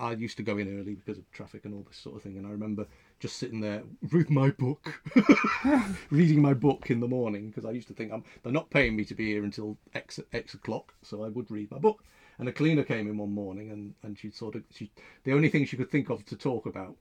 I 0.00 0.12
used 0.12 0.36
to 0.38 0.42
go 0.42 0.58
in 0.58 0.80
early 0.80 0.94
because 0.94 1.18
of 1.18 1.30
traffic 1.32 1.64
and 1.64 1.72
all 1.74 1.84
this 1.86 1.98
sort 1.98 2.16
of 2.16 2.22
thing, 2.22 2.36
and 2.38 2.46
I 2.46 2.50
remember 2.50 2.86
just 3.20 3.36
sitting 3.36 3.60
there 3.60 3.82
with 4.12 4.28
my 4.30 4.50
book, 4.50 5.00
reading 6.10 6.40
my 6.42 6.54
book 6.54 6.90
in 6.90 7.00
the 7.00 7.08
morning 7.08 7.48
because 7.48 7.64
I 7.64 7.70
used 7.70 7.88
to 7.88 7.94
think 7.94 8.12
I'm, 8.12 8.24
they're 8.42 8.52
not 8.52 8.70
paying 8.70 8.96
me 8.96 9.04
to 9.04 9.14
be 9.14 9.26
here 9.32 9.44
until 9.44 9.76
X 9.94 10.20
X 10.32 10.54
o'clock, 10.54 10.94
so 11.02 11.22
I 11.24 11.28
would 11.28 11.50
read 11.50 11.70
my 11.70 11.78
book. 11.78 12.04
And 12.38 12.48
a 12.48 12.52
cleaner 12.52 12.82
came 12.82 13.08
in 13.08 13.16
one 13.16 13.32
morning, 13.32 13.70
and 13.70 13.94
and 14.02 14.18
she 14.18 14.30
sort 14.30 14.56
of 14.56 14.64
she 14.70 14.90
the 15.24 15.32
only 15.32 15.48
thing 15.48 15.64
she 15.64 15.76
could 15.76 15.90
think 15.90 16.10
of 16.10 16.24
to 16.26 16.36
talk 16.36 16.66
about 16.66 16.96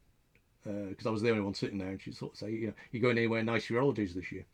because 0.65 1.05
I 1.05 1.11
was 1.11 1.21
the 1.21 1.29
only 1.29 1.41
one 1.43 1.53
sitting 1.53 1.77
there, 1.77 1.89
and 1.89 2.01
she'd 2.01 2.15
sort 2.15 2.33
of 2.33 2.37
say, 2.39 2.51
you 2.51 2.67
know, 2.67 2.73
you 2.91 2.99
going 2.99 3.17
anywhere 3.17 3.43
nice 3.43 3.67
holidays 3.67 4.13
this 4.15 4.31
year? 4.31 4.45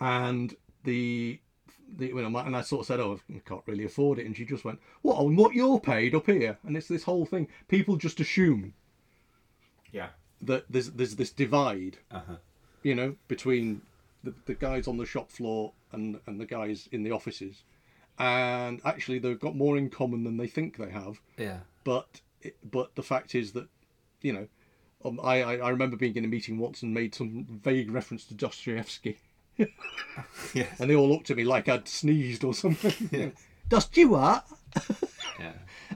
And 0.00 0.54
the 0.84 1.40
the, 1.96 2.08
you 2.08 2.14
know, 2.28 2.38
and 2.38 2.56
I 2.56 2.60
sort 2.60 2.80
of 2.82 2.86
said, 2.86 3.00
"Oh, 3.00 3.18
I 3.34 3.40
can't 3.46 3.62
really 3.66 3.84
afford 3.84 4.18
it," 4.18 4.26
and 4.26 4.36
she 4.36 4.44
just 4.44 4.64
went, 4.64 4.78
"What 5.02 5.16
on 5.16 5.36
what 5.36 5.54
you're 5.54 5.80
paid 5.80 6.14
up 6.14 6.26
here?" 6.26 6.58
And 6.64 6.76
it's 6.76 6.88
this 6.88 7.04
whole 7.04 7.26
thing. 7.26 7.48
People 7.66 7.96
just 7.96 8.20
assume 8.20 8.74
Yeah. 9.92 10.10
that 10.42 10.66
there's 10.70 10.90
there's 10.92 11.16
this 11.16 11.32
divide, 11.32 11.98
Uh 12.10 12.20
huh. 12.20 12.36
you 12.82 12.94
know, 12.94 13.16
between 13.26 13.82
the, 14.22 14.34
the 14.44 14.54
guys 14.54 14.86
on 14.86 14.98
the 14.98 15.06
shop 15.06 15.30
floor 15.30 15.72
and 15.92 16.20
and 16.26 16.40
the 16.40 16.46
guys 16.46 16.88
in 16.92 17.02
the 17.02 17.10
offices, 17.10 17.64
and 18.18 18.80
actually 18.84 19.18
they've 19.18 19.40
got 19.40 19.56
more 19.56 19.76
in 19.78 19.88
common 19.90 20.24
than 20.24 20.36
they 20.36 20.46
think 20.46 20.76
they 20.76 20.90
have. 20.90 21.20
Yeah. 21.38 21.60
But 21.84 22.20
but 22.70 22.94
the 22.94 23.02
fact 23.02 23.34
is 23.34 23.52
that, 23.52 23.68
you 24.20 24.32
know, 24.32 24.46
um, 25.04 25.20
I, 25.22 25.42
I 25.42 25.56
I 25.56 25.68
remember 25.70 25.96
being 25.96 26.16
in 26.16 26.24
a 26.24 26.28
meeting 26.28 26.58
once 26.58 26.82
and 26.82 26.92
made 26.92 27.14
some 27.14 27.46
vague 27.62 27.90
reference 27.90 28.24
to 28.26 28.34
Dostoevsky. 28.34 29.18
Yes. 30.54 30.80
and 30.80 30.88
they 30.88 30.94
all 30.94 31.08
looked 31.08 31.30
at 31.30 31.36
me 31.36 31.44
like 31.44 31.68
I'd 31.68 31.88
sneezed 31.88 32.44
or 32.44 32.54
something. 32.54 33.32
Dost 33.68 33.96
you 33.96 34.10
what? 34.10 34.46
Yeah. 35.40 35.52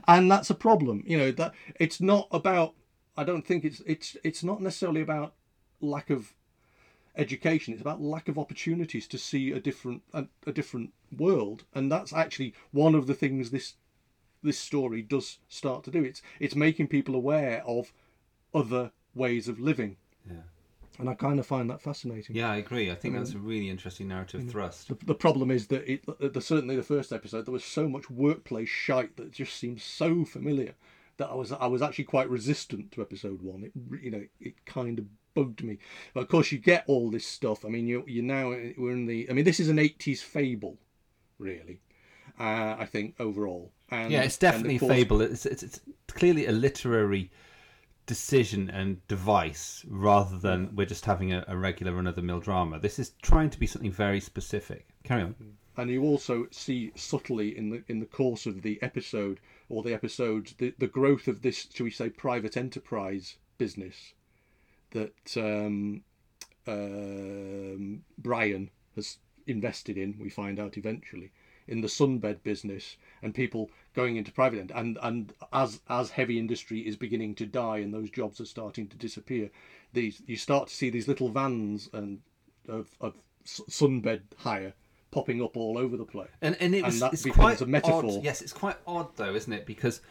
And 0.07 0.31
that's 0.31 0.49
a 0.49 0.55
problem. 0.55 1.03
You 1.05 1.17
know 1.17 1.31
that 1.31 1.53
it's 1.79 1.99
not 1.99 2.27
about. 2.31 2.73
I 3.17 3.25
don't 3.25 3.45
think 3.45 3.65
it's 3.65 3.81
it's 3.85 4.15
it's 4.23 4.43
not 4.43 4.61
necessarily 4.61 5.01
about 5.01 5.33
lack 5.81 6.09
of 6.09 6.33
education. 7.17 7.73
It's 7.73 7.81
about 7.81 8.01
lack 8.01 8.29
of 8.29 8.39
opportunities 8.39 9.05
to 9.07 9.17
see 9.17 9.51
a 9.51 9.59
different 9.59 10.01
a, 10.13 10.25
a 10.47 10.53
different 10.53 10.93
world, 11.17 11.65
and 11.73 11.91
that's 11.91 12.13
actually 12.13 12.53
one 12.71 12.95
of 12.95 13.05
the 13.07 13.13
things 13.13 13.51
this 13.51 13.73
this 14.41 14.57
story 14.59 15.01
does 15.01 15.39
start 15.49 15.83
to 15.83 15.91
do. 15.91 16.03
It's 16.03 16.21
it's 16.39 16.55
making 16.55 16.87
people 16.87 17.15
aware 17.15 17.63
of 17.65 17.91
other 18.53 18.91
ways 19.15 19.47
of 19.47 19.59
living, 19.59 19.97
Yeah. 20.29 20.41
and 20.99 21.09
I 21.09 21.13
kind 21.15 21.39
of 21.39 21.45
find 21.45 21.69
that 21.69 21.81
fascinating. 21.81 22.35
Yeah, 22.35 22.51
I 22.51 22.57
agree. 22.57 22.91
I 22.91 22.95
think 22.95 23.15
that's 23.15 23.33
a 23.33 23.37
really 23.39 23.69
interesting 23.69 24.07
narrative 24.07 24.49
thrust. 24.49 24.87
The, 24.87 24.95
the 25.05 25.15
problem 25.15 25.51
is 25.51 25.67
that 25.67 25.87
it, 25.91 26.33
the, 26.33 26.41
certainly 26.41 26.75
the 26.75 26.83
first 26.83 27.11
episode 27.13 27.45
there 27.45 27.51
was 27.53 27.63
so 27.65 27.87
much 27.87 28.09
workplace 28.09 28.69
shite 28.69 29.17
that 29.17 29.31
just 29.31 29.55
seemed 29.57 29.81
so 29.81 30.25
familiar 30.25 30.73
that 31.17 31.29
I 31.29 31.35
was 31.35 31.51
I 31.51 31.67
was 31.67 31.81
actually 31.83 32.05
quite 32.05 32.29
resistant 32.29 32.91
to 32.93 33.01
episode 33.01 33.41
one. 33.43 33.63
It 33.65 33.71
you 34.01 34.09
know 34.11 34.23
it 34.39 34.65
kind 34.65 34.97
of 34.99 35.05
bugged 35.35 35.63
me. 35.63 35.77
But 36.13 36.21
of 36.21 36.27
course 36.29 36.51
you 36.51 36.57
get 36.57 36.83
all 36.87 37.11
this 37.11 37.25
stuff. 37.25 37.63
I 37.65 37.69
mean 37.69 37.85
you 37.85 38.03
you 38.07 38.23
now 38.23 38.49
we're 38.49 38.91
in 38.91 39.05
the 39.05 39.29
I 39.29 39.33
mean 39.33 39.45
this 39.45 39.59
is 39.59 39.69
an 39.69 39.77
eighties 39.77 40.23
fable, 40.23 40.77
really. 41.37 41.81
Uh, 42.39 42.75
I 42.79 42.85
think 42.87 43.13
overall. 43.19 43.71
And, 43.91 44.11
Yeah, 44.11 44.23
it's 44.23 44.37
definitely 44.39 44.79
course- 44.79 44.91
fable. 44.91 45.21
It's, 45.21 45.45
it's 45.45 45.61
it's 45.61 45.79
clearly 46.07 46.47
a 46.47 46.51
literary 46.51 47.29
decision 48.05 48.69
and 48.69 49.05
device 49.07 49.85
rather 49.87 50.37
than 50.37 50.75
we're 50.75 50.85
just 50.85 51.05
having 51.05 51.33
a, 51.33 51.43
a 51.47 51.57
regular 51.57 51.93
run 51.93 52.07
of 52.07 52.15
the 52.15 52.21
mill 52.21 52.39
drama. 52.39 52.79
This 52.79 52.99
is 52.99 53.13
trying 53.21 53.49
to 53.51 53.59
be 53.59 53.67
something 53.67 53.91
very 53.91 54.19
specific. 54.19 54.87
Carry 55.03 55.23
on. 55.23 55.35
and 55.77 55.89
you 55.89 56.03
also 56.03 56.47
see 56.51 56.91
subtly 56.95 57.57
in 57.57 57.69
the 57.69 57.83
in 57.87 57.99
the 57.99 58.05
course 58.05 58.45
of 58.45 58.61
the 58.61 58.81
episode 58.81 59.39
or 59.69 59.83
the 59.83 59.93
episodes 59.93 60.53
the, 60.59 60.73
the 60.77 60.87
growth 60.87 61.27
of 61.27 61.41
this 61.41 61.67
shall 61.73 61.85
we 61.85 61.91
say 61.91 62.09
private 62.09 62.55
enterprise 62.55 63.37
business 63.57 64.13
that 64.91 65.37
um, 65.37 66.03
um, 66.67 68.03
Brian 68.17 68.69
has 68.95 69.17
invested 69.47 69.97
in 69.97 70.15
we 70.19 70.29
find 70.29 70.59
out 70.59 70.77
eventually 70.77 71.31
in 71.67 71.81
the 71.81 71.87
sunbed 71.87 72.43
business 72.43 72.97
and 73.21 73.33
people 73.33 73.69
going 73.93 74.15
into 74.15 74.31
private 74.31 74.59
end 74.59 74.71
and 74.75 74.97
and 75.01 75.33
as 75.51 75.79
as 75.89 76.11
heavy 76.11 76.37
industry 76.37 76.79
is 76.79 76.95
beginning 76.95 77.35
to 77.35 77.45
die 77.45 77.77
and 77.77 77.93
those 77.93 78.09
jobs 78.09 78.41
are 78.41 78.45
starting 78.45 78.87
to 78.87 78.97
disappear 78.97 79.49
these 79.93 80.21
you 80.25 80.35
start 80.35 80.67
to 80.67 80.73
see 80.75 80.89
these 80.89 81.07
little 81.07 81.29
vans 81.29 81.89
and 81.93 82.19
of, 82.67 82.89
of 83.01 83.13
sunbed 83.45 84.21
hire 84.37 84.73
popping 85.11 85.41
up 85.41 85.55
all 85.55 85.77
over 85.77 85.95
the 85.95 86.05
place 86.05 86.29
And 86.41 86.57
and 86.59 86.73
it 86.73 86.79
And 86.79 86.87
was 86.87 86.99
that 86.99 87.13
it's 87.13 87.23
becomes 87.23 87.57
quite 87.57 87.61
a 87.61 87.65
metaphor. 87.67 88.17
Odd. 88.17 88.23
Yes, 88.23 88.41
it's 88.41 88.53
quite 88.53 88.77
odd 88.87 89.15
though, 89.15 89.35
isn't 89.35 89.53
it? 89.53 89.65
Because 89.65 90.01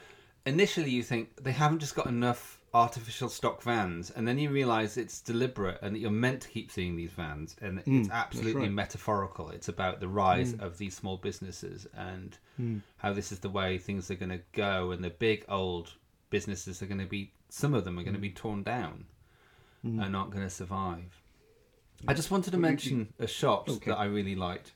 initially 0.47 0.91
you 0.91 1.03
think 1.03 1.43
they 1.43 1.53
haven't 1.53 1.81
just 1.81 1.95
got 1.97 2.07
enough 2.07 2.61
artificial 2.75 3.29
stock 3.29 3.63
vans, 3.63 4.11
and 4.11 4.27
then 4.27 4.39
you 4.39 4.49
realise 4.51 4.97
it's 4.97 5.21
deliberate 5.21 5.79
and 5.83 5.95
that 5.95 5.99
you're 6.01 6.11
meant 6.11 6.41
to 6.43 6.49
keep 6.49 6.71
seeing 6.71 6.97
these 6.97 7.11
vans, 7.13 7.55
and 7.61 7.83
it's 7.87 8.09
absolutely 8.11 8.53
Mm, 8.53 8.61
right. 8.63 8.71
Mm. 8.71 8.75
metaphorical. 8.75 9.51
It's 9.51 9.69
about 9.69 10.01
the 10.01 10.09
rise 10.09 10.55
of 10.55 10.79
these 10.79 10.97
small 10.97 11.17
businesses 11.19 11.87
and 11.97 12.37
how 12.99 13.13
this 13.13 13.31
is 13.33 13.41
the 13.41 13.51
way 13.51 13.77
things 13.79 14.11
are 14.11 14.15
going 14.15 14.31
to 14.31 14.41
go, 14.53 14.91
and 14.93 15.05
the 15.05 15.11
big 15.11 15.45
old 15.49 15.93
businesses 16.31 16.81
are 16.83 16.87
going 16.87 17.01
to 17.01 17.07
be. 17.07 17.33
Some 17.51 17.75
of 17.75 17.85
them 17.85 17.99
are 17.99 18.03
going 18.05 18.15
to 18.15 18.19
Mm. 18.19 18.23
be 18.23 18.31
torn 18.31 18.63
down 18.63 19.05
and 19.83 20.11
not 20.13 20.31
going 20.31 20.45
to 20.45 20.51
survive. 20.51 21.21
I 22.09 22.15
just 22.15 22.31
wanted 22.31 22.53
to 22.53 22.57
mention 22.59 23.13
a 23.19 23.27
shot 23.27 23.69
Okay. 23.69 23.91
that 23.91 23.99
I 23.99 24.05
really 24.07 24.35
liked, 24.35 24.73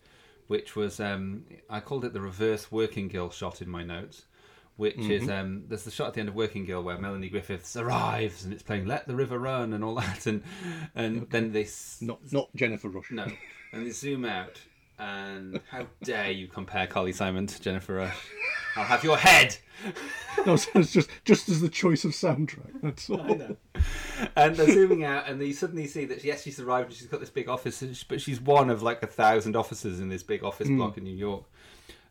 which 0.48 0.76
was 0.76 1.00
um, 1.00 1.44
I 1.70 1.80
called 1.80 2.04
it 2.04 2.12
the 2.12 2.20
reverse 2.20 2.70
Working 2.70 3.08
Girl 3.08 3.30
shot 3.30 3.62
in 3.62 3.68
my 3.70 3.82
notes, 3.82 4.26
which 4.76 4.96
Mm-hmm. 4.96 5.10
is 5.10 5.28
um, 5.30 5.64
there's 5.68 5.84
the 5.84 5.90
shot 5.90 6.08
at 6.08 6.14
the 6.14 6.20
end 6.20 6.28
of 6.28 6.34
Working 6.34 6.64
Girl 6.64 6.82
where 6.82 6.98
Melanie 6.98 7.28
Griffiths 7.28 7.76
arrives 7.76 8.44
and 8.44 8.52
it's 8.52 8.62
playing 8.62 8.86
"Let 8.86 9.06
the 9.06 9.14
River 9.16 9.38
Run" 9.38 9.72
and 9.72 9.82
all 9.82 9.94
that, 10.00 10.26
and 10.26 10.42
and 10.94 11.28
then 11.30 11.52
they 11.52 11.64
s- 11.64 11.98
not 12.00 12.20
not 12.32 12.48
Jennifer 12.54 12.88
Rush 12.88 13.10
no, 13.10 13.26
and 13.72 13.86
they 13.86 13.90
zoom 13.90 14.24
out, 14.24 14.60
and 14.98 15.60
how 15.70 15.86
dare 16.02 16.30
you 16.30 16.46
compare 16.48 16.86
Carly 16.86 17.12
Simon 17.12 17.46
to 17.46 17.60
Jennifer 17.60 17.94
Rush? 17.94 18.16
I'll 18.76 18.84
have 18.84 19.02
your 19.04 19.16
head. 19.16 19.56
no 20.46 20.54
it's 20.54 20.92
just 20.92 21.08
just 21.24 21.48
as 21.48 21.60
the 21.62 21.68
choice 21.68 22.04
of 22.04 22.10
soundtrack 22.12 22.80
that's 22.82 23.08
all 23.10 23.20
I 23.20 23.28
know. 23.34 23.56
and 24.36 24.54
they're 24.56 24.70
zooming 24.72 25.04
out, 25.04 25.28
and 25.28 25.40
you 25.40 25.52
suddenly 25.54 25.86
see 25.86 26.04
that 26.06 26.24
yes, 26.24 26.42
she's 26.42 26.60
arrived, 26.60 26.88
and 26.90 26.96
she's 26.96 27.06
got 27.08 27.20
this 27.20 27.30
big 27.30 27.48
office, 27.48 27.82
but 28.04 28.20
she's 28.20 28.40
one 28.40 28.68
of 28.70 28.82
like 28.82 29.02
a 29.02 29.06
thousand 29.06 29.56
officers 29.56 30.00
in 30.00 30.08
this 30.10 30.22
big 30.22 30.44
office 30.44 30.68
block 30.68 30.98
in 30.98 31.04
New 31.04 31.14
York. 31.16 31.44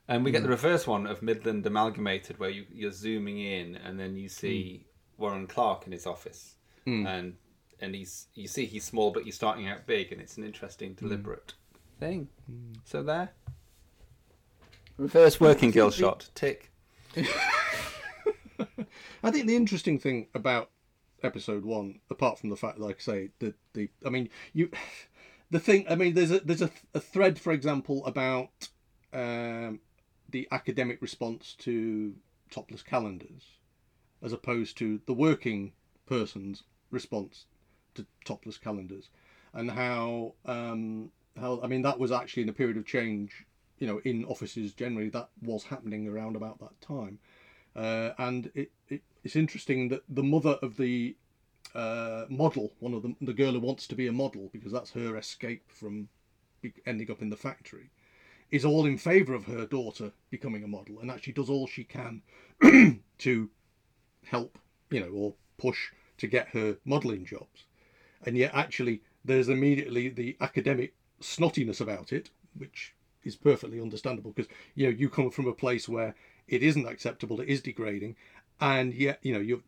And 0.07 0.23
we 0.23 0.31
get 0.31 0.39
hmm. 0.39 0.45
the 0.45 0.49
reverse 0.49 0.85
one 0.85 1.07
of 1.07 1.21
Midland 1.23 1.65
Amalgamated, 1.65 2.39
where 2.39 2.49
you, 2.49 2.65
you're 2.71 2.91
zooming 2.91 3.39
in, 3.39 3.75
and 3.75 3.99
then 3.99 4.15
you 4.15 4.29
see 4.29 4.85
hmm. 5.17 5.21
Warren 5.21 5.47
Clarke 5.47 5.87
in 5.87 5.91
his 5.91 6.05
office, 6.05 6.55
hmm. 6.85 7.07
and 7.07 7.35
and 7.79 7.95
he's 7.95 8.27
you 8.35 8.47
see 8.47 8.65
he's 8.65 8.83
small, 8.83 9.11
but 9.11 9.23
he's 9.23 9.35
starting 9.35 9.67
out 9.67 9.87
big, 9.87 10.11
and 10.11 10.21
it's 10.21 10.37
an 10.37 10.43
interesting, 10.43 10.93
deliberate 10.93 11.53
thing. 11.99 12.27
So 12.83 13.01
there, 13.01 13.31
reverse 14.97 15.39
working 15.39 15.71
girl 15.71 15.89
shot, 15.89 16.29
tick. 16.35 16.71
I 19.23 19.31
think 19.31 19.47
the 19.47 19.55
interesting 19.55 19.97
thing 19.97 20.27
about 20.35 20.69
episode 21.23 21.65
one, 21.65 21.99
apart 22.11 22.37
from 22.39 22.49
the 22.49 22.55
fact, 22.55 22.79
like 22.79 22.97
I 22.97 23.01
say, 23.01 23.29
that 23.39 23.55
the 23.73 23.89
I 24.05 24.09
mean, 24.09 24.29
you, 24.53 24.69
the 25.51 25.59
thing. 25.59 25.85
I 25.89 25.95
mean, 25.95 26.13
there's 26.13 26.31
a 26.31 26.39
there's 26.39 26.61
a, 26.61 26.69
a 26.93 26.99
thread, 26.99 27.39
for 27.39 27.51
example, 27.51 28.05
about 28.05 28.69
um, 29.13 29.79
the 30.35 30.47
academic 30.51 31.01
response 31.01 31.55
to 31.57 32.13
topless 32.51 32.83
calendars, 32.83 33.43
as 34.21 34.33
opposed 34.33 34.77
to 34.77 34.99
the 35.05 35.13
working 35.13 35.71
person's 36.05 36.63
response 36.91 37.45
to 37.93 38.05
topless 38.25 38.57
calendars, 38.57 39.07
and 39.53 39.71
how 39.71 40.33
um, 40.43 41.09
how 41.39 41.61
I 41.63 41.67
mean 41.67 41.83
that 41.83 41.97
was 41.97 42.11
actually 42.11 42.43
in 42.43 42.49
a 42.49 42.59
period 42.61 42.75
of 42.75 42.85
change. 42.85 43.45
You 43.79 43.87
know, 43.87 44.01
in 44.03 44.25
offices 44.25 44.73
generally, 44.73 45.07
that 45.11 45.29
was 45.41 45.63
happening 45.63 46.05
around 46.05 46.35
about 46.35 46.59
that 46.59 46.81
time. 46.81 47.17
Uh, 47.73 48.09
and 48.17 48.51
it, 48.55 48.71
it 48.89 49.03
it's 49.23 49.37
interesting 49.37 49.87
that 49.87 50.03
the 50.09 50.23
mother 50.23 50.57
of 50.61 50.75
the 50.75 51.15
uh, 51.73 52.25
model, 52.27 52.73
one 52.79 52.93
of 52.93 53.03
them, 53.03 53.15
the 53.21 53.33
girl 53.33 53.53
who 53.53 53.61
wants 53.61 53.87
to 53.87 53.95
be 53.95 54.07
a 54.07 54.11
model 54.11 54.49
because 54.51 54.73
that's 54.73 54.91
her 54.91 55.15
escape 55.15 55.63
from 55.69 56.09
ending 56.85 57.09
up 57.09 57.21
in 57.21 57.29
the 57.29 57.37
factory, 57.37 57.89
is 58.51 58.65
all 58.65 58.85
in 58.85 58.97
favour 58.97 59.33
of 59.33 59.45
her 59.45 59.65
daughter 59.65 60.11
becoming 60.29 60.63
a 60.63 60.67
model 60.67 60.99
and 60.99 61.09
actually 61.09 61.33
does 61.33 61.49
all 61.49 61.67
she 61.67 61.83
can 61.83 62.21
to 63.17 63.49
help, 64.25 64.57
you 64.89 64.99
know, 64.99 65.09
or 65.09 65.33
push 65.57 65.91
to 66.17 66.27
get 66.27 66.49
her 66.49 66.77
modelling 66.85 67.25
jobs. 67.25 67.65
And 68.25 68.37
yet, 68.37 68.51
actually, 68.53 69.01
there's 69.23 69.49
immediately 69.49 70.09
the 70.09 70.37
academic 70.41 70.93
snottiness 71.21 71.81
about 71.81 72.13
it, 72.13 72.29
which 72.57 72.93
is 73.23 73.35
perfectly 73.35 73.81
understandable 73.81 74.31
because 74.31 74.51
you 74.75 74.85
know 74.85 74.95
you 74.95 75.09
come 75.09 75.31
from 75.31 75.47
a 75.47 75.53
place 75.53 75.89
where 75.89 76.15
it 76.47 76.61
isn't 76.61 76.87
acceptable, 76.87 77.41
it 77.41 77.49
is 77.49 77.61
degrading, 77.61 78.15
and 78.61 78.93
yet 78.93 79.19
you 79.23 79.33
know 79.33 79.39
you 79.39 79.63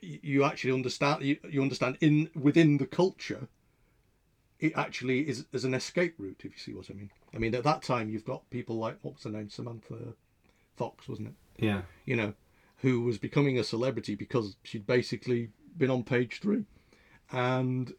you 0.00 0.44
actually 0.44 0.72
understand 0.72 1.22
you, 1.22 1.36
you 1.48 1.60
understand 1.60 1.98
in 2.00 2.30
within 2.34 2.78
the 2.78 2.86
culture 2.86 3.48
it 4.60 4.72
actually 4.76 5.28
is 5.28 5.46
as 5.52 5.64
an 5.64 5.74
escape 5.74 6.14
route 6.18 6.42
if 6.44 6.52
you 6.52 6.58
see 6.58 6.74
what 6.74 6.90
i 6.90 6.94
mean. 6.94 7.10
I 7.34 7.38
mean 7.38 7.54
at 7.54 7.64
that 7.64 7.82
time 7.82 8.08
you've 8.08 8.24
got 8.24 8.48
people 8.50 8.76
like 8.76 8.98
what 9.02 9.14
was 9.14 9.24
her 9.24 9.30
name? 9.30 9.50
Samantha 9.50 10.14
fox 10.76 11.08
wasn't 11.08 11.28
it? 11.28 11.34
Yeah. 11.64 11.82
you 12.04 12.16
know 12.16 12.34
who 12.78 13.02
was 13.02 13.18
becoming 13.18 13.58
a 13.58 13.64
celebrity 13.64 14.14
because 14.14 14.56
she'd 14.62 14.86
basically 14.86 15.50
been 15.76 15.90
on 15.90 16.02
page 16.02 16.40
three. 16.40 16.64
And 17.30 17.92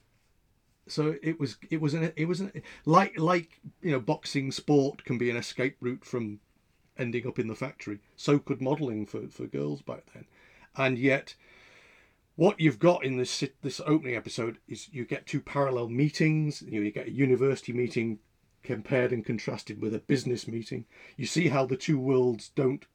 so 0.88 1.16
it 1.22 1.40
was 1.40 1.58
it 1.70 1.80
was 1.80 1.94
an 1.94 2.12
it 2.16 2.26
was 2.26 2.42
an, 2.42 2.52
like 2.86 3.18
like 3.20 3.60
you 3.82 3.92
know 3.92 4.00
boxing 4.00 4.52
sport 4.52 5.06
can 5.06 5.18
be 5.18 5.30
an 5.30 5.38
escape 5.38 5.78
route 5.80 6.04
from 6.04 6.40
ending 6.98 7.28
up 7.28 7.40
in 7.40 7.48
the 7.48 7.56
factory. 7.56 8.00
So 8.16 8.40
could 8.40 8.62
modeling 8.62 9.06
for 9.06 9.28
for 9.28 9.46
girls 9.46 9.82
back 9.82 10.06
then. 10.14 10.26
And 10.76 10.98
yet 10.98 11.36
what 12.36 12.60
you've 12.60 12.80
got 12.80 13.04
in 13.04 13.18
this 13.18 13.44
this 13.62 13.82
opening 13.86 14.16
episode 14.16 14.58
is 14.68 14.90
you 14.92 15.06
get 15.06 15.26
two 15.26 15.42
parallel 15.42 15.90
meetings. 15.90 16.62
You, 16.62 16.80
know, 16.80 16.86
you 16.86 16.92
get 16.92 17.08
a 17.08 17.12
university 17.12 17.74
meeting 17.74 18.20
compared 18.64 19.12
and 19.12 19.26
contrasted 19.26 19.82
with 19.82 19.94
a 19.94 20.00
business 20.00 20.48
meeting. 20.48 20.86
You 21.18 21.26
see 21.26 21.50
how 21.50 21.66
the 21.66 21.78
two 21.78 22.00
worlds 22.00 22.50
don't 22.56 22.86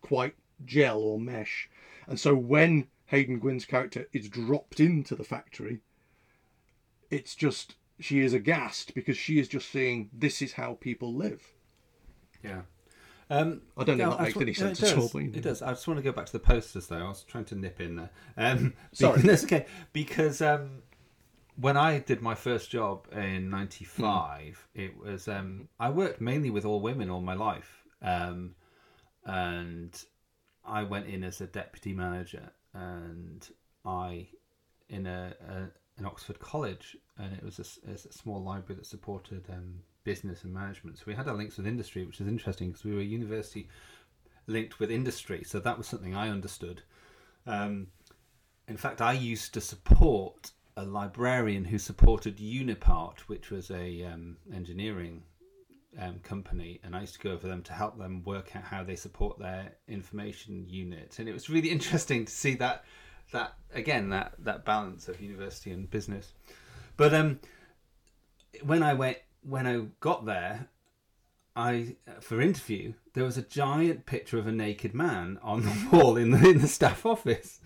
quite 0.00 0.34
gel 0.64 1.00
or 1.00 1.18
mesh, 1.18 1.68
and 2.06 2.18
so 2.18 2.34
when 2.34 2.88
Haydn 3.06 3.38
Gwynne's 3.38 3.64
character 3.64 4.06
is 4.12 4.28
dropped 4.28 4.80
into 4.80 5.14
the 5.14 5.24
factory, 5.24 5.80
it's 7.10 7.34
just 7.34 7.76
she 8.00 8.20
is 8.20 8.32
aghast 8.32 8.94
because 8.94 9.16
she 9.16 9.38
is 9.38 9.48
just 9.48 9.70
seeing 9.70 10.10
this 10.12 10.42
is 10.42 10.54
how 10.54 10.74
people 10.74 11.14
live. 11.14 11.54
Yeah. 12.42 12.62
Um, 13.30 13.62
I 13.76 13.84
don't 13.84 13.96
think 13.96 13.98
yeah, 13.98 14.10
that 14.10 14.20
makes 14.20 14.36
any 14.36 14.54
sense 14.54 14.82
no, 14.82 14.88
at 14.88 14.98
all, 14.98 15.10
but, 15.12 15.22
you 15.22 15.28
know. 15.28 15.38
It 15.38 15.42
does. 15.42 15.62
I 15.62 15.70
just 15.70 15.88
want 15.88 15.98
to 15.98 16.04
go 16.04 16.12
back 16.12 16.26
to 16.26 16.32
the 16.32 16.40
posters, 16.40 16.86
though. 16.86 16.98
I 16.98 17.08
was 17.08 17.22
trying 17.22 17.46
to 17.46 17.54
nip 17.54 17.80
in 17.80 17.96
there. 17.96 18.10
Um, 18.36 18.74
Sorry. 18.92 19.20
That's 19.22 19.44
okay. 19.44 19.66
Because 19.92 20.42
um, 20.42 20.82
when 21.56 21.76
I 21.76 22.00
did 22.00 22.20
my 22.20 22.34
first 22.34 22.70
job 22.70 23.06
in 23.12 23.48
'95, 23.50 24.68
it 24.74 24.96
was 24.96 25.28
um, 25.28 25.68
I 25.80 25.90
worked 25.90 26.20
mainly 26.20 26.50
with 26.50 26.64
all 26.64 26.80
women 26.80 27.10
all 27.10 27.20
my 27.20 27.34
life, 27.34 27.84
um, 28.02 28.54
and 29.24 30.04
I 30.64 30.82
went 30.82 31.06
in 31.06 31.24
as 31.24 31.40
a 31.40 31.46
deputy 31.46 31.92
manager, 31.92 32.50
and 32.74 33.48
I 33.84 34.28
in 34.88 35.06
a, 35.06 35.34
a 35.48 35.68
an 35.96 36.06
Oxford 36.06 36.38
college, 36.40 36.96
and 37.18 37.32
it 37.32 37.42
was 37.42 37.58
a, 37.58 37.90
a 37.90 37.96
small 37.96 38.42
library 38.42 38.76
that 38.76 38.86
supported 38.86 39.44
um, 39.48 39.80
business 40.04 40.44
and 40.44 40.52
management. 40.52 40.98
So 40.98 41.04
we 41.06 41.14
had 41.14 41.28
our 41.28 41.34
links 41.34 41.56
with 41.56 41.66
industry, 41.66 42.04
which 42.04 42.20
is 42.20 42.28
interesting 42.28 42.68
because 42.68 42.84
we 42.84 42.94
were 42.94 43.00
university 43.00 43.68
linked 44.46 44.78
with 44.78 44.90
industry, 44.90 45.42
so 45.44 45.58
that 45.58 45.78
was 45.78 45.86
something 45.86 46.14
I 46.14 46.28
understood. 46.28 46.82
Um, 47.46 47.88
in 48.68 48.76
fact, 48.76 49.00
I 49.00 49.12
used 49.12 49.54
to 49.54 49.60
support 49.60 50.52
a 50.76 50.84
librarian 50.84 51.64
who 51.64 51.78
supported 51.78 52.38
Unipart, 52.38 53.20
which 53.20 53.50
was 53.50 53.70
a 53.70 54.04
um, 54.04 54.36
engineering 54.52 55.22
um, 55.98 56.18
company, 56.20 56.80
and 56.82 56.96
I 56.96 57.02
used 57.02 57.14
to 57.14 57.20
go 57.20 57.30
over 57.30 57.46
them 57.46 57.62
to 57.62 57.72
help 57.72 57.98
them 57.98 58.22
work 58.24 58.56
out 58.56 58.64
how 58.64 58.82
they 58.82 58.96
support 58.96 59.38
their 59.38 59.72
information 59.88 60.66
unit. 60.68 61.18
And 61.18 61.28
it 61.28 61.32
was 61.32 61.48
really 61.48 61.70
interesting 61.78 62.24
to 62.24 62.32
see 62.32 62.54
that 62.56 62.84
that 63.32 63.54
again 63.72 64.10
that 64.10 64.34
that 64.40 64.64
balance 64.64 65.08
of 65.08 65.20
university 65.20 65.70
and 65.70 65.90
business. 65.90 66.32
But 66.96 67.14
um, 67.14 67.40
when 68.62 68.82
I 68.82 68.94
went 68.94 69.18
when 69.46 69.66
I 69.66 69.82
got 70.00 70.24
there, 70.26 70.68
I 71.56 71.96
for 72.20 72.40
interview 72.40 72.94
there 73.12 73.22
was 73.24 73.38
a 73.38 73.42
giant 73.42 74.06
picture 74.06 74.38
of 74.38 74.46
a 74.48 74.52
naked 74.52 74.92
man 74.94 75.38
on 75.42 75.62
the 75.62 75.88
wall 75.92 76.16
in 76.16 76.30
the 76.32 76.48
in 76.48 76.60
the 76.60 76.66
staff 76.68 77.06
office, 77.06 77.60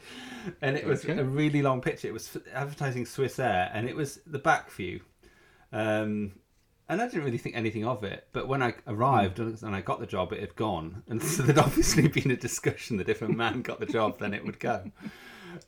and 0.60 0.76
it 0.76 0.84
was 0.86 1.04
Okay. 1.04 1.18
a 1.18 1.24
really 1.24 1.62
long 1.62 1.80
picture. 1.80 2.08
It 2.08 2.12
was 2.12 2.36
advertising 2.52 3.06
Swiss 3.06 3.38
Air, 3.38 3.70
and 3.72 3.88
it 3.88 3.96
was 3.96 4.20
the 4.26 4.38
back 4.38 4.70
view. 4.70 5.00
Um, 5.72 6.32
and 6.90 7.02
I 7.02 7.06
didn't 7.06 7.24
really 7.24 7.36
think 7.38 7.54
anything 7.54 7.84
of 7.86 8.02
it. 8.02 8.28
But 8.32 8.48
when 8.48 8.62
I 8.62 8.74
arrived 8.86 9.38
and 9.40 9.76
I 9.76 9.82
got 9.82 10.00
the 10.00 10.06
job, 10.06 10.32
it 10.32 10.40
had 10.40 10.56
gone, 10.56 11.02
and 11.08 11.22
so 11.32 11.42
there'd 11.42 11.58
obviously 11.58 12.08
been 12.08 12.30
a 12.30 12.36
discussion 12.36 12.96
that 12.98 13.08
if 13.08 13.22
a 13.22 13.28
man 13.28 13.62
got 13.62 13.80
the 13.80 13.86
job, 13.86 14.18
then 14.18 14.34
it 14.34 14.44
would 14.44 14.58
go. 14.58 14.90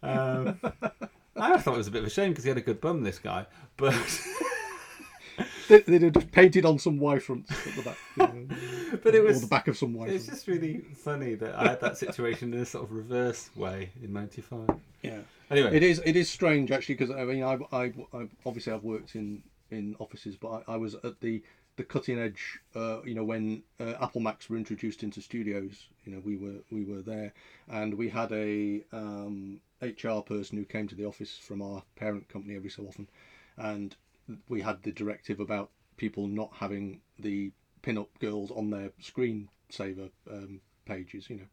Um, 0.02 0.60
I 1.36 1.56
thought 1.58 1.74
it 1.74 1.78
was 1.78 1.88
a 1.88 1.90
bit 1.90 2.02
of 2.02 2.06
a 2.08 2.10
shame 2.10 2.30
because 2.32 2.44
he 2.44 2.48
had 2.48 2.58
a 2.58 2.62
good 2.62 2.80
bum, 2.82 3.02
this 3.02 3.18
guy. 3.18 3.46
But 3.78 3.94
They, 5.70 5.78
they'd 5.82 6.02
have 6.02 6.12
just 6.12 6.32
painted 6.32 6.64
on 6.64 6.78
some 6.80 6.98
Y 6.98 7.20
fronts. 7.20 7.50
At 7.50 7.76
the 7.76 7.82
back, 7.82 7.96
you 8.16 8.22
know, 8.26 8.98
but 9.02 9.14
it 9.14 9.20
or 9.20 9.24
was 9.24 9.40
the 9.40 9.46
back 9.46 9.68
of 9.68 9.76
some 9.76 9.94
Y 9.94 10.08
It's 10.08 10.26
just 10.26 10.48
really 10.48 10.78
funny 10.78 11.36
that 11.36 11.54
I 11.54 11.68
had 11.68 11.80
that 11.80 11.96
situation 11.96 12.52
in 12.52 12.60
a 12.60 12.66
sort 12.66 12.84
of 12.84 12.92
reverse 12.92 13.50
way 13.54 13.90
in 14.02 14.12
'95. 14.12 14.68
Yeah. 15.02 15.20
Anyway, 15.48 15.76
It 15.76 15.82
is 15.84 16.02
it 16.04 16.16
is 16.16 16.28
strange 16.28 16.72
actually 16.72 16.96
because 16.96 17.14
I 17.14 17.24
mean 17.24 17.44
I, 17.44 17.58
I, 17.72 17.92
I 18.12 18.28
obviously 18.44 18.72
I've 18.72 18.82
worked 18.82 19.14
in 19.14 19.42
in 19.70 19.94
offices 20.00 20.36
but 20.36 20.64
I, 20.66 20.74
I 20.74 20.76
was 20.76 20.96
at 20.96 21.20
the 21.20 21.42
the 21.76 21.84
cutting 21.84 22.18
edge 22.18 22.58
uh, 22.74 23.00
you 23.04 23.14
know 23.14 23.24
when 23.24 23.62
uh, 23.78 23.94
Apple 24.00 24.20
Macs 24.20 24.50
were 24.50 24.56
introduced 24.56 25.04
into 25.04 25.22
studios. 25.22 25.86
You 26.04 26.12
know 26.12 26.20
we 26.24 26.36
were 26.36 26.58
we 26.72 26.84
were 26.84 27.02
there. 27.02 27.32
And 27.68 27.94
we 27.94 28.08
had 28.08 28.32
a 28.32 28.82
um, 28.92 29.60
HR 29.80 30.20
person 30.20 30.58
who 30.58 30.64
came 30.64 30.88
to 30.88 30.96
the 30.96 31.04
office 31.04 31.38
from 31.38 31.62
our 31.62 31.82
parent 31.94 32.28
company 32.28 32.56
every 32.56 32.70
so 32.70 32.82
often. 32.84 33.08
And 33.56 33.94
we 34.48 34.60
had 34.60 34.82
the 34.82 34.92
directive 34.92 35.40
about 35.40 35.70
people 35.96 36.26
not 36.26 36.50
having 36.54 37.00
the 37.18 37.52
pin-up 37.82 38.08
girls 38.18 38.50
on 38.50 38.70
their 38.70 38.90
screensaver 39.02 40.10
um, 40.30 40.60
pages 40.86 41.28
you 41.30 41.36
know 41.36 41.46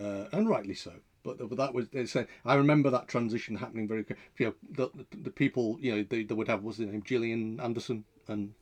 uh, 0.00 0.28
and 0.32 0.48
rightly 0.48 0.74
so. 0.74 0.92
But, 1.22 1.38
but 1.48 1.56
that 1.56 1.72
was 1.72 1.88
they 1.88 2.06
said. 2.06 2.26
I 2.44 2.54
remember 2.54 2.90
that 2.90 3.08
transition 3.08 3.56
happening 3.56 3.86
very. 3.86 4.04
You 4.38 4.46
know, 4.46 4.54
the, 4.70 4.90
the, 4.94 5.16
the 5.24 5.30
people 5.30 5.76
you 5.80 5.94
know 5.94 6.06
they, 6.08 6.24
they 6.24 6.34
would 6.34 6.48
have 6.48 6.62
what's 6.62 6.78
the 6.78 6.86
name 6.86 7.02
Gillian 7.04 7.60
Anderson 7.60 8.04
and 8.28 8.54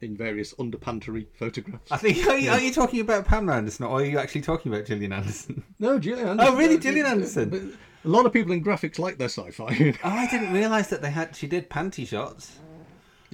in 0.00 0.16
various 0.16 0.54
underpantery 0.54 1.26
photographs. 1.34 1.90
I 1.90 1.96
think 1.96 2.26
are 2.26 2.38
you, 2.38 2.50
are 2.50 2.60
you 2.60 2.72
talking 2.72 3.00
about 3.00 3.24
Pamela 3.24 3.58
Anderson 3.58 3.84
or 3.84 4.00
are 4.00 4.04
you 4.04 4.18
actually 4.18 4.42
talking 4.42 4.72
about 4.72 4.86
Gillian 4.86 5.12
Anderson? 5.12 5.62
no, 5.78 5.98
Gillian. 5.98 6.28
Anderson. 6.28 6.54
Oh, 6.54 6.56
really? 6.56 6.76
uh, 6.76 6.80
Gillian 6.80 7.06
Anderson? 7.06 7.78
A 8.04 8.08
lot 8.08 8.24
of 8.26 8.32
people 8.32 8.52
in 8.52 8.62
graphics 8.62 8.98
like 8.98 9.18
their 9.18 9.28
sci-fi. 9.28 9.96
Oh, 10.04 10.08
I 10.08 10.28
didn't 10.30 10.52
realise 10.52 10.88
that 10.88 11.02
they 11.02 11.10
had. 11.10 11.34
She 11.34 11.46
did 11.46 11.68
panty 11.68 12.06
shots. 12.06 12.58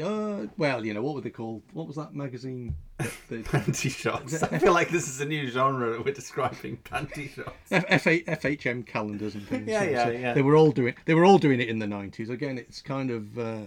Uh, 0.02 0.46
well, 0.56 0.84
you 0.84 0.94
know 0.94 1.02
what 1.02 1.14
were 1.14 1.20
they 1.20 1.30
called? 1.30 1.62
What 1.72 1.86
was 1.86 1.96
that 1.96 2.14
magazine? 2.14 2.74
The, 3.28 3.38
Panty 3.38 3.90
shots. 3.90 4.42
I 4.42 4.58
feel 4.58 4.74
like 4.74 4.90
this 4.90 5.08
is 5.08 5.20
a 5.20 5.24
new 5.24 5.48
genre 5.48 5.92
that 5.92 6.04
we're 6.04 6.12
describing. 6.12 6.76
Panty 6.84 7.30
shots. 7.34 7.50
F- 7.70 7.84
F- 7.88 8.04
FHM 8.04 8.86
calendars 8.86 9.34
and 9.34 9.48
things. 9.48 9.66
Yeah, 9.66 9.84
know, 9.84 9.90
yeah, 9.90 10.04
so 10.04 10.10
yeah. 10.10 10.32
They 10.34 10.42
were 10.42 10.56
all 10.56 10.70
doing. 10.72 10.94
They 11.06 11.14
were 11.14 11.24
all 11.24 11.38
doing 11.38 11.58
it 11.60 11.68
in 11.68 11.78
the 11.78 11.86
nineties. 11.86 12.28
Again, 12.28 12.58
it's 12.58 12.82
kind 12.82 13.10
of. 13.10 13.38
Uh, 13.38 13.60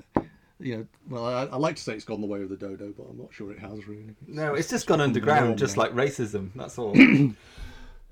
you 0.60 0.78
know, 0.78 0.88
well, 1.10 1.26
I, 1.26 1.44
I 1.46 1.58
like 1.58 1.76
to 1.76 1.82
say 1.82 1.94
it's 1.94 2.06
gone 2.06 2.22
the 2.22 2.28
way 2.28 2.42
of 2.42 2.50
the 2.50 2.56
dodo, 2.56 2.94
but 2.98 3.04
I'm 3.10 3.18
not 3.18 3.34
sure 3.34 3.52
it 3.52 3.60
has 3.60 3.88
really. 3.88 4.16
No, 4.28 4.54
it's 4.54 4.70
just 4.70 4.88
gone 4.88 5.02
underground, 5.02 5.58
just 5.58 5.76
like 5.76 5.92
racism. 5.94 6.52
That's 6.56 6.78
all. 6.78 6.96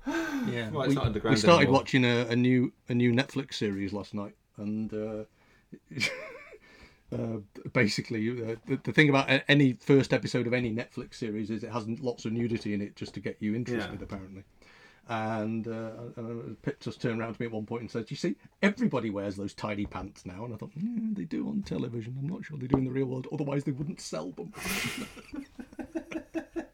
Yeah, 0.06 0.70
Well, 0.70 0.82
it's 0.82 0.90
we, 0.90 0.94
not 0.94 1.06
underground 1.06 1.34
we 1.34 1.40
started 1.40 1.62
anymore. 1.62 1.80
watching 1.80 2.04
a, 2.04 2.26
a 2.28 2.36
new 2.36 2.72
a 2.88 2.94
new 2.94 3.12
Netflix 3.12 3.54
series 3.54 3.92
last 3.92 4.14
night, 4.14 4.36
and 4.56 4.92
uh, 4.94 5.24
uh, 7.12 7.38
basically 7.72 8.30
uh, 8.30 8.56
the, 8.66 8.80
the 8.82 8.92
thing 8.92 9.08
about 9.08 9.28
any 9.48 9.74
first 9.74 10.12
episode 10.12 10.46
of 10.46 10.52
any 10.52 10.72
Netflix 10.74 11.14
series 11.14 11.50
is 11.50 11.62
it 11.62 11.70
has 11.70 11.88
lots 11.88 12.24
of 12.24 12.32
nudity 12.32 12.74
in 12.74 12.80
it 12.82 12.96
just 12.96 13.14
to 13.14 13.20
get 13.20 13.36
you 13.40 13.54
interested, 13.54 13.98
Yeah. 14.00 14.02
apparently. 14.04 14.44
And 15.08 15.68
uh, 15.68 15.90
uh, 16.18 16.54
Pip 16.62 16.80
just 16.80 17.00
turned 17.00 17.20
around 17.20 17.34
to 17.34 17.40
me 17.40 17.46
at 17.46 17.52
one 17.52 17.64
point 17.64 17.82
and 17.82 17.90
said, 17.90 18.10
"You 18.10 18.16
see, 18.16 18.34
everybody 18.60 19.08
wears 19.08 19.36
those 19.36 19.54
tiny 19.54 19.86
pants 19.86 20.26
now." 20.26 20.44
And 20.44 20.52
I 20.52 20.56
thought, 20.56 20.72
yeah, 20.74 20.98
they 21.12 21.22
do 21.22 21.46
on 21.46 21.62
television. 21.62 22.16
I'm 22.20 22.26
not 22.28 22.44
sure 22.44 22.58
they 22.58 22.66
do 22.66 22.76
in 22.76 22.84
the 22.84 22.90
real 22.90 23.06
world. 23.06 23.28
Otherwise, 23.32 23.62
they 23.62 23.70
wouldn't 23.70 24.00
sell 24.00 24.32
them. 24.32 24.52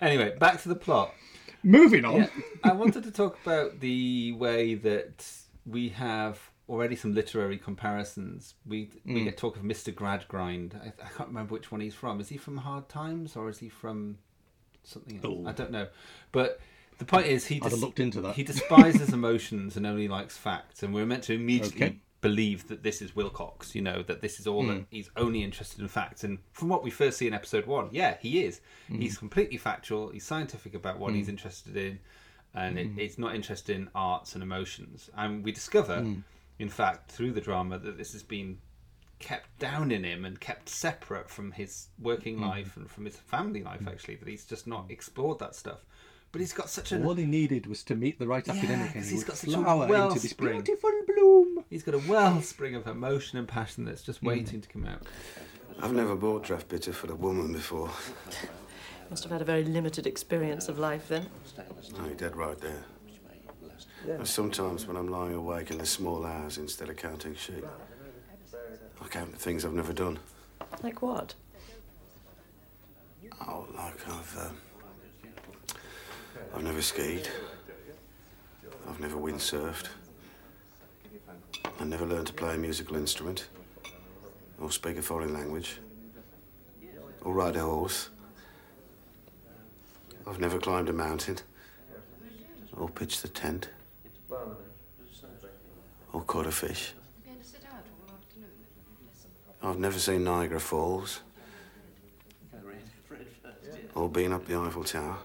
anyway, 0.00 0.36
back 0.38 0.62
to 0.62 0.68
the 0.68 0.76
plot. 0.76 1.12
Moving 1.62 2.04
on. 2.04 2.16
Yeah, 2.20 2.28
I 2.62 2.72
wanted 2.72 3.02
to 3.04 3.10
talk 3.10 3.38
about 3.44 3.80
the 3.80 4.32
way 4.32 4.74
that 4.74 5.26
we 5.66 5.88
have 5.88 6.50
already 6.68 6.96
some 6.96 7.14
literary 7.14 7.58
comparisons. 7.58 8.54
We 8.66 8.90
we 9.04 9.12
Mm. 9.20 9.24
get 9.24 9.36
talk 9.36 9.56
of 9.56 9.62
Mr. 9.62 9.92
Gradgrind. 9.94 10.74
I, 10.82 10.88
I 11.02 11.08
can't 11.08 11.28
remember 11.28 11.52
which 11.54 11.70
one 11.70 11.80
he's 11.80 11.94
from. 11.94 12.20
Is 12.20 12.28
he 12.28 12.36
from 12.36 12.56
Hard 12.58 12.88
Times 12.88 13.36
or 13.36 13.48
is 13.48 13.58
he 13.58 13.68
from 13.68 14.18
something 14.82 15.16
else? 15.22 15.24
Oh. 15.26 15.46
I 15.46 15.52
don't 15.52 15.70
know. 15.70 15.88
But 16.32 16.60
the 16.98 17.04
point 17.04 17.26
is, 17.26 17.46
he 17.46 17.60
I'd 17.62 17.72
looked 17.72 18.00
into 18.00 18.20
that. 18.22 18.34
He 18.36 18.42
despises 18.52 19.12
emotions 19.12 19.76
and 19.76 19.86
only 19.86 20.08
likes 20.08 20.36
facts, 20.36 20.82
and 20.82 20.94
we're 20.94 21.06
meant 21.06 21.24
to 21.24 21.34
immediately 21.34 21.82
Okay. 21.86 21.98
believe 22.20 22.68
that 22.68 22.82
this 22.82 23.02
is 23.02 23.14
Wilcox. 23.14 23.74
You 23.74 23.82
know 23.82 24.02
that 24.02 24.22
this 24.22 24.40
is 24.40 24.46
all 24.46 24.62
Hmm. 24.62 24.68
that 24.68 24.86
he's 24.90 25.10
only 25.16 25.42
interested 25.42 25.80
in 25.80 25.88
facts. 25.88 26.24
And 26.24 26.38
from 26.52 26.68
what 26.70 26.82
we 26.82 26.90
first 26.90 27.18
see 27.18 27.26
in 27.26 27.34
episode 27.34 27.66
one, 27.66 27.88
yeah, 27.92 28.16
he 28.20 28.42
is. 28.44 28.60
Hmm. 28.88 29.00
He's 29.00 29.18
completely 29.18 29.58
factual. 29.58 30.08
He's 30.10 30.24
scientific 30.24 30.74
about 30.74 30.98
what 30.98 31.12
he's 31.14 31.28
interested 31.28 31.76
in, 31.76 31.98
and 32.54 32.78
it, 32.78 32.88
it's 32.96 33.18
not 33.18 33.34
interested 33.34 33.76
in 33.76 33.90
arts 33.94 34.34
and 34.34 34.42
emotions. 34.42 35.10
And 35.16 35.44
we 35.44 35.52
discover. 35.52 36.06
In 36.58 36.68
fact, 36.68 37.10
through 37.10 37.32
the 37.32 37.40
drama 37.40 37.78
that 37.78 37.96
this 37.98 38.12
has 38.12 38.22
been 38.22 38.58
kept 39.18 39.58
down 39.58 39.90
in 39.90 40.04
him 40.04 40.24
and 40.24 40.38
kept 40.40 40.68
separate 40.68 41.30
from 41.30 41.52
his 41.52 41.88
working 41.98 42.38
Mm. 42.38 42.42
life 42.48 42.76
and 42.76 42.90
from 42.90 43.04
his 43.06 43.16
family 43.16 43.62
life. 43.62 43.86
Actually, 43.86 44.16
that 44.16 44.28
he's 44.28 44.44
just 44.44 44.66
not 44.66 44.90
explored 44.90 45.38
that 45.38 45.54
stuff. 45.54 45.84
But 46.32 46.40
he's 46.40 46.52
got 46.52 46.68
such 46.68 46.90
a 46.92 47.02
All 47.02 47.14
he 47.14 47.26
needed 47.26 47.66
was 47.66 47.84
to 47.84 47.94
meet 47.94 48.18
the 48.18 48.26
right 48.26 48.44
Yeah, 48.46 48.54
academic, 48.54 48.86
'cause 48.88 48.94
and 48.96 49.04
he 49.04 49.10
he's 49.12 49.18
would 49.20 49.26
got 49.28 49.36
such 49.36 49.54
a 49.54 49.60
well 49.60 49.82
into 50.08 50.14
this 50.20 50.34
wellspring. 50.36 50.62
beautiful 50.62 50.90
bloom. 51.06 51.64
he's 51.70 51.82
got 51.84 51.94
a 51.94 51.98
wellspring 51.98 52.74
of 52.74 52.86
emotion 52.88 53.38
and 53.38 53.46
passion 53.46 53.84
that's 53.84 54.02
Mm. 54.02 54.06
just 54.06 54.22
waiting 54.22 54.60
to 54.60 54.68
come 54.68 54.84
out. 54.84 55.02
I've 55.80 55.92
never 55.92 56.14
bought 56.16 56.42
draft 56.44 56.68
bitter 56.68 56.92
for 56.92 57.10
a 57.10 57.14
woman 57.16 57.52
before. 57.52 57.90
Must 59.10 59.22
have 59.22 59.32
had 59.32 59.42
a 59.42 59.44
very 59.44 59.64
limited 59.64 60.06
experience 60.06 60.68
of 60.68 60.78
life 60.78 61.08
then. 61.08 61.28
No, 61.96 62.06
you're 62.06 62.14
dead 62.14 62.36
right 62.36 62.58
there. 62.58 62.84
And 64.06 64.28
sometimes 64.28 64.86
when 64.86 64.96
I'm 64.96 65.08
lying 65.08 65.34
awake 65.34 65.70
in 65.70 65.78
the 65.78 65.86
small 65.86 66.26
hours 66.26 66.58
instead 66.58 66.88
of 66.88 66.96
counting 66.96 67.34
sheep, 67.34 67.64
I 69.00 69.08
count 69.08 69.32
the 69.32 69.38
things 69.38 69.64
I've 69.64 69.72
never 69.72 69.92
done. 69.92 70.18
Like 70.82 71.00
what? 71.02 71.34
Oh, 73.40 73.66
like 73.74 74.08
I've, 74.08 74.38
um, 74.38 74.56
I've 76.54 76.62
never 76.62 76.82
skied. 76.82 77.28
I've 78.88 79.00
never 79.00 79.16
windsurfed. 79.16 79.88
I 81.80 81.84
never 81.84 82.06
learned 82.06 82.26
to 82.28 82.32
play 82.32 82.54
a 82.54 82.58
musical 82.58 82.96
instrument, 82.96 83.48
or 84.60 84.70
speak 84.70 84.96
a 84.98 85.02
foreign 85.02 85.32
language, 85.32 85.78
or 87.22 87.32
ride 87.32 87.56
a 87.56 87.60
horse. 87.60 88.10
I've 90.26 90.40
never 90.40 90.58
climbed 90.58 90.88
a 90.88 90.92
mountain, 90.92 91.38
or 92.76 92.88
pitched 92.88 93.24
a 93.24 93.28
tent, 93.28 93.68
or 96.14 96.22
caught 96.22 96.46
a 96.46 96.52
fish. 96.52 96.94
I've 99.60 99.78
never 99.78 99.98
seen 99.98 100.24
Niagara 100.24 100.60
Falls, 100.60 101.20
or 103.94 104.08
been 104.08 104.32
up 104.32 104.46
the 104.46 104.56
Eiffel 104.56 104.84
Tower, 104.84 105.18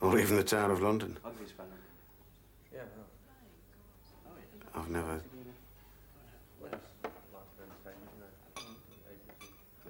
or 0.00 0.18
even 0.18 0.36
the 0.36 0.42
Tower 0.42 0.72
of 0.72 0.82
London. 0.82 1.16
I've 4.74 4.90
never. 4.90 5.20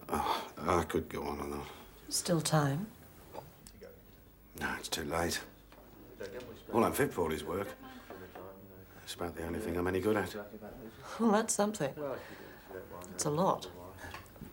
Oh, 0.08 0.44
I 0.58 0.82
could 0.82 1.08
go 1.08 1.22
on 1.22 1.40
and 1.40 1.54
on. 1.54 1.62
Still 2.08 2.40
time. 2.40 2.86
No, 4.60 4.68
it's 4.78 4.88
too 4.88 5.04
late. 5.04 5.40
All 6.72 6.84
I'm 6.84 6.92
fit 6.92 7.12
for 7.12 7.32
is 7.32 7.42
work. 7.42 7.68
It's 9.06 9.14
about 9.14 9.36
the 9.36 9.46
only 9.46 9.60
thing 9.60 9.76
I'm 9.78 9.88
any 9.88 10.00
good 10.00 10.18
at. 10.18 10.34
Well, 11.20 11.32
that's 11.32 11.54
something. 11.54 11.94
It's 13.14 13.24
a 13.26 13.30
lot. 13.30 13.68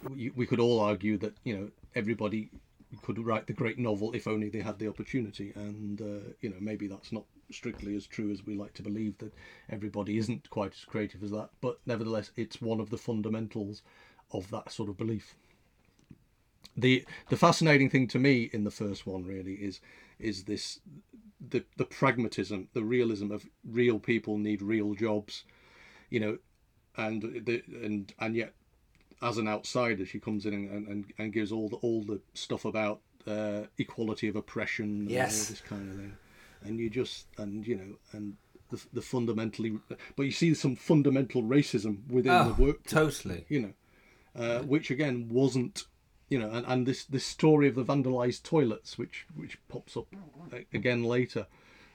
we, 0.10 0.32
we 0.36 0.46
could 0.46 0.60
all 0.60 0.80
argue 0.80 1.18
that 1.20 1.36
you 1.46 1.58
know 1.58 1.70
everybody 1.96 2.52
could 3.04 3.20
write 3.20 3.48
the 3.48 3.54
great 3.54 3.80
novel 3.80 4.14
if 4.14 4.28
only 4.28 4.50
they 4.50 4.62
had 4.62 4.80
the 4.80 4.88
opportunity 4.90 5.54
and 5.56 6.02
uh, 6.02 6.34
you 6.42 6.50
know 6.50 6.58
maybe 6.62 6.88
that's 6.88 7.12
not 7.12 7.26
strictly 7.52 7.96
as 7.96 8.08
true 8.08 8.32
as 8.32 8.46
we 8.46 8.56
like 8.56 8.74
to 8.76 8.84
believe 8.84 9.18
that 9.20 9.34
everybody 9.70 10.18
isn't 10.18 10.50
quite 10.52 10.74
as 10.74 10.86
creative 10.86 11.24
as 11.24 11.32
that 11.32 11.50
but 11.62 11.80
nevertheless 11.88 12.32
it's 12.36 12.62
one 12.62 12.80
of 12.80 12.92
the 12.92 12.98
fundamentals 12.98 13.82
of 14.32 14.50
that 14.52 14.72
sort 14.72 14.90
of 14.90 14.98
belief 14.98 15.36
the 16.78 17.06
the 17.30 17.38
fascinating 17.38 17.90
thing 17.90 18.08
to 18.08 18.20
me 18.20 18.50
in 18.54 18.64
the 18.64 18.72
first 18.72 19.08
one 19.08 19.24
really 19.26 19.54
is 19.56 19.82
is 20.20 20.46
this 20.46 20.80
the 21.50 21.64
the 21.78 21.86
pragmatism 21.86 22.68
the 22.74 22.84
realism 22.84 23.32
of 23.32 23.46
real 23.70 24.00
people 24.00 24.38
need 24.38 24.62
real 24.62 24.94
jobs 24.94 25.44
you 26.10 26.20
know 26.20 26.38
and 26.98 27.22
the 27.46 27.64
and 27.84 28.14
and 28.20 28.36
yet 28.36 28.54
as 29.22 29.38
an 29.38 29.48
outsider, 29.48 30.06
she 30.06 30.20
comes 30.20 30.46
in 30.46 30.54
and, 30.54 30.88
and, 30.88 31.06
and 31.18 31.32
gives 31.32 31.52
all 31.52 31.70
the 31.70 31.78
all 31.78 32.04
the 32.04 32.20
stuff 32.34 32.66
about 32.66 33.00
uh, 33.26 33.62
equality 33.78 34.28
of 34.28 34.36
oppression 34.36 34.86
and 34.86 35.10
Yes. 35.10 35.40
all 35.40 35.46
this 35.54 35.62
kind 35.62 35.90
of 35.90 35.96
thing, 35.98 36.18
and 36.66 36.78
you 36.78 36.90
just 36.90 37.28
and 37.38 37.66
you 37.66 37.76
know 37.78 37.96
and 38.12 38.36
the, 38.70 38.84
the 38.92 39.02
fundamentally, 39.02 39.80
but 40.16 40.24
you 40.24 40.32
see 40.32 40.54
some 40.54 40.76
fundamental 40.76 41.42
racism 41.42 42.06
within 42.10 42.34
Oh, 42.34 42.54
the 42.54 42.62
work, 42.64 42.84
totally. 42.84 43.46
you 43.48 43.62
know, 43.62 43.74
uh, 44.36 44.60
which 44.64 44.92
again 44.92 45.30
wasn't, 45.30 45.86
you 46.34 46.40
know, 46.40 46.50
and, 46.50 46.66
and 46.66 46.88
this 46.88 47.06
this 47.06 47.24
story 47.24 47.68
of 47.68 47.76
the 47.76 47.86
vandalized 47.86 48.42
toilets, 48.42 48.98
which 48.98 49.28
which 49.36 49.60
pops 49.68 49.96
up 49.96 50.08
again 50.74 51.04
later, 51.04 51.46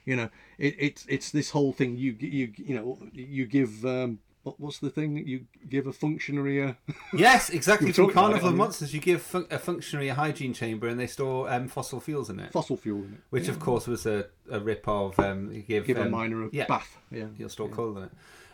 you 0.05 0.15
know, 0.15 0.29
it, 0.57 0.75
it's 0.79 1.05
it's 1.09 1.29
this 1.31 1.49
whole 1.49 1.73
thing 1.73 1.97
you 1.97 2.15
you 2.17 2.53
you 2.55 2.75
know 2.75 2.97
you 3.11 3.45
give. 3.45 3.85
Um, 3.85 4.19
what, 4.43 4.57
what's 4.57 4.79
the 4.79 4.89
thing 4.89 5.27
you 5.27 5.47
give 5.69 5.85
a 5.85 5.91
functionary 5.91 6.61
a 6.61 6.77
Yes, 7.13 7.49
exactly. 7.49 7.91
From 7.91 8.11
Carnival 8.11 8.47
it, 8.47 8.51
of 8.51 8.55
Monsters, 8.55 8.93
you 8.93 9.01
give 9.01 9.21
fun- 9.21 9.47
a 9.51 9.59
functionary 9.59 10.07
a 10.07 10.13
hygiene 10.13 10.53
chamber 10.53 10.87
and 10.87 10.97
they 10.97 11.07
store 11.07 11.51
um, 11.51 11.67
fossil 11.67 11.99
fuels 11.99 12.29
in 12.29 12.39
it. 12.39 12.53
fossil 12.53 12.77
fuel 12.77 12.99
in 12.99 13.15
it. 13.15 13.19
Which, 13.31 13.49
of 13.49 13.59
course, 13.59 13.85
was 13.85 14.05
a, 14.05 14.27
a 14.49 14.61
rip 14.61 14.87
of 14.87 15.19
um, 15.19 15.51
you 15.51 15.61
give, 15.61 15.85
Give 15.85 15.97
a 15.97 16.03
um, 16.03 16.11
miner 16.11 16.45
a 16.45 16.49
yeah, 16.53 16.67
bath. 16.67 16.97
Yeah. 17.11 17.25
You'll 17.37 17.49
store 17.49 17.67
coal 17.67 17.97
in 17.97 18.03
it. 18.05 18.11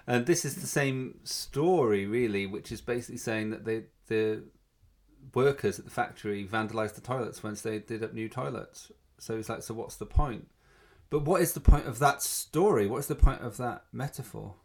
And 0.08 0.26
this 0.26 0.44
is 0.44 0.56
the 0.56 0.66
same 0.68 1.20
story, 1.24 2.08
really, 2.08 2.48
which 2.48 2.72
is 2.72 2.82
basically 2.82 3.18
saying 3.18 3.52
that 3.52 3.64
they, 3.66 3.84
the 4.08 4.42
workers 5.34 5.80
at 5.80 5.86
the 5.86 5.92
factory 5.92 6.46
vandalised 6.46 6.96
the 6.96 7.02
toilets 7.02 7.44
once 7.44 7.62
they 7.62 7.80
did 7.80 8.04
up 8.04 8.14
new 8.14 8.30
toilets. 8.30 8.92
So 9.18 9.38
it's 9.38 9.50
like, 9.50 9.64
so 9.64 9.74
what's 9.74 9.96
the 9.96 10.06
point? 10.06 10.48
But 11.10 11.24
what 11.24 11.42
is 11.42 11.54
the 11.54 11.60
point 11.60 11.88
of 11.88 12.00
that 12.00 12.22
story? 12.22 12.88
What 12.88 12.98
is 12.98 13.08
the 13.08 13.16
point 13.16 13.42
of 13.42 13.58
that 13.58 13.84
metaphor? 13.94 14.56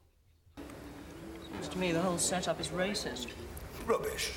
Seems 1.52 1.68
to 1.68 1.78
me 1.78 1.92
the 1.92 2.00
whole 2.00 2.18
setup 2.18 2.60
is 2.60 2.68
racist. 2.68 3.28
Rubbish. 3.86 4.32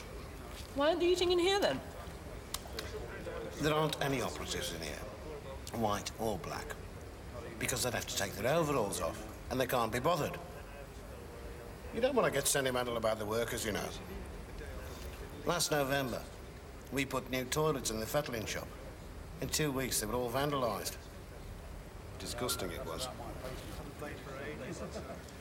Why 0.76 0.90
aren't 0.90 1.00
they 1.00 1.08
eating 1.08 1.32
in 1.32 1.40
here 1.40 1.60
then? 1.60 1.80
There 3.62 3.74
aren't 3.74 4.04
any 4.04 4.22
operatives 4.22 4.74
in 4.74 4.82
here, 4.82 5.80
white 5.80 6.12
or 6.20 6.38
black, 6.40 6.76
because 7.60 7.84
they'd 7.84 7.94
have 7.94 8.08
to 8.08 8.18
take 8.18 8.34
their 8.36 8.54
overalls 8.54 9.00
off, 9.00 9.24
and 9.50 9.60
they 9.60 9.68
can't 9.68 9.92
be 9.92 10.00
bothered. 10.00 10.38
You 11.94 12.02
don't 12.02 12.16
want 12.16 12.26
to 12.26 12.32
get 12.32 12.48
sentimental 12.48 12.98
about 12.98 13.20
the 13.20 13.26
workers, 13.26 13.64
you 13.66 13.72
know. 13.72 13.88
Last 15.46 15.72
November, 15.72 16.22
we 16.94 17.04
put 17.04 17.30
new 17.30 17.44
toilets 17.44 17.92
in 17.92 18.00
the 18.00 18.06
fettling 18.06 18.46
shop. 18.46 18.68
In 19.42 19.50
two 19.50 19.72
weeks, 19.72 20.00
they 20.00 20.08
were 20.08 20.14
all 20.14 20.30
vandalised. 20.30 20.96
Disgusting 22.18 22.72
it 22.72 22.86
was. 22.86 23.10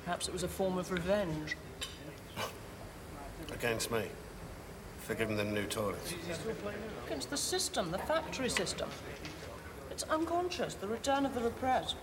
Perhaps 0.05 0.27
it 0.27 0.33
was 0.33 0.43
a 0.43 0.49
form 0.49 0.77
of 0.77 0.91
revenge. 0.91 1.57
Against 3.53 3.93
me. 3.93 4.07
For 4.99 5.15
giving 5.15 5.37
them 5.37 5.55
new 5.55 5.67
toilets. 5.67 6.15
Against 7.07 7.31
the 7.31 7.37
system, 7.37 7.93
the 7.93 7.99
factory 7.99 8.49
system. 8.49 8.89
It's 9.93 10.03
unconscious, 10.05 10.75
the 10.75 10.89
return 10.89 11.25
of 11.25 11.35
the 11.35 11.43
repressed. 11.43 11.97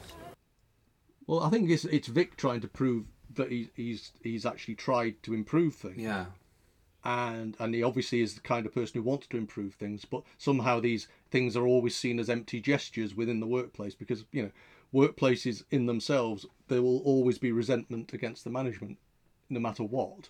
Well, 1.27 1.43
I 1.43 1.49
think 1.49 1.69
it's 1.69 1.85
it's 1.85 2.07
Vic 2.07 2.37
trying 2.37 2.61
to 2.61 2.67
prove 2.67 3.05
that 3.35 3.51
he, 3.51 3.69
he's 3.75 4.13
he's 4.23 4.45
actually 4.45 4.75
tried 4.75 5.21
to 5.23 5.33
improve 5.33 5.75
things. 5.75 5.97
Yeah. 5.97 6.25
And 7.03 7.55
and 7.59 7.73
he 7.73 7.81
obviously 7.81 8.19
is 8.21 8.35
the 8.35 8.41
kind 8.41 8.65
of 8.65 8.73
person 8.73 8.99
who 9.01 9.07
wants 9.09 9.27
to 9.27 9.37
improve 9.37 9.75
things, 9.75 10.03
but 10.05 10.23
somehow 10.37 10.79
these 10.81 11.07
things 11.31 11.55
are 11.55 11.65
always 11.65 11.95
seen 11.95 12.19
as 12.19 12.29
empty 12.29 12.59
gestures 12.59 13.15
within 13.15 13.39
the 13.39 13.47
workplace 13.47 13.95
because 13.95 14.25
you 14.33 14.43
know 14.43 14.51
workplaces 14.93 15.63
in 15.71 15.85
themselves 15.85 16.45
there 16.67 16.81
will 16.81 16.99
always 16.99 17.37
be 17.37 17.51
resentment 17.51 18.11
against 18.11 18.43
the 18.43 18.49
management, 18.49 18.97
no 19.49 19.59
matter 19.59 19.83
what. 19.83 20.29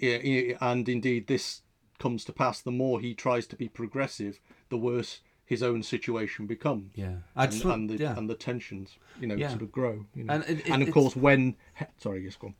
And 0.00 0.88
indeed 0.88 1.26
this 1.26 1.62
comes 1.98 2.24
to 2.24 2.32
pass. 2.32 2.60
The 2.60 2.70
more 2.70 3.00
he 3.00 3.14
tries 3.14 3.46
to 3.48 3.56
be 3.56 3.68
progressive, 3.68 4.38
the 4.68 4.76
worse 4.78 5.20
his 5.44 5.62
own 5.62 5.82
situation 5.82 6.46
becomes. 6.46 6.92
Yeah. 6.94 7.16
And, 7.36 7.64
and 7.64 7.90
the 7.90 7.96
yeah. 7.96 8.16
and 8.16 8.28
the 8.28 8.34
tensions, 8.34 8.96
you 9.20 9.26
know, 9.26 9.34
Yeah. 9.36 9.50
sort 9.50 9.62
of 9.62 9.70
grow. 9.72 10.06
You 10.14 10.24
know. 10.24 10.34
And 10.34 10.44
it- 10.44 10.58
it- 10.66 10.70
and 10.70 10.82
of 10.82 10.90
course, 10.92 11.14
when 11.14 11.56
sorry, 11.98 12.24
yes, 12.24 12.36
go 12.36 12.48
on. 12.48 12.54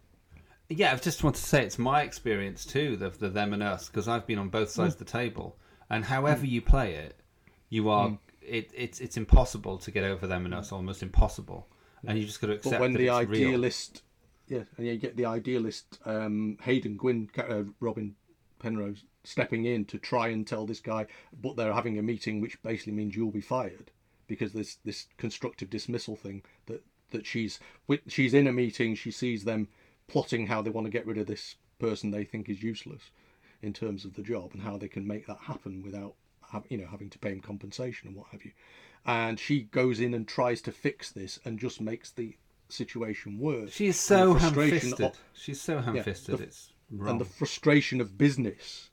Yeah, 0.69 0.93
I 0.93 0.97
just 0.97 1.23
want 1.23 1.37
to 1.37 1.43
say 1.43 1.65
it's 1.65 1.79
my 1.79 2.03
experience 2.03 2.65
too, 2.65 2.97
the, 2.97 3.11
the 3.11 3.29
them 3.29 3.53
and 3.53 3.63
us, 3.63 3.89
because 3.89 4.09
I've 4.09 4.27
been 4.27 4.39
on 4.39 4.49
both 4.49 4.71
sides 4.71 4.95
of 4.95 4.99
the 4.99 5.05
table, 5.05 5.57
and 5.89 6.05
however 6.05 6.45
you 6.45 6.61
play 6.61 6.95
it, 6.95 7.21
you 7.69 7.89
are 7.89 8.19
it, 8.43 8.71
it's 8.75 9.01
it's 9.01 9.17
impossible 9.17 9.79
to 9.79 9.91
get 9.91 10.05
over 10.05 10.27
them 10.27 10.45
and 10.45 10.55
us, 10.55 10.73
almost 10.73 11.03
impossible, 11.03 11.69
and 12.05 12.19
you 12.19 12.27
just 12.27 12.41
got 12.41 12.49
to 12.49 12.55
accept 12.55 12.73
But 12.75 12.81
when 12.81 12.93
the 12.95 13.09
real. 13.09 13.15
idealist, 13.15 14.03
yeah, 14.49 14.65
and 14.77 14.87
you 14.87 14.97
get 14.97 15.17
the 15.17 15.27
idealist 15.27 16.01
um, 16.05 16.59
Haydn 16.61 16.97
Gwynne, 16.97 17.31
uh, 17.39 17.63
Robin 17.79 18.17
Penrose 18.59 19.05
stepping 19.23 19.67
in 19.67 19.85
to 19.87 19.99
try 19.99 20.29
and 20.29 20.47
tell 20.47 20.67
this 20.67 20.81
guy, 20.81 21.07
but 21.43 21.57
they're 21.57 21.73
having 21.73 21.99
a 21.99 22.03
meeting, 22.03 22.41
which 22.41 22.61
basically 22.63 22.93
means 22.93 23.15
you'll 23.15 23.31
be 23.31 23.41
fired 23.41 23.91
because 24.27 24.53
there's 24.53 24.79
this 24.85 25.07
constructive 25.17 25.71
dismissal 25.71 26.17
thing 26.17 26.43
that 26.67 26.83
that 27.11 27.25
she's 27.25 27.61
she's 28.09 28.35
in 28.35 28.49
a 28.49 28.53
meeting, 28.53 28.97
she 28.97 29.13
sees 29.13 29.45
them 29.45 29.69
plotting 30.09 30.47
how 30.47 30.63
they 30.63 30.71
want 30.71 30.85
to 30.87 30.91
get 30.91 31.07
rid 31.07 31.19
of 31.19 31.27
this 31.27 31.57
person 31.79 32.11
they 32.11 32.25
think 32.25 32.49
is 32.49 32.63
useless 32.63 33.11
in 33.63 33.73
terms 33.73 34.05
of 34.05 34.15
the 34.15 34.23
job 34.23 34.51
and 34.53 34.63
how 34.63 34.77
they 34.77 34.89
can 34.89 35.07
make 35.07 35.27
that 35.27 35.39
happen 35.39 35.83
without 35.83 36.15
you 36.69 36.79
know 36.79 36.87
having 36.87 37.11
to 37.11 37.19
pay 37.19 37.31
him 37.33 37.41
compensation 37.41 38.07
and 38.09 38.17
what 38.17 38.27
have 38.31 38.45
you 38.45 38.53
and 39.05 39.39
she 39.41 39.63
goes 39.63 40.01
in 40.01 40.15
and 40.15 40.27
tries 40.29 40.63
to 40.63 40.71
fix 40.73 41.11
this 41.11 41.39
and 41.45 41.59
just 41.59 41.81
makes 41.81 42.11
the 42.13 42.37
situation 42.69 43.39
worse. 43.39 43.73
She 43.73 43.87
is 43.87 43.97
so 44.01 44.35
ham-fisted. 44.35 45.01
of- 45.01 45.21
She's 45.33 45.61
so 45.61 45.79
ham-fisted. 45.81 46.39
the- 46.39 46.43
it's 46.43 46.73
wrong. 46.91 47.11
and 47.13 47.21
the 47.21 47.25
frustration 47.25 48.01
of 48.01 48.19
business 48.19 48.91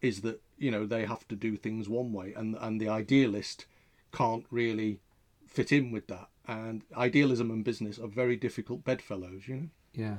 is 0.00 0.20
that 0.22 0.40
you 0.58 0.70
know 0.70 0.86
they 0.86 1.04
have 1.06 1.26
to 1.28 1.36
do 1.36 1.56
things 1.56 1.88
one 1.88 2.12
way 2.12 2.32
and 2.34 2.56
and 2.60 2.80
the 2.80 2.88
idealist 2.88 3.66
can't 4.12 4.44
really 4.50 5.00
fit 5.46 5.72
in 5.72 5.90
with 5.90 6.06
that 6.08 6.28
and 6.46 6.82
idealism 6.96 7.50
and 7.50 7.64
business 7.64 7.98
are 7.98 8.06
very 8.08 8.36
difficult 8.36 8.84
bedfellows 8.84 9.46
you 9.48 9.56
know 9.56 9.68
Yeah, 9.94 10.18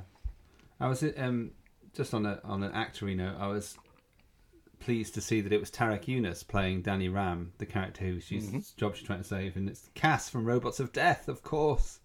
I 0.82 0.90
was 0.90 1.04
um 1.18 1.52
just 1.94 2.14
on 2.14 2.26
a 2.26 2.42
on 2.44 2.64
an 2.64 2.72
actory 2.72 3.16
note. 3.16 3.36
I 3.40 3.48
was 3.48 3.78
pleased 4.80 5.14
to 5.14 5.22
see 5.22 5.42
that 5.42 5.54
it 5.54 5.60
was 5.60 5.70
Tariq 5.70 6.08
Yunus 6.08 6.44
playing 6.44 6.82
Danny 6.82 7.08
Ram, 7.08 7.54
the 7.60 7.68
character 7.68 8.04
whose 8.06 8.24
she's, 8.26 8.48
Mm-hmm. 8.48 8.60
job 8.78 8.96
she's 8.96 9.06
trying 9.06 9.22
to 9.22 9.28
save, 9.28 9.56
and 9.56 9.70
it's 9.70 9.90
Cass 9.94 10.28
from 10.28 10.44
Robots 10.44 10.80
of 10.80 10.92
Death, 10.92 11.28
of 11.28 11.44
course. 11.44 12.00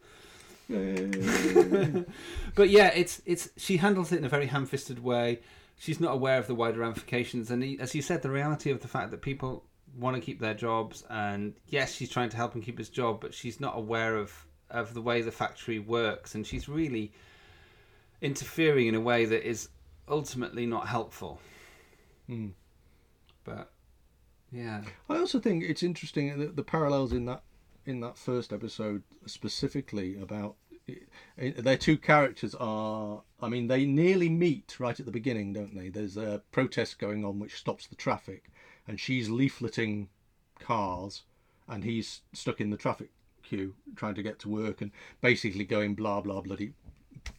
but 0.68 2.70
yeah, 2.70 2.88
it's 2.94 3.22
it's 3.24 3.48
she 3.56 3.78
handles 3.78 4.12
it 4.12 4.18
in 4.18 4.24
a 4.24 4.28
very 4.28 4.46
ham-fisted 4.46 5.02
way. 5.02 5.40
She's 5.78 6.00
not 6.00 6.12
aware 6.12 6.38
of 6.38 6.46
the 6.46 6.54
wider 6.54 6.80
ramifications, 6.80 7.50
and 7.50 7.62
he, 7.62 7.78
as 7.78 7.94
you 7.94 8.02
said, 8.02 8.22
the 8.22 8.30
reality 8.30 8.70
of 8.70 8.80
the 8.80 8.88
fact 8.88 9.10
that 9.10 9.22
people 9.22 9.64
want 9.98 10.16
to 10.16 10.22
keep 10.22 10.40
their 10.40 10.54
jobs, 10.54 11.04
and 11.08 11.54
yes, 11.68 11.94
she's 11.94 12.10
trying 12.10 12.30
to 12.30 12.36
help 12.36 12.54
him 12.54 12.62
keep 12.62 12.78
his 12.78 12.88
job, 12.88 13.20
but 13.20 13.32
she's 13.32 13.60
not 13.60 13.76
aware 13.76 14.16
of 14.16 14.46
of 14.70 14.94
the 14.94 15.00
way 15.00 15.22
the 15.22 15.32
factory 15.32 15.78
works, 15.78 16.34
and 16.34 16.46
she's 16.46 16.68
really 16.68 17.12
interfering 18.20 18.86
in 18.86 18.94
a 18.94 19.00
way 19.00 19.24
that 19.24 19.48
is 19.48 19.68
ultimately 20.08 20.66
not 20.66 20.88
helpful. 20.88 21.40
Hmm. 22.26 22.48
But 23.44 23.70
yeah, 24.52 24.82
i 25.08 25.16
also 25.16 25.40
think 25.40 25.64
it's 25.64 25.82
interesting 25.82 26.38
that 26.38 26.56
the 26.56 26.62
parallels 26.62 27.12
in 27.12 27.26
that 27.26 27.42
in 27.84 28.00
that 28.00 28.16
first 28.16 28.52
episode 28.52 29.02
specifically 29.26 30.20
about 30.20 30.56
their 31.36 31.76
two 31.76 31.98
characters 31.98 32.54
are 32.54 33.22
i 33.40 33.48
mean 33.48 33.66
they 33.66 33.84
nearly 33.84 34.28
meet 34.28 34.78
right 34.78 35.00
at 35.00 35.06
the 35.06 35.12
beginning 35.12 35.52
don't 35.52 35.74
they 35.76 35.88
there's 35.88 36.16
a 36.16 36.40
protest 36.52 36.98
going 36.98 37.24
on 37.24 37.40
which 37.40 37.56
stops 37.56 37.88
the 37.88 37.96
traffic 37.96 38.50
and 38.86 39.00
she's 39.00 39.28
leafleting 39.28 40.06
cars 40.60 41.22
and 41.68 41.82
he's 41.82 42.22
stuck 42.32 42.60
in 42.60 42.70
the 42.70 42.76
traffic 42.76 43.10
queue 43.42 43.74
trying 43.96 44.14
to 44.14 44.22
get 44.22 44.38
to 44.38 44.48
work 44.48 44.80
and 44.80 44.92
basically 45.20 45.64
going 45.64 45.94
blah 45.94 46.20
blah 46.20 46.40
bloody 46.40 46.72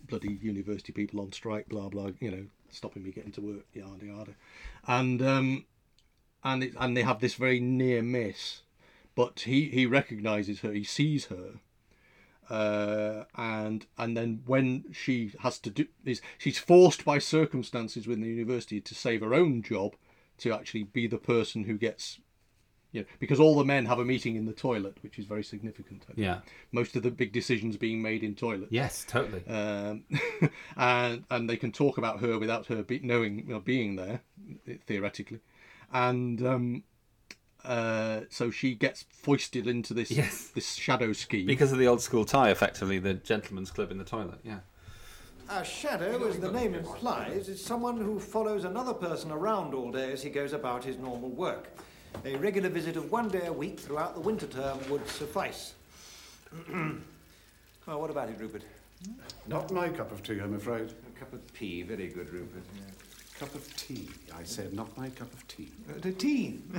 bloody 0.07 0.39
university 0.41 0.91
people 0.91 1.19
on 1.19 1.31
strike 1.31 1.67
blah 1.69 1.89
blah 1.89 2.09
you 2.19 2.31
know 2.31 2.45
stopping 2.69 3.03
me 3.03 3.11
getting 3.11 3.31
to 3.31 3.41
work 3.41 3.65
yada 3.73 4.05
yada. 4.05 4.31
And 4.87 5.21
um 5.21 5.65
and 6.43 6.63
it, 6.63 6.73
and 6.79 6.95
they 6.95 7.03
have 7.03 7.19
this 7.19 7.35
very 7.35 7.59
near 7.59 8.01
miss 8.01 8.61
but 9.15 9.41
he 9.41 9.69
he 9.69 9.85
recognizes 9.85 10.61
her 10.61 10.71
he 10.71 10.83
sees 10.83 11.25
her 11.25 11.59
uh, 12.49 13.25
and 13.35 13.87
and 13.97 14.15
then 14.15 14.41
when 14.45 14.85
she 14.93 15.33
has 15.41 15.59
to 15.59 15.69
do 15.69 15.85
is 16.05 16.21
she's 16.37 16.57
forced 16.57 17.03
by 17.03 17.17
circumstances 17.17 18.07
within 18.07 18.23
the 18.23 18.29
university 18.29 18.79
to 18.79 18.95
save 18.95 19.21
her 19.21 19.33
own 19.33 19.61
job 19.61 19.95
to 20.37 20.53
actually 20.53 20.83
be 20.83 21.07
the 21.07 21.17
person 21.17 21.65
who 21.65 21.77
gets 21.77 22.19
you 22.97 23.01
know 23.03 23.07
because 23.19 23.39
all 23.39 23.55
the 23.57 23.63
men 23.65 23.85
have 23.85 23.99
a 23.99 24.05
meeting 24.05 24.35
in 24.35 24.45
the 24.45 24.53
toilet 24.53 24.95
which 25.01 25.17
is 25.19 25.25
very 25.25 25.43
significant 25.43 26.03
I 26.09 26.13
think. 26.13 26.17
yeah, 26.19 26.39
most 26.71 26.95
of 26.95 27.03
the 27.03 27.11
big 27.11 27.31
decisions 27.31 27.77
being 27.77 28.01
made 28.01 28.23
in 28.23 28.35
toilets 28.35 28.71
yes, 28.71 29.05
totally. 29.07 29.43
um, 29.47 30.03
and 30.77 31.23
and 31.29 31.49
they 31.49 31.57
can 31.57 31.71
talk 31.71 31.97
about 31.97 32.19
her 32.21 32.37
without 32.39 32.65
her 32.67 32.83
be, 32.83 32.99
knowing 32.99 33.39
you 33.47 33.53
know, 33.53 33.59
being 33.59 33.95
there 33.95 34.21
theoretically 34.85 35.39
and 35.93 36.45
um, 36.45 36.83
uh, 37.65 38.21
so 38.29 38.49
she 38.51 38.73
gets 38.75 39.05
foisted 39.09 39.67
into 39.67 39.93
this 39.93 40.11
Yes. 40.11 40.49
this 40.55 40.73
shadow 40.75 41.11
scheme 41.13 41.45
because 41.45 41.71
of 41.71 41.79
the 41.79 41.87
old 41.87 42.01
school 42.01 42.23
tie, 42.25 42.49
effectively, 42.49 42.97
the 42.99 43.13
gentleman's 43.15 43.71
club 43.71 43.91
in 43.91 43.97
the 43.97 44.03
toilet. 44.05 44.39
Yeah, 44.43 44.59
A 45.49 45.63
shadow, 45.65 46.27
as 46.27 46.39
the 46.39 46.51
name 46.51 46.73
implies, 46.75 47.49
is 47.49 47.63
someone 47.63 47.97
who 47.97 48.19
follows 48.19 48.63
another 48.63 48.93
person 48.93 49.31
around 49.31 49.73
all 49.73 49.91
day 49.91 50.11
as 50.13 50.21
he 50.23 50.29
goes 50.29 50.53
about 50.53 50.83
his 50.83 50.97
normal 50.97 51.29
work. 51.29 51.69
A 52.25 52.35
regular 52.35 52.69
visit 52.69 52.97
of 52.97 53.11
one 53.11 53.29
day 53.29 53.45
a 53.45 53.53
week 53.53 53.79
throughout 53.79 54.13
the 54.13 54.19
winter 54.19 54.47
term 54.47 54.79
would 54.89 55.07
suffice. 55.07 55.73
well, 57.87 58.01
what 58.01 58.09
about 58.09 58.29
it, 58.29 58.39
Rupert? 58.39 58.63
Not 59.47 59.71
my 59.71 59.89
cup 59.89 60.11
of 60.11 60.23
tea, 60.23 60.39
I'm 60.39 60.55
afraid. 60.55 60.91
A 60.91 61.19
cup 61.19 61.33
of 61.33 61.53
tea, 61.53 61.83
very 61.83 62.07
good, 62.07 62.31
Rupert. 62.31 62.63
Cup 63.39 63.53
of 63.53 63.75
tea, 63.77 64.09
I 64.35 64.43
said, 64.43 64.73
not 64.73 64.95
my 64.97 65.09
cup 65.09 65.31
of 65.31 65.47
tea. 65.47 65.69
Uh, 65.89 65.99
the 66.01 66.11
tea. 66.11 66.59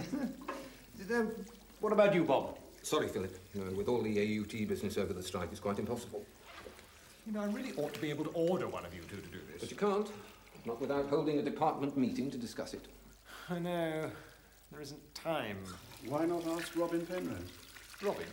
Uh, 1.15 1.23
what 1.79 1.93
about 1.93 2.13
you, 2.13 2.25
Bob? 2.25 2.59
Sorry, 2.83 3.07
Philip. 3.07 3.33
Uh, 3.57 3.73
with 3.77 3.87
all 3.87 4.03
the 4.03 4.19
AUT 4.19 4.69
business 4.69 4.99
over 4.99 5.13
the 5.13 5.23
strike, 5.23 5.49
it's 5.53 5.61
quite 5.61 5.79
impossible. 5.79 6.25
You 7.25 7.35
know, 7.35 7.43
I 7.43 7.47
really 7.47 7.73
ought 7.77 7.95
to 7.95 8.01
be 8.01 8.11
able 8.11 8.25
to 8.25 8.31
order 8.31 8.67
one 8.67 8.85
of 8.85 8.93
you 8.93 9.03
two 9.03 9.17
to 9.17 9.29
do 9.29 9.39
this. 9.53 9.61
But 9.61 9.71
you 9.71 9.77
can't. 9.77 10.09
Not 10.67 10.81
without 10.81 11.07
holding 11.07 11.39
a 11.39 11.43
department 11.43 11.97
meeting 11.97 12.33
to 12.33 12.37
discuss 12.37 12.75
it. 12.75 12.85
I 13.49 13.61
know. 13.61 14.11
There 14.71 14.81
isn't 14.81 15.15
time. 15.15 15.59
Why 16.07 16.27
not 16.27 16.47
ask 16.47 16.77
Robin 16.77 17.05
Penrose? 17.07 17.39
Robin? 18.03 18.27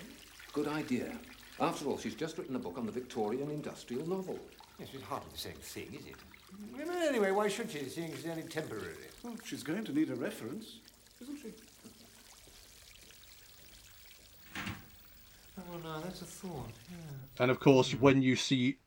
Good 0.54 0.68
idea. 0.68 1.12
After 1.60 1.86
all, 1.88 1.98
she's 1.98 2.16
just 2.16 2.38
written 2.38 2.56
a 2.56 2.60
book 2.60 2.78
on 2.78 2.86
the 2.86 2.92
Victorian 2.92 3.50
industrial 3.50 4.08
novel. 4.08 4.40
Yes, 4.80 4.90
it's 4.94 5.04
hardly 5.04 5.30
the 5.32 5.38
same 5.38 5.54
thing, 5.54 5.98
is 5.98 6.06
it? 6.06 6.16
Well, 6.74 6.90
anyway, 7.08 7.32
why 7.32 7.48
should 7.48 7.72
she, 7.72 7.88
seeing 7.90 8.12
it's 8.12 8.26
only 8.26 8.44
temporary? 8.44 8.96
Well, 9.24 9.36
she's 9.46 9.64
going 9.64 9.86
to 9.86 9.94
need 9.94 10.10
a 10.10 10.16
reference, 10.16 10.80
isn't 11.22 11.38
she? 11.38 11.54
Oh, 15.58 15.78
no, 15.84 16.02
that's 16.02 16.22
a 16.22 16.26
thought. 16.26 16.70
and 17.40 17.50
of 17.50 17.60
course 17.60 17.94
when 17.94 18.22
you 18.22 18.36
see 18.36 18.78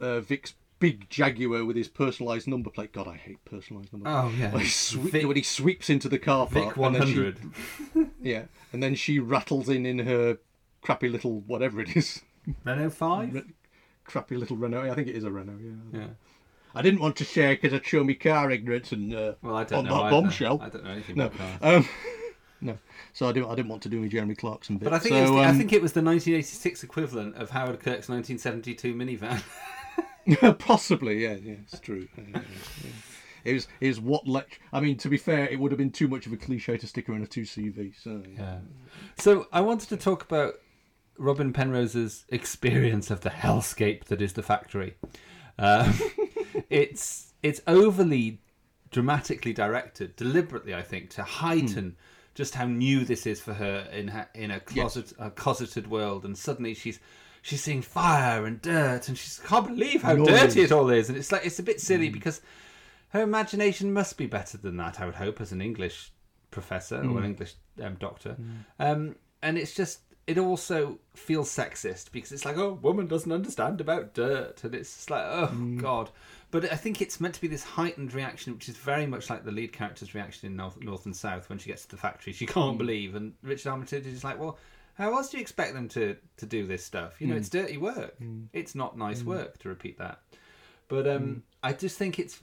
uh, 0.00 0.20
Vic's 0.20 0.54
big 0.84 1.08
Jaguar 1.08 1.64
with 1.64 1.76
his 1.76 1.88
personalised 1.88 2.46
number 2.46 2.68
plate 2.70 2.92
God 2.92 3.08
I 3.08 3.16
hate 3.16 3.38
personalised 3.44 3.92
number 3.92 4.04
plate 4.10 4.24
Oh, 4.24 4.32
yeah. 4.38 4.50
when 4.52 4.62
he, 4.62 4.68
swe- 4.68 5.10
Vic- 5.10 5.26
when 5.26 5.36
he 5.36 5.42
sweeps 5.42 5.88
into 5.88 6.08
the 6.08 6.18
car 6.18 6.46
park 6.46 6.74
Vic 6.74 6.84
and 6.84 6.94
then 6.94 7.06
she- 7.06 7.14
hundred. 7.14 7.38
yeah 8.22 8.42
and 8.72 8.82
then 8.82 8.94
she 8.94 9.18
rattles 9.18 9.68
in 9.68 9.86
in 9.86 10.00
her 10.00 10.38
crappy 10.82 11.08
little 11.08 11.40
whatever 11.40 11.80
it 11.80 11.96
is 11.96 12.20
Renault 12.64 12.90
five. 12.90 13.32
Re- 13.32 13.42
crappy 14.04 14.36
little 14.36 14.56
Renault. 14.58 14.90
I 14.90 14.94
think 14.94 15.08
it 15.08 15.16
is 15.16 15.24
a 15.24 15.30
Renault. 15.30 15.58
Yeah. 15.62 16.00
Yeah. 16.00 16.06
I 16.74 16.82
didn't 16.82 17.00
want 17.00 17.16
to 17.16 17.24
share 17.24 17.54
because 17.54 17.72
I'd 17.72 17.86
show 17.86 18.04
me 18.04 18.12
car 18.14 18.50
ignorance 18.50 18.92
and 18.92 19.14
uh, 19.14 19.32
Well, 19.40 19.56
I 19.56 19.64
don't 19.64 19.78
on 19.78 19.84
know. 19.86 19.94
that 19.94 20.00
either. 20.02 20.10
bombshell. 20.10 20.60
I 20.60 20.68
don't 20.68 20.84
know 20.84 20.90
anything 20.90 21.16
No, 21.16 21.26
about 21.26 21.60
cars. 21.60 21.76
um, 21.84 21.88
no. 22.60 22.78
So 23.14 23.28
I 23.28 23.32
didn't. 23.32 23.48
I 23.50 23.54
didn't 23.54 23.68
want 23.70 23.82
to 23.84 23.88
do 23.88 23.98
my 24.00 24.08
Jeremy 24.08 24.34
Clarkson 24.34 24.76
bit. 24.76 24.84
But 24.84 24.92
I 24.92 24.98
think, 24.98 25.14
so, 25.14 25.18
it 25.18 25.22
was 25.22 25.30
the, 25.30 25.36
I 25.38 25.46
um, 25.46 25.56
think 25.56 25.72
it 25.72 25.80
was 25.80 25.92
the 25.94 26.02
1986 26.02 26.82
equivalent 26.84 27.36
of 27.36 27.48
Howard 27.48 27.78
Kirk's 27.80 28.08
1972 28.10 28.94
minivan. 28.94 29.42
possibly. 30.58 31.22
Yeah. 31.22 31.34
Yeah. 31.34 31.54
It's 31.62 31.80
true. 31.80 32.08
Yeah, 32.16 32.24
yeah. 32.34 32.90
It 33.44 33.52
was. 33.52 33.68
It 33.80 33.88
was 33.88 34.00
what 34.00 34.24
lec- 34.24 34.58
I 34.72 34.80
mean, 34.80 34.96
to 34.98 35.08
be 35.08 35.18
fair, 35.18 35.46
it 35.48 35.58
would 35.60 35.70
have 35.70 35.78
been 35.78 35.90
too 35.90 36.08
much 36.08 36.26
of 36.26 36.32
a 36.32 36.36
cliche 36.36 36.78
to 36.78 36.86
stick 36.86 37.06
her 37.08 37.14
in 37.14 37.22
a 37.22 37.26
two 37.26 37.42
CV. 37.42 37.94
So 38.02 38.22
yeah. 38.26 38.40
Yeah. 38.40 38.58
So 39.18 39.46
I 39.52 39.60
wanted 39.60 39.90
to 39.90 39.96
talk 39.96 40.22
about 40.22 40.54
Robin 41.18 41.52
Penrose's 41.52 42.24
experience 42.30 43.10
of 43.10 43.20
the 43.20 43.30
hellscape 43.30 44.04
that 44.04 44.22
is 44.22 44.32
the 44.32 44.42
factory. 44.42 44.94
Um, 45.58 45.94
it's 46.70 47.34
it's 47.42 47.60
overly 47.66 48.40
dramatically 48.90 49.52
directed, 49.52 50.16
deliberately, 50.16 50.74
I 50.74 50.82
think, 50.82 51.10
to 51.10 51.22
heighten 51.22 51.96
just 52.34 52.54
how 52.54 52.66
new 52.66 53.04
this 53.04 53.26
is 53.26 53.40
for 53.40 53.54
her 53.54 53.88
in 53.92 54.08
her, 54.08 54.28
in 54.34 54.50
a 54.50 54.60
closet 54.60 55.12
a 55.18 55.30
closeted 55.30 55.88
world, 55.90 56.24
and 56.24 56.36
suddenly 56.36 56.74
she's. 56.74 56.98
She's 57.44 57.62
seeing 57.62 57.82
fire 57.82 58.46
and 58.46 58.62
dirt, 58.62 59.06
and 59.08 59.18
she 59.18 59.28
can't 59.46 59.66
believe 59.66 60.00
how 60.00 60.14
Noise. 60.14 60.28
dirty 60.28 60.62
it 60.62 60.72
all 60.72 60.88
is. 60.88 61.10
And 61.10 61.18
it's 61.18 61.30
like 61.30 61.44
it's 61.44 61.58
a 61.58 61.62
bit 61.62 61.78
silly 61.78 62.08
because 62.08 62.40
her 63.10 63.20
imagination 63.20 63.92
must 63.92 64.16
be 64.16 64.24
better 64.24 64.56
than 64.56 64.78
that. 64.78 64.98
I 64.98 65.04
would 65.04 65.16
hope, 65.16 65.42
as 65.42 65.52
an 65.52 65.60
English 65.60 66.10
professor 66.50 66.96
or 66.96 67.18
an 67.18 67.24
English 67.26 67.52
um, 67.82 67.96
doctor. 67.96 68.38
Um, 68.78 69.16
and 69.42 69.58
it's 69.58 69.74
just 69.74 70.00
it 70.26 70.38
also 70.38 70.98
feels 71.12 71.50
sexist 71.50 72.12
because 72.12 72.32
it's 72.32 72.46
like, 72.46 72.56
oh, 72.56 72.78
woman 72.80 73.08
doesn't 73.08 73.30
understand 73.30 73.78
about 73.78 74.14
dirt, 74.14 74.64
and 74.64 74.74
it's 74.74 74.96
just 74.96 75.10
like, 75.10 75.26
oh 75.26 75.76
god. 75.76 76.08
But 76.50 76.72
I 76.72 76.76
think 76.76 77.02
it's 77.02 77.20
meant 77.20 77.34
to 77.34 77.42
be 77.42 77.48
this 77.48 77.62
heightened 77.62 78.14
reaction, 78.14 78.54
which 78.54 78.70
is 78.70 78.78
very 78.78 79.06
much 79.06 79.28
like 79.28 79.44
the 79.44 79.52
lead 79.52 79.74
character's 79.74 80.14
reaction 80.14 80.46
in 80.46 80.56
North, 80.56 80.80
North 80.80 81.04
and 81.04 81.14
South 81.14 81.50
when 81.50 81.58
she 81.58 81.68
gets 81.68 81.82
to 81.82 81.90
the 81.90 81.98
factory. 81.98 82.32
She 82.32 82.46
can't 82.46 82.78
believe, 82.78 83.14
and 83.14 83.34
Richard 83.42 83.68
Armitage 83.68 84.06
is 84.06 84.24
like, 84.24 84.40
well. 84.40 84.56
How 84.94 85.14
else 85.14 85.30
do 85.30 85.36
you 85.36 85.40
expect 85.42 85.74
them 85.74 85.88
to, 85.90 86.16
to 86.36 86.46
do 86.46 86.66
this 86.66 86.84
stuff? 86.84 87.20
You 87.20 87.26
know, 87.26 87.36
it's 87.36 87.48
mm. 87.48 87.52
dirty 87.52 87.76
work. 87.78 88.18
Mm. 88.20 88.46
It's 88.52 88.74
not 88.74 88.96
nice 88.96 89.22
mm. 89.22 89.26
work 89.26 89.58
to 89.58 89.68
repeat 89.68 89.98
that. 89.98 90.20
But 90.88 91.08
um, 91.08 91.42
I 91.62 91.72
just 91.72 91.98
think 91.98 92.18
it's 92.18 92.42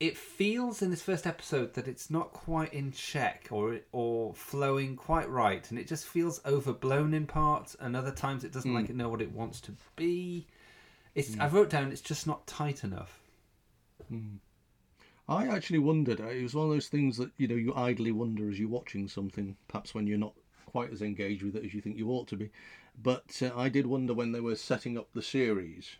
it 0.00 0.16
feels 0.16 0.80
in 0.80 0.90
this 0.90 1.02
first 1.02 1.26
episode 1.26 1.74
that 1.74 1.86
it's 1.86 2.10
not 2.10 2.32
quite 2.32 2.72
in 2.72 2.90
check 2.90 3.48
or 3.50 3.80
or 3.92 4.34
flowing 4.34 4.96
quite 4.96 5.28
right, 5.28 5.70
and 5.70 5.78
it 5.78 5.86
just 5.86 6.06
feels 6.06 6.40
overblown 6.46 7.12
in 7.14 7.26
parts, 7.26 7.76
and 7.78 7.94
other 7.94 8.10
times 8.10 8.42
it 8.42 8.52
doesn't 8.52 8.72
like 8.72 8.88
it 8.88 8.96
know 8.96 9.10
what 9.10 9.20
it 9.20 9.30
wants 9.30 9.60
to 9.60 9.72
be. 9.96 10.46
It's 11.14 11.38
I 11.38 11.48
wrote 11.48 11.70
down 11.70 11.92
it's 11.92 12.00
just 12.00 12.26
not 12.26 12.46
tight 12.46 12.82
enough. 12.82 13.20
I 15.28 15.46
actually 15.46 15.78
wondered. 15.78 16.20
uh, 16.20 16.26
It 16.26 16.42
was 16.42 16.54
one 16.54 16.66
of 16.66 16.72
those 16.72 16.88
things 16.88 17.16
that 17.18 17.30
you 17.36 17.46
know 17.46 17.54
you 17.54 17.74
idly 17.76 18.10
wonder 18.10 18.48
as 18.50 18.58
you're 18.58 18.68
watching 18.68 19.06
something, 19.06 19.56
perhaps 19.68 19.94
when 19.94 20.06
you're 20.06 20.18
not 20.18 20.34
quite 20.70 20.92
as 20.92 21.02
engaged 21.02 21.42
with 21.42 21.56
it 21.56 21.64
as 21.64 21.74
you 21.74 21.80
think 21.80 21.96
you 21.98 22.08
ought 22.10 22.28
to 22.28 22.36
be. 22.36 22.50
But 23.02 23.40
uh, 23.42 23.50
I 23.56 23.68
did 23.68 23.86
wonder 23.86 24.14
when 24.14 24.32
they 24.32 24.40
were 24.40 24.56
setting 24.56 24.96
up 24.96 25.08
the 25.12 25.22
series 25.22 25.96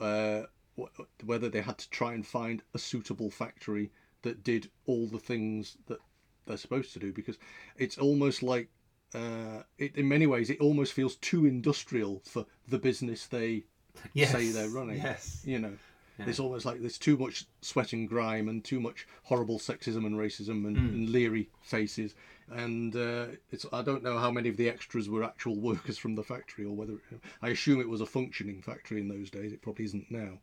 uh, 0.00 0.42
wh- 0.78 1.24
whether 1.24 1.48
they 1.48 1.62
had 1.62 1.78
to 1.78 1.90
try 1.90 2.12
and 2.14 2.26
find 2.26 2.62
a 2.74 2.78
suitable 2.78 3.30
factory 3.30 3.90
that 4.22 4.42
did 4.44 4.70
all 4.86 5.06
the 5.06 5.18
things 5.18 5.76
that 5.86 5.98
they're 6.46 6.56
supposed 6.56 6.92
to 6.92 6.98
do 6.98 7.12
because 7.12 7.38
it's 7.76 7.98
almost 7.98 8.42
like 8.42 8.68
uh, 9.14 9.62
it, 9.78 9.96
in 9.96 10.08
many 10.08 10.26
ways 10.26 10.50
it 10.50 10.60
almost 10.60 10.92
feels 10.92 11.16
too 11.16 11.46
industrial 11.46 12.20
for 12.24 12.44
the 12.68 12.78
business 12.78 13.26
they 13.26 13.64
Yes, 14.12 14.30
say 14.32 14.50
they're 14.50 14.68
running. 14.68 14.98
yes. 14.98 15.42
you 15.44 15.58
know. 15.58 15.72
Yeah. 16.18 16.26
It's 16.28 16.40
almost 16.40 16.64
like 16.66 16.80
there's 16.80 16.98
too 16.98 17.16
much 17.16 17.44
sweat 17.60 17.92
and 17.92 18.08
grime 18.08 18.48
and 18.48 18.62
too 18.64 18.80
much 18.80 19.06
horrible 19.24 19.58
sexism 19.58 20.04
and 20.06 20.16
racism 20.16 20.66
and, 20.66 20.76
Mm. 20.76 20.88
and 20.94 21.08
leery 21.10 21.48
faces. 21.62 22.14
And 22.50 22.94
uh, 22.94 23.26
it's 23.50 23.66
I 23.72 23.82
don't 23.82 24.04
know 24.04 24.18
how 24.18 24.30
many 24.30 24.48
of 24.48 24.56
the 24.56 24.68
extras 24.68 25.08
were 25.08 25.24
actual 25.24 25.56
workers 25.56 25.98
from 25.98 26.14
the 26.14 26.22
factory 26.22 26.64
or 26.64 26.74
whether 26.74 26.94
I 27.42 27.48
assume 27.48 27.80
it 27.80 27.88
was 27.88 28.00
a 28.00 28.06
functioning 28.06 28.62
factory 28.62 29.00
in 29.00 29.08
those 29.08 29.30
days. 29.30 29.52
It 29.52 29.62
probably 29.62 29.86
isn't 29.86 30.10
now, 30.10 30.38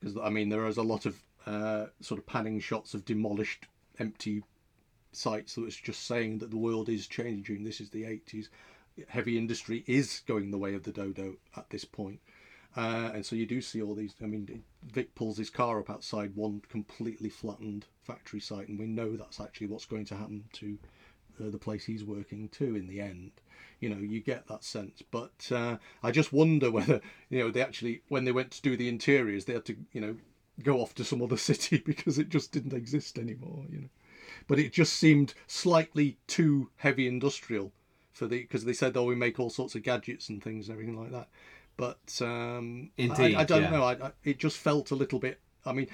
because 0.00 0.16
I 0.16 0.30
mean 0.30 0.48
there 0.48 0.66
is 0.66 0.78
a 0.78 0.82
lot 0.82 1.06
of 1.06 1.20
uh, 1.46 1.86
sort 2.00 2.18
of 2.18 2.26
panning 2.26 2.60
shots 2.60 2.94
of 2.94 3.04
demolished, 3.04 3.66
empty 3.98 4.42
sites 5.12 5.54
that 5.54 5.60
was 5.60 5.76
just 5.76 6.06
saying 6.06 6.38
that 6.38 6.50
the 6.50 6.56
world 6.56 6.88
is 6.88 7.06
changing. 7.06 7.64
This 7.64 7.80
is 7.80 7.90
the 7.90 8.04
80s. 8.04 8.48
Heavy 9.08 9.36
industry 9.36 9.84
is 9.86 10.22
going 10.26 10.50
the 10.50 10.58
way 10.58 10.74
of 10.74 10.84
the 10.84 10.92
dodo 10.92 11.36
at 11.56 11.68
this 11.70 11.84
point. 11.84 12.20
Uh, 12.76 13.10
and 13.14 13.24
so 13.24 13.36
you 13.36 13.46
do 13.46 13.60
see 13.60 13.80
all 13.82 13.94
these. 13.94 14.14
I 14.22 14.26
mean, 14.26 14.64
Vic 14.82 15.14
pulls 15.14 15.38
his 15.38 15.50
car 15.50 15.78
up 15.78 15.90
outside 15.90 16.34
one 16.34 16.62
completely 16.68 17.28
flattened 17.28 17.86
factory 18.02 18.40
site, 18.40 18.68
and 18.68 18.78
we 18.78 18.86
know 18.86 19.16
that's 19.16 19.40
actually 19.40 19.68
what's 19.68 19.86
going 19.86 20.06
to 20.06 20.16
happen 20.16 20.44
to 20.54 20.78
uh, 21.40 21.50
the 21.50 21.58
place 21.58 21.84
he's 21.84 22.04
working 22.04 22.48
to 22.50 22.76
in 22.76 22.86
the 22.86 23.00
end. 23.00 23.32
You 23.80 23.90
know, 23.90 23.98
you 23.98 24.20
get 24.20 24.46
that 24.48 24.64
sense. 24.64 25.02
But 25.10 25.50
uh, 25.50 25.76
I 26.02 26.10
just 26.10 26.32
wonder 26.32 26.70
whether, 26.70 27.00
you 27.28 27.38
know, 27.38 27.50
they 27.50 27.62
actually, 27.62 28.02
when 28.08 28.24
they 28.24 28.32
went 28.32 28.50
to 28.52 28.62
do 28.62 28.76
the 28.76 28.88
interiors, 28.88 29.44
they 29.44 29.52
had 29.52 29.64
to, 29.66 29.76
you 29.92 30.00
know, 30.00 30.16
go 30.62 30.80
off 30.80 30.94
to 30.96 31.04
some 31.04 31.22
other 31.22 31.36
city 31.50 31.78
because 31.78 32.18
it 32.18 32.28
just 32.28 32.52
didn't 32.52 32.72
exist 32.72 33.18
anymore, 33.18 33.64
you 33.70 33.80
know. 33.80 33.88
But 34.46 34.58
it 34.58 34.72
just 34.72 34.94
seemed 34.94 35.34
slightly 35.46 36.18
too 36.26 36.70
heavy 36.76 37.06
industrial 37.06 37.72
for 38.12 38.26
the, 38.26 38.40
because 38.40 38.64
they 38.64 38.72
said, 38.72 38.96
oh, 38.96 39.04
we 39.04 39.14
make 39.14 39.38
all 39.40 39.50
sorts 39.50 39.74
of 39.74 39.82
gadgets 39.82 40.28
and 40.28 40.42
things 40.42 40.68
and 40.68 40.74
everything 40.74 40.98
like 41.00 41.12
that. 41.12 41.28
But 41.76 42.20
um, 42.22 42.90
I- 42.98 43.02
Indeed, 43.02 43.34
I, 43.36 43.44
don't 43.44 43.62
yeah. 43.62 43.70
know. 43.70 43.84
I, 43.84 43.92
I, 43.94 44.12
it 44.22 44.38
just 44.38 44.58
felt 44.58 44.90
a 44.90 44.94
little 44.94 45.18
bit. 45.18 45.40
I 45.66 45.72
mean, 45.72 45.88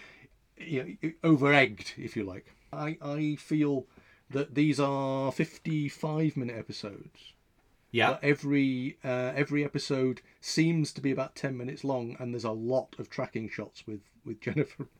you 0.58 0.98
know, 1.02 1.10
over 1.24 1.52
egged, 1.52 1.94
if 1.96 2.16
you 2.16 2.24
like. 2.24 2.46
I 2.72 2.98
I 3.02 3.36
feel 3.36 3.86
that 4.30 4.54
these 4.54 4.80
are 4.80 5.30
fifty-five 5.32 6.36
minute 6.36 6.56
episodes. 6.56 7.32
Yeah. 7.92 8.12
But 8.12 8.24
every 8.24 8.98
uh, 9.04 9.32
every 9.34 9.64
episode 9.64 10.20
seems 10.40 10.92
to 10.92 11.00
be 11.00 11.10
about 11.10 11.34
ten 11.34 11.56
minutes 11.56 11.82
long, 11.84 12.16
and 12.18 12.32
there's 12.32 12.44
a 12.44 12.50
lot 12.52 12.94
of 12.98 13.10
tracking 13.10 13.48
shots 13.48 13.86
with 13.86 14.00
with 14.24 14.40
Jennifer. 14.40 14.86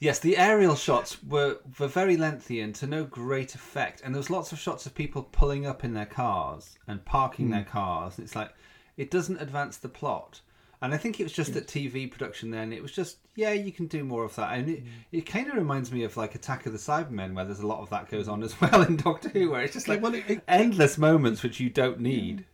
Yes, 0.00 0.20
the 0.20 0.36
aerial 0.36 0.76
shots 0.76 1.20
were, 1.24 1.58
were 1.76 1.88
very 1.88 2.16
lengthy 2.16 2.60
and 2.60 2.72
to 2.76 2.86
no 2.86 3.02
great 3.02 3.56
effect. 3.56 4.00
And 4.04 4.14
there 4.14 4.20
was 4.20 4.30
lots 4.30 4.52
of 4.52 4.58
shots 4.60 4.86
of 4.86 4.94
people 4.94 5.24
pulling 5.24 5.66
up 5.66 5.82
in 5.82 5.92
their 5.92 6.06
cars 6.06 6.78
and 6.86 7.04
parking 7.04 7.46
Hmm. 7.46 7.50
their 7.54 7.64
cars. 7.64 8.20
It's 8.20 8.36
like 8.36 8.52
it 8.96 9.10
doesn't 9.10 9.42
advance 9.42 9.76
the 9.76 9.88
plot. 9.88 10.40
And 10.80 10.94
I 10.94 10.96
think 10.96 11.18
it 11.18 11.24
was 11.24 11.32
just 11.32 11.54
that 11.54 11.66
TV 11.66 12.08
production 12.08 12.50
then, 12.52 12.72
it 12.72 12.80
was 12.80 12.92
just, 12.92 13.18
yeah, 13.34 13.52
you 13.52 13.72
can 13.72 13.86
do 13.88 14.04
more 14.04 14.22
of 14.24 14.36
that. 14.36 14.56
And 14.56 14.68
it, 14.70 14.82
it 15.10 15.20
kind 15.22 15.48
of 15.48 15.54
reminds 15.56 15.90
me 15.90 16.04
of 16.04 16.16
like 16.16 16.36
Attack 16.36 16.66
of 16.66 16.72
the 16.72 16.78
Cybermen, 16.78 17.34
where 17.34 17.44
there's 17.44 17.58
a 17.58 17.66
lot 17.66 17.80
of 17.80 17.90
that 17.90 18.08
goes 18.08 18.28
on 18.28 18.44
as 18.44 18.60
well 18.60 18.82
in 18.82 18.96
Doctor 18.96 19.28
Who, 19.28 19.50
where 19.50 19.62
it's 19.62 19.72
just 19.72 19.88
like 19.88 20.00
Well, 20.00 20.14
it- 20.14 20.24
it- 20.30 20.42
endless 20.46 20.96
moments 20.96 21.42
which 21.42 21.58
you 21.58 21.68
don't 21.68 21.98
need. 22.00 22.44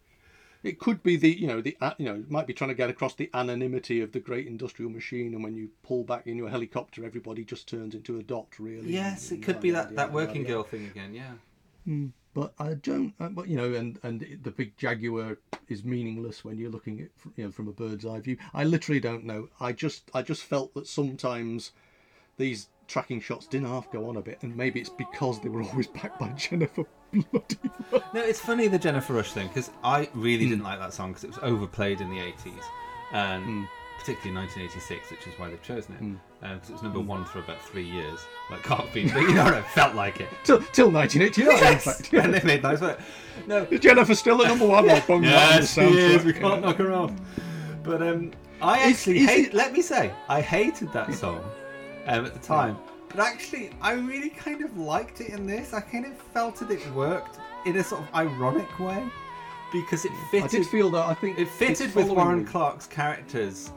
It 0.63 0.79
could 0.79 1.03
be 1.03 1.17
the 1.17 1.29
you 1.29 1.47
know 1.47 1.61
the 1.61 1.77
uh, 1.83 1.93
you 1.99 2.07
know 2.07 2.15
it 2.15 2.31
might 2.31 2.47
be 2.47 2.55
trying 2.55 2.69
to 2.71 2.75
get 2.75 2.89
across 2.89 3.13
the 3.15 3.29
anonymity 3.35 4.01
of 4.01 4.13
the 4.13 4.19
great 4.21 4.47
industrial 4.47 4.91
machine, 4.91 5.35
and 5.35 5.45
when 5.45 5.55
you 5.55 5.69
pull 5.83 6.05
back 6.05 6.27
in 6.27 6.39
your 6.39 6.49
helicopter, 6.49 7.05
everybody 7.05 7.45
just 7.45 7.69
turns 7.69 7.95
into 7.95 8.19
a 8.19 8.23
dot. 8.23 8.47
Really. 8.59 8.91
Yes, 8.91 9.31
it 9.31 9.43
could 9.43 9.61
be 9.61 9.73
that, 9.73 9.95
that 9.97 10.11
working 10.11 10.43
girl 10.45 10.63
thing 10.63 10.87
again, 10.87 11.13
yeah. 11.13 11.33
Hmm. 11.85 12.07
But 12.35 12.53
I 12.59 12.75
don't. 12.75 13.15
Uh, 13.21 13.29
but 13.29 13.49
you 13.49 13.57
know, 13.57 13.73
and 13.73 13.99
and 14.03 14.39
the 14.43 14.51
big 14.51 14.77
jaguar 14.77 15.39
is 15.69 15.85
meaningless 15.85 16.45
when 16.45 16.59
you're 16.59 16.71
looking 16.71 17.01
at 17.01 17.09
you 17.37 17.45
know 17.45 17.51
from 17.53 17.69
a 17.69 17.73
bird's 17.73 18.05
eye 18.05 18.21
view. 18.21 18.37
I 18.53 18.65
literally 18.65 19.01
don't 19.01 19.25
know. 19.25 19.49
I 19.61 19.73
just 19.73 20.11
I 20.13 20.23
just 20.23 20.43
felt 20.43 20.75
that 20.75 20.87
sometimes 20.89 21.71
these 22.37 22.69
tracking 22.89 23.21
shots 23.21 23.47
didn't 23.47 23.69
half 23.69 23.91
go 23.93 24.09
on 24.09 24.17
a 24.17 24.21
bit, 24.21 24.39
and 24.43 24.57
maybe 24.57 24.81
it's 24.81 24.91
because 24.91 25.41
they 25.41 25.49
were 25.49 25.63
always 25.71 25.87
backed 25.87 26.19
by 26.19 26.29
Jennifer 26.31 26.85
bloody. 27.13 27.57
No, 28.13 28.21
it's 28.21 28.41
funny 28.41 28.67
the 28.67 28.79
Jennifer 28.79 29.13
Rush 29.15 29.33
thing 29.33 29.47
because 29.49 29.71
I 29.85 30.09
really 30.15 30.45
Hmm. 30.45 30.51
didn't 30.51 30.65
like 30.65 30.81
that 30.81 30.93
song 30.93 31.11
because 31.13 31.25
it 31.25 31.29
was 31.29 31.39
overplayed 31.43 32.01
in 32.01 32.11
the 32.11 32.19
80s 32.19 32.65
and 33.13 33.69
particularly 33.99 34.31
in 34.31 34.37
1986, 34.37 35.11
which 35.11 35.27
is 35.27 35.39
why 35.39 35.49
they've 35.49 35.63
chosen 35.63 35.95
Hmm. 35.95 36.15
it 36.45 36.55
because 36.55 36.71
it 36.71 36.73
was 36.75 36.83
number 36.83 37.01
one 37.01 37.25
for 37.25 37.39
about 37.39 37.63
three 37.63 37.85
years. 37.85 38.21
Like 38.51 38.63
can't 38.63 38.93
be, 38.93 39.09
but 39.09 39.21
you 39.23 39.35
know 39.35 39.45
what? 39.45 39.55
It 39.55 39.65
felt 39.69 39.95
like 39.95 40.21
it. 40.21 40.29
Till, 40.45 40.59
till 40.73 40.91
1989, 40.91 41.57
in 41.57 41.63
Yes! 41.63 41.85
fact. 41.85 42.13
and 42.25 42.35
they 42.35 42.43
made 42.43 42.63
nice 42.63 42.81
work. 42.81 43.01
No, 43.47 43.59
Is 43.71 43.81
Jennifer 43.81 44.15
still 44.15 44.43
at 44.43 44.49
number 44.49 44.67
one? 44.67 44.87
Like, 44.87 45.07
bung 45.07 45.23
that 45.23 45.35
on 45.55 45.61
yes, 45.63 45.75
she 45.75 45.81
is. 45.81 46.25
We 46.25 46.33
can't 46.33 46.61
knock 46.63 46.77
her 46.77 46.93
off. 46.93 47.13
But 47.83 48.03
um, 48.03 48.33
I 48.61 48.79
actually 48.81 49.19
is 49.21 49.29
hate. 49.29 49.47
it- 49.49 49.55
Let 49.55 49.73
me 49.73 49.81
say, 49.83 50.13
I 50.29 50.41
hated 50.41 50.93
that 50.93 51.13
song 51.15 51.43
um, 52.07 52.27
at 52.27 52.33
the 52.35 52.41
time. 52.41 52.77
But 53.09 53.21
actually, 53.21 53.71
I 53.81 53.93
really 53.93 54.29
kind 54.31 54.63
of 54.65 54.77
liked 54.77 55.21
it 55.21 55.29
in 55.31 55.47
this. 55.47 55.73
I 55.73 55.81
kind 55.81 56.05
of 56.05 56.17
felt 56.17 56.57
that 56.57 56.71
it 56.71 56.85
worked 56.95 57.39
in 57.65 57.77
a 57.77 57.85
sort 57.85 58.03
of 58.03 58.13
ironic 58.15 58.79
way 58.81 59.05
because 59.73 60.05
it 60.05 60.11
fitted. 60.31 60.45
I 60.45 60.49
did 60.49 60.67
feel 60.67 60.91
that. 60.91 61.05
I 61.05 61.15
think 61.15 61.39
It 61.39 61.49
fitted 61.49 61.95
with 61.95 62.09
Warren. 62.09 62.45
Clarke's 62.45 62.87
characters. 62.89 63.73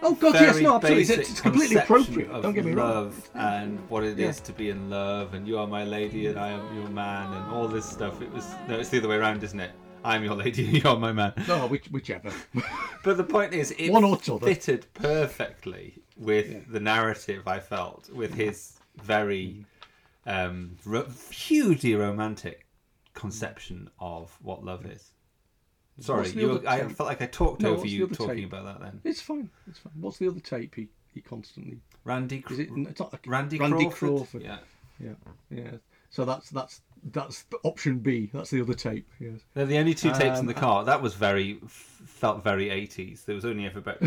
Oh 0.00 0.14
God, 0.14 0.34
yes, 0.34 0.60
no, 0.60 0.76
absolutely. 0.76 1.02
It's, 1.02 1.30
it's 1.30 1.40
completely 1.40 1.76
appropriate. 1.76 2.30
Don't 2.42 2.54
get 2.54 2.64
me 2.64 2.72
wrong. 2.72 2.88
love 2.88 3.30
and 3.34 3.78
what 3.90 4.04
it 4.04 4.18
is 4.18 4.38
Yeah. 4.38 4.44
to 4.44 4.52
be 4.52 4.70
in 4.70 4.88
love, 4.88 5.34
and 5.34 5.46
you 5.46 5.58
are 5.58 5.66
my 5.66 5.82
lady, 5.84 6.26
and 6.28 6.38
I 6.38 6.48
am 6.50 6.76
your 6.78 6.88
man, 6.88 7.32
and 7.32 7.52
all 7.52 7.66
this 7.66 7.84
stuff. 7.84 8.22
It 8.22 8.30
was 8.32 8.46
no, 8.68 8.78
it's 8.78 8.90
the 8.90 8.98
other 8.98 9.08
way 9.08 9.16
around, 9.16 9.42
isn't 9.42 9.58
it? 9.58 9.72
I'm 10.04 10.22
your 10.22 10.36
lady, 10.36 10.62
you're 10.84 10.96
my 10.96 11.12
man. 11.12 11.32
No, 11.48 11.66
which, 11.66 11.86
whichever. 11.86 12.30
But 13.04 13.16
the 13.16 13.24
point 13.24 13.52
is, 13.54 13.72
it 13.72 13.90
One 13.90 14.04
or 14.04 14.16
t'other. 14.16 14.46
fitted 14.46 14.86
perfectly 14.94 15.94
with 16.16 16.70
the 16.72 16.80
narrative. 16.80 17.46
I 17.48 17.58
felt 17.60 18.08
with 18.10 18.34
his 18.34 18.78
very 19.02 19.64
um, 20.26 20.76
ro- 20.84 21.06
hugely 21.30 21.94
romantic 21.94 22.66
conception 23.14 23.88
of 24.00 24.36
what 24.42 24.64
love 24.64 24.86
is. 24.86 25.10
Sorry, 26.00 26.28
you, 26.30 26.52
other 26.52 26.68
I 26.68 26.80
felt 26.88 27.08
like 27.08 27.22
I 27.22 27.26
talked 27.26 27.62
No, 27.62 27.74
over 27.74 27.86
you 27.86 28.06
talking 28.08 28.36
tape? 28.36 28.52
about 28.52 28.64
that. 28.66 28.80
Then 28.80 29.00
It's 29.04 29.20
fine. 29.20 29.50
It's 29.66 29.78
fine. 29.80 29.92
What's 30.00 30.18
the 30.18 30.28
other 30.28 30.40
tape 30.40 30.74
he, 30.76 30.88
he 31.12 31.20
constantly? 31.20 31.78
Randy, 32.04 32.44
Is 32.50 32.58
it? 32.60 32.68
It's 32.74 33.00
not, 33.00 33.18
Randy, 33.26 33.58
Randy 33.58 33.84
Crawford. 33.86 34.08
Crawford. 34.08 34.42
Yeah, 34.42 34.58
Yeah, 35.00 35.10
yeah. 35.50 35.70
So 36.10 36.24
that's 36.24 36.48
that's 36.50 36.80
that's 37.12 37.44
option 37.64 37.98
B. 37.98 38.30
That's 38.32 38.50
the 38.50 38.60
other 38.62 38.74
tape. 38.74 39.06
Yes. 39.20 39.40
they're 39.54 39.66
the 39.66 39.78
only 39.78 39.94
two 39.94 40.10
tapes 40.14 40.38
in 40.40 40.46
the 40.46 40.54
Um, 40.54 40.60
car. 40.60 40.84
That 40.84 41.02
was 41.02 41.14
very 41.14 41.60
felt 41.66 42.42
very 42.42 42.70
eighties. 42.70 43.24
There 43.24 43.34
was 43.34 43.44
only 43.44 43.66
ever 43.66 43.80
about 43.80 43.98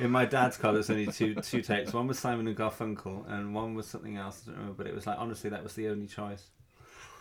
in 0.00 0.10
my 0.10 0.24
dad's 0.24 0.56
car. 0.56 0.72
There 0.72 0.78
was 0.78 0.88
only 0.90 1.06
two 1.08 1.34
two 1.34 1.60
tapes. 1.62 1.92
One 1.92 2.06
was 2.06 2.18
Simon 2.18 2.48
and 2.48 2.56
Garfunkel, 2.56 3.30
and 3.30 3.54
one 3.54 3.74
was 3.74 3.86
something 3.86 4.16
else. 4.16 4.42
I 4.46 4.50
don't 4.50 4.58
remember, 4.60 4.76
but 4.82 4.86
it 4.86 4.94
was 4.94 5.06
like 5.06 5.18
honestly, 5.18 5.50
that 5.50 5.62
was 5.62 5.74
the 5.74 5.88
only 5.88 6.06
choice. 6.06 6.50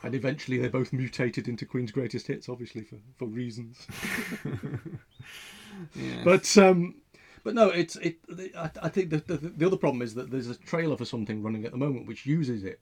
And 0.04 0.16
eventually 0.16 0.58
they 0.58 0.70
both 0.70 0.94
mutated 0.94 1.48
into 1.48 1.66
Queen's 1.66 1.92
Greatest 1.92 2.28
Hits, 2.28 2.48
obviously 2.50 2.84
for, 2.84 2.98
for 3.18 3.26
reasons. 3.28 3.86
Yes. 5.96 6.26
But 6.26 6.58
um, 6.58 6.96
but 7.44 7.54
no, 7.56 7.70
it's 7.70 7.96
it. 7.98 8.18
I, 8.58 8.70
I 8.82 8.90
think 8.90 9.12
the, 9.12 9.18
the 9.20 9.38
the 9.38 9.66
other 9.66 9.78
problem 9.78 10.02
is 10.02 10.14
that 10.16 10.30
there's 10.30 10.50
a 10.50 10.56
trailer 10.56 10.98
for 10.98 11.06
something 11.06 11.42
running 11.42 11.64
at 11.64 11.72
the 11.72 11.78
moment 11.78 12.08
which 12.08 12.26
uses 12.26 12.64
it 12.66 12.82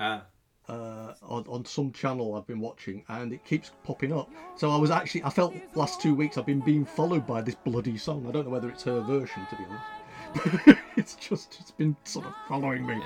Ah. 0.00 0.24
uh, 0.68 1.14
on 1.22 1.44
on 1.46 1.64
some 1.64 1.92
channel 1.92 2.34
I've 2.34 2.46
been 2.46 2.58
watching, 2.60 3.04
and 3.08 3.32
it 3.32 3.44
keeps 3.44 3.70
popping 3.84 4.12
up. 4.12 4.28
So 4.56 4.70
I 4.70 4.76
was 4.76 4.90
actually 4.90 5.22
I 5.22 5.30
felt 5.30 5.54
last 5.76 6.00
two 6.00 6.14
weeks 6.14 6.36
I've 6.36 6.46
been 6.46 6.60
being 6.60 6.84
followed 6.84 7.26
by 7.26 7.42
this 7.42 7.54
bloody 7.54 7.96
song. 7.96 8.26
I 8.28 8.32
don't 8.32 8.44
know 8.44 8.50
whether 8.50 8.68
it's 8.68 8.82
her 8.84 9.00
version 9.00 9.46
to 9.50 9.56
be 9.56 9.64
honest. 9.64 9.84
it's 10.96 11.14
just 11.16 11.58
it's 11.60 11.70
been 11.70 11.96
sort 12.04 12.26
of 12.26 12.34
following 12.48 12.86
me. 12.86 13.00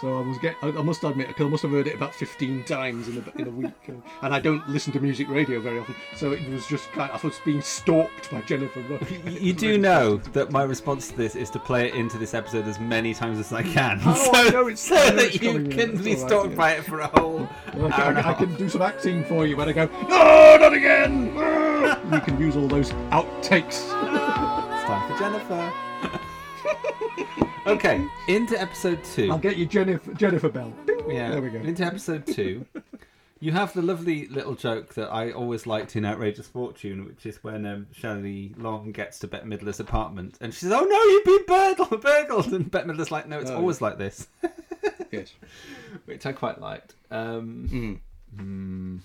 So 0.00 0.16
I 0.16 0.20
was 0.26 0.38
get 0.38 0.54
I, 0.62 0.68
I 0.68 0.82
must 0.82 1.02
admit 1.02 1.34
I 1.38 1.42
must 1.44 1.62
have 1.62 1.72
heard 1.72 1.88
it 1.88 1.94
about 1.96 2.14
15 2.14 2.62
times 2.64 3.08
in 3.08 3.16
a, 3.16 3.40
in 3.40 3.48
a 3.48 3.50
week, 3.50 3.72
uh, 3.88 3.92
and 4.22 4.32
I 4.32 4.38
don't 4.38 4.66
listen 4.68 4.92
to 4.92 5.00
music 5.00 5.28
radio 5.28 5.58
very 5.60 5.80
often. 5.80 5.96
So 6.16 6.30
it 6.32 6.48
was 6.50 6.66
just 6.68 6.90
kind 6.92 7.10
of, 7.10 7.24
I 7.24 7.26
was 7.26 7.40
being 7.44 7.60
stalked 7.62 8.30
by 8.30 8.40
Jennifer 8.42 8.80
Rush. 8.82 9.10
You 9.26 9.52
do 9.52 9.76
know 9.76 10.18
that 10.34 10.52
my 10.52 10.62
response 10.62 11.08
to 11.08 11.16
this 11.16 11.34
is 11.34 11.50
to 11.50 11.58
play 11.58 11.88
it 11.88 11.94
into 11.94 12.16
this 12.16 12.32
episode 12.32 12.68
as 12.68 12.78
many 12.78 13.12
times 13.12 13.38
as 13.40 13.52
I 13.52 13.64
can, 13.64 14.00
Oh, 14.04 14.14
so, 14.14 14.30
I 14.34 14.48
know 14.50 14.68
it's- 14.68 14.80
so 14.80 14.94
I 14.96 15.10
know 15.10 15.16
that 15.16 15.24
it's 15.26 15.42
you 15.42 15.52
coming 15.52 15.70
can 15.70 15.96
be 16.02 16.14
all 16.14 16.20
right, 16.20 16.28
stalked 16.28 16.50
yeah. 16.50 16.56
by 16.56 16.70
it 16.74 16.84
for 16.84 17.00
a 17.00 17.06
whole 17.08 17.48
Well, 17.74 17.92
I, 17.92 17.96
hour 18.02 18.08
and 18.10 18.18
a 18.18 18.22
can, 18.22 18.30
I 18.30 18.34
can 18.34 18.54
do 18.56 18.68
some 18.68 18.82
acting 18.82 19.24
for 19.24 19.46
you 19.46 19.56
when 19.56 19.68
I 19.68 19.72
go, 19.72 19.86
no, 20.08 20.56
not 20.60 20.72
again! 20.74 21.34
Ah!" 21.36 21.98
you 22.14 22.20
can 22.20 22.38
use 22.40 22.54
all 22.56 22.68
those 22.68 22.90
outtakes. 23.10 23.82
It's 23.82 24.84
time 24.84 25.10
for 25.12 25.18
Jennifer. 25.18 25.72
okay, 27.66 28.04
into 28.28 28.60
episode 28.60 29.02
two. 29.04 29.30
I'll 29.30 29.38
get 29.38 29.56
you 29.56 29.66
Jennifer, 29.66 30.12
Jennifer 30.14 30.48
Bell. 30.48 30.72
Yeah, 31.08 31.30
There 31.30 31.42
we 31.42 31.50
go. 31.50 31.58
into 31.60 31.84
episode 31.84 32.26
two. 32.26 32.64
You 33.40 33.52
have 33.52 33.72
the 33.72 33.82
lovely 33.82 34.26
little 34.26 34.56
joke 34.56 34.94
that 34.94 35.12
I 35.12 35.30
always 35.30 35.64
liked 35.64 35.94
in 35.94 36.04
Outrageous 36.04 36.48
Fortune, 36.48 37.04
which 37.06 37.24
is 37.24 37.36
when 37.44 37.66
um, 37.66 37.86
Shelley 37.92 38.52
Long 38.58 38.90
gets 38.90 39.20
to 39.20 39.28
Bette 39.28 39.46
Midler's 39.46 39.78
apartment 39.78 40.36
and 40.40 40.52
she 40.52 40.58
says, 40.66 40.72
"Oh 40.72 40.82
no, 40.82 41.00
you've 41.04 41.24
been 41.24 41.46
burgled, 41.46 42.00
burgled," 42.02 42.46
and 42.52 42.68
Bette 42.68 42.88
Midler's 42.88 43.12
like, 43.12 43.28
"No, 43.28 43.38
it's 43.38 43.48
Oh, 43.52 43.58
always 43.58 43.80
like 43.80 43.96
this," 43.96 44.26
Yes. 45.12 45.32
which 46.06 46.26
I 46.26 46.32
quite 46.32 46.60
liked. 46.60 46.96
Um, 47.12 48.00
hmm. 48.36 48.96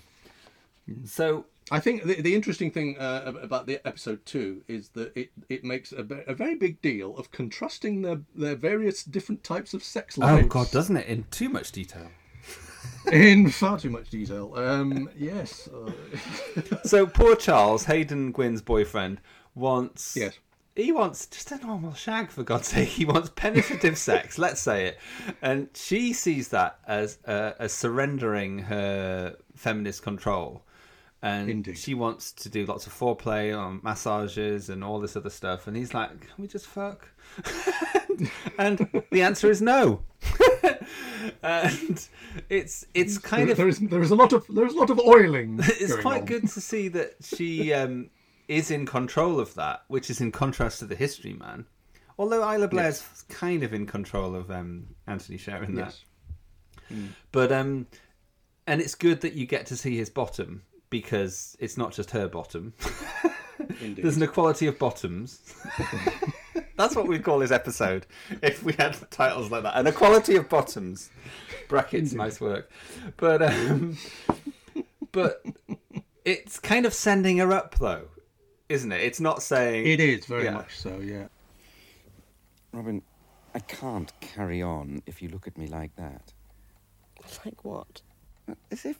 So 1.04 1.46
I 1.70 1.80
think 1.80 2.04
the, 2.04 2.20
the 2.20 2.34
interesting 2.34 2.70
thing 2.70 2.98
uh, 2.98 3.32
about 3.40 3.66
the 3.66 3.86
episode 3.86 4.24
two 4.26 4.62
is 4.68 4.90
that 4.90 5.16
it, 5.16 5.30
it 5.48 5.64
makes 5.64 5.92
a, 5.92 6.02
ve- 6.02 6.24
a 6.26 6.34
very 6.34 6.56
big 6.56 6.82
deal 6.82 7.16
of 7.16 7.30
contrasting 7.30 8.02
their, 8.02 8.20
their 8.34 8.54
various 8.54 9.02
different 9.02 9.42
types 9.42 9.72
of 9.72 9.82
sex 9.82 10.18
Oh. 10.20 10.42
God, 10.42 10.70
doesn't 10.70 10.96
it? 10.96 11.06
In 11.06 11.24
too 11.30 11.48
much 11.48 11.72
detail. 11.72 12.08
in 13.12 13.50
far 13.50 13.78
too 13.78 13.90
much 13.90 14.10
detail. 14.10 14.52
Um, 14.56 15.08
yes. 15.16 15.68
Uh, 15.68 15.90
So 16.84 17.06
poor 17.06 17.34
Charles, 17.34 17.84
Haydn 17.84 18.32
Gwynne's 18.32 18.62
boyfriend, 18.62 19.20
wants 19.54 20.16
yes. 20.16 20.38
he 20.74 20.92
wants 20.92 21.26
just 21.26 21.50
a 21.52 21.58
normal 21.58 21.94
shag 21.94 22.30
for 22.30 22.42
God's 22.42 22.68
sake. 22.68 22.88
He 22.88 23.04
wants 23.04 23.30
penetrative 23.34 23.96
sex. 24.10 24.38
Let's 24.38 24.60
say 24.60 24.86
it, 24.86 24.98
and 25.40 25.68
she 25.74 26.12
sees 26.12 26.48
that 26.48 26.78
as 26.86 27.18
uh, 27.26 27.52
as 27.58 27.72
surrendering 27.72 28.58
her 28.60 29.36
feminist 29.54 30.02
control, 30.02 30.62
and 31.24 31.48
Indeed. 31.48 31.78
she 31.78 31.94
wants 31.94 32.32
to 32.32 32.50
do 32.50 32.66
lots 32.66 32.86
of 32.86 32.92
foreplay 32.92 33.58
on 33.58 33.80
massages 33.82 34.68
and 34.68 34.84
all 34.84 35.00
this 35.00 35.16
other 35.16 35.30
stuff. 35.30 35.66
And 35.66 35.74
he's 35.74 35.94
like, 35.94 36.10
"Can 36.20 36.34
we 36.36 36.46
just 36.46 36.66
fuck?" 36.66 37.08
and 38.58 38.86
the 39.10 39.22
answer 39.22 39.50
is 39.50 39.62
no. 39.62 40.02
and 41.42 42.06
it's 42.50 42.84
it's 42.92 43.16
kind 43.16 43.48
of 43.48 43.56
there 43.56 43.68
is 43.68 43.78
there 43.78 44.02
is 44.02 44.10
a 44.10 44.14
lot 44.14 44.34
of 44.34 44.46
there 44.50 44.66
is 44.66 44.74
a 44.74 44.76
lot 44.76 44.90
of 44.90 45.00
oiling. 45.00 45.60
it's 45.62 45.96
quite 45.96 46.20
on. 46.20 46.26
good 46.26 46.46
to 46.46 46.60
see 46.60 46.88
that 46.88 47.14
she 47.22 47.72
um, 47.72 48.10
is 48.46 48.70
in 48.70 48.84
control 48.84 49.40
of 49.40 49.54
that, 49.54 49.84
which 49.88 50.10
is 50.10 50.20
in 50.20 50.30
contrast 50.30 50.80
to 50.80 50.84
the 50.84 50.94
History 50.94 51.32
Man. 51.32 51.64
Although 52.18 52.52
Isla 52.52 52.68
Blair's 52.68 53.02
kind 53.30 53.62
of 53.62 53.72
in 53.72 53.86
control 53.86 54.34
of 54.34 54.50
um, 54.50 54.88
Antony 55.06 55.38
Sher 55.38 55.62
in 55.62 55.74
that. 55.76 55.98
Yes. 56.90 56.98
But 57.32 57.50
um, 57.50 57.86
and 58.66 58.82
it's 58.82 58.94
good 58.94 59.22
that 59.22 59.32
you 59.32 59.46
get 59.46 59.64
to 59.66 59.76
see 59.76 59.96
his 59.96 60.10
bottom 60.10 60.64
because 60.94 61.56
it's 61.58 61.76
not 61.76 61.92
just 61.92 62.12
her 62.12 62.28
bottom. 62.28 62.72
Indeed. 63.80 64.04
There's 64.04 64.16
an 64.16 64.22
equality 64.22 64.68
of 64.68 64.78
bottoms. 64.78 65.40
That's 66.76 66.94
what 66.94 67.08
we'd 67.08 67.24
call 67.24 67.40
this 67.40 67.50
episode 67.50 68.06
if 68.42 68.62
we 68.62 68.74
had 68.74 68.96
titles 69.10 69.50
like 69.50 69.64
that. 69.64 69.76
An 69.76 69.88
equality 69.88 70.36
of 70.36 70.48
bottoms. 70.48 71.10
Brackets, 71.68 72.12
nice 72.12 72.40
work. 72.40 72.70
But 73.16 73.42
um, 73.42 73.96
but 75.10 75.44
it's 76.24 76.60
kind 76.60 76.86
of 76.86 76.94
sending 76.94 77.38
her 77.38 77.50
up 77.52 77.74
though, 77.80 78.06
isn't 78.68 78.92
it? 78.92 79.00
It's 79.00 79.18
not 79.18 79.42
saying 79.42 79.84
It 79.86 79.98
is 79.98 80.26
very 80.26 80.44
Yeah. 80.44 80.52
much 80.54 80.78
so. 80.78 81.00
Yeah. 81.02 81.26
Robin, 82.72 83.02
I 83.52 83.58
can't 83.58 84.12
carry 84.20 84.62
on 84.62 85.02
if 85.06 85.20
you 85.22 85.28
look 85.28 85.48
at 85.48 85.58
me 85.58 85.66
like 85.66 85.96
that. 85.96 86.32
Like 87.44 87.64
what? 87.64 88.02
As 88.70 88.84
if 88.84 88.98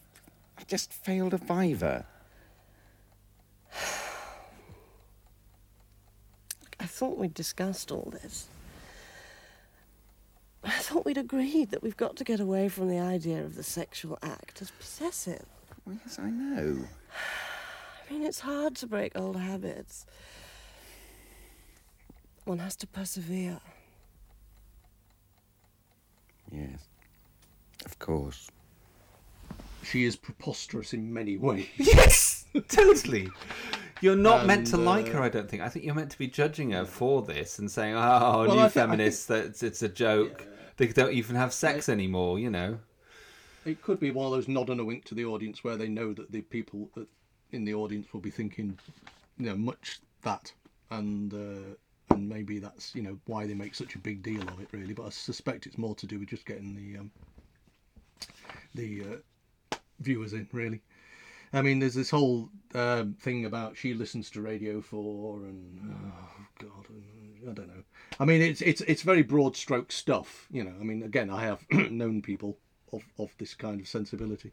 I've 0.58 0.66
just 0.66 0.92
failed 0.92 1.34
a 1.34 1.38
Viva. 1.38 2.06
I 6.80 6.86
thought 6.86 7.18
we'd 7.18 7.34
discussed 7.34 7.90
all 7.90 8.10
this. 8.12 8.48
I 10.62 10.70
thought 10.70 11.04
we'd 11.04 11.18
agreed 11.18 11.70
that 11.70 11.82
we've 11.82 11.96
got 11.96 12.16
to 12.16 12.24
get 12.24 12.40
away 12.40 12.68
from 12.68 12.88
the 12.88 12.98
idea 12.98 13.42
of 13.42 13.56
the 13.56 13.62
sexual 13.62 14.18
act 14.22 14.62
as 14.62 14.70
possessive. 14.70 15.44
Well, 15.84 15.98
yes, 16.04 16.18
I 16.18 16.30
know. 16.30 16.84
I 18.08 18.12
mean, 18.12 18.22
it's 18.22 18.40
hard 18.40 18.76
to 18.76 18.86
break 18.86 19.12
old 19.16 19.36
habits. 19.36 20.06
One 22.44 22.58
has 22.58 22.76
to 22.76 22.86
persevere. 22.86 23.60
Yes. 26.52 26.86
Of 27.84 27.98
course. 27.98 28.50
She 29.84 30.04
is 30.04 30.16
preposterous 30.16 30.92
in 30.94 31.12
many 31.12 31.36
ways. 31.36 31.66
Yes, 31.76 32.44
totally. 32.68 33.28
You're 34.00 34.16
not 34.16 34.46
meant 34.46 34.66
to 34.68 34.76
And, 34.76 34.84
like 34.84 35.08
uh, 35.08 35.12
her, 35.12 35.22
I 35.22 35.28
don't 35.28 35.48
think. 35.48 35.62
I 35.62 35.68
think 35.68 35.84
you're 35.84 35.94
meant 35.94 36.10
to 36.10 36.18
be 36.18 36.26
judging 36.26 36.70
her 36.72 36.84
for 36.84 37.22
this 37.22 37.58
and 37.58 37.70
saying, 37.70 37.94
"Oh, 37.94 38.44
Well, 38.46 38.56
new 38.56 38.62
I 38.62 38.68
think- 38.68 38.84
I 38.84 38.86
feminists, 38.86 39.26
that's 39.26 39.62
it's 39.62 39.82
a 39.82 39.88
joke. 39.88 40.46
They 40.76 40.88
don't 40.88 41.12
even 41.12 41.36
have 41.36 41.52
sex 41.52 41.88
anymore." 41.88 42.38
You 42.38 42.50
know. 42.50 42.78
It 43.64 43.80
could 43.82 43.98
be 43.98 44.10
one 44.10 44.26
of 44.26 44.32
those 44.32 44.46
nod 44.48 44.68
and 44.68 44.80
a 44.80 44.84
wink 44.84 45.04
to 45.06 45.14
the 45.14 45.24
audience 45.24 45.64
where 45.64 45.76
they 45.76 45.88
know 45.88 46.12
that 46.12 46.30
the 46.30 46.42
people 46.42 46.90
that 46.94 47.08
in 47.52 47.64
the 47.64 47.72
audience 47.74 48.12
will 48.12 48.20
be 48.20 48.30
thinking, 48.30 48.78
you 49.38 49.46
know, 49.46 49.56
much 49.56 50.00
that, 50.22 50.52
and 50.90 51.32
uh, 51.32 51.74
and 52.14 52.28
maybe 52.28 52.58
that's 52.58 52.94
you 52.94 53.02
know 53.02 53.18
why 53.26 53.46
they 53.46 53.54
make 53.54 53.74
such 53.74 53.94
a 53.94 53.98
big 53.98 54.22
deal 54.22 54.42
of 54.42 54.60
it, 54.60 54.68
really. 54.72 54.92
But 54.92 55.06
I 55.06 55.10
suspect 55.10 55.66
it's 55.66 55.78
more 55.78 55.94
to 55.96 56.06
do 56.06 56.18
with 56.18 56.28
just 56.28 56.44
getting 56.46 56.74
the 56.74 56.98
um, 57.00 57.10
the 58.74 59.02
uh, 59.02 59.16
viewers 60.00 60.32
in, 60.32 60.48
really. 60.52 60.80
I 61.52 61.62
mean, 61.62 61.78
there's 61.78 61.94
this 61.94 62.10
whole 62.10 62.50
um, 62.74 63.14
thing 63.20 63.44
about 63.44 63.76
she 63.76 63.94
listens 63.94 64.28
to 64.30 64.40
Radio 64.40 64.80
Four, 64.80 65.44
and 65.44 65.94
oh 65.94 66.46
god, 66.58 66.86
I 67.48 67.52
don't 67.52 67.68
know. 67.68 67.84
I 68.18 68.24
mean, 68.24 68.42
it's 68.42 68.60
it's 68.60 68.80
it's 68.82 69.02
very 69.02 69.22
broad 69.22 69.56
stroke 69.56 69.92
stuff, 69.92 70.48
you 70.50 70.64
know. 70.64 70.74
I 70.80 70.82
mean, 70.82 71.02
again, 71.04 71.30
I 71.30 71.44
have 71.44 71.64
known 71.70 72.22
people 72.22 72.58
of, 72.92 73.02
of 73.18 73.30
this 73.38 73.54
kind 73.54 73.80
of 73.80 73.86
sensibility, 73.86 74.50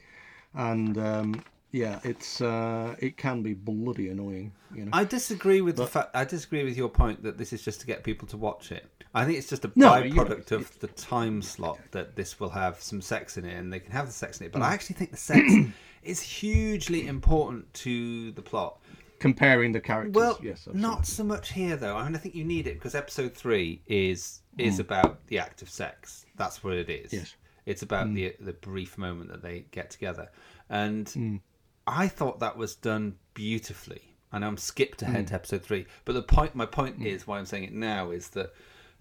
and 0.54 0.98
um, 1.00 1.44
yeah, 1.72 1.99
it's 2.03 2.41
uh, 2.41 2.95
it 2.99 3.17
can 3.17 3.41
be 3.41 3.53
bloody 3.53 4.09
annoying, 4.09 4.51
you 4.74 4.86
know. 4.86 4.91
I 4.93 5.03
disagree 5.05 5.61
with 5.61 5.76
the 5.78 5.88
fact. 5.88 6.15
I 6.15 6.26
disagree 6.26 6.63
with 6.63 6.78
your 6.78 6.89
point 6.89 7.24
that 7.24 7.38
this 7.38 7.53
is 7.53 7.61
just 7.63 7.80
to 7.82 7.88
get 7.88 8.03
people 8.03 8.28
to 8.30 8.38
watch 8.38 8.72
it. 8.72 8.86
I 9.13 9.26
think 9.26 9.38
it's 9.38 9.49
just 9.49 9.65
a 9.65 9.72
No, 9.76 9.89
byproduct 9.89 10.51
of 10.51 10.80
the 10.80 10.88
time 10.88 11.41
slot 11.41 11.80
that 11.91 12.15
this 12.15 12.39
will 12.39 12.49
have 12.49 12.82
some 12.82 13.01
sex 13.01 13.38
in 13.38 13.45
it, 13.45 13.55
and 13.57 13.72
they 13.72 13.80
can 13.80 13.91
have 13.91 14.05
the 14.07 14.13
sex 14.13 14.39
in 14.39 14.45
it. 14.47 14.51
But 14.53 14.61
Mm. 14.61 14.65
I 14.65 14.74
actually 14.74 14.95
think 14.95 15.11
the 15.11 15.17
sex 15.17 15.41
is 16.03 16.22
hugely 16.22 17.07
important 17.07 17.74
to 17.76 18.32
the 18.34 18.41
plot. 18.41 18.80
Comparing 19.19 19.72
the 19.72 19.80
characters, 19.80 20.15
Well, 20.15 20.39
yes, 20.41 20.67
not 20.74 21.05
so 21.05 21.24
much 21.24 21.51
here 21.53 21.76
though. 21.78 21.95
I 21.95 22.05
mean, 22.05 22.15
I 22.15 22.17
think 22.17 22.34
you 22.36 22.43
need 22.43 22.65
it 22.67 22.74
because 22.76 22.95
episode 22.95 23.34
three 23.36 23.82
is 23.88 24.41
is 24.57 24.78
Mm. 24.78 24.80
about 24.82 25.28
the 25.28 25.39
act 25.39 25.61
of 25.61 25.69
sex. 25.69 26.26
That's 26.38 26.63
what 26.63 26.74
it 26.74 26.89
is. 26.89 27.13
Yes. 27.13 27.36
it's 27.67 27.84
about 27.84 28.07
Mm. 28.07 28.15
the 28.15 28.36
the 28.43 28.53
brief 28.53 28.97
moment 28.97 29.30
that 29.30 29.43
they 29.43 29.65
get 29.72 29.91
together, 29.91 30.30
and 30.69 31.05
Mm. 31.05 31.39
I 31.88 32.08
thought 32.08 32.40
that 32.40 32.58
was 32.58 32.76
done 32.76 33.18
beautifully. 33.34 34.16
And 34.34 34.46
I'm 34.46 34.56
skipped 34.58 35.02
ahead 35.02 35.26
Mm. 35.26 35.28
to 35.30 35.34
episode 35.36 35.62
three, 35.64 35.86
but 36.06 36.14
the 36.14 36.22
point, 36.24 36.56
my 36.56 36.66
point 36.66 37.06
is, 37.06 37.28
why 37.28 37.38
I'm 37.38 37.46
saying 37.46 37.66
it 37.66 37.74
now 37.74 38.12
is 38.12 38.30
that 38.30 38.54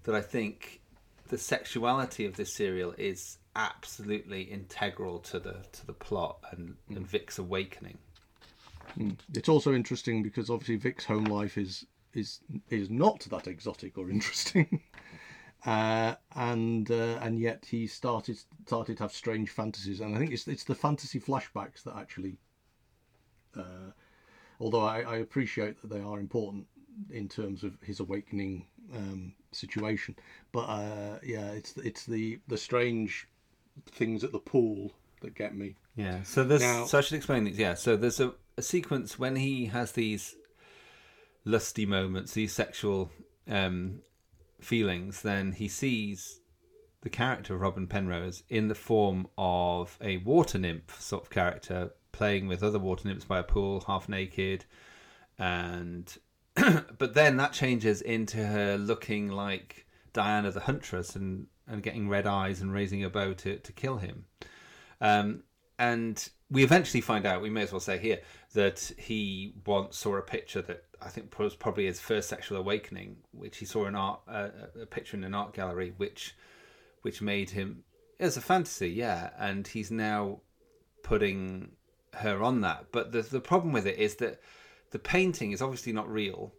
that 0.03 0.13
I 0.13 0.19
think 0.21 0.81
the 1.29 1.37
sexuality 1.37 2.25
of 2.25 2.35
this 2.35 2.51
serial 2.53 2.93
is 2.97 3.37
absolutely 3.55 4.41
integral 4.41 5.19
to 5.19 5.39
the 5.39 5.63
to 5.71 5.85
the 5.85 5.93
plot 5.93 6.39
and, 6.51 6.75
and 6.89 7.07
Vic's 7.07 7.39
awakening. 7.39 7.97
Mm. 8.97 9.15
It's 9.33 9.47
also 9.47 9.73
interesting 9.73 10.21
because 10.21 10.49
obviously 10.49 10.75
Vic's 10.75 11.05
home 11.05 11.23
life 11.25 11.57
is 11.57 11.85
is 12.13 12.41
is 12.69 12.89
not 12.89 13.21
that 13.29 13.47
exotic 13.47 13.97
or 13.97 14.09
interesting, 14.17 14.81
uh, 15.65 16.15
and 16.35 16.91
uh, 16.91 17.19
and 17.21 17.39
yet 17.39 17.65
he 17.65 17.87
started 17.87 18.37
started 18.65 18.97
to 18.97 19.03
have 19.03 19.13
strange 19.13 19.49
fantasies, 19.49 20.01
and 20.01 20.13
I 20.13 20.19
think 20.19 20.33
it's 20.33 20.45
it's 20.47 20.65
the 20.65 20.75
fantasy 20.75 21.21
flashbacks 21.21 21.83
that 21.83 21.95
actually, 21.95 22.37
uh, 23.57 23.91
although 24.59 24.81
I, 24.85 25.01
I 25.01 25.15
appreciate 25.17 25.81
that 25.81 25.89
they 25.89 26.01
are 26.01 26.19
important 26.19 26.67
in 27.09 27.27
terms 27.27 27.63
of 27.63 27.73
his 27.81 27.99
awakening 27.99 28.65
um, 28.93 29.33
situation, 29.51 30.15
but 30.51 30.61
uh, 30.61 31.19
yeah, 31.23 31.51
it's 31.51 31.75
it's 31.77 32.05
the 32.05 32.39
the 32.47 32.57
strange 32.57 33.27
things 33.87 34.23
at 34.23 34.31
the 34.31 34.39
pool 34.39 34.91
that 35.21 35.35
get 35.35 35.55
me. 35.55 35.75
Yeah. 35.95 36.23
So 36.23 36.43
there's 36.43 36.61
Now- 36.61 36.85
so 36.85 36.97
I 36.97 37.01
should 37.01 37.17
explain 37.17 37.43
these. 37.45 37.57
Yeah. 37.57 37.75
So 37.75 37.95
there's 37.95 38.19
a, 38.19 38.33
a 38.57 38.61
sequence 38.61 39.17
when 39.19 39.35
he 39.35 39.65
has 39.67 39.93
these 39.93 40.35
lusty 41.45 41.85
moments, 41.85 42.33
these 42.33 42.53
sexual 42.53 43.11
um, 43.47 44.01
feelings. 44.59 45.21
Then 45.21 45.53
he 45.53 45.67
sees 45.67 46.39
the 47.01 47.09
character 47.09 47.55
of 47.55 47.61
Robin 47.61 47.87
Penrose 47.87 48.43
in 48.49 48.67
the 48.67 48.75
form 48.75 49.27
of 49.37 49.97
a 50.01 50.17
water 50.17 50.57
nymph 50.57 51.01
sort 51.01 51.23
of 51.23 51.29
character 51.29 51.91
playing 52.11 52.47
with 52.47 52.63
other 52.63 52.79
water 52.79 53.07
nymphs 53.07 53.25
by 53.25 53.39
a 53.39 53.43
pool, 53.43 53.83
half 53.87 54.09
naked, 54.09 54.65
and 55.37 56.17
but 56.97 57.13
then 57.13 57.37
that 57.37 57.53
changes 57.53 58.01
into 58.01 58.45
her 58.45 58.77
looking 58.77 59.29
like 59.29 59.87
Diana 60.13 60.51
the 60.51 60.61
Huntress 60.61 61.15
and 61.15 61.47
and 61.67 61.83
getting 61.83 62.09
red 62.09 62.27
eyes 62.27 62.61
and 62.61 62.73
raising 62.73 63.03
a 63.03 63.09
bow 63.09 63.33
to 63.33 63.57
to 63.57 63.71
kill 63.73 63.97
him. 63.97 64.25
Um, 64.99 65.43
and 65.79 66.29
we 66.51 66.63
eventually 66.63 67.01
find 67.01 67.25
out, 67.25 67.41
we 67.41 67.49
may 67.49 67.63
as 67.63 67.71
well 67.71 67.79
say 67.79 67.97
here, 67.97 68.19
that 68.53 68.91
he 68.97 69.55
once 69.65 69.97
saw 69.97 70.17
a 70.17 70.21
picture 70.21 70.61
that 70.61 70.83
I 71.01 71.07
think 71.07 71.37
was 71.39 71.55
probably 71.55 71.85
his 71.85 71.99
first 71.99 72.29
sexual 72.29 72.57
awakening, 72.57 73.17
which 73.31 73.57
he 73.57 73.65
saw 73.65 73.85
an 73.85 73.95
art, 73.95 74.19
uh, 74.27 74.49
a 74.79 74.85
picture 74.85 75.17
in 75.17 75.23
an 75.23 75.33
art 75.33 75.53
gallery, 75.53 75.93
which 75.97 76.35
which 77.01 77.21
made 77.21 77.49
him 77.49 77.83
as 78.19 78.37
a 78.37 78.41
fantasy, 78.41 78.89
yeah. 78.89 79.31
And 79.39 79.67
he's 79.67 79.89
now 79.89 80.41
putting 81.03 81.71
her 82.13 82.41
on 82.41 82.61
that. 82.61 82.87
But 82.91 83.11
the 83.11 83.21
the 83.21 83.39
problem 83.39 83.73
with 83.73 83.85
it 83.85 83.97
is 83.97 84.15
that 84.15 84.41
the 84.91 84.99
painting 84.99 85.51
is 85.51 85.61
obviously 85.61 85.93
not 85.93 86.11
real 86.11 86.53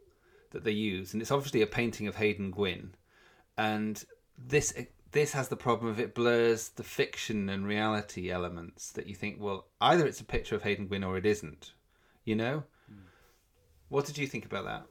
that 0.51 0.65
they 0.65 0.73
use, 0.73 1.13
and 1.13 1.23
it's 1.23 1.31
obviously 1.31 1.63
a 1.63 1.67
painting 1.67 2.07
of 2.07 2.17
Haydn 2.17 2.51
Gwynne, 2.51 2.95
and 3.57 4.05
this 4.39 4.75
this 5.13 5.33
has 5.33 5.49
the 5.49 5.57
problem 5.57 5.91
of 5.91 6.01
it 6.01 6.15
blurs 6.15 6.71
the 6.71 6.83
fiction 6.83 7.49
and 7.49 7.67
reality 7.67 8.31
elements 8.31 8.91
that 8.93 9.07
you 9.07 9.15
think, 9.15 9.37
well, 9.39 9.67
either 9.81 10.07
it's 10.07 10.21
a 10.21 10.25
picture 10.25 10.55
of 10.55 10.63
Haydn 10.63 10.87
Gwynne 10.87 11.05
or 11.05 11.19
it 11.19 11.27
isn't. 11.27 11.73
You 12.25 12.37
know. 12.37 12.65
Hmm. 12.89 13.03
What 13.89 14.07
did 14.07 14.17
you 14.17 14.27
think 14.27 14.47
about 14.47 14.65
that? 14.65 14.87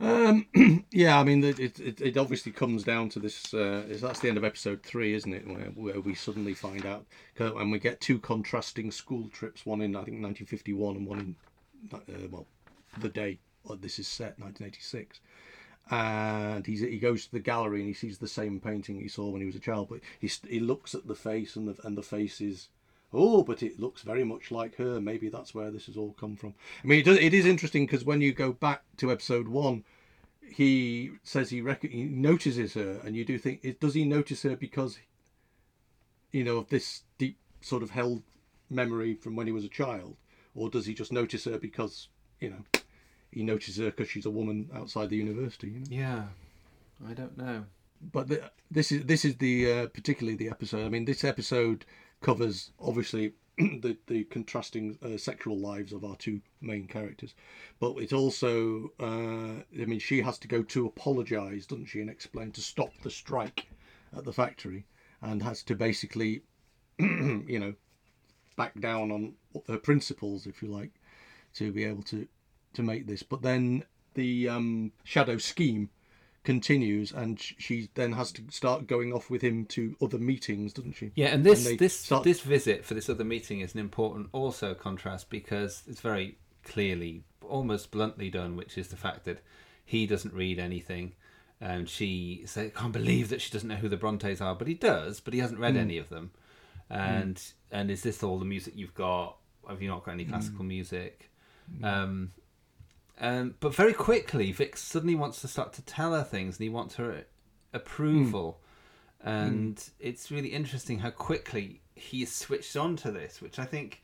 Um, 0.00 0.46
yeah, 0.92 1.18
I 1.18 1.24
mean, 1.24 1.42
it, 1.42 1.58
it, 1.58 2.00
it 2.00 2.16
obviously 2.16 2.52
comes 2.52 2.84
down 2.84 3.08
to 3.10 3.18
this. 3.18 3.52
Uh, 3.52 3.82
that's 4.00 4.20
the 4.20 4.28
end 4.28 4.36
of 4.36 4.44
episode 4.44 4.82
three, 4.82 5.14
isn't 5.14 5.32
it? 5.32 5.46
Where, 5.46 5.70
where 5.74 6.00
we 6.00 6.14
suddenly 6.14 6.54
find 6.54 6.86
out, 6.86 7.04
and 7.38 7.72
we 7.72 7.78
get 7.78 8.00
two 8.00 8.18
contrasting 8.18 8.90
school 8.90 9.28
trips. 9.28 9.66
One 9.66 9.80
in 9.80 9.96
I 9.96 10.04
think 10.04 10.22
1951, 10.22 10.96
and 10.96 11.06
one 11.06 11.18
in 11.18 11.36
uh, 11.92 11.98
well, 12.30 12.46
the 13.00 13.08
day 13.08 13.38
this 13.80 13.98
is 13.98 14.08
set, 14.08 14.38
1986. 14.38 15.20
And 15.90 16.66
he's, 16.66 16.80
he 16.80 16.98
goes 16.98 17.26
to 17.26 17.32
the 17.32 17.40
gallery 17.40 17.80
and 17.80 17.88
he 17.88 17.94
sees 17.94 18.18
the 18.18 18.28
same 18.28 18.60
painting 18.60 19.00
he 19.00 19.08
saw 19.08 19.28
when 19.28 19.40
he 19.40 19.46
was 19.46 19.56
a 19.56 19.60
child, 19.60 19.88
but 19.88 20.00
he 20.20 20.30
he 20.48 20.60
looks 20.60 20.94
at 20.94 21.06
the 21.06 21.14
face 21.14 21.56
and 21.56 21.68
the 21.68 21.86
and 21.86 21.96
the 21.96 22.02
face 22.02 22.40
is 22.40 22.68
oh, 23.12 23.42
but 23.42 23.62
it 23.62 23.80
looks 23.80 24.02
very 24.02 24.24
much 24.24 24.50
like 24.50 24.76
her. 24.76 25.00
Maybe 25.00 25.28
that's 25.28 25.54
where 25.54 25.70
this 25.70 25.86
has 25.86 25.96
all 25.96 26.14
come 26.18 26.36
from. 26.36 26.54
I 26.82 26.86
mean, 26.86 27.00
it, 27.00 27.04
does, 27.04 27.18
it 27.18 27.34
is 27.34 27.46
interesting 27.46 27.86
because 27.86 28.04
when 28.04 28.20
you 28.20 28.32
go 28.32 28.52
back 28.52 28.82
to 28.98 29.10
episode 29.10 29.48
one, 29.48 29.84
he 30.42 31.12
says 31.22 31.50
he, 31.50 31.60
rec- 31.60 31.82
he 31.82 32.04
notices 32.04 32.74
her, 32.74 33.00
and 33.04 33.14
you 33.16 33.24
do 33.24 33.38
think, 33.38 33.80
does 33.80 33.94
he 33.94 34.04
notice 34.04 34.42
her 34.42 34.56
because, 34.56 34.98
you 36.32 36.44
know, 36.44 36.58
of 36.58 36.68
this 36.68 37.02
deep 37.18 37.38
sort 37.60 37.82
of 37.82 37.90
held 37.90 38.22
memory 38.70 39.14
from 39.14 39.36
when 39.36 39.46
he 39.46 39.52
was 39.52 39.64
a 39.64 39.68
child, 39.68 40.16
or 40.54 40.70
does 40.70 40.86
he 40.86 40.94
just 40.94 41.12
notice 41.12 41.44
her 41.44 41.58
because, 41.58 42.08
you 42.40 42.50
know, 42.50 42.80
he 43.30 43.42
notices 43.42 43.76
her 43.76 43.90
because 43.90 44.08
she's 44.08 44.26
a 44.26 44.30
woman 44.30 44.70
outside 44.74 45.10
the 45.10 45.16
university? 45.16 45.68
You 45.68 45.78
know? 45.80 45.86
Yeah, 45.90 46.22
I 47.08 47.14
don't 47.14 47.36
know. 47.36 47.64
But 48.12 48.28
the, 48.28 48.50
this 48.70 48.92
is 48.92 49.04
this 49.06 49.24
is 49.24 49.36
the 49.36 49.72
uh, 49.72 49.86
particularly 49.88 50.36
the 50.36 50.48
episode. 50.48 50.86
I 50.86 50.88
mean, 50.88 51.04
this 51.04 51.24
episode 51.24 51.84
covers 52.20 52.72
obviously 52.80 53.32
the 53.58 53.96
the 54.06 54.24
contrasting 54.24 54.98
uh, 55.02 55.16
sexual 55.16 55.58
lives 55.58 55.92
of 55.92 56.04
our 56.04 56.16
two 56.16 56.40
main 56.60 56.86
characters, 56.86 57.34
but 57.80 57.96
it 57.96 58.12
also 58.12 58.92
uh, 59.00 59.62
I 59.80 59.84
mean 59.86 59.98
she 59.98 60.22
has 60.22 60.38
to 60.38 60.48
go 60.48 60.62
to 60.62 60.86
apologise, 60.86 61.66
doesn't 61.66 61.86
she, 61.86 62.00
and 62.00 62.10
explain 62.10 62.52
to 62.52 62.60
stop 62.60 62.92
the 63.02 63.10
strike 63.10 63.68
at 64.16 64.24
the 64.24 64.32
factory, 64.32 64.86
and 65.20 65.42
has 65.42 65.62
to 65.64 65.74
basically 65.74 66.42
you 66.98 67.58
know 67.58 67.74
back 68.56 68.78
down 68.80 69.10
on 69.10 69.34
her 69.66 69.78
principles, 69.78 70.46
if 70.46 70.62
you 70.62 70.68
like, 70.68 70.92
to 71.54 71.72
be 71.72 71.84
able 71.84 72.02
to 72.04 72.28
to 72.74 72.82
make 72.82 73.06
this. 73.06 73.22
But 73.22 73.42
then 73.42 73.84
the 74.14 74.48
um, 74.48 74.92
shadow 75.04 75.38
scheme 75.38 75.90
continues, 76.44 77.12
and 77.12 77.38
she 77.40 77.90
then 77.94 78.12
has 78.12 78.32
to 78.32 78.42
start 78.50 78.86
going 78.86 79.12
off 79.12 79.28
with 79.30 79.42
him 79.42 79.66
to 79.66 79.96
other 80.00 80.18
meetings, 80.18 80.72
doesn't 80.72 80.94
she? 80.94 81.12
Yeah, 81.14 81.26
and 81.28 81.44
this 81.44 81.66
And 81.66 81.78
this 81.78 81.98
start- 81.98 82.24
this 82.24 82.40
visit 82.40 82.84
for 82.84 82.94
this 82.94 83.08
other 83.08 83.24
meeting 83.24 83.60
is 83.60 83.74
an 83.74 83.80
important 83.80 84.28
also 84.32 84.74
contrast 84.74 85.28
because 85.30 85.82
it's 85.86 86.00
very 86.00 86.38
clearly, 86.64 87.24
almost 87.42 87.90
bluntly 87.90 88.30
done, 88.30 88.56
which 88.56 88.78
is 88.78 88.88
the 88.88 88.96
fact 88.96 89.24
that 89.24 89.42
he 89.84 90.06
doesn't 90.06 90.34
read 90.34 90.58
anything, 90.58 91.12
and 91.60 91.88
she 91.88 92.42
say, 92.46 92.70
can't 92.74 92.92
believe 92.92 93.28
that 93.30 93.40
she 93.40 93.50
doesn't 93.50 93.68
know 93.68 93.76
who 93.76 93.88
the 93.88 93.96
Brontes 93.96 94.40
are, 94.40 94.54
but 94.54 94.68
he 94.68 94.74
does, 94.74 95.20
but 95.20 95.34
he 95.34 95.40
hasn't 95.40 95.60
read 95.60 95.74
Mm. 95.74 95.78
any 95.80 95.98
of 95.98 96.08
them, 96.08 96.30
and 96.90 97.42
and 97.70 97.90
is 97.90 98.02
this 98.02 98.22
all 98.22 98.38
the 98.38 98.44
music 98.44 98.74
you've 98.76 98.94
got? 98.94 99.36
Have 99.68 99.82
you 99.82 99.88
not 99.88 100.04
got 100.04 100.12
any 100.12 100.24
classical 100.24 100.64
music? 100.64 101.30
Um, 101.82 102.32
um, 103.20 103.54
but 103.60 103.74
very 103.74 103.92
quickly, 103.92 104.52
Vic 104.52 104.76
suddenly 104.76 105.14
wants 105.14 105.40
to 105.40 105.48
start 105.48 105.72
to 105.74 105.82
tell 105.82 106.12
her 106.14 106.22
things, 106.22 106.56
and 106.56 106.62
he 106.62 106.68
wants 106.68 106.96
her 106.96 107.24
approval. 107.72 108.60
And 109.20 109.82
it's 109.98 110.30
really 110.30 110.48
interesting 110.48 111.00
how 111.00 111.10
quickly 111.10 111.80
he 111.94 112.24
switched 112.24 112.76
on 112.76 112.96
to 112.96 113.10
this, 113.10 113.42
which 113.42 113.58
I 113.58 113.64
think 113.64 114.02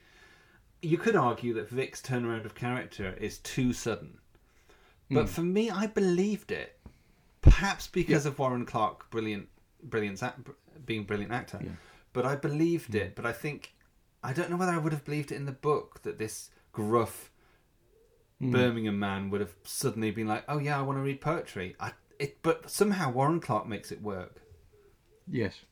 you 0.83 0.99
could 0.99 1.17
argue 1.17 1.55
that 1.55 1.69
Vic's 1.69 2.03
turnaround 2.03 2.45
of 2.45 2.55
character 2.55 3.15
is 3.21 3.39
too 3.39 3.73
sudden. 3.73 4.19
But 5.11 5.27
Mm. 5.27 5.29
for 5.29 5.43
me, 5.43 5.71
I 5.71 5.87
believed 5.87 6.51
it, 6.51 6.81
perhaps 7.43 7.87
because 7.87 8.27
of 8.27 8.39
Warren 8.39 8.67
Clarke, 8.67 9.09
brilliant, 9.11 9.49
brilliant, 9.83 10.21
being 10.85 11.03
a 11.03 11.05
brilliant 11.05 11.33
actor. 11.33 11.61
But 12.13 12.27
I 12.27 12.35
believed 12.37 12.95
it. 12.95 13.15
But 13.15 13.27
I 13.27 13.33
think 13.33 13.75
I 14.23 14.33
don't 14.33 14.51
know 14.51 14.57
whether 14.57 14.73
I 14.73 14.79
would 14.79 14.93
have 14.93 15.05
believed 15.05 15.31
it 15.33 15.37
in 15.37 15.45
the 15.45 15.53
book 15.53 16.01
that 16.03 16.19
this 16.19 16.51
gruff 16.73 17.31
Mm. 18.43 18.53
Birmingham 18.53 18.99
man 18.99 19.31
would 19.31 19.41
have 19.41 19.55
suddenly 19.63 20.11
been 20.11 20.27
like, 20.27 20.45
"Oh 20.49 20.59
yeah, 20.59 20.79
I 20.79 20.83
want 20.83 20.99
to 20.99 21.03
read 21.03 21.21
poetry." 21.21 21.77
I, 21.79 21.93
it, 22.19 22.43
but 22.43 22.71
somehow 22.71 23.11
Warren 23.11 23.41
Clarke 23.41 23.69
makes 23.69 23.93
it 23.93 24.03
work. 24.03 24.43
Yes. 25.27 25.65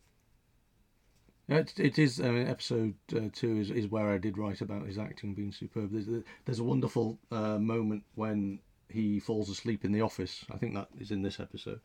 It, 1.49 1.75
it 1.79 1.99
is 1.99 2.21
uh, 2.21 2.25
episode 2.25 2.95
uh, 3.15 3.29
two 3.33 3.59
is, 3.59 3.71
is 3.71 3.89
where 3.89 4.11
I 4.11 4.19
did 4.19 4.39
write 4.39 4.61
about 4.61 4.87
his 4.87 4.97
acting 4.97 5.35
being 5.35 5.53
superb. 5.53 5.93
There's 5.93 6.09
a, 6.09 6.23
there's 6.45 6.61
a 6.61 6.65
wonderful 6.65 7.19
uh, 7.31 7.59
moment 7.59 8.05
when 8.15 8.61
he 8.89 9.19
falls 9.19 9.51
asleep 9.51 9.85
in 9.85 9.93
the 9.93 10.01
office. 10.01 10.45
I 10.53 10.57
think 10.57 10.75
that 10.75 10.89
is 10.99 11.11
in 11.11 11.23
this 11.23 11.41
episode, 11.41 11.81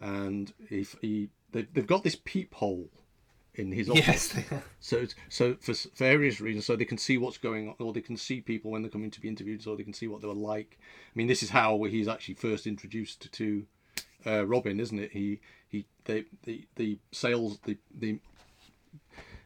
and 0.00 0.52
if 0.70 0.96
he 1.00 1.28
they, 1.52 1.62
they've 1.72 1.86
got 1.86 2.02
this 2.02 2.16
peephole 2.16 2.88
in 3.56 3.72
his 3.72 3.88
office. 3.88 4.34
Yes. 4.36 4.64
so 4.80 5.06
so 5.28 5.54
for 5.60 5.74
various 5.96 6.40
reasons, 6.40 6.66
so 6.66 6.76
they 6.76 6.84
can 6.84 6.98
see 6.98 7.18
what's 7.18 7.38
going 7.38 7.68
on, 7.68 7.74
or 7.78 7.92
they 7.92 8.00
can 8.00 8.16
see 8.16 8.40
people 8.40 8.70
when 8.70 8.82
they're 8.82 8.90
coming 8.90 9.10
to 9.10 9.20
be 9.20 9.28
interviewed, 9.28 9.62
so 9.62 9.76
they 9.76 9.84
can 9.84 9.92
see 9.92 10.08
what 10.08 10.20
they 10.20 10.28
were 10.28 10.34
like. 10.34 10.78
I 10.80 11.12
mean, 11.14 11.26
this 11.26 11.42
is 11.42 11.50
how 11.50 11.82
he's 11.84 12.08
actually 12.08 12.34
first 12.34 12.66
introduced 12.66 13.30
to 13.32 13.66
uh, 14.26 14.46
Robin, 14.46 14.80
isn't 14.80 14.98
it? 14.98 15.12
He 15.12 15.40
he 15.68 15.86
they 16.04 16.24
the 16.44 16.66
the 16.76 16.98
sales 17.12 17.58
the 17.64 17.76
the 17.98 18.18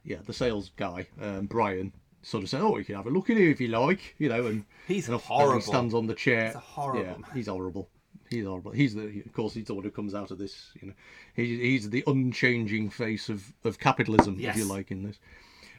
yeah 0.05 0.19
the 0.25 0.33
sales 0.33 0.71
guy 0.77 1.07
um, 1.21 1.47
Brian 1.47 1.93
sort 2.23 2.45
of 2.45 2.51
said, 2.51 2.61
"Oh, 2.61 2.77
you 2.77 2.85
can 2.85 2.97
have 2.97 3.07
a 3.07 3.11
look 3.11 3.31
at 3.31 3.37
him 3.37 3.51
if 3.51 3.61
you 3.61 3.69
like," 3.69 4.15
you 4.19 4.29
know, 4.29 4.47
and 4.47 4.65
He's 4.87 5.09
and 5.09 5.21
horrible. 5.21 5.61
He 5.61 5.63
stands 5.63 5.95
on 5.95 6.07
the 6.07 6.15
chair. 6.15 6.47
He's 6.47 6.55
horrible 6.55 7.03
Yeah, 7.03 7.35
he's 7.35 7.49
horrible. 7.49 7.89
He's 8.31 8.45
horrible. 8.45 8.73
He's 8.73 8.95
the 8.95 9.23
of 9.25 9.33
course 9.33 9.55
he's 9.55 9.65
the 9.65 9.75
one 9.75 9.85
who 9.85 9.91
comes 9.91 10.15
out 10.15 10.31
of 10.31 10.39
this. 10.39 10.71
You 10.81 10.89
know, 10.89 10.95
he, 11.35 11.59
he's 11.61 11.91
the 11.91 12.05
unchanging 12.07 12.91
face 12.91 13.29
of 13.29 13.53
of 13.65 13.79
capitalism, 13.79 14.39
if 14.41 14.57
you 14.57 14.65
like, 14.65 14.91
in 14.91 15.03
this. 15.03 15.19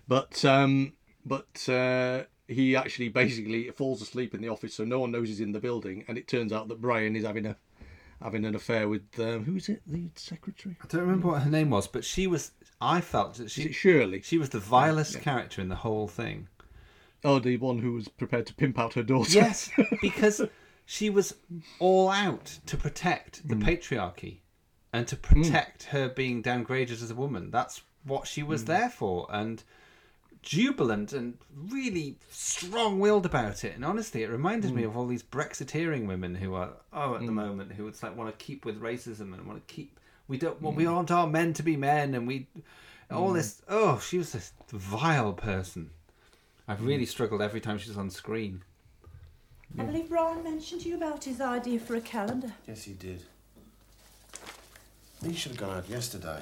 But 0.07 0.43
um, 0.45 0.93
but 1.25 1.69
uh, 1.69 2.23
he 2.47 2.75
actually 2.75 3.09
basically 3.09 3.69
falls 3.71 4.01
asleep 4.01 4.33
in 4.33 4.41
the 4.41 4.49
office, 4.49 4.73
so 4.73 4.83
no 4.83 4.99
one 4.99 5.11
knows 5.11 5.27
he's 5.27 5.39
in 5.39 5.51
the 5.51 5.59
building, 5.59 6.03
and 6.07 6.17
it 6.17 6.27
turns 6.27 6.51
out 6.51 6.67
that 6.69 6.81
Brian 6.81 7.15
is 7.15 7.23
having 7.25 7.45
a 7.45 7.55
having 8.21 8.45
an 8.45 8.55
affair 8.55 8.89
with 8.89 9.03
um, 9.19 9.45
who 9.45 9.55
is 9.55 9.69
it? 9.69 9.81
The 9.87 10.09
secretary. 10.15 10.75
I 10.83 10.87
don't 10.87 11.01
remember 11.01 11.27
what 11.29 11.43
her 11.43 11.49
name 11.49 11.69
was, 11.69 11.87
but 11.87 12.03
she 12.03 12.27
was. 12.27 12.51
I 12.81 13.01
felt 13.01 13.35
that 13.35 13.51
she 13.51 13.61
Is 13.61 13.67
it 13.67 13.73
Shirley? 13.73 14.21
she 14.21 14.37
was 14.37 14.49
the 14.49 14.59
vilest 14.59 15.21
character 15.21 15.61
in 15.61 15.69
the 15.69 15.75
whole 15.75 16.07
thing. 16.07 16.47
Oh, 17.23 17.39
the 17.39 17.57
one 17.57 17.79
who 17.79 17.93
was 17.93 18.07
prepared 18.07 18.47
to 18.47 18.53
pimp 18.53 18.79
out 18.79 18.93
her 18.93 19.03
daughter. 19.03 19.31
Yes, 19.31 19.69
because 20.01 20.41
she 20.91 21.07
was 21.07 21.35
all 21.77 22.09
out 22.09 22.57
to 22.65 22.75
protect 22.75 23.47
the 23.47 23.53
mm. 23.53 23.63
patriarchy 23.63 24.37
and 24.91 25.07
to 25.07 25.15
protect 25.15 25.83
her 25.83 26.09
being 26.09 26.41
downgraded 26.41 26.93
as 27.03 27.11
a 27.11 27.15
woman. 27.15 27.51
That's 27.51 27.83
what 28.05 28.25
she 28.25 28.41
was 28.41 28.63
mm. 28.63 28.67
there 28.67 28.89
for, 28.89 29.27
and 29.29 29.63
jubilant 30.41 31.13
and 31.13 31.37
really 31.53 32.15
strong-willed 32.31 33.27
about 33.27 33.63
it. 33.63 33.75
And 33.75 33.85
honestly, 33.85 34.23
it 34.23 34.31
reminded 34.31 34.73
me 34.73 34.81
mm. 34.81 34.87
of 34.87 34.97
all 34.97 35.05
these 35.05 35.21
Brexiteering 35.21 36.07
women 36.07 36.33
who 36.33 36.55
are 36.55 36.71
oh 36.91 37.13
at 37.13 37.21
the 37.23 37.31
moment 37.31 37.73
who 37.73 37.87
it's 37.87 38.01
like 38.01 38.17
want 38.17 38.31
to 38.31 38.43
keep 38.43 38.65
with 38.65 38.81
racism 38.81 39.35
and 39.35 39.45
want 39.45 39.67
to 39.67 39.71
keep 39.71 39.99
we 40.27 40.39
don't 40.39 40.59
well, 40.59 40.73
we 40.73 40.87
aren't 40.87 41.11
our 41.11 41.27
men 41.27 41.53
to 41.53 41.61
be 41.61 41.77
men 41.77 42.15
and 42.15 42.25
we 42.25 42.47
all 43.11 43.31
this 43.31 43.61
oh 43.69 43.99
she 43.99 44.17
was 44.17 44.31
this 44.31 44.53
vile 44.69 45.33
person. 45.33 45.91
I've 46.67 46.83
really 46.83 47.05
struggled 47.05 47.43
every 47.43 47.61
time 47.61 47.77
she's 47.77 47.95
on 47.95 48.09
screen. 48.09 48.63
I 49.77 49.83
believe 49.83 50.09
Brian 50.09 50.43
mentioned 50.43 50.81
to 50.81 50.89
you 50.89 50.95
about 50.95 51.23
his 51.23 51.39
idea 51.41 51.79
for 51.79 51.95
a 51.95 52.01
calendar. 52.01 52.51
Yes, 52.67 52.83
he 52.83 52.93
did. 52.93 53.23
He 55.25 55.33
should 55.33 55.51
have 55.51 55.59
gone 55.61 55.77
out 55.77 55.89
yesterday. 55.89 56.39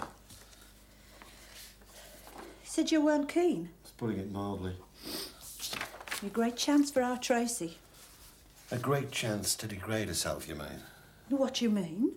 He 2.62 2.70
said 2.70 2.92
you 2.92 3.04
weren't 3.04 3.28
keen. 3.28 3.70
It's 3.84 3.92
putting 3.92 4.20
it 4.20 4.32
mildly. 4.32 4.74
A 6.26 6.30
great 6.30 6.56
chance 6.56 6.90
for 6.90 7.02
our 7.02 7.18
Tracy. 7.18 7.78
A 8.72 8.78
great 8.78 9.12
chance 9.12 9.56
to 9.56 9.68
degrade 9.68 10.08
herself, 10.08 10.48
you 10.48 10.56
mean? 10.56 10.82
What 11.30 11.56
do 11.56 11.66
you 11.66 11.72
mean? 11.72 12.14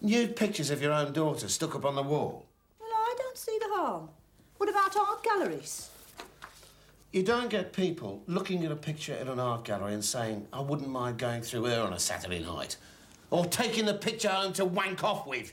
Nude 0.00 0.36
pictures 0.36 0.70
of 0.70 0.80
your 0.80 0.92
own 0.92 1.12
daughter 1.12 1.48
stuck 1.48 1.74
up 1.74 1.84
on 1.84 1.94
the 1.94 2.02
wall. 2.02 2.46
Well, 2.80 2.90
I 2.92 3.14
don't 3.18 3.36
see 3.36 3.58
the 3.60 3.74
harm. 3.74 4.08
What 4.56 4.68
about 4.68 4.96
art 4.96 5.22
galleries? 5.22 5.90
You 7.12 7.22
don't 7.24 7.50
get 7.50 7.72
people 7.72 8.22
looking 8.26 8.64
at 8.64 8.70
a 8.70 8.76
picture 8.76 9.14
in 9.14 9.26
an 9.28 9.40
art 9.40 9.64
gallery 9.64 9.94
and 9.94 10.04
saying, 10.04 10.46
I 10.52 10.60
wouldn't 10.60 10.88
mind 10.88 11.18
going 11.18 11.42
through 11.42 11.64
her 11.64 11.80
on 11.82 11.92
a 11.92 11.98
Saturday 11.98 12.38
night. 12.40 12.76
Or 13.30 13.44
taking 13.46 13.86
the 13.86 13.94
picture 13.94 14.28
home 14.28 14.52
to 14.54 14.64
wank 14.64 15.02
off 15.02 15.26
with. 15.26 15.52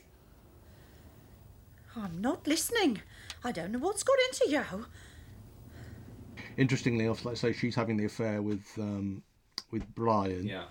I'm 1.95 2.21
not 2.21 2.45
listening. 2.47 3.01
I 3.43 3.51
don't 3.51 3.71
know 3.71 3.79
what's 3.79 4.03
got 4.03 4.17
into 4.29 4.51
you. 4.51 4.85
interestingly 6.57 7.05
enough, 7.05 7.23
let's 7.25 7.41
say 7.41 7.53
she's 7.53 7.75
having 7.75 7.97
the 7.97 8.05
affair 8.05 8.41
with 8.41 8.65
um, 8.77 9.23
with 9.71 9.83
Brian. 9.95 10.45
Yeah. 10.47 10.65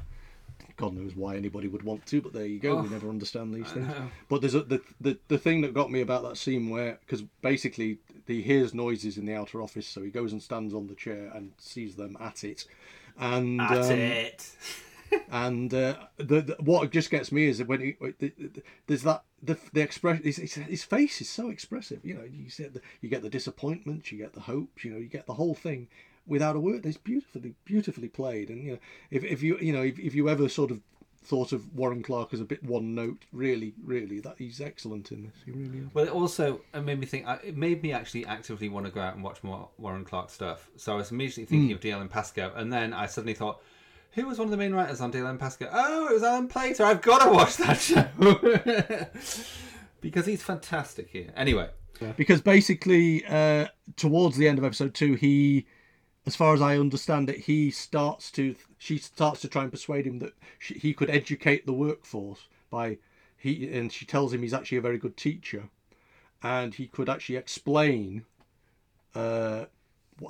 God 0.77 0.95
knows 0.95 1.17
why 1.17 1.37
anybody 1.37 1.69
would 1.69 1.83
want 1.85 2.05
to, 2.07 2.21
but 2.21 2.33
there 2.35 2.45
you 2.45 2.59
go. 2.59 2.77
we 2.77 2.89
Oh, 2.89 2.91
never 2.91 3.09
understand 3.09 3.55
these 3.55 3.65
I 3.71 3.75
things. 3.75 3.89
know. 3.89 4.11
But 4.29 4.41
there's 4.43 4.55
a, 4.55 4.63
the, 4.63 4.81
the 5.01 5.19
the 5.29 5.39
thing 5.39 5.63
that 5.63 5.75
got 5.75 5.91
me 5.91 6.01
about 6.01 6.23
that 6.25 6.37
scene 6.37 6.69
where 6.71 6.99
because 7.01 7.23
basically 7.41 7.99
he 8.27 8.43
hears 8.43 8.75
noises 8.75 9.19
in 9.19 9.27
the 9.27 9.35
outer 9.35 9.63
office, 9.63 9.87
so 9.87 10.03
he 10.03 10.11
goes 10.11 10.33
and 10.33 10.43
stands 10.43 10.75
on 10.75 10.87
the 10.87 10.95
chair 10.95 11.31
and 11.35 11.53
sees 11.59 11.97
them 11.97 12.17
at 12.21 12.45
it, 12.45 12.65
and 13.19 13.61
At 13.61 13.85
um, 13.85 13.91
it. 13.93 14.57
and 15.31 15.73
uh, 15.73 15.95
the, 16.17 16.41
the 16.41 16.57
what 16.61 16.91
just 16.91 17.11
gets 17.11 17.31
me 17.31 17.47
is 17.47 17.59
that 17.59 17.69
when 17.69 17.81
he, 17.81 17.97
the, 18.01 18.33
the, 18.39 18.63
there's 18.87 19.03
that 19.03 19.23
the 19.43 19.57
the 19.73 19.81
expression 19.81 20.25
his, 20.25 20.37
his, 20.37 20.85
face 20.85 21.21
is 21.21 21.29
so 21.29 21.51
expressive. 21.51 22.05
You 22.05 22.15
know, 22.15 22.25
you 22.25 22.51
see 22.51 22.65
the, 22.65 22.81
you 23.01 23.09
get 23.09 23.23
the 23.23 23.31
disappointment, 23.31 24.11
you 24.11 24.19
get 24.19 24.33
the 24.33 24.41
hopes, 24.41 24.85
you 24.85 24.91
know, 24.91 24.99
you 24.99 25.07
get 25.07 25.27
the 25.27 25.35
whole 25.35 25.55
thing 25.55 25.89
without 26.27 26.57
a 26.57 26.61
word. 26.61 26.85
It's 26.85 26.97
beautifully 26.97 27.55
beautifully 27.65 28.09
played. 28.09 28.51
And 28.51 28.63
you 28.63 28.73
know, 28.73 28.79
if 29.11 29.25
if 29.25 29.43
you 29.43 29.59
you 29.59 29.73
know 29.73 29.83
if, 29.83 29.99
if 29.99 30.15
you 30.15 30.29
ever 30.29 30.49
sort 30.49 30.71
of 30.71 30.81
thought 31.27 31.53
of 31.53 31.75
Warren 31.75 32.03
Clarke 32.03 32.33
as 32.35 32.41
a 32.41 32.45
bit 32.45 32.63
one 32.63 32.95
note, 32.95 33.25
really, 33.33 33.75
really, 33.85 34.21
that 34.21 34.37
he's 34.39 34.61
excellent 34.61 35.11
in 35.13 35.25
this. 35.25 35.35
He 35.45 35.51
really 35.51 35.79
is. 35.79 35.95
Well, 35.95 36.05
it 36.07 36.11
also 36.13 36.61
it 36.73 36.81
made 36.83 36.99
me 37.01 37.07
think. 37.07 37.27
It 37.45 37.57
made 37.57 37.83
me 37.83 37.93
actually 37.93 38.25
actively 38.27 38.69
want 38.69 38.87
to 38.87 38.93
go 38.93 39.01
out 39.01 39.15
and 39.15 39.23
watch 39.25 39.43
more 39.43 39.69
Warren 39.79 40.05
Clarke 40.05 40.31
stuff. 40.31 40.69
So 40.77 40.93
I 40.93 40.97
was 40.97 41.11
immediately 41.11 41.45
thinking 41.45 41.71
Mm. 41.71 41.75
of 41.75 41.81
Dalziel 41.81 42.01
and 42.01 42.11
Pascoe, 42.11 42.53
and 42.55 42.73
then 42.73 42.93
I 42.93 43.07
suddenly 43.07 43.35
thought, 43.35 43.61
who 44.13 44.27
was 44.27 44.39
one 44.39 44.47
of 44.47 44.51
the 44.53 44.57
main 44.57 44.73
writers 44.73 45.01
on 45.01 45.13
Dalziel 45.13 45.29
and 45.31 45.39
Pascoe? 45.41 45.69
Oh, 45.73 46.09
it 46.09 46.15
was 46.15 46.23
Alan 46.23 46.49
Plater. 46.49 46.85
I've 46.85 47.03
got 47.03 47.25
to 47.25 47.31
watch 47.33 47.57
that 47.59 47.75
show 47.81 48.07
because 50.01 50.27
he's 50.27 50.43
fantastic 50.43 51.09
here. 51.11 51.33
Anyway, 51.37 51.69
because 52.17 52.41
basically 52.41 53.25
uh, 53.27 53.67
towards 53.97 54.37
the 54.37 54.49
end 54.49 54.59
of 54.59 54.65
episode 54.65 54.95
two 54.95 55.15
he 55.15 55.67
as 56.27 56.35
far 56.37 56.53
as 56.55 56.61
i 56.61 56.77
understand 56.77 57.31
it 57.31 57.39
he 57.41 57.71
starts 57.71 58.31
to 58.31 58.55
she 58.79 58.99
starts 58.99 59.41
to 59.41 59.49
try 59.49 59.63
and 59.63 59.71
persuade 59.73 60.07
him 60.07 60.19
that 60.19 60.33
she, 60.59 60.75
he 60.75 60.93
could 60.93 61.09
educate 61.11 61.65
the 61.67 61.73
workforce 61.73 62.49
by 62.71 62.99
he 63.37 63.71
and 63.73 63.93
she 63.93 64.05
tells 64.05 64.33
him 64.33 64.43
he's 64.43 64.55
actually 64.55 64.79
a 64.79 64.83
very 64.83 64.99
good 64.99 65.17
teacher 65.17 65.69
and 66.43 66.75
he 66.75 66.87
could 66.87 67.09
actually 67.09 67.37
explain 67.37 68.25
uh, 69.15 69.65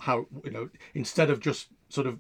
how 0.03 0.27
you 0.45 0.51
know 0.51 0.69
instead 0.95 1.31
of 1.31 1.41
just 1.41 1.69
sort 1.89 2.07
of 2.07 2.19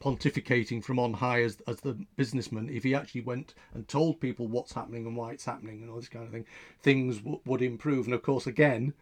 pontificating 0.00 0.82
from 0.82 0.98
on 0.98 1.12
high 1.12 1.42
as, 1.42 1.58
as 1.68 1.76
the 1.82 1.96
businessman 2.16 2.68
if 2.68 2.82
he 2.82 2.92
actually 2.92 3.20
went 3.20 3.54
and 3.72 3.86
told 3.86 4.20
people 4.20 4.48
what's 4.48 4.72
happening 4.72 5.06
and 5.06 5.16
why 5.16 5.30
it's 5.30 5.44
happening 5.44 5.80
and 5.80 5.88
all 5.90 5.96
this 5.96 6.08
kind 6.08 6.24
of 6.24 6.32
thing 6.32 6.44
things 6.82 7.18
w- 7.18 7.38
would 7.46 7.62
improve 7.62 8.06
and 8.06 8.14
of 8.14 8.22
course 8.22 8.46
again 8.48 8.92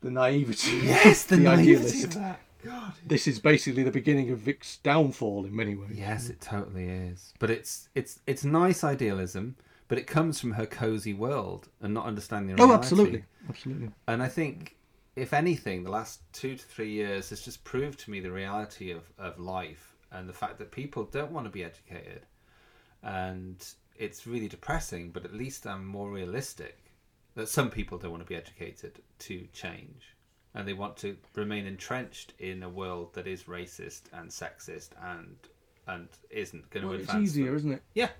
the 0.00 0.10
naivety 0.10 0.78
Yes, 0.78 1.24
the 1.24 1.36
naivety 1.48 1.72
idealist. 1.74 2.04
of 2.04 2.14
that. 2.14 2.40
God. 2.64 2.92
this 3.06 3.26
is 3.26 3.38
basically 3.38 3.82
the 3.82 3.90
beginning 3.90 4.30
of 4.30 4.38
vic's 4.38 4.76
downfall 4.78 5.44
in 5.44 5.54
many 5.54 5.74
ways 5.74 5.92
yes, 5.94 6.28
it 6.28 6.40
totally 6.40 6.88
is. 6.88 7.32
But 7.38 7.50
it's 7.50 7.88
it's 7.94 8.20
it's 8.26 8.44
nice 8.44 8.84
idealism, 8.84 9.56
but 9.88 9.98
it 9.98 10.06
comes 10.06 10.40
from 10.40 10.52
her 10.52 10.66
cozy 10.66 11.12
world 11.14 11.68
and 11.80 11.92
not 11.94 12.06
understanding. 12.06 12.56
oh 12.58 12.64
Reality. 12.66 12.78
absolutely 12.78 13.24
absolutely 13.48 13.88
And 14.06 14.22
I 14.22 14.28
think, 14.28 14.76
if 15.16 15.32
anything, 15.32 15.82
the 15.84 15.90
last 15.90 16.20
two 16.32 16.56
to 16.56 16.64
three 16.64 16.90
years 16.90 17.30
has 17.30 17.42
just 17.42 17.64
proved 17.64 17.98
to 18.00 18.10
me 18.10 18.20
the 18.20 18.32
reality 18.32 18.90
of, 18.92 19.02
of 19.18 19.38
life 19.38 19.94
and 20.10 20.28
the 20.28 20.32
fact 20.32 20.58
that 20.58 20.70
people 20.70 21.04
don't 21.04 21.32
want 21.32 21.46
to 21.46 21.50
be 21.50 21.64
educated. 21.64 22.26
And 23.02 23.56
it's 23.96 24.26
really 24.26 24.48
depressing, 24.48 25.10
but 25.10 25.24
at 25.24 25.34
least 25.34 25.66
I'm 25.66 25.84
more 25.86 26.10
realistic 26.10 26.78
that 27.34 27.48
some 27.48 27.70
people 27.70 27.98
don't 27.98 28.10
want 28.10 28.22
to 28.22 28.28
be 28.28 28.36
educated 28.36 29.00
to 29.20 29.46
change. 29.52 30.14
And 30.54 30.68
they 30.68 30.74
want 30.74 30.96
to 30.98 31.16
remain 31.34 31.66
entrenched 31.66 32.34
in 32.38 32.62
a 32.62 32.68
world 32.68 33.14
that 33.14 33.26
is 33.26 33.44
racist 33.44 34.02
and 34.12 34.30
sexist 34.30 34.90
and 35.02 35.36
and 35.86 36.08
isn't 36.30 36.68
going 36.70 36.82
to 36.84 36.90
well, 36.90 37.00
it's 37.00 37.14
easier 37.14 37.46
them. 37.46 37.56
isn't 37.56 37.72
it 37.72 37.82
Yeah. 37.94 38.10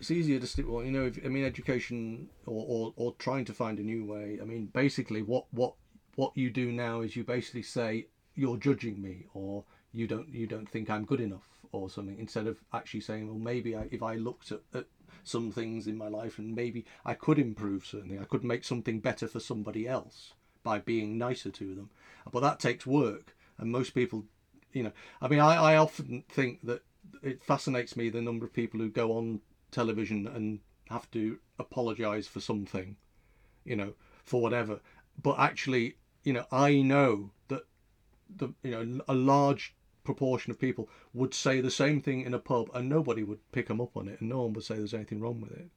it's 0.00 0.10
easier 0.10 0.40
to 0.40 0.46
stick 0.46 0.66
well 0.68 0.82
you 0.82 0.90
know 0.90 1.04
if, 1.06 1.18
i 1.24 1.28
mean 1.28 1.44
education 1.44 2.30
or, 2.46 2.64
or 2.66 2.92
or 2.96 3.14
trying 3.18 3.44
to 3.44 3.52
find 3.52 3.78
a 3.78 3.82
new 3.82 4.04
way 4.06 4.38
i 4.40 4.44
mean 4.44 4.66
basically 4.72 5.20
what 5.22 5.44
what 5.50 5.74
what 6.14 6.34
you 6.34 6.48
do 6.48 6.72
now 6.72 7.02
is 7.02 7.16
you 7.16 7.24
basically 7.24 7.62
say 7.62 8.06
you're 8.34 8.56
judging 8.56 9.02
me 9.02 9.26
or 9.34 9.64
you 9.92 10.06
don't 10.06 10.32
you 10.32 10.46
don't 10.46 10.66
think 10.68 10.88
i'm 10.88 11.04
good 11.04 11.20
enough 11.20 11.46
or 11.72 11.90
something 11.90 12.18
instead 12.18 12.46
of 12.46 12.56
actually 12.72 13.00
saying 13.00 13.26
well 13.28 13.38
maybe 13.38 13.76
I, 13.76 13.86
if 13.90 14.02
i 14.02 14.14
looked 14.14 14.50
at, 14.50 14.60
at 14.72 14.86
some 15.24 15.50
things 15.52 15.86
in 15.86 15.98
my 15.98 16.08
life 16.08 16.38
and 16.38 16.54
maybe 16.54 16.86
i 17.04 17.12
could 17.12 17.38
improve 17.38 17.84
certainly 17.84 18.18
i 18.18 18.24
could 18.24 18.44
make 18.44 18.64
something 18.64 19.00
better 19.00 19.28
for 19.28 19.40
somebody 19.40 19.86
else 19.86 20.32
by 20.62 20.78
being 20.78 21.18
nicer 21.18 21.50
to 21.50 21.74
them. 21.74 21.90
But 22.30 22.40
that 22.40 22.60
takes 22.60 22.86
work 22.86 23.34
and 23.60 23.70
most 23.70 23.94
people 23.94 24.24
you 24.72 24.82
know 24.82 24.92
i 25.20 25.28
mean 25.28 25.38
i, 25.38 25.54
I 25.54 25.76
often 25.76 26.24
think 26.28 26.60
that 26.64 26.82
it 27.22 27.42
fascinates 27.42 27.96
me 27.96 28.08
the 28.08 28.22
number 28.22 28.46
of 28.46 28.52
people 28.52 28.80
who 28.80 28.88
go 28.88 29.12
on 29.12 29.40
television 29.70 30.26
and 30.26 30.60
have 30.88 31.10
to 31.12 31.38
apologize 31.58 32.26
for 32.26 32.40
something 32.40 32.96
you 33.64 33.76
know 33.76 33.92
for 34.24 34.40
whatever. 34.40 34.80
But 35.22 35.38
actually 35.38 35.96
you 36.24 36.32
know 36.32 36.46
i 36.50 36.82
know 36.82 37.30
that 37.48 37.64
the 38.34 38.52
you 38.62 38.70
know 38.70 39.02
a 39.08 39.14
large 39.14 39.74
proportion 40.02 40.50
of 40.50 40.58
people 40.58 40.88
would 41.12 41.34
say 41.34 41.60
the 41.60 41.70
same 41.70 42.00
thing 42.00 42.22
in 42.22 42.34
a 42.34 42.38
pub 42.38 42.70
and 42.74 42.88
nobody 42.88 43.22
would 43.22 43.38
pick 43.52 43.68
them 43.68 43.80
up 43.80 43.96
on 43.96 44.08
it 44.08 44.20
and 44.20 44.30
no 44.30 44.42
one 44.42 44.52
would 44.54 44.64
say 44.64 44.76
there's 44.76 44.94
anything 44.94 45.20
wrong 45.20 45.40
with 45.40 45.52
it. 45.52 45.68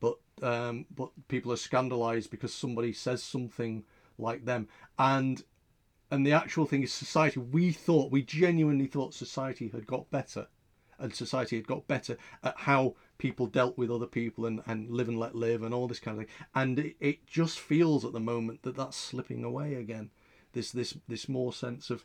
But 0.00 0.16
um 0.42 0.86
but 0.94 1.10
people 1.28 1.52
are 1.52 1.56
scandalized 1.56 2.30
because 2.30 2.52
somebody 2.52 2.92
says 2.92 3.22
something 3.22 3.84
like 4.20 4.44
them. 4.44 4.68
And 4.98 5.42
and 6.10 6.26
the 6.26 6.32
actual 6.32 6.66
thing 6.66 6.82
is 6.82 6.92
society 6.92 7.40
we 7.40 7.72
thought 7.72 8.10
we 8.10 8.22
genuinely 8.22 8.86
thought 8.86 9.14
society 9.14 9.68
had 9.68 9.86
got 9.86 10.10
better. 10.10 10.48
And 10.98 11.14
society 11.14 11.56
had 11.56 11.66
got 11.66 11.88
better 11.88 12.18
at 12.42 12.54
how 12.58 12.94
people 13.16 13.46
dealt 13.46 13.78
with 13.78 13.90
other 13.90 14.06
people 14.06 14.44
and, 14.44 14.60
and 14.66 14.90
live 14.90 15.08
and 15.08 15.18
let 15.18 15.34
live 15.34 15.62
and 15.62 15.72
all 15.72 15.88
this 15.88 16.00
kind 16.00 16.18
of 16.20 16.26
thing. 16.26 16.34
And 16.54 16.78
it, 16.78 16.96
it 17.00 17.26
just 17.26 17.58
feels 17.58 18.04
at 18.04 18.12
the 18.12 18.20
moment 18.20 18.62
that 18.64 18.76
that's 18.76 18.98
slipping 18.98 19.42
away 19.42 19.74
again. 19.74 20.10
This 20.52 20.72
this 20.72 20.96
this 21.08 21.28
more 21.28 21.52
sense 21.52 21.90
of 21.90 22.04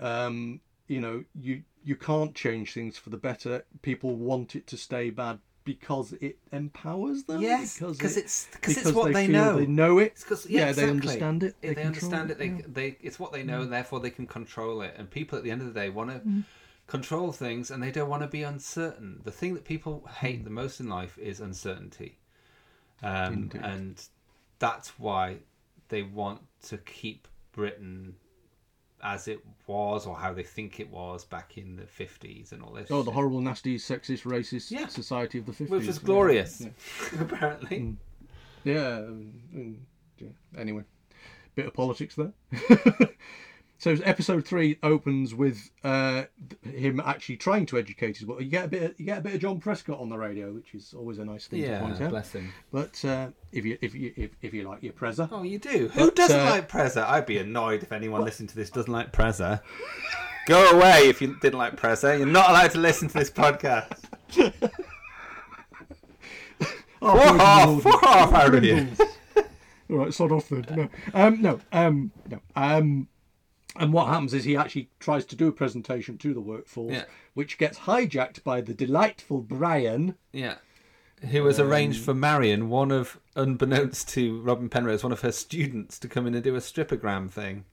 um 0.00 0.60
you 0.88 1.00
know 1.00 1.24
you 1.34 1.62
you 1.84 1.96
can't 1.96 2.34
change 2.34 2.74
things 2.74 2.98
for 2.98 3.08
the 3.08 3.16
better. 3.16 3.64
People 3.82 4.16
want 4.16 4.54
it 4.54 4.66
to 4.66 4.76
stay 4.76 5.10
bad 5.10 5.38
because 5.68 6.14
it 6.14 6.38
empowers 6.50 7.24
them 7.24 7.42
Yes, 7.42 7.74
because 7.78 7.98
'cause 7.98 8.16
it- 8.16 8.20
it's- 8.20 8.48
'cause 8.62 8.78
it's 8.78 8.92
what 8.92 9.12
they 9.12 9.26
feel 9.26 9.32
know. 9.32 9.56
they 9.58 9.66
know 9.66 9.98
it 9.98 10.14
yeah, 10.48 10.66
yeah, 10.66 10.72
they 10.72 10.88
understand 10.88 11.42
it 11.42 11.56
If 11.60 11.76
they, 11.76 11.82
understand 11.82 12.30
it, 12.30 12.38
they, 12.38 12.46
yeah. 12.46 12.62
they 12.66 12.96
it's 13.02 13.18
what 13.20 13.32
they 13.32 13.42
know, 13.42 13.58
Mm. 13.60 13.64
and 13.64 13.72
therefore 13.74 14.00
they 14.00 14.08
can 14.10 14.26
control 14.26 14.80
it. 14.80 14.94
And 14.96 15.10
people 15.10 15.36
at 15.36 15.44
the 15.44 15.50
end 15.50 15.60
of 15.60 15.66
the 15.66 15.74
day 15.78 15.90
want 15.90 16.08
to 16.10 16.20
Mm. 16.20 16.44
control 16.86 17.32
things, 17.32 17.70
and 17.70 17.82
they 17.82 17.90
don't 17.90 18.08
want 18.08 18.22
to 18.22 18.28
be 18.28 18.42
uncertain. 18.42 19.20
The 19.24 19.30
thing 19.30 19.52
that 19.56 19.64
people 19.66 20.00
Mm. 20.06 20.10
hate 20.22 20.44
the 20.44 20.50
most 20.62 20.80
in 20.80 20.88
life 20.88 21.18
is 21.18 21.38
uncertainty, 21.38 22.16
um, 23.02 23.50
and 23.60 24.02
that's 24.58 24.98
why 24.98 25.40
they 25.90 26.02
want 26.02 26.40
to 26.62 26.78
keep 26.78 27.28
Britain 27.52 28.16
as 29.02 29.28
it 29.28 29.40
was, 29.66 30.06
or 30.06 30.16
how 30.16 30.32
they 30.32 30.42
think 30.42 30.80
it 30.80 30.90
was 30.90 31.24
back 31.24 31.56
in 31.58 31.76
the 31.76 31.86
fifties, 31.86 32.52
and 32.52 32.62
all 32.62 32.72
this. 32.72 32.90
Oh, 32.90 33.02
the 33.02 33.06
shit. 33.10 33.14
horrible, 33.14 33.40
nasty, 33.40 33.76
sexist, 33.78 34.22
racist 34.22 34.70
Yeah. 34.70 34.86
society 34.88 35.38
of 35.38 35.46
the 35.46 35.52
50s. 35.52 35.68
Which 35.70 35.86
was 35.86 35.98
glorious, 35.98 36.60
yeah. 36.60 36.68
apparently. 37.20 37.78
Mm. 37.80 37.96
Yeah, 38.64 38.96
um, 38.98 39.32
mm, 39.54 39.76
yeah. 40.18 40.28
Anyway, 40.60 40.82
bit 41.54 41.66
of 41.66 41.74
politics 41.74 42.16
there. 42.16 42.32
so 43.78 43.92
episode 44.04 44.44
three 44.44 44.76
opens 44.82 45.34
with 45.34 45.70
uh, 45.84 46.24
him 46.62 47.00
actually 47.04 47.36
trying 47.36 47.64
to 47.66 47.78
educate 47.78 48.16
his. 48.18 48.26
Well, 48.26 48.42
you 48.42 48.50
get 48.50 48.64
a 48.64 48.68
bit. 48.68 48.82
Of, 48.82 49.00
you 49.00 49.06
get 49.06 49.18
a 49.18 49.20
bit 49.20 49.34
of 49.34 49.40
John 49.40 49.60
Prescott 49.60 50.00
on 50.00 50.08
the 50.08 50.18
radio, 50.18 50.52
which 50.52 50.74
is 50.74 50.94
always 50.96 51.18
a 51.18 51.24
nice 51.24 51.46
thing 51.46 51.60
Yeah, 51.60 51.78
to 51.78 51.84
point 51.86 52.00
out. 52.00 52.10
bless 52.10 52.32
him. 52.32 52.52
But 52.72 53.04
uh, 53.04 53.28
if 53.52 53.64
you 53.64 53.78
if 53.80 53.94
you 53.94 54.12
if, 54.16 54.30
if 54.42 54.52
you 54.52 54.68
like 54.68 54.82
your 54.82 54.92
Prezza, 54.92 55.28
Oh, 55.30 55.42
you 55.44 55.58
do. 55.58 55.88
Who 55.94 56.06
But, 56.06 56.16
doesn't 56.16 56.40
uh, 56.40 56.44
like 56.50 56.68
Prezza? 56.68 57.04
I'd 57.08 57.26
be 57.26 57.38
annoyed 57.38 57.82
if 57.82 57.92
anyone 57.92 58.22
listening 58.24 58.48
to 58.48 58.56
this 58.56 58.70
doesn't 58.70 58.92
like 58.92 59.12
Prezza. 59.12 59.60
Go 60.46 60.70
away 60.70 61.08
if 61.08 61.20
you 61.22 61.36
didn't 61.40 61.58
like 61.58 61.76
Prezza. 61.76 62.16
You're 62.18 62.26
not 62.26 62.50
allowed 62.50 62.70
to 62.72 62.78
listen 62.78 63.06
to 63.08 63.14
this 63.14 63.30
podcast. 63.30 64.04
Oh, 67.00 67.16
Fuck 67.16 67.40
off, 67.40 67.82
fuck 67.84 68.02
off 68.02 68.62
here. 68.62 68.88
All 69.90 69.96
right, 69.98 70.12
sod 70.12 70.32
off 70.32 70.48
then. 70.48 70.66
No, 70.74 70.88
um, 71.14 71.40
no, 71.40 71.60
um, 71.72 72.10
no. 72.28 72.40
Um, 72.56 73.08
and 73.78 73.92
what 73.92 74.08
happens 74.08 74.34
is 74.34 74.44
he 74.44 74.56
actually 74.56 74.90
tries 75.00 75.24
to 75.26 75.36
do 75.36 75.48
a 75.48 75.52
presentation 75.52 76.18
to 76.18 76.34
the 76.34 76.40
workforce, 76.40 76.92
Yeah. 76.94 77.04
which 77.34 77.58
gets 77.58 77.80
hijacked 77.80 78.42
by 78.44 78.60
the 78.60 78.74
delightful 78.74 79.40
Brian. 79.40 80.16
Yeah. 80.32 80.56
Who 81.30 81.42
was 81.42 81.58
arranged 81.58 82.04
for 82.04 82.14
Marion, 82.14 82.68
one 82.68 82.92
of, 82.92 83.18
unbeknownst 83.34 84.08
to 84.10 84.40
Robin 84.40 84.68
Penrose, 84.68 85.02
one 85.02 85.12
of 85.12 85.22
her 85.22 85.32
students 85.32 85.98
to 85.98 86.08
come 86.08 86.26
in 86.26 86.34
and 86.34 86.44
do 86.44 86.54
a 86.54 86.58
stripogram 86.60 87.30
thing. 87.30 87.64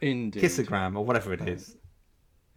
Indeed. 0.00 0.42
Kissogram, 0.42 0.96
or 0.96 1.04
whatever 1.04 1.32
it 1.32 1.40
is. 1.48 1.76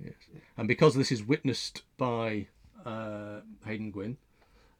Yes. 0.04 0.14
And 0.58 0.68
because 0.68 0.94
this 0.96 1.12
is 1.12 1.24
witnessed 1.24 1.84
by 1.98 2.48
uh, 2.86 3.40
Haydn 3.66 3.90
Gwynne, 3.92 4.18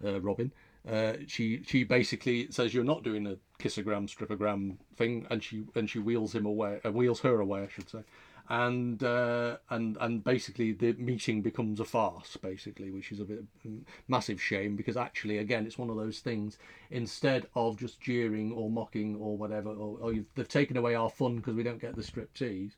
uh, 0.06 0.22
Robin, 0.22 0.52
uh, 0.90 1.14
she 1.28 1.64
she 1.64 1.84
basically 1.84 2.50
says 2.52 2.74
you're 2.74 2.84
not 2.84 3.04
doing 3.04 3.28
a 3.28 3.38
kissogram, 3.62 4.08
stripogram 4.08 4.78
thing, 4.96 5.28
and 5.30 5.44
she 5.44 5.66
and 5.76 5.90
she 5.90 6.00
wheels 6.00 6.34
him 6.34 6.46
away, 6.46 6.80
uh, 6.86 6.92
wheels 6.92 7.20
her 7.22 7.40
away, 7.40 7.64
I 7.64 7.68
should 7.68 7.90
say. 7.90 8.04
and 8.50 9.04
uh, 9.04 9.58
and 9.70 9.98
and 10.00 10.24
basically 10.24 10.72
the 10.72 10.94
meeting 10.94 11.42
becomes 11.42 11.80
a 11.80 11.86
farce, 11.86 12.38
basically, 12.38 12.92
which 12.92 13.12
is 13.12 13.20
a 13.20 13.26
bit 13.26 13.44
mm, 13.68 13.82
massive 14.08 14.42
shame 14.42 14.76
because 14.76 14.96
actually, 14.96 15.38
again, 15.40 15.66
it's 15.66 15.78
one 15.78 15.90
of 15.90 15.98
those 15.98 16.20
things. 16.20 16.58
Instead 16.90 17.48
of 17.56 17.78
just 17.78 18.00
jeering 18.00 18.54
or 18.54 18.70
mocking 18.70 19.18
or 19.18 19.38
whatever, 19.38 19.70
or, 19.72 19.98
or 20.00 20.14
they've 20.36 20.48
taken 20.48 20.78
away 20.78 20.96
our 20.96 21.10
fun 21.10 21.38
because 21.38 21.56
we 21.56 21.64
don't 21.64 21.82
get 21.82 21.96
the 21.96 22.02
striptease, 22.02 22.74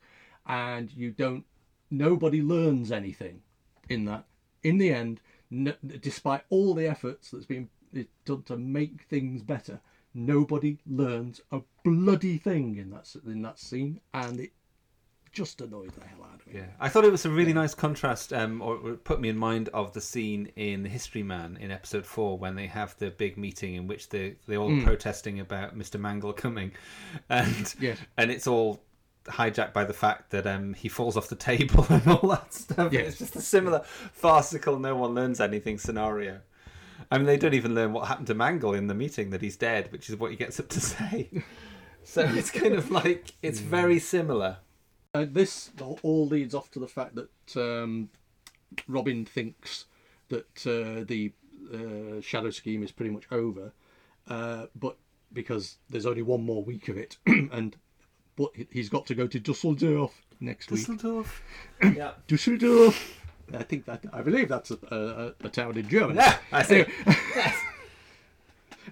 and 0.48 0.91
you 0.94 1.11
don't. 1.11 1.45
Nobody 1.91 2.41
learns 2.41 2.91
anything 2.91 3.41
in 3.88 4.06
that. 4.06 4.26
In 4.64 4.77
the 4.77 4.94
end, 4.94 5.22
no, 5.52 5.73
despite 6.02 6.41
all 6.49 6.73
the 6.73 6.88
efforts 6.88 7.31
that's 7.31 7.45
been 7.45 7.69
done 8.26 8.44
to 8.44 8.57
make 8.57 9.03
things 9.10 9.41
better, 9.41 9.80
nobody 10.14 10.78
learns 10.88 11.41
a 11.52 11.61
bloody 11.84 12.38
thing 12.38 12.78
in 12.78 12.90
that 12.91 13.14
in 13.26 13.41
that 13.44 13.60
scene, 13.60 13.99
and 14.14 14.40
it 14.40 14.52
just 15.32 15.61
annoyed 15.61 15.91
the 15.94 16.06
hell 16.07 16.24
out 16.34 16.41
of 16.41 16.48
me. 16.48 16.53
Yeah, 16.60 16.66
I 16.80 16.90
thought 16.90 17.06
it 17.06 17.11
was 17.11 17.24
a 17.26 17.30
really 17.30 17.53
nice 17.53 17.76
contrast, 17.76 18.34
um, 18.34 18.61
or 18.64 18.94
it 18.94 19.03
put 19.03 19.22
me 19.22 19.30
in 19.30 19.38
mind 19.38 19.70
of 19.76 19.94
the 19.94 20.02
scene 20.02 20.52
in 20.56 20.82
The 20.82 20.90
History 20.90 21.22
Man 21.22 21.56
in 21.61 21.70
episode 21.70 22.06
four 22.06 22.38
when 22.40 22.56
they 22.56 22.66
have 22.66 22.98
the 22.98 23.11
big 23.11 23.38
meeting 23.38 23.76
in 23.76 23.86
which 23.88 24.10
they 24.10 24.36
they're 24.48 24.57
all 24.60 24.72
Mm. 24.72 24.84
protesting 24.84 25.40
about 25.40 25.78
Mr. 25.78 25.99
Mangel 25.99 26.34
coming, 26.36 26.72
and 27.30 27.76
Yeah. 27.80 27.95
and 28.18 28.32
it's 28.32 28.48
all 28.48 28.82
hijacked 29.26 29.74
by 29.74 29.84
the 29.84 29.94
fact 29.94 30.32
that 30.32 30.48
um, 30.48 30.74
he 30.74 30.90
falls 30.90 31.16
off 31.16 31.28
the 31.30 31.36
table 31.36 31.86
and 31.90 32.07
all 32.07 32.30
that 32.30 32.52
stuff. 32.52 32.91
Yeah. 32.91 33.02
It's 33.02 33.20
just 33.20 33.36
a 33.36 33.41
similar 33.41 33.82
farcical, 34.11 34.80
no 34.80 34.95
one 34.95 35.14
learns 35.14 35.40
anything 35.40 35.78
scenario. 35.78 36.40
I 37.12 37.18
mean, 37.18 37.26
they 37.28 37.38
don't 37.38 37.54
even 37.54 37.76
learn 37.76 37.94
what 37.94 38.08
happened 38.08 38.28
to 38.28 38.36
Mangel 38.36 38.74
in 38.78 38.88
the 38.88 38.94
meeting 38.94 39.30
that 39.32 39.42
he's 39.42 39.56
dead, 39.58 39.92
which 39.92 40.10
is 40.10 40.18
what 40.18 40.32
he 40.32 40.38
gets 40.38 40.60
up 40.60 40.68
to 40.70 40.80
say. 40.94 41.30
so 42.04 42.22
it's 42.24 42.52
kind 42.52 42.74
of 42.76 42.92
like 42.92 43.34
it's 43.42 43.60
very 43.60 44.00
similar. 44.00 44.58
Uh, 45.14 45.26
this 45.30 45.72
all 46.04 46.28
leads 46.28 46.54
off 46.54 46.70
to 46.72 46.80
the 46.80 46.88
fact 46.88 47.16
that 47.16 47.58
um, 47.58 48.10
Robin 48.88 49.26
thinks 49.26 49.86
that 50.30 50.46
uh, 50.68 51.04
the 51.08 51.32
uh, 51.74 52.22
shadow 52.22 52.52
scheme 52.52 52.84
is 52.84 52.92
pretty 52.92 53.12
much 53.12 53.24
over, 53.32 53.74
uh, 54.28 54.68
but 54.76 54.98
because 55.34 55.78
there's 55.90 56.06
only 56.06 56.22
one 56.22 56.44
more 56.44 56.64
week 56.64 56.88
of 56.90 56.98
it, 56.98 57.18
and 57.26 57.76
but 58.36 58.52
he- 58.54 58.68
he's 58.72 58.90
got 58.90 59.06
to 59.08 59.16
go 59.16 59.26
to 59.26 59.40
Dusseldorf 59.40 60.14
next 60.40 60.70
week. 60.72 60.82
Dusseldorf. 60.82 61.42
yeah. 61.84 62.12
Dusseldorf. 62.28 63.19
I 63.54 63.64
think 63.64 63.86
that 63.86 64.04
I 64.14 64.22
believe 64.22 64.50
that's 64.50 64.72
a, 64.72 64.78
a, 65.42 65.46
a 65.46 65.50
town 65.50 65.78
in 65.78 65.88
Germany. 65.90 66.20
Yeah, 66.20 66.38
I 66.52 66.64
see. 66.64 66.86
Anyway, 67.06 67.54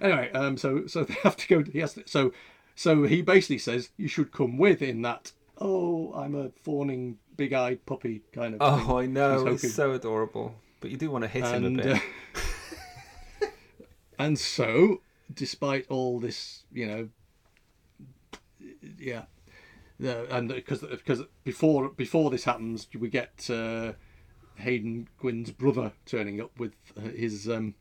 anyway, 0.00 0.30
um, 0.32 0.56
so 0.56 0.86
so 0.86 1.04
they 1.04 1.14
have 1.22 1.36
to 1.36 1.48
go. 1.62 1.70
Yes, 1.72 1.98
so 2.06 2.32
so 2.74 3.02
he 3.04 3.22
basically 3.22 3.58
says 3.58 3.90
you 3.96 4.08
should 4.08 4.32
come 4.32 4.58
with 4.58 4.82
in 4.82 5.02
that. 5.02 5.32
Oh, 5.60 6.12
I'm 6.14 6.34
a 6.36 6.50
fawning, 6.62 7.18
big-eyed 7.36 7.84
puppy 7.84 8.22
kind 8.32 8.54
of. 8.54 8.60
thing. 8.60 8.88
Oh, 8.90 8.98
I 8.98 9.06
know. 9.06 9.44
He's 9.46 9.64
It's 9.64 9.74
so 9.74 9.90
adorable. 9.92 10.54
But 10.80 10.90
you 10.92 10.96
do 10.96 11.10
want 11.10 11.24
to 11.24 11.28
hit 11.28 11.44
him 11.44 11.64
a 11.64 11.66
And, 11.66 11.76
bit. 11.78 11.96
uh, 11.96 13.46
and 14.20 14.38
so, 14.38 15.00
despite 15.34 15.86
all 15.88 16.20
this, 16.20 16.62
you 16.72 16.86
know, 16.86 17.08
yeah, 18.96 19.22
the, 19.98 20.32
and 20.34 20.48
because 20.48 20.80
because 20.82 21.22
before 21.42 21.88
before 21.88 22.30
this 22.30 22.44
happens, 22.44 22.86
we 22.96 23.08
get 23.08 23.48
uh, 23.50 23.92
Haydn 24.58 25.08
Gwynne's 25.18 25.50
brother 25.50 25.92
turning 26.06 26.40
up 26.40 26.58
with 26.58 26.72
uh, 26.96 27.08
his 27.08 27.48
um, 27.48 27.74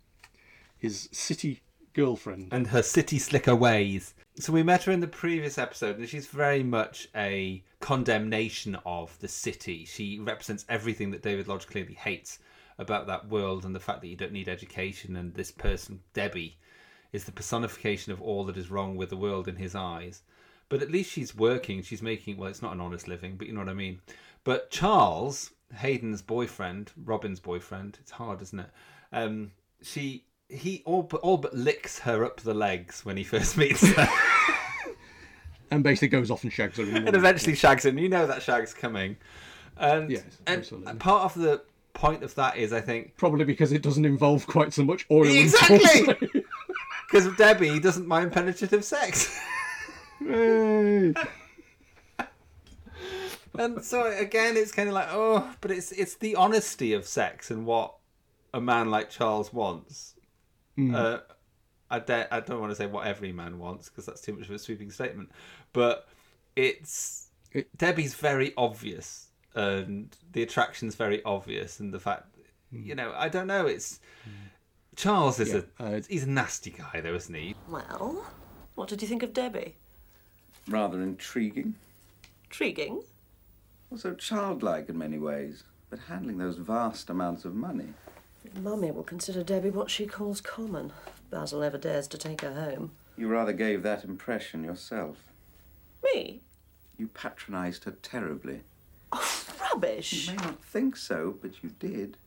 his 0.78 1.10
city 1.12 1.62
girlfriend. 1.94 2.50
and 2.52 2.68
her 2.68 2.84
city 2.84 3.20
slicker 3.20 3.56
ways. 3.56 4.14
So 4.40 4.54
we 4.54 4.62
met 4.62 4.84
her 4.84 4.92
in 4.92 5.00
the 5.00 5.08
previous 5.08 5.58
episode, 5.58 5.98
and 5.98 6.08
she's 6.08 6.28
very 6.28 6.62
much 6.62 7.10
a 7.16 7.64
condemnation 7.80 8.78
of 8.86 9.18
the 9.20 9.28
city. 9.28 9.86
She 9.86 10.20
represents 10.20 10.66
everything 10.70 11.10
that 11.12 11.24
David 11.24 11.48
Lodge 11.48 11.66
clearly 11.66 11.96
hates 11.96 12.38
about 12.78 13.08
that 13.08 13.28
world 13.28 13.66
and 13.66 13.74
the 13.74 13.80
fact 13.80 14.02
that 14.02 14.08
you 14.08 14.16
don't 14.16 14.32
need 14.32 14.48
education. 14.48 15.16
And 15.16 15.34
this 15.34 15.50
person, 15.50 16.02
Debbie, 16.14 16.58
is 17.12 17.24
the 17.24 17.32
personification 17.32 18.12
of 18.12 18.22
all 18.22 18.44
that 18.46 18.58
is 18.58 18.70
wrong 18.70 18.96
with 18.96 19.10
the 19.10 19.18
world 19.18 19.48
in 19.48 19.56
his 19.56 19.74
eyes. 19.74 20.22
But 20.70 20.84
at 20.84 20.92
least 20.92 21.12
she's 21.12 21.36
working. 21.36 21.82
She's 21.82 22.04
making 22.04 22.38
well, 22.38 22.50
it's 22.50 22.62
not 22.62 22.74
an 22.74 22.82
honest 22.82 23.08
living, 23.08 23.38
but 23.38 23.48
you 23.48 23.54
know 23.54 23.62
what 23.62 23.70
I 23.70 23.74
mean. 23.74 24.02
But 24.44 24.70
Charles, 24.70 25.52
Haydn's 25.76 26.22
boyfriend, 26.22 26.92
Robin's 27.04 27.40
boyfriend, 27.40 27.98
it's 28.02 28.12
hard, 28.12 28.42
isn't 28.42 28.60
it? 28.60 28.70
Um, 29.12 29.52
she 29.82 30.24
he 30.50 30.82
all 30.86 31.04
but 31.04 31.20
all 31.22 31.38
but 31.38 31.54
licks 31.54 32.00
her 32.00 32.24
up 32.24 32.40
the 32.42 32.54
legs 32.54 33.04
when 33.06 33.18
he 33.18 33.24
first 33.24 33.58
meets 33.58 33.86
her, 33.88 34.08
and 35.72 35.84
basically 35.84 36.08
goes 36.08 36.32
off 36.32 36.44
and 36.44 36.52
shags 36.54 36.78
her. 36.78 36.84
and 36.84 37.16
eventually 37.16 37.56
shags 37.56 37.86
him. 37.86 37.98
You 37.98 38.10
know 38.10 38.26
that 38.28 38.42
shag's 38.42 38.74
coming, 38.74 39.18
and 39.78 40.10
Yes, 40.12 40.24
and 40.48 40.60
absolutely. 40.60 40.94
part 40.96 41.24
of 41.24 41.34
the 41.42 41.62
point 41.94 42.24
of 42.24 42.34
that 42.36 42.56
is 42.58 42.72
I 42.74 42.80
think 42.82 43.18
Probably 43.18 43.44
because 43.44 43.72
it 43.72 43.82
doesn't 43.82 44.06
involve 44.06 44.46
quite 44.48 44.72
so 44.74 44.84
much 44.84 45.06
oil. 45.12 45.28
Exactly! 45.28 46.44
because 47.12 47.28
Debbie 47.38 47.80
doesn't 47.80 48.08
mind 48.08 48.32
penetrative 48.32 48.86
sex. 48.86 49.38
Hey. 53.58 53.64
and 53.66 53.84
so 53.84 54.06
again 54.18 54.56
it's 54.58 54.72
kind 54.72 54.88
of 54.88 54.96
like 54.96 55.08
oh 55.12 55.54
but 55.62 55.72
it's 55.72 55.92
it's 55.92 56.16
the 56.16 56.36
honesty 56.36 56.94
of 56.94 57.06
sex 57.06 57.52
and 57.52 57.66
what 57.66 57.96
a 58.54 58.62
man 58.62 58.90
like 58.90 59.10
charles 59.10 59.52
wants 59.54 60.14
Mm. 60.78 60.94
uh, 60.96 61.20
I, 61.90 61.98
de- 62.00 62.32
I 62.32 62.40
don't 62.42 62.60
want 62.60 62.70
to 62.72 62.76
say 62.76 62.86
what 62.86 63.08
every 63.08 63.32
man 63.32 63.58
wants 63.58 63.90
because 63.90 64.06
that's 64.06 64.22
too 64.22 64.34
much 64.34 64.48
of 64.48 64.54
a 64.54 64.60
sweeping 64.60 64.92
statement 64.92 65.32
but 65.74 66.08
it's 66.56 67.30
debbie's 67.78 68.14
very 68.14 68.54
obvious 68.58 69.30
and 69.56 70.16
the 70.34 70.44
attraction's 70.44 70.94
very 70.96 71.24
obvious 71.24 71.80
and 71.80 71.92
the 71.94 72.00
fact 72.00 72.28
you 72.72 72.94
know 72.94 73.12
i 73.18 73.28
don't 73.28 73.48
know 73.48 73.66
it's 73.66 74.00
charles 74.96 75.40
is 75.40 75.54
Yeah, 75.54 75.62
a 75.80 76.02
he's 76.08 76.26
a 76.26 76.30
nasty 76.30 76.70
guy 76.72 77.02
though 77.02 77.16
isn't 77.16 77.34
he 77.34 77.56
Well, 77.70 78.24
what 78.76 78.88
did 78.90 79.02
you 79.02 79.08
think 79.08 79.24
of 79.24 79.34
Debbie? 79.34 79.78
Rather 80.68 81.02
intriguing. 81.02 81.74
Intriguing? 82.46 83.02
Also 83.92 84.14
childlike 84.14 84.90
in 84.90 84.98
many 84.98 85.18
ways, 85.18 85.64
but 85.90 86.00
handling 86.08 86.38
those 86.38 86.58
vast 86.58 87.10
amounts 87.10 87.46
of 87.46 87.56
money. 87.56 87.94
Mummy 88.62 88.92
will 88.92 89.04
consider 89.04 89.44
Debbie 89.44 89.70
what 89.70 89.90
she 89.90 90.06
calls 90.06 90.42
common. 90.42 90.92
if 91.08 91.30
Basil 91.30 91.64
ever 91.64 91.78
dares 91.78 92.08
to 92.10 92.18
take 92.18 92.42
her 92.42 92.54
home. 92.54 92.92
You 93.18 93.28
rather 93.28 93.54
gave 93.54 93.84
that 93.84 94.04
impression 94.04 94.64
yourself. 94.64 95.18
Me? 96.04 96.42
You 96.98 97.08
patronised 97.08 97.86
her 97.86 97.96
terribly. 98.02 98.62
Oh, 99.12 99.44
Rubbish! 99.62 100.28
You 100.28 100.36
may 100.36 100.44
not 100.44 100.64
think 100.64 100.98
so, 100.98 101.36
but 101.42 101.64
you 101.64 101.72
did. 101.80 102.18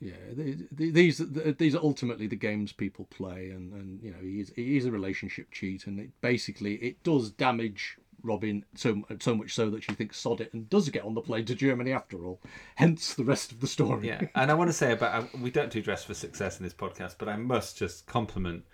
Yeah, 0.00 0.12
the, 0.32 0.56
the, 0.70 0.90
these 0.90 1.18
the, 1.18 1.54
these 1.58 1.74
are 1.74 1.82
ultimately 1.82 2.28
the 2.28 2.36
games 2.36 2.72
people 2.72 3.06
play, 3.10 3.50
and, 3.50 3.72
and 3.72 4.02
you 4.02 4.12
know 4.12 4.18
he's 4.20 4.52
he's 4.54 4.86
a 4.86 4.92
relationship 4.92 5.50
cheat, 5.50 5.86
and 5.86 5.98
it 5.98 6.10
basically 6.20 6.74
it 6.76 7.02
does 7.02 7.30
damage 7.30 7.98
Robin 8.22 8.64
so 8.74 9.02
so 9.20 9.34
much 9.34 9.54
so 9.54 9.70
that 9.70 9.82
she 9.82 9.92
thinks 9.94 10.18
sod 10.18 10.40
it 10.40 10.52
and 10.52 10.68
does 10.68 10.88
get 10.88 11.04
on 11.04 11.14
the 11.14 11.20
plane 11.20 11.44
to 11.46 11.54
Germany 11.54 11.92
after 11.92 12.24
all. 12.24 12.40
Hence 12.76 13.14
the 13.14 13.24
rest 13.24 13.52
of 13.52 13.60
the 13.60 13.66
story. 13.66 14.08
Yeah, 14.08 14.22
and 14.34 14.50
I 14.50 14.54
want 14.54 14.68
to 14.68 14.74
say 14.74 14.92
about 14.92 15.22
uh, 15.22 15.26
we 15.40 15.50
don't 15.50 15.70
do 15.70 15.82
dress 15.82 16.04
for 16.04 16.14
success 16.14 16.58
in 16.58 16.64
this 16.64 16.74
podcast, 16.74 17.16
but 17.18 17.28
I 17.28 17.36
must 17.36 17.78
just 17.78 18.06
compliment 18.06 18.64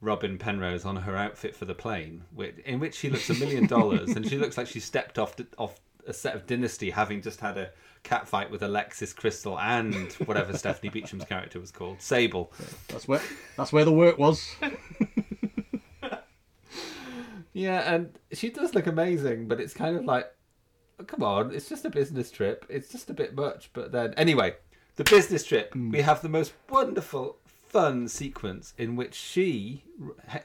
Robin 0.00 0.38
Penrose 0.38 0.84
on 0.84 0.96
her 0.96 1.16
outfit 1.16 1.54
for 1.54 1.64
the 1.64 1.74
plane, 1.74 2.24
in 2.64 2.80
which 2.80 2.96
she 2.96 3.08
looks 3.08 3.30
a 3.30 3.34
million 3.34 3.66
dollars, 3.66 4.10
and 4.10 4.28
she 4.28 4.36
looks 4.38 4.56
like 4.56 4.66
she 4.66 4.80
stepped 4.80 5.18
off 5.18 5.36
off 5.58 5.80
a 6.06 6.12
set 6.12 6.34
of 6.34 6.46
Dynasty, 6.46 6.90
having 6.90 7.22
just 7.22 7.40
had 7.40 7.56
a 7.56 7.70
cat 8.02 8.26
fight 8.26 8.50
with 8.50 8.62
Alexis 8.62 9.14
Krystle 9.14 9.60
and 9.60 10.12
whatever 10.26 10.56
Stephanie 10.58 10.90
Beacham's 10.90 11.24
character 11.24 11.60
was 11.60 11.70
called, 11.70 12.00
Sable. 12.00 12.52
That's 12.88 13.06
where 13.06 13.20
that's 13.56 13.72
where 13.72 13.84
the 13.84 13.92
work 13.92 14.18
was. 14.18 14.54
Yeah, 17.52 17.94
and 17.94 18.18
she 18.32 18.50
does 18.50 18.74
look 18.74 18.86
amazing, 18.86 19.46
but 19.48 19.60
it's 19.60 19.74
kind 19.74 19.96
of 19.96 20.04
like, 20.04 20.32
oh, 20.98 21.04
come 21.04 21.22
on, 21.22 21.52
it's 21.54 21.68
just 21.68 21.84
a 21.84 21.90
business 21.90 22.30
trip. 22.30 22.64
It's 22.68 22.88
just 22.88 23.10
a 23.10 23.14
bit 23.14 23.34
much. 23.34 23.70
But 23.72 23.92
then, 23.92 24.14
anyway, 24.14 24.54
the 24.96 25.04
business 25.04 25.44
trip, 25.44 25.74
we 25.74 26.00
have 26.00 26.22
the 26.22 26.28
most 26.28 26.54
wonderful, 26.70 27.36
fun 27.44 28.08
sequence 28.08 28.72
in 28.78 28.96
which 28.96 29.14
she, 29.14 29.84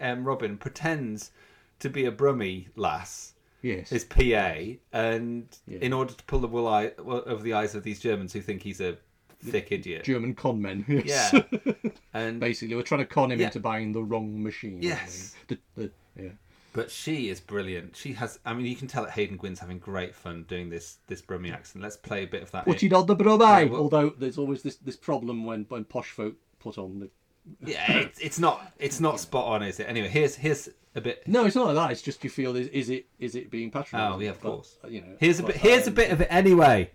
um, 0.02 0.24
Robin, 0.26 0.58
pretends 0.58 1.32
to 1.80 1.90
be 1.90 2.06
a 2.06 2.12
Brummy 2.12 2.68
lass. 2.76 3.34
Yes. 3.62 3.90
His 3.90 4.04
PA, 4.06 4.78
and 4.94 5.48
Yeah. 5.66 5.80
in 5.82 5.92
order 5.94 6.14
to 6.14 6.24
pull 6.26 6.40
the 6.40 6.48
wool 6.48 6.68
eye, 6.68 6.92
well, 7.00 7.24
over 7.26 7.42
the 7.42 7.54
eyes 7.54 7.74
of 7.76 7.84
these 7.84 8.00
Germans 8.00 8.32
who 8.34 8.42
think 8.42 8.62
he's 8.62 8.80
a 8.82 8.98
thick 9.44 9.72
idiot. 9.72 10.04
German 10.04 10.36
con 10.36 10.62
men. 10.62 10.86
Yes. 10.88 11.34
Yeah. 11.34 11.74
And 12.14 12.40
basically, 12.40 12.76
we're 12.76 12.82
trying 12.82 13.02
to 13.02 13.06
con 13.06 13.32
him 13.32 13.40
Yeah. 13.40 13.48
into 13.48 13.60
buying 13.60 13.92
the 13.92 14.02
wrong 14.04 14.42
machine. 14.42 14.82
Yes. 14.82 15.36
The, 15.48 15.58
the, 15.76 15.92
yeah. 16.20 16.30
But 16.78 16.92
she 16.92 17.30
is 17.30 17.40
brilliant. 17.40 17.96
She 17.96 18.14
has. 18.14 18.38
I 18.46 18.54
mean, 18.54 18.68
you 18.68 18.76
can 18.76 18.88
tell 18.88 19.04
that 19.06 19.10
Haydn 19.14 19.38
Gwynne's 19.38 19.58
having 19.58 19.80
great 19.80 20.14
fun 20.14 20.46
doing 20.48 20.70
this 20.70 21.00
this 21.08 21.24
Brummy 21.24 21.50
accent. 21.52 21.84
Let's 21.84 21.98
play 21.98 22.22
a 22.24 22.28
bit 22.28 22.44
of 22.44 22.52
that. 22.52 22.66
Put 22.66 22.84
it 22.84 22.94
on 22.94 23.08
the 23.08 23.16
bromide. 23.16 23.66
Yeah, 23.66 23.74
well- 23.74 23.82
Although 23.82 24.10
there's 24.12 24.38
always 24.38 24.62
this, 24.62 24.76
this 24.76 24.96
problem 24.96 25.44
when, 25.44 25.66
when 25.70 25.86
posh 25.86 26.12
folk 26.12 26.36
put 26.60 26.78
on 26.78 27.00
the 27.00 27.10
yeah, 27.66 27.92
it's, 27.94 28.20
it's 28.20 28.38
not 28.38 28.74
it's 28.78 29.00
not 29.00 29.20
spot 29.20 29.48
on, 29.48 29.64
is 29.64 29.80
it? 29.80 29.86
Anyway, 29.90 30.08
here's 30.08 30.36
here's 30.36 30.70
a 30.94 31.02
bit. 31.02 31.28
No, 31.28 31.46
it's 31.46 31.56
not 31.56 31.66
like 31.66 31.76
that. 31.78 31.92
It's 31.94 32.04
just 32.04 32.24
you 32.24 32.30
feel 32.30 32.56
is, 32.56 32.68
is 32.68 32.92
it 32.92 33.08
is 33.18 33.34
it 33.34 33.50
being 33.50 33.72
patronising? 33.72 34.14
Oh 34.16 34.20
yeah, 34.20 34.30
of 34.30 34.40
But, 34.40 34.50
course. 34.52 34.78
Uh, 34.84 34.90
you 34.90 35.02
know, 35.02 35.16
here's 35.20 35.40
a 35.40 35.44
bit. 35.44 35.56
Here's 35.56 35.88
a 35.88 35.92
bit 35.92 36.12
of 36.12 36.22
it 36.22 36.28
anyway. 36.30 36.92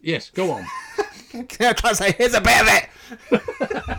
Yes, 0.00 0.30
go 0.30 0.52
on. 0.52 0.64
Can 1.30 1.46
I 1.60 1.72
to 1.74 1.94
say 1.94 2.12
here's 2.12 2.32
a 2.32 2.40
bit 2.40 2.62
of 2.62 2.66
it? 2.66 3.98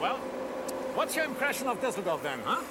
Well, 0.00 0.20
what's 1.04 1.16
your 1.16 1.26
impression 1.26 1.66
of 1.66 1.78
Düsseldorf 1.82 2.22
then, 2.22 2.38
huh? 2.46 2.62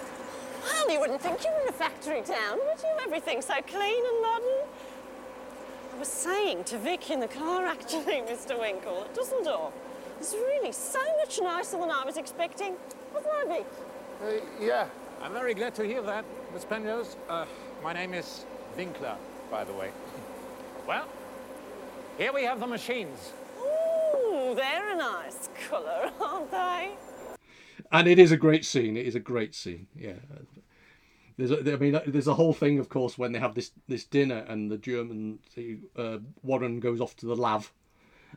Well, 0.63 0.91
you 0.91 0.99
wouldn't 0.99 1.21
think 1.21 1.43
you 1.43 1.51
were 1.51 1.61
in 1.61 1.69
a 1.69 1.71
factory 1.71 2.23
town, 2.23 2.57
would 2.65 2.81
you? 2.81 2.89
Everything's 3.03 3.45
so 3.45 3.53
clean 3.67 4.03
and 4.03 4.21
modern. 4.23 4.67
I 5.93 5.99
was 5.99 6.07
saying 6.07 6.63
to 6.63 6.79
Vic 6.79 7.11
in 7.11 7.19
the 7.19 7.27
car, 7.27 7.65
actually, 7.67 8.23
Mr. 8.23 8.59
Winkle, 8.59 9.03
at 9.03 9.13
Dusseldorf. 9.13 9.71
It's 10.19 10.33
really 10.33 10.71
so 10.71 10.97
much 11.19 11.39
nicer 11.43 11.77
than 11.77 11.91
I 11.91 12.03
was 12.03 12.17
expecting. 12.17 12.73
Wasn't 13.13 13.31
I, 13.31 13.45
Vic? 13.45 13.65
Uh, 14.19 14.45
yeah, 14.59 14.87
I'm 15.21 15.33
very 15.33 15.53
glad 15.53 15.75
to 15.75 15.85
hear 15.85 16.01
that, 16.01 16.25
Miss 16.55 16.65
Penrose. 16.65 17.17
Uh, 17.29 17.45
my 17.83 17.93
name 17.93 18.15
is 18.15 18.45
Winkler, 18.75 19.15
by 19.51 19.63
the 19.63 19.73
way. 19.73 19.91
Well, 20.87 21.07
here 22.17 22.33
we 22.33 22.43
have 22.43 22.59
the 22.59 22.67
machines. 22.67 23.31
Ooh, 23.57 24.53
they're 24.53 24.91
a 24.91 24.95
nice 24.97 25.47
colour, 25.69 26.11
aren't 26.19 26.51
they? 26.51 26.91
And 27.93 28.07
it 28.07 28.19
is 28.19 28.31
a 28.31 28.37
great 28.37 28.65
scene. 28.65 28.97
It 28.97 29.05
is 29.05 29.15
a 29.15 29.19
great 29.19 29.55
scene. 29.55 29.87
Yeah. 29.95 30.13
There's, 31.37 31.51
a, 31.51 31.73
I 31.73 31.77
mean, 31.77 31.99
there's 32.05 32.27
a 32.27 32.35
whole 32.35 32.53
thing, 32.53 32.77
of 32.79 32.89
course, 32.89 33.17
when 33.17 33.31
they 33.31 33.39
have 33.39 33.55
this 33.55 33.71
this 33.87 34.03
dinner 34.03 34.45
and 34.47 34.69
the 34.69 34.77
German 34.77 35.39
the, 35.55 35.79
uh, 35.95 36.17
Warren 36.43 36.79
goes 36.79 37.01
off 37.01 37.15
to 37.17 37.25
the 37.25 37.35
lav, 37.35 37.71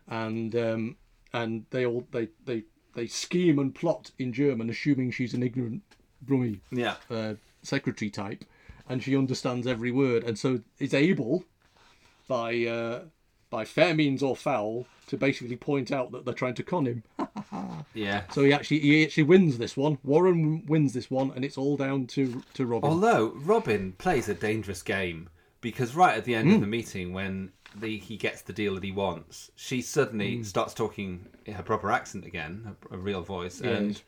and 0.09 0.55
um, 0.57 0.97
and 1.33 1.67
they 1.71 1.85
all 1.85 2.07
they 2.13 2.29
they 2.45 2.63
they 2.95 3.07
scheme 3.07 3.59
and 3.59 3.75
plot 3.75 4.13
in 4.19 4.33
German, 4.33 4.71
assuming 4.71 5.11
she's 5.11 5.35
an 5.35 5.43
ignorant 5.43 5.83
Brummy 6.23 6.61
Yeah. 6.71 6.97
uh, 7.11 7.35
secretary 7.63 8.11
type, 8.11 8.45
and 8.89 9.03
she 9.03 9.15
understands 9.17 9.67
every 9.67 9.91
word, 9.91 10.25
and 10.25 10.39
so 10.39 10.61
is 10.79 10.95
able, 10.95 11.45
by 12.27 12.65
uh, 12.65 13.05
by 13.51 13.67
fair 13.67 13.95
means 13.95 14.23
or 14.23 14.35
foul, 14.35 14.87
to 15.07 15.17
basically 15.17 15.57
point 15.57 15.93
out 15.93 16.11
that 16.13 16.25
they're 16.25 16.35
trying 16.35 16.55
to 16.55 16.63
con 16.63 16.87
him. 16.87 17.03
Yeah. 17.95 18.25
So 18.33 18.43
he 18.45 18.53
actually 18.53 18.81
he 18.81 19.05
actually 19.05 19.23
wins 19.23 19.57
this 19.57 19.77
one. 19.77 19.97
Warren 20.05 20.67
wins 20.67 20.93
this 20.93 21.11
one, 21.11 21.33
and 21.35 21.45
it's 21.45 21.57
all 21.57 21.77
down 21.77 22.07
to 22.09 22.43
to 22.55 22.67
Robin. 22.67 22.91
Although 22.91 23.33
Robin 23.37 23.93
plays 23.97 24.29
a 24.29 24.35
dangerous 24.35 24.83
game 24.83 25.31
because 25.63 25.95
right 25.95 26.17
at 26.17 26.25
the 26.25 26.35
end 26.35 26.51
of 26.51 26.59
Mm. 26.59 26.61
the 26.61 26.67
meeting, 26.67 27.13
when 27.15 27.53
the, 27.75 27.97
he 27.99 28.17
gets 28.17 28.43
the 28.43 28.53
deal 28.53 28.75
that 28.75 28.85
he 28.85 28.93
wants, 28.93 29.51
she 29.57 29.81
suddenly 29.81 30.39
Mm. 30.39 30.45
starts 30.45 30.75
talking 30.75 31.27
in 31.47 31.55
her 31.55 31.63
proper 31.63 31.91
accent 31.91 32.27
again, 32.27 32.77
a, 32.91 32.95
a 32.95 32.99
real 32.99 33.23
voice, 33.23 33.61
Yes. 33.65 33.79
and 33.79 34.03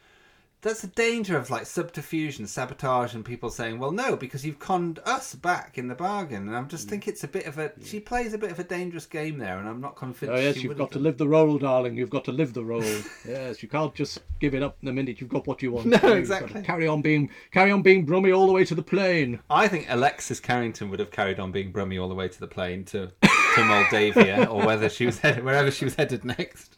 that's 0.61 0.81
the 0.81 0.89
danger 0.89 1.37
of 1.37 1.51
like 1.51 1.67
subterfuge 1.67 2.39
and 2.41 2.49
sabotage 2.51 3.15
and 3.15 3.25
people 3.25 3.49
saying, 3.49 3.79
"Well, 3.79 3.93
no, 3.93 4.17
because 4.17 4.45
you've 4.45 4.59
conned 4.59 4.99
us 5.05 5.35
back 5.35 5.79
in 5.79 5.87
the 5.87 5.95
bargain." 5.95 6.49
And 6.49 6.57
I'm 6.57 6.67
Mm. 6.67 6.71
just 6.71 6.89
think 6.89 7.07
it's 7.07 7.23
a 7.23 7.29
bit 7.29 7.47
of 7.47 7.59
a 7.59 7.73
she 7.85 8.01
plays 8.01 8.33
a 8.35 8.39
bit 8.39 8.51
of 8.51 8.59
a 8.59 8.65
dangerous 8.65 9.07
game 9.07 9.39
there, 9.39 9.59
and 9.59 9.69
I'm 9.69 9.81
not 9.81 9.95
convinced. 9.97 10.33
Oh 10.33 10.37
yes, 10.39 10.63
you've 10.63 10.77
got 10.77 10.91
to 10.93 10.99
live 10.99 11.17
the 11.17 11.29
role, 11.29 11.59
darling. 11.59 11.97
You've 11.97 12.11
got 12.11 12.25
to 12.25 12.33
live 12.33 12.55
the 12.55 12.65
role. 12.65 12.83
yes, 13.29 13.63
you 13.63 13.69
can't 13.69 13.95
just 13.95 14.19
give 14.41 14.55
it 14.55 14.63
up 14.63 14.77
in 14.83 14.87
the 14.87 14.93
minute 14.93 15.21
you've 15.21 15.31
got 15.31 15.47
what 15.47 15.63
you 15.63 15.73
want. 15.73 15.87
No, 16.03 16.13
exactly. 16.15 16.63
Carry 16.63 16.89
on 16.89 17.03
being 17.03 17.31
carry 17.53 17.71
on 17.71 17.83
being 17.83 18.05
Brummy 18.05 18.33
all 18.33 18.47
the 18.47 18.53
way 18.53 18.65
to 18.65 18.75
the 18.75 18.83
plane. 18.83 19.39
I 19.49 19.69
think 19.69 19.87
Alexis 19.89 20.41
Carrington 20.41 20.91
would 20.91 20.99
have 21.01 21.11
carried 21.11 21.39
on 21.39 21.53
being 21.53 21.71
Brummy 21.73 21.99
all 21.99 22.09
the 22.09 22.15
way 22.15 22.29
to 22.29 22.41
the 22.41 22.49
plane 22.49 22.85
to 22.87 23.13
to 23.55 23.65
Moldavia 23.65 24.45
or 24.51 24.67
whether 24.67 24.89
she 24.89 25.07
was 25.07 25.21
headed 25.21 25.45
wherever 25.45 25.71
she 25.71 25.85
was 25.85 25.95
headed 25.95 26.25
next. 26.25 26.77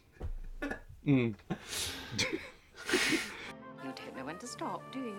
Mm. 1.06 1.34
You 4.30 4.36
don't 4.36 4.42
know 4.42 4.68
when 4.68 4.78
to 4.80 4.82
stop, 4.82 4.92
do 4.92 5.00
you? 5.00 5.14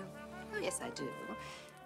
Oh, 0.55 0.59
yes, 0.61 0.79
I 0.81 0.89
do. 0.91 1.09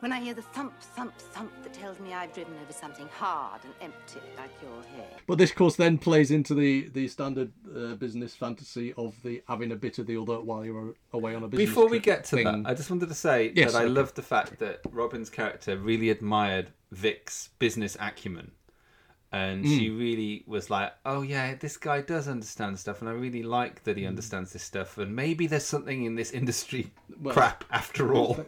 When 0.01 0.11
I 0.11 0.19
hear 0.19 0.35
the 0.35 0.43
thump, 0.43 0.79
thump, 0.79 1.17
thump 1.17 1.51
that 1.63 1.73
tells 1.73 1.99
me 1.99 2.13
I've 2.13 2.31
driven 2.33 2.53
over 2.61 2.71
something 2.71 3.07
hard 3.17 3.61
and 3.63 3.73
empty 3.81 4.19
like 4.37 4.51
your 4.61 4.83
head. 4.95 5.21
But 5.25 5.39
this 5.39 5.51
course 5.51 5.75
then 5.75 5.97
plays 5.97 6.29
into 6.29 6.53
the 6.53 6.89
the 6.89 7.07
standard 7.07 7.51
uh, 7.75 7.95
business 7.95 8.35
fantasy 8.35 8.93
of 8.97 9.15
the 9.23 9.41
having 9.47 9.71
a 9.71 9.75
bit 9.75 9.97
of 9.97 10.05
the 10.05 10.17
other 10.21 10.39
while 10.41 10.63
you're 10.63 10.93
away 11.13 11.33
on 11.33 11.43
a 11.43 11.47
business. 11.47 11.69
Before 11.69 11.87
we 11.87 11.99
get 11.99 12.25
to 12.25 12.35
thing. 12.35 12.63
that, 12.63 12.69
I 12.69 12.75
just 12.75 12.91
wanted 12.91 13.09
to 13.09 13.15
say 13.15 13.51
Yes, 13.55 13.71
that 13.73 13.79
I 13.79 13.85
okay. 13.85 13.93
love 13.93 14.13
the 14.13 14.21
fact 14.21 14.59
that 14.59 14.81
Robin's 14.91 15.29
character 15.31 15.77
really 15.77 16.09
admired 16.11 16.71
Vic's 16.91 17.49
business 17.57 17.97
acumen. 17.99 18.51
And 19.35 19.65
she 19.65 19.89
Mm. 19.89 19.99
really 19.99 20.43
was 20.47 20.69
like, 20.69 20.93
oh, 21.05 21.21
yeah, 21.21 21.55
this 21.55 21.75
guy 21.75 21.99
does 21.99 22.25
understand 22.29 22.79
stuff. 22.79 23.01
And 23.01 23.09
I 23.09 23.13
really 23.13 23.43
like 23.43 23.83
that 23.83 23.97
he 23.97 24.03
Mm. 24.03 24.07
understands 24.13 24.53
this 24.53 24.63
stuff. 24.63 24.97
And 24.97 25.13
maybe 25.13 25.45
there's 25.45 25.65
something 25.65 26.05
in 26.05 26.15
this 26.15 26.31
industry 26.31 26.91
Well, 27.19 27.33
crap 27.33 27.65
after 27.69 28.13
all. 28.13 28.45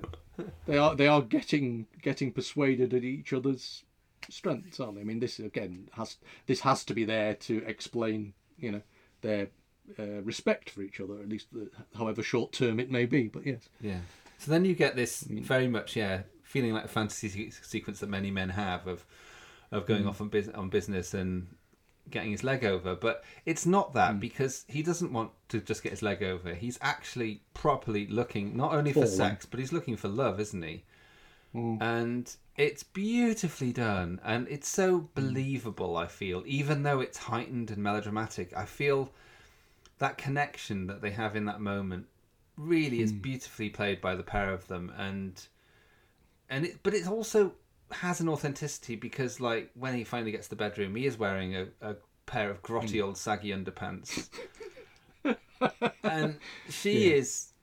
they 0.66 0.78
are 0.78 0.96
they 0.96 1.08
are 1.08 1.22
getting 1.22 1.88
getting 2.02 2.32
persuaded 2.32 2.94
at 2.94 3.04
each 3.04 3.34
other's 3.34 3.84
strengths, 4.30 4.80
aren't 4.80 4.96
they? 4.96 5.02
I 5.02 5.04
mean, 5.04 5.20
this 5.20 5.40
again 5.40 5.90
has 5.94 6.16
this 6.46 6.62
has 6.62 6.86
to 6.86 6.94
be 6.94 7.04
there 7.04 7.34
to 7.34 7.58
explain, 7.66 8.34
you 8.58 8.72
know, 8.72 8.82
their 9.22 9.50
uh, 10.00 10.22
respect 10.24 10.70
for 10.70 10.82
each 10.84 11.02
other, 11.02 11.20
at 11.20 11.28
least 11.28 11.48
the, 11.52 11.70
however 11.98 12.24
short 12.24 12.54
term 12.54 12.80
it 12.80 12.90
may 12.90 13.06
be. 13.06 13.28
But 13.28 13.46
yes, 13.46 13.68
Yeah. 13.82 14.00
So 14.38 14.52
then 14.52 14.64
you 14.64 14.74
get 14.76 14.96
this 14.96 15.22
very 15.24 15.68
much, 15.68 15.96
yeah, 15.98 16.22
feeling 16.44 16.72
like 16.74 16.86
a 16.86 16.88
fantasy 17.00 17.28
se- 17.30 17.60
sequence 17.64 18.00
that 18.00 18.10
many 18.10 18.32
men 18.32 18.50
have 18.50 18.88
of 18.88 19.06
of 19.72 19.86
going 19.86 20.04
Mm. 20.04 20.10
off 20.10 20.22
on, 20.22 20.30
bus- 20.30 20.48
on 20.50 20.70
business 20.70 21.14
and 21.14 21.48
getting 22.10 22.32
his 22.32 22.44
leg 22.44 22.64
over. 22.64 22.96
But 22.96 23.24
it's 23.46 23.66
not 23.66 23.94
that 23.94 24.16
Mm. 24.16 24.20
because 24.22 24.64
he 24.68 24.82
doesn't 24.82 25.12
want 25.12 25.32
to 25.50 25.60
just 25.60 25.84
get 25.84 25.92
his 25.92 26.02
leg 26.02 26.24
over. 26.24 26.54
He's 26.54 26.78
actually 26.82 27.42
properly 27.54 28.08
looking 28.08 28.56
not 28.56 28.74
only 28.74 28.94
for 28.94 29.02
For 29.02 29.08
sex, 29.08 29.46
but 29.46 29.60
he's 29.60 29.74
looking 29.74 29.98
for 29.98 30.08
love, 30.08 30.40
isn't 30.40 30.62
he? 30.62 30.84
Mm. 31.54 31.82
And 31.82 32.36
it's 32.56 32.84
beautifully 32.84 33.72
done, 33.74 34.20
and 34.24 34.48
it's 34.50 34.68
so 34.70 35.10
believable. 35.16 35.98
I 35.98 36.08
feel, 36.08 36.44
even 36.46 36.84
though 36.84 37.00
it's 37.02 37.18
heightened 37.18 37.72
and 37.72 37.82
melodramatic, 37.84 38.56
I 38.56 38.66
feel 38.66 39.14
that 40.00 40.18
connection 40.18 40.88
that 40.88 41.02
they 41.02 41.12
have 41.12 41.36
in 41.36 41.46
that 41.46 41.60
moment 41.60 42.08
really 42.56 43.02
is 43.02 43.12
Mm. 43.14 43.22
beautifully 43.22 43.70
played 43.70 44.00
by 44.02 44.16
the 44.16 44.24
pair 44.24 44.52
of 44.54 44.68
them 44.68 44.92
and 44.98 45.48
and 46.50 46.66
it 46.66 46.80
but 46.82 46.94
it's 46.94 47.08
also 47.08 47.54
has 47.92 48.20
an 48.20 48.28
authenticity 48.30 48.96
because 48.96 49.40
like 49.40 49.72
when 49.76 49.94
he 49.96 50.04
finally 50.04 50.32
gets 50.32 50.48
to 50.48 50.50
the 50.52 50.56
bedroom 50.56 50.96
he 50.96 51.06
is 51.06 51.18
wearing 51.18 51.56
a, 51.56 51.68
a 51.82 51.96
pair 52.26 52.50
of 52.50 52.62
grotty 52.62 52.96
Mm. 53.00 53.04
old 53.06 53.18
saggy 53.18 53.50
underpants 53.52 54.30
and 56.04 56.38
she 56.70 57.10
Yeah. 57.10 57.16
is 57.16 57.54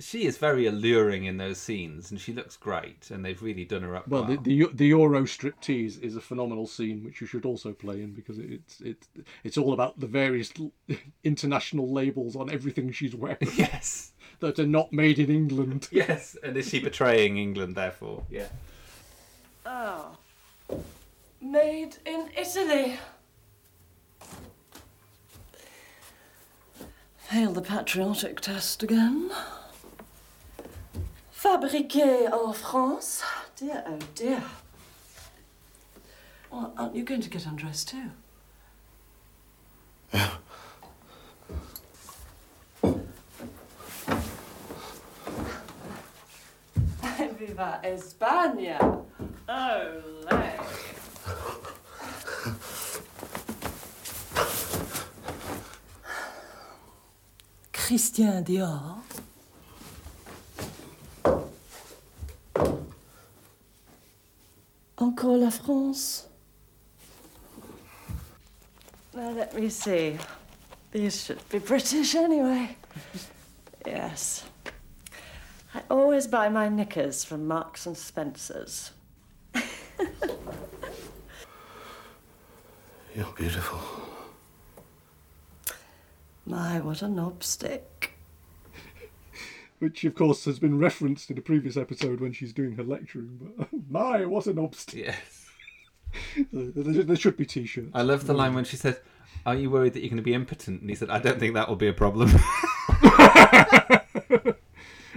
she 0.00 0.24
is 0.26 0.38
very 0.38 0.66
alluring 0.66 1.24
in 1.24 1.36
those 1.36 1.56
scenes 1.58 2.10
and 2.10 2.20
she 2.20 2.32
looks 2.32 2.56
great 2.56 3.10
and 3.12 3.24
they've 3.24 3.40
really 3.40 3.64
done 3.64 3.82
her 3.82 3.94
up 3.94 4.08
well, 4.08 4.24
well, 4.24 4.36
the, 4.38 4.64
the 4.64 4.70
the 4.74 4.86
Euro 4.88 5.22
striptease 5.22 6.00
is 6.02 6.16
a 6.16 6.20
phenomenal 6.20 6.66
scene 6.66 7.04
which 7.04 7.20
you 7.20 7.26
should 7.28 7.44
also 7.44 7.72
play 7.72 8.02
in 8.02 8.12
because 8.12 8.38
it's 8.38 8.80
it's 8.80 9.06
it's 9.44 9.56
all 9.56 9.72
about 9.72 10.00
the 10.00 10.08
various 10.08 10.52
international 11.24 11.92
labels 11.92 12.34
on 12.34 12.50
everything 12.50 12.90
she's 12.90 13.14
wearing. 13.14 13.36
Yes, 13.56 14.12
that 14.40 14.58
are 14.58 14.66
not 14.66 14.92
made 14.92 15.18
in 15.20 15.30
England. 15.30 15.88
yes 15.92 16.36
and 16.42 16.56
is 16.56 16.68
she 16.68 16.80
betraying 16.80 17.36
england 17.38 17.76
therefore 17.76 18.24
yeah 18.28 18.48
Oh. 19.66 20.16
Made 21.40 21.96
in 22.04 22.28
Italy. 22.36 22.98
Failed 27.16 27.54
the 27.54 27.62
patriotic 27.62 28.40
test 28.40 28.82
again. 28.82 29.30
Fabriqué 31.34 32.30
en 32.32 32.52
France. 32.52 33.22
Dear, 33.56 33.84
oh 33.86 33.98
dear. 34.14 34.42
Well, 36.50 36.72
aren't 36.76 36.94
you 36.94 37.02
going 37.02 37.22
to 37.22 37.30
get 37.30 37.46
undressed 37.46 37.88
too? 37.88 38.10
Viva 47.46 47.78
España! 47.82 48.78
Olé! 49.46 50.56
Christian 57.70 58.40
Dior. 58.40 59.02
Encore 64.96 65.36
la 65.36 65.50
France. 65.50 66.28
Now 69.12 69.30
let 69.32 69.54
me 69.54 69.68
see. 69.68 70.16
These 70.92 71.24
should 71.24 71.48
be 71.50 71.58
British 71.58 72.14
anyway. 72.14 72.74
Yes. 73.84 74.44
I 75.74 75.82
always 75.90 76.28
buy 76.28 76.48
my 76.48 76.68
knickers 76.68 77.24
from 77.24 77.48
Marks 77.48 77.84
and 77.84 77.96
Spencer's. 77.96 78.92
You're 83.14 83.32
beautiful. 83.36 83.80
My, 86.46 86.78
what 86.80 87.02
a 87.02 87.06
knobstick. 87.06 88.10
Which, 89.80 90.04
of 90.04 90.14
course, 90.14 90.44
has 90.44 90.60
been 90.60 90.78
referenced 90.78 91.30
in 91.30 91.38
a 91.38 91.42
previous 91.42 91.76
episode 91.76 92.20
when 92.20 92.32
she's 92.32 92.52
doing 92.52 92.76
her 92.76 92.84
lecturing. 92.84 93.52
But 93.56 93.68
my, 93.90 94.24
what 94.26 94.46
an 94.46 94.60
obstacle! 94.60 95.00
Yes. 95.00 95.46
there, 96.52 97.02
there 97.02 97.16
should 97.16 97.36
be 97.36 97.46
t-shirts. 97.46 97.90
I 97.94 98.02
love 98.02 98.26
the 98.28 98.34
line 98.34 98.54
when 98.54 98.64
she 98.64 98.76
said, 98.76 99.00
"Are 99.44 99.56
you 99.56 99.70
worried 99.70 99.94
that 99.94 100.00
you're 100.00 100.10
going 100.10 100.18
to 100.18 100.22
be 100.22 100.34
impotent?" 100.34 100.80
And 100.82 100.88
he 100.88 100.94
said, 100.94 101.10
"I 101.10 101.18
don't 101.18 101.40
think 101.40 101.54
that 101.54 101.68
will 101.68 101.74
be 101.74 101.88
a 101.88 101.92
problem." 101.92 102.30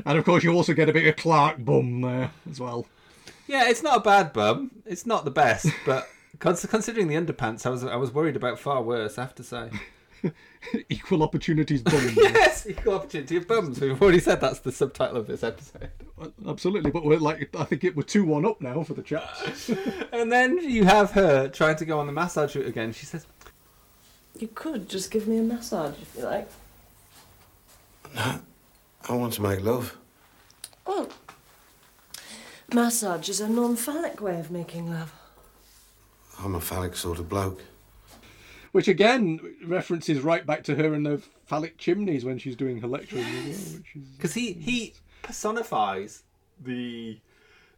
And 0.08 0.18
of 0.18 0.24
course, 0.24 0.42
you 0.42 0.54
also 0.54 0.74
get 0.74 0.88
a 0.88 0.94
bit 0.94 1.06
of 1.06 1.18
Clarke 1.18 1.66
bum 1.66 2.00
there 2.00 2.32
as 2.50 2.62
well. 2.62 2.88
yeah, 3.46 3.70
it's 3.70 3.84
not 3.84 3.98
a 3.98 4.00
bad 4.00 4.32
bum. 4.32 4.72
It's 4.86 5.06
not 5.06 5.26
the 5.26 5.32
best, 5.32 5.68
but 5.86 6.08
considering 6.40 7.10
the 7.10 7.16
underpants, 7.16 7.66
I 7.66 7.70
was 7.70 7.84
I 7.84 7.98
was 7.98 8.14
worried 8.14 8.38
about 8.38 8.58
far 8.58 8.82
worse. 8.82 9.18
I 9.18 9.24
have 9.24 9.36
to 9.36 9.44
say. 9.44 9.70
Equal 10.90 11.24
opportunities 11.24 11.82
bum. 11.82 12.10
yes, 12.18 12.66
equal 12.68 12.96
opportunity 12.96 13.38
of 13.38 13.48
bums. 13.48 13.80
We've 13.80 14.02
already 14.02 14.20
said 14.20 14.42
that's 14.42 14.60
the 14.60 14.72
subtitle 14.72 15.18
of 15.18 15.28
this 15.28 15.44
episode. 15.44 15.90
Uh, 16.20 16.30
absolutely, 16.48 16.90
but 16.90 17.06
we're 17.06 17.20
like, 17.20 17.54
I 17.56 17.64
think 17.66 17.84
it 17.84 17.96
we're 17.96 18.04
two 18.04 18.26
one 18.26 18.46
up 18.46 18.60
now 18.60 18.84
for 18.84 18.94
the 18.94 19.04
chaps. 19.04 19.70
And 20.12 20.32
then 20.32 20.58
you 20.58 20.86
have 20.86 21.12
her 21.12 21.50
trying 21.50 21.76
to 21.76 21.86
go 21.86 22.00
on 22.00 22.08
the 22.08 22.14
massage 22.14 22.56
route 22.56 22.66
again. 22.66 22.92
She 22.94 23.06
says, 23.06 23.28
You 24.40 24.48
could 24.48 24.90
just 24.90 25.12
give 25.12 25.28
me 25.28 25.38
a 25.38 25.44
massage 25.44 25.94
if 26.02 26.16
you 26.18 26.24
like. 26.24 26.50
Uh, 28.16 28.40
I 29.10 29.14
want 29.14 29.34
to 29.34 29.42
make 29.42 29.64
love. 29.64 29.98
Well, 30.86 31.10
massage 32.74 33.30
is 33.30 33.40
a 33.40 33.48
non 33.48 33.76
phallic 33.76 34.22
way 34.22 34.40
of 34.40 34.52
making 34.52 34.92
love. 34.92 35.14
I'm 36.40 36.56
a 36.56 36.62
phallic 36.62 36.96
sort 36.96 37.20
of 37.20 37.30
bloke. 37.30 37.64
Which 38.72 38.88
again 38.88 39.40
references 39.66 40.22
right 40.22 40.46
back 40.46 40.64
to 40.66 40.76
her 40.76 40.94
and 40.94 41.06
the 41.06 41.22
phallic 41.46 41.78
chimneys 41.78 42.26
when 42.26 42.38
she's 42.38 42.56
doing 42.56 42.80
her 42.82 42.88
lecturing 42.88 43.24
as 43.24 43.74
well. 43.74 44.04
Because 44.18 44.34
he 44.34 44.54
he 44.54 44.94
personifies 45.24 46.24
the 46.64 47.18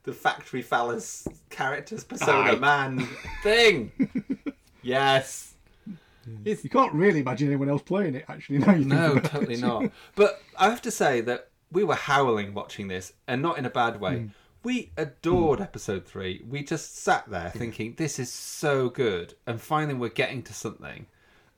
the 0.04 0.14
factory 0.14 0.62
phallus 0.62 1.28
characters 1.50 2.04
persona 2.04 2.52
Aye. 2.52 2.56
man 2.56 3.08
thing. 3.44 3.92
yes. 4.82 5.49
You 6.44 6.70
can't 6.70 6.94
really 6.94 7.20
imagine 7.22 7.48
anyone 7.48 7.70
else 7.70 7.82
playing 7.82 8.16
it. 8.16 8.26
Actually, 8.28 8.60
now 8.60 8.72
you 8.74 8.78
think 8.80 8.88
No, 8.88 9.20
totally 9.20 9.56
it. 9.56 9.62
not. 9.62 9.92
But 10.16 10.42
I 10.58 10.70
have 10.70 10.82
to 10.84 10.92
say 10.92 11.22
that 11.22 11.50
we 11.72 11.84
were 11.84 11.96
howling 11.96 12.54
watching 12.54 12.88
this, 12.88 13.14
and 13.28 13.42
not 13.42 13.58
in 13.58 13.66
a 13.66 13.70
bad 13.70 14.00
way. 14.00 14.14
Mm. 14.16 14.32
We 14.64 14.92
adored 14.98 15.62
episode 15.62 16.06
three. 16.06 16.44
We 16.48 16.64
just 16.64 16.98
sat 16.98 17.30
there 17.30 17.50
thinking, 17.50 17.96
"This 17.98 18.20
is 18.20 18.32
so 18.32 18.90
good," 18.90 19.36
and 19.48 19.62
finally 19.62 19.94
we're 19.94 20.10
getting 20.10 20.44
to 20.44 20.54
something. 20.54 21.06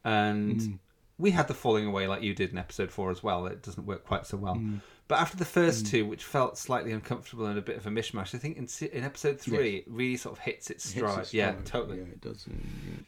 And 0.04 0.60
Mm. 0.60 0.80
we 1.18 1.32
had 1.32 1.48
the 1.48 1.54
falling 1.54 1.86
away 1.86 2.08
like 2.08 2.22
you 2.22 2.34
did 2.34 2.52
in 2.52 2.58
episode 2.58 2.92
four 2.92 3.10
as 3.12 3.24
well. 3.24 3.46
It 3.48 3.62
doesn't 3.64 3.86
work 3.86 4.06
quite 4.06 4.26
so 4.28 4.38
well. 4.38 4.56
Mm. 4.56 4.82
But 5.08 5.20
after 5.20 5.36
the 5.36 5.46
first 5.46 5.88
two, 5.88 6.06
which 6.06 6.24
felt 6.24 6.58
slightly 6.58 6.92
uncomfortable 6.94 7.46
and 7.46 7.58
a 7.58 7.62
bit 7.62 7.76
of 7.76 7.86
a 7.86 7.90
mishmash, 7.90 8.34
I 8.34 8.38
think 8.38 8.58
in 8.58 8.68
in 8.94 9.04
episode 9.04 9.40
three 9.40 9.72
Yes. 9.78 9.84
it 9.88 9.92
really 9.92 10.18
sort 10.18 10.38
of 10.38 10.44
hits 10.44 10.70
its 10.70 10.92
Hits 10.92 11.06
stride. 11.06 11.20
its 11.24 11.34
Yeah, 11.34 11.56
totally. 11.66 11.98
Yeah, 11.98 12.04
it 12.06 12.22
does. 12.22 12.48
And, 12.48 13.06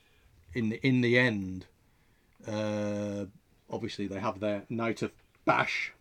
In 0.56 0.70
the 0.70 0.80
in 0.88 1.02
the 1.02 1.18
end, 1.18 1.66
uh, 2.48 3.26
obviously 3.70 4.08
they 4.08 4.20
have 4.20 4.40
their 4.40 4.64
night 4.70 5.02
of 5.02 5.12
bash, 5.46 5.94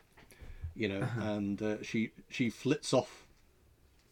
you 0.75 0.89
know, 0.89 1.01
Uh-huh. 1.03 1.21
and 1.23 1.63
uh, 1.63 1.83
she 1.83 2.11
she 2.29 2.51
flits 2.51 2.93
off 2.93 3.27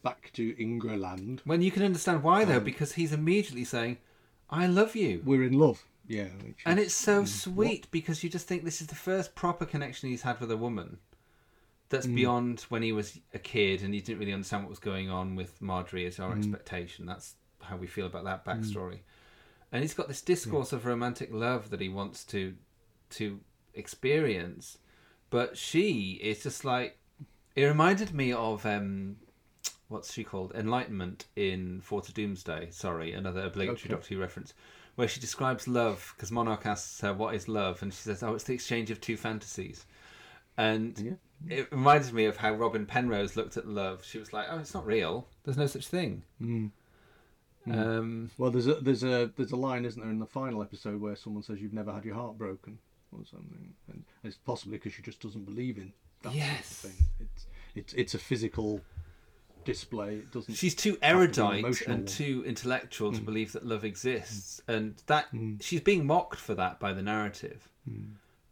back 0.03 0.31
to 0.33 0.53
Ingraland. 0.55 1.41
When 1.45 1.61
you 1.61 1.71
can 1.71 1.83
understand 1.83 2.23
why 2.23 2.43
though, 2.45 2.57
Um, 2.57 2.63
because 2.63 2.93
he's 2.93 3.11
immediately 3.13 3.63
saying, 3.65 3.97
"I 4.49 4.65
love 4.67 4.95
you." 4.95 5.21
We're 5.25 5.43
in 5.43 5.53
love. 5.59 5.85
Yeah, 6.07 6.29
And 6.65 6.79
is- 6.79 6.87
it's 6.87 6.95
so 6.95 7.23
mm, 7.23 7.27
sweet 7.27 7.87
because 7.91 8.23
you 8.23 8.29
just 8.29 8.47
think 8.47 8.63
this 8.63 8.81
is 8.81 8.87
the 8.87 8.95
first 8.95 9.35
proper 9.35 9.65
connection 9.65 10.09
he's 10.09 10.23
had 10.23 10.39
with 10.41 10.51
a 10.51 10.57
woman 10.57 10.97
that's 11.89 12.07
Mm. 12.07 12.15
beyond 12.15 12.61
when 12.69 12.81
he 12.81 12.91
was 12.91 13.19
a 13.33 13.39
kid 13.39 13.81
and 13.83 13.93
he 13.93 14.01
didn't 14.01 14.19
really 14.19 14.33
understand 14.33 14.63
what 14.63 14.69
was 14.71 14.79
going 14.79 15.09
on 15.09 15.35
with 15.35 15.61
Marjorie 15.61 16.05
as 16.07 16.19
our 16.19 16.33
Mm. 16.33 16.37
expectation. 16.39 17.05
That's 17.05 17.35
how 17.61 17.77
we 17.77 17.85
feel 17.87 18.07
about 18.07 18.23
that 18.25 18.43
backstory. 18.43 19.01
And 19.71 19.81
he's 19.81 19.93
got 19.93 20.07
this 20.07 20.21
discourse 20.21 20.73
of 20.73 20.85
romantic 20.85 21.29
love 21.31 21.69
that 21.69 21.79
he 21.81 21.89
wants 21.89 22.23
to 22.25 22.55
to 23.11 23.39
experience, 23.73 24.77
but 25.29 25.57
she 25.57 26.19
is 26.21 26.43
just 26.43 26.65
like 26.65 26.97
it 27.55 27.63
reminded 27.63 28.13
me 28.13 28.33
of 28.33 28.65
um 28.65 29.17
what's 29.87 30.13
she 30.13 30.23
called? 30.23 30.53
Enlightenment 30.55 31.25
in 31.35 31.81
Four 31.81 32.01
to 32.01 32.13
Doomsday. 32.13 32.69
Sorry, 32.71 33.13
another 33.13 33.41
obligatory 33.45 33.81
Okay. 33.81 33.89
Doctor 33.89 34.15
Who 34.15 34.21
reference, 34.21 34.53
where 34.95 35.07
she 35.07 35.19
describes 35.19 35.67
love 35.67 36.13
because 36.15 36.31
Monarch 36.31 36.65
asks 36.65 37.01
her 37.01 37.13
what 37.13 37.35
is 37.35 37.47
love, 37.47 37.81
and 37.81 37.93
she 37.93 38.01
says, 38.01 38.23
"Oh, 38.23 38.33
it's 38.33 38.45
the 38.45 38.53
exchange 38.53 38.91
of 38.91 38.99
two 39.01 39.17
fantasies." 39.17 39.85
And 40.57 41.17
it 41.47 41.71
reminds 41.71 42.11
me 42.13 42.25
of 42.25 42.37
how 42.37 42.53
Robin 42.53 42.85
Penrose 42.85 43.35
looked 43.35 43.57
at 43.57 43.67
love. 43.67 44.03
She 44.03 44.17
was 44.17 44.33
like, 44.33 44.47
"Oh, 44.49 44.59
it's 44.59 44.73
not 44.73 44.85
real. 44.85 45.27
There's 45.43 45.57
no 45.57 45.67
such 45.67 45.87
thing." 45.87 46.23
Mm. 46.41 46.71
Mm. 47.67 47.75
Um, 47.77 48.31
well, 48.37 48.49
there's 48.49 48.67
a 48.67 48.75
there's 48.75 49.03
a 49.03 49.31
there's 49.37 49.51
a 49.51 49.55
line, 49.55 49.85
isn't 49.85 50.01
there, 50.01 50.09
in 50.11 50.19
the 50.19 50.25
final 50.25 50.61
episode 50.63 50.99
where 50.99 51.15
someone 51.15 51.43
says 51.43 51.61
you've 51.61 51.73
never 51.73 51.91
had 51.93 52.03
your 52.05 52.15
heart 52.15 52.37
broken 52.37 52.79
or 53.11 53.19
something, 53.29 53.73
and 53.91 54.03
it's 54.23 54.37
possibly 54.37 54.77
because 54.77 54.93
she 54.93 55.01
just 55.03 55.19
doesn't 55.21 55.45
believe 55.45 55.77
in 55.77 55.93
that 56.23 56.33
Yes. 56.33 56.65
sort 56.67 56.93
of 56.93 56.99
thing. 56.99 57.05
It's 57.19 57.45
it's 57.75 57.93
it's 57.93 58.13
a 58.15 58.19
physical 58.19 58.81
display. 59.63 60.15
It 60.15 60.31
doesn't. 60.31 60.55
She's 60.55 60.73
too 60.73 60.91
have 60.91 60.99
to 61.01 61.05
erudite 61.05 61.81
and 61.87 62.07
too 62.07 62.43
intellectual 62.47 63.11
to 63.11 63.19
Mm. 63.21 63.25
believe 63.25 63.51
that 63.51 63.65
love 63.65 63.83
exists, 63.85 64.61
and 64.67 64.95
that 65.05 65.27
she's 65.59 65.81
being 65.81 66.05
mocked 66.07 66.39
for 66.39 66.55
that 66.55 66.79
by 66.79 66.93
the 66.93 67.03
narrative. 67.03 67.69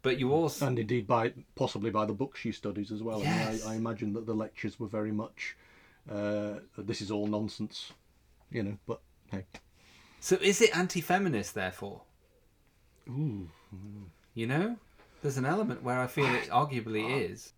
But 0.02 0.18
you 0.18 0.32
also 0.32 0.66
and 0.66 0.78
indeed 0.78 1.06
by 1.06 1.32
possibly 1.56 1.90
by 1.90 2.06
the 2.06 2.14
books 2.14 2.40
she 2.40 2.52
studies 2.52 2.90
as 2.92 3.02
well. 3.02 3.22
I, 3.22 3.24
mean, 3.24 3.62
I, 3.66 3.72
I 3.72 3.74
imagine 3.74 4.12
that 4.14 4.24
the 4.24 4.34
lectures 4.34 4.78
were 4.80 4.86
very 4.86 5.12
much 5.12 5.56
uh, 6.10 6.60
this 6.78 7.02
is 7.02 7.10
all 7.10 7.26
nonsense, 7.26 7.92
you 8.50 8.62
know. 8.62 8.78
But 8.86 9.00
hey, 9.30 9.44
So 10.20 10.36
is 10.36 10.60
it 10.60 10.76
anti-feminist, 10.76 11.54
therefore? 11.54 12.02
Ooh. 13.08 13.48
You 14.34 14.46
know, 14.46 14.76
there's 15.22 15.36
an 15.36 15.46
element 15.46 15.82
where 15.82 16.00
I 16.00 16.06
feel 16.06 16.26
it 16.34 16.48
arguably 16.50 17.20
is. 17.30 17.52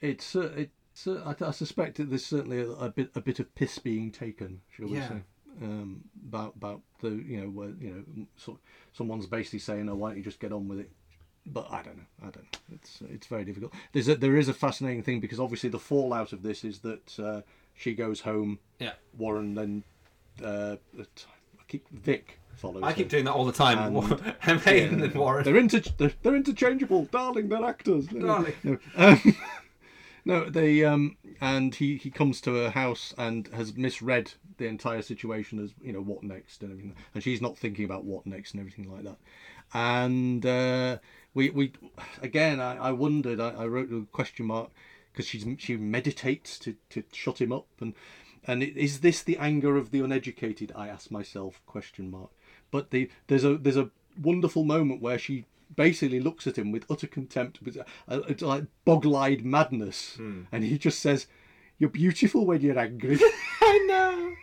it's 0.00 0.34
uh, 0.36 0.50
it's 0.56 1.06
uh, 1.06 1.34
I, 1.40 1.44
I 1.44 1.50
suspect 1.52 1.96
that 1.96 2.08
there's 2.10 2.24
certainly 2.26 2.60
a, 2.60 2.68
a 2.70 2.88
bit 2.90 3.10
a 3.14 3.20
bit 3.20 3.38
of 3.40 3.54
piss 3.54 3.78
being 3.78 4.10
taken, 4.10 4.60
shall 4.70 4.88
we 4.88 4.96
Yeah. 4.98 5.08
say, 5.08 5.22
um, 5.62 6.02
about 6.28 6.54
about 6.56 6.80
the 7.00 7.10
you 7.10 7.40
know 7.40 7.48
where 7.48 7.70
you 7.80 8.04
know 8.16 8.26
so, 8.36 8.58
someone's 8.92 9.26
basically 9.26 9.60
saying, 9.60 9.88
"Oh, 9.88 9.94
why 9.94 10.10
don't 10.10 10.18
you 10.18 10.24
just 10.24 10.40
get 10.40 10.52
on 10.52 10.68
with 10.68 10.80
it?" 10.80 10.90
But 11.46 11.68
I 11.70 11.82
don't 11.82 11.96
know. 11.96 12.04
I 12.22 12.30
don't 12.30 12.44
know. 12.52 12.58
It's 12.74 13.00
it's 13.08 13.26
very 13.26 13.44
difficult. 13.44 13.72
There's 13.92 14.08
a, 14.08 14.16
there 14.16 14.36
is 14.36 14.48
a 14.48 14.54
fascinating 14.54 15.02
thing 15.02 15.20
because 15.20 15.40
obviously 15.40 15.70
the 15.70 15.78
fallout 15.78 16.32
of 16.32 16.42
this 16.42 16.64
is 16.64 16.80
that 16.80 17.18
uh, 17.18 17.40
she 17.74 17.94
goes 17.94 18.20
home. 18.20 18.58
Yeah. 18.78 18.92
Warren 19.16 19.54
then 19.54 19.84
uh, 20.44 20.76
I 20.98 21.62
keep 21.68 21.88
Vic 21.90 22.40
follows. 22.60 22.82
I 22.84 22.92
keep 22.92 23.08
doing 23.08 23.24
that 23.24 23.32
all 23.32 23.44
the 23.44 23.52
time. 23.52 23.78
And, 23.78 24.60
Haydn 24.60 25.02
and 25.02 25.14
Warren. 25.14 25.44
They're 25.44 25.56
inter 25.56 25.80
they're, 25.96 26.12
they're 26.22 26.36
interchangeable, 26.36 27.06
darling. 27.06 27.48
They're 27.48 27.64
actors. 27.64 28.10
No, 28.12 28.26
Darling. 28.26 28.54
No, 28.62 28.78
um, 28.96 29.36
no, 30.24 30.50
they 30.50 30.84
um, 30.84 31.16
and 31.40 31.74
he 31.74 31.96
he 31.96 32.10
comes 32.10 32.40
to 32.42 32.54
her 32.54 32.70
house 32.70 33.14
and 33.18 33.48
has 33.48 33.76
misread 33.76 34.32
the 34.58 34.66
entire 34.66 35.02
situation 35.02 35.62
as 35.62 35.72
you 35.82 35.92
know 35.92 36.02
what 36.02 36.22
next 36.22 36.62
and 36.62 36.72
everything, 36.72 36.94
and 37.14 37.22
she's 37.22 37.40
not 37.40 37.58
thinking 37.58 37.84
about 37.84 38.04
what 38.04 38.26
next 38.26 38.52
and 38.52 38.60
everything 38.60 38.90
like 38.90 39.04
that. 39.04 39.16
And 39.72 40.44
uh, 40.44 40.98
we 41.34 41.50
we 41.50 41.72
again, 42.22 42.60
I, 42.60 42.76
I 42.76 42.92
wondered. 42.92 43.40
I, 43.40 43.50
I 43.50 43.66
wrote 43.66 43.90
a 43.90 44.06
question 44.12 44.46
mark 44.46 44.70
because 45.12 45.26
she's 45.26 45.46
she 45.58 45.76
meditates 45.76 46.58
to 46.60 46.76
to 46.90 47.02
shut 47.12 47.40
him 47.40 47.52
up 47.52 47.66
and. 47.80 47.94
And 48.46 48.62
is 48.62 49.00
this 49.00 49.22
the 49.22 49.36
anger 49.38 49.76
of 49.76 49.90
the 49.90 50.00
uneducated? 50.00 50.72
I 50.74 50.88
ask 50.88 51.10
myself. 51.10 51.60
Question 51.66 52.10
mark. 52.10 52.30
But 52.70 52.90
the 52.90 53.10
there's 53.26 53.44
a 53.44 53.56
there's 53.58 53.76
a 53.76 53.90
wonderful 54.20 54.64
moment 54.64 55.02
where 55.02 55.18
she 55.18 55.44
basically 55.76 56.20
looks 56.20 56.46
at 56.46 56.58
him 56.58 56.72
with 56.72 56.84
utter 56.90 57.06
contempt, 57.06 57.58
but 57.62 57.76
uh, 58.08 58.20
it's 58.28 58.42
like 58.42 58.64
boggle-eyed 58.84 59.44
madness, 59.44 60.14
Hmm. 60.16 60.42
and 60.50 60.64
he 60.64 60.78
just 60.78 61.00
says, 61.00 61.26
"You're 61.78 61.90
beautiful 61.90 62.44
when 62.46 62.60
you're 62.60 62.78
angry." 62.78 63.18
I 63.60 63.84
know. 63.86 64.34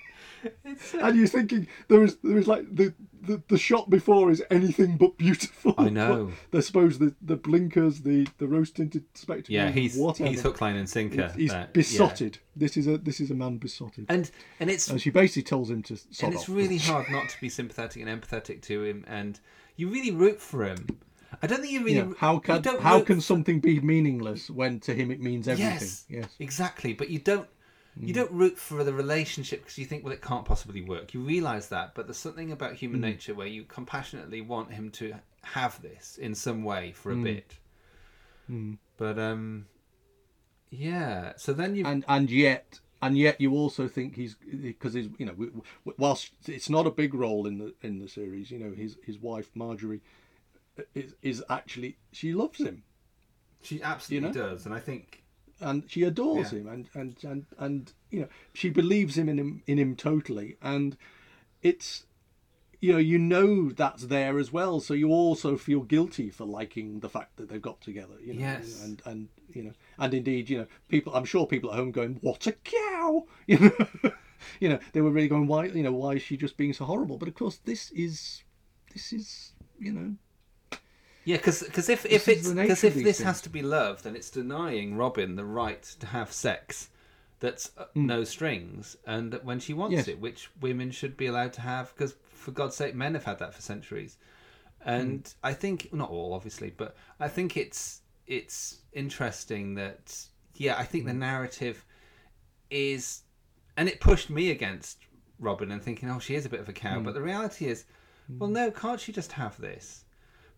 And 1.01 1.17
you're 1.17 1.27
thinking 1.27 1.67
there 1.87 2.03
is 2.03 2.17
there 2.23 2.37
is 2.37 2.47
like 2.47 2.63
the, 2.75 2.93
the 3.21 3.41
the 3.47 3.57
shot 3.57 3.89
before 3.89 4.29
is 4.31 4.43
anything 4.51 4.97
but 4.97 5.17
beautiful. 5.17 5.73
I 5.77 5.89
know. 5.89 6.31
I 6.53 6.59
suppose 6.61 6.99
the 6.99 7.13
the 7.21 7.35
blinkers, 7.35 8.01
the 8.01 8.27
the 8.37 8.47
rose 8.47 8.71
tinted 8.71 9.05
spectacles. 9.13 9.49
Yeah, 9.53 9.69
he's- 9.71 9.95
whatever. 9.97 10.29
he's 10.29 10.41
hook, 10.41 10.61
line, 10.61 10.75
and 10.75 10.89
sinker 10.89 11.27
He's, 11.29 11.35
he's 11.35 11.49
there, 11.51 11.61
yeah. 11.61 11.67
besotted. 11.73 12.37
This 12.55 12.77
is 12.77 12.87
a 12.87 12.97
this 12.97 13.19
is 13.19 13.31
a 13.31 13.35
man 13.35 13.57
besotted. 13.57 14.05
And 14.09 14.29
and 14.59 14.69
it's 14.69 14.87
and 14.89 15.01
she 15.01 15.09
basically 15.09 15.43
tells 15.43 15.69
him 15.69 15.83
to 15.83 15.97
sod 15.97 16.07
and 16.25 16.33
it's 16.33 16.43
off. 16.49 16.55
really 16.55 16.77
hard 16.89 17.09
not 17.09 17.29
to 17.29 17.39
be 17.41 17.49
sympathetic 17.49 18.01
and 18.05 18.21
empathetic 18.21 18.61
to 18.63 18.83
him, 18.83 19.03
and 19.07 19.39
you 19.75 19.89
really 19.89 20.11
root 20.11 20.41
for 20.41 20.63
him. 20.65 20.85
I 21.41 21.47
don't 21.47 21.59
think 21.59 21.73
you 21.73 21.83
really. 21.83 21.97
Yeah, 21.97 22.13
how 22.17 22.39
can 22.39 22.63
how 22.79 23.01
can 23.01 23.19
something 23.19 23.59
be 23.59 23.79
meaningless 23.81 24.49
when 24.49 24.79
to 24.81 24.93
him 24.95 25.11
it 25.11 25.19
means 25.19 25.47
everything? 25.47 25.73
Yes, 25.73 26.05
Yes. 26.09 26.29
exactly. 26.39 26.93
But 26.93 27.09
you 27.09 27.19
don't 27.19 27.47
you 27.99 28.13
don't 28.13 28.31
root 28.31 28.57
for 28.57 28.83
the 28.83 28.93
relationship 28.93 29.61
because 29.61 29.77
you 29.77 29.85
think, 29.85 30.03
well, 30.03 30.13
it 30.13 30.21
can't 30.21 30.45
possibly 30.45 30.81
work. 30.81 31.13
You 31.13 31.21
realise 31.21 31.67
that, 31.67 31.95
but 31.95 32.07
there's 32.07 32.17
something 32.17 32.51
about 32.51 32.73
human 32.75 32.99
Mm. 32.99 33.03
nature 33.03 33.33
where 33.33 33.47
you 33.47 33.63
compassionately 33.63 34.41
want 34.41 34.71
him 34.71 34.91
to 34.91 35.15
have 35.43 35.81
this 35.81 36.17
in 36.17 36.35
some 36.35 36.63
way 36.63 36.91
for 36.91 37.11
a 37.11 37.15
Mm. 37.15 37.23
bit. 37.23 37.53
Mm. 38.49 38.77
But 38.97 39.17
um, 39.19 39.67
yeah. 40.69 41.33
So 41.37 41.53
then 41.53 41.75
you 41.75 41.85
and 41.85 42.03
and 42.07 42.29
yet 42.29 42.79
and 43.01 43.17
yet 43.17 43.39
you 43.39 43.53
also 43.53 43.87
think 43.87 44.15
he's 44.15 44.35
because 44.35 44.93
he's 44.93 45.07
you 45.17 45.25
know 45.25 45.63
whilst 45.97 46.31
it's 46.47 46.69
not 46.69 46.87
a 46.87 46.91
big 46.91 47.13
role 47.13 47.45
in 47.47 47.57
the 47.59 47.73
in 47.81 47.99
the 47.99 48.07
series 48.07 48.49
you 48.51 48.59
know 48.59 48.71
his 48.73 48.97
his 49.05 49.19
wife 49.19 49.49
Marjorie 49.53 50.01
is 50.95 51.13
is 51.21 51.43
actually 51.49 51.97
she 52.11 52.33
loves 52.33 52.59
him 52.59 52.83
she 53.61 53.81
absolutely 53.81 54.29
you 54.29 54.33
know? 54.33 54.49
does, 54.49 54.65
and 54.65 54.73
I 54.73 54.79
think 54.79 55.23
and 55.59 55.83
she 55.89 56.03
adores 56.03 56.51
Yeah. 56.51 56.59
him 56.59 56.67
and, 56.67 56.89
and 56.93 57.17
and 57.23 57.45
and 57.57 57.93
you 58.11 58.21
know 58.21 58.27
she 58.53 58.69
believes 58.69 59.17
him 59.17 59.27
in 59.29 59.37
him 59.39 59.63
in 59.65 59.77
him 59.77 59.95
totally 59.95 60.57
and 60.61 60.97
it's 61.61 62.05
you 62.79 62.91
know 62.93 62.99
you 62.99 63.17
know 63.17 63.71
that's 63.71 64.03
there 64.03 64.37
as 64.37 64.51
well 64.51 64.79
so 64.79 64.93
you 64.93 65.09
also 65.09 65.57
feel 65.57 65.81
guilty 65.81 66.29
for 66.29 66.45
liking 66.45 66.99
the 66.99 67.09
fact 67.09 67.37
that 67.37 67.49
they've 67.49 67.61
got 67.61 67.81
together 67.81 68.13
you 68.23 68.33
know 68.33 68.39
Yes. 68.41 68.81
and 68.83 69.01
and 69.05 69.29
you 69.49 69.63
know 69.63 69.71
and 69.97 70.13
indeed 70.13 70.49
you 70.49 70.59
know 70.59 70.67
people 70.87 71.13
i'm 71.15 71.25
sure 71.25 71.47
people 71.47 71.71
at 71.71 71.77
home 71.77 71.91
going 71.91 72.17
what 72.21 72.45
a 72.45 72.51
cow 72.51 73.25
you 73.47 73.57
know 73.59 74.11
you 74.59 74.69
know 74.69 74.79
they 74.93 75.01
were 75.01 75.09
really 75.11 75.27
going 75.27 75.47
why 75.47 75.65
you 75.65 75.81
know 75.83 75.91
why 75.91 76.11
is 76.13 76.21
she 76.21 76.37
just 76.37 76.55
being 76.57 76.73
so 76.73 76.85
horrible 76.85 77.17
but 77.17 77.27
of 77.27 77.33
course 77.33 77.57
this 77.65 77.89
is 77.91 78.43
this 78.93 79.11
is 79.11 79.53
you 79.79 79.91
know 79.91 80.15
Yeah, 81.27 81.37
because 81.37 81.61
if 81.63 81.73
This 81.73 81.89
if 81.89 82.27
is 82.27 82.27
it's 82.27 82.47
because 82.53 82.83
if 82.85 82.93
this 82.93 83.17
things. 83.17 83.21
has 83.29 83.41
to 83.41 83.49
be 83.49 83.61
love, 83.61 84.01
then 84.03 84.15
it's 84.15 84.29
denying 84.29 84.95
Robin 84.95 85.35
the 85.35 85.43
right 85.45 85.83
to 85.99 86.07
have 86.07 86.31
sex 86.31 86.89
that's 87.39 87.69
uh, 87.77 87.85
no 87.95 88.23
strings 88.23 88.95
and 89.05 89.31
that 89.33 89.43
when 89.43 89.59
she 89.59 89.73
wants 89.73 89.93
Mm. 89.93 89.97
Yes. 89.97 90.07
it, 90.07 90.19
which 90.21 90.49
women 90.61 90.89
should 90.91 91.15
be 91.17 91.25
allowed 91.27 91.53
to 91.53 91.61
have. 91.61 91.93
Because 91.93 92.15
for 92.43 92.51
God's 92.51 92.75
sake, 92.77 92.95
men 92.95 93.13
have 93.13 93.25
had 93.25 93.39
that 93.39 93.53
for 93.53 93.61
centuries. 93.61 94.17
And 94.85 95.23
Mm. 95.25 95.35
I 95.43 95.53
think 95.53 95.93
not 95.93 96.09
all, 96.09 96.33
obviously, 96.33 96.69
but 96.71 96.95
I 97.19 97.27
think 97.27 97.57
it's 97.57 98.01
it's 98.25 98.77
interesting 98.93 99.75
that 99.75 100.05
yeah, 100.55 100.75
I 100.77 100.85
think 100.85 101.03
Mm. 101.03 101.07
the 101.07 101.13
narrative 101.31 101.85
is, 102.69 103.23
and 103.77 103.87
it 103.89 103.99
pushed 103.99 104.29
me 104.29 104.49
against 104.51 104.97
Robin 105.39 105.71
and 105.71 105.81
thinking, 105.83 106.09
oh, 106.09 106.19
she 106.19 106.35
is 106.35 106.45
a 106.45 106.49
bit 106.49 106.59
of 106.61 106.69
a 106.69 106.73
cow. 106.73 106.99
Mm. 106.99 107.03
But 107.03 107.13
the 107.13 107.21
reality 107.21 107.65
is, 107.67 107.85
well, 108.29 108.49
no, 108.49 108.71
can't 108.71 108.99
she 108.99 109.11
just 109.11 109.31
have 109.33 109.59
this? 109.59 110.05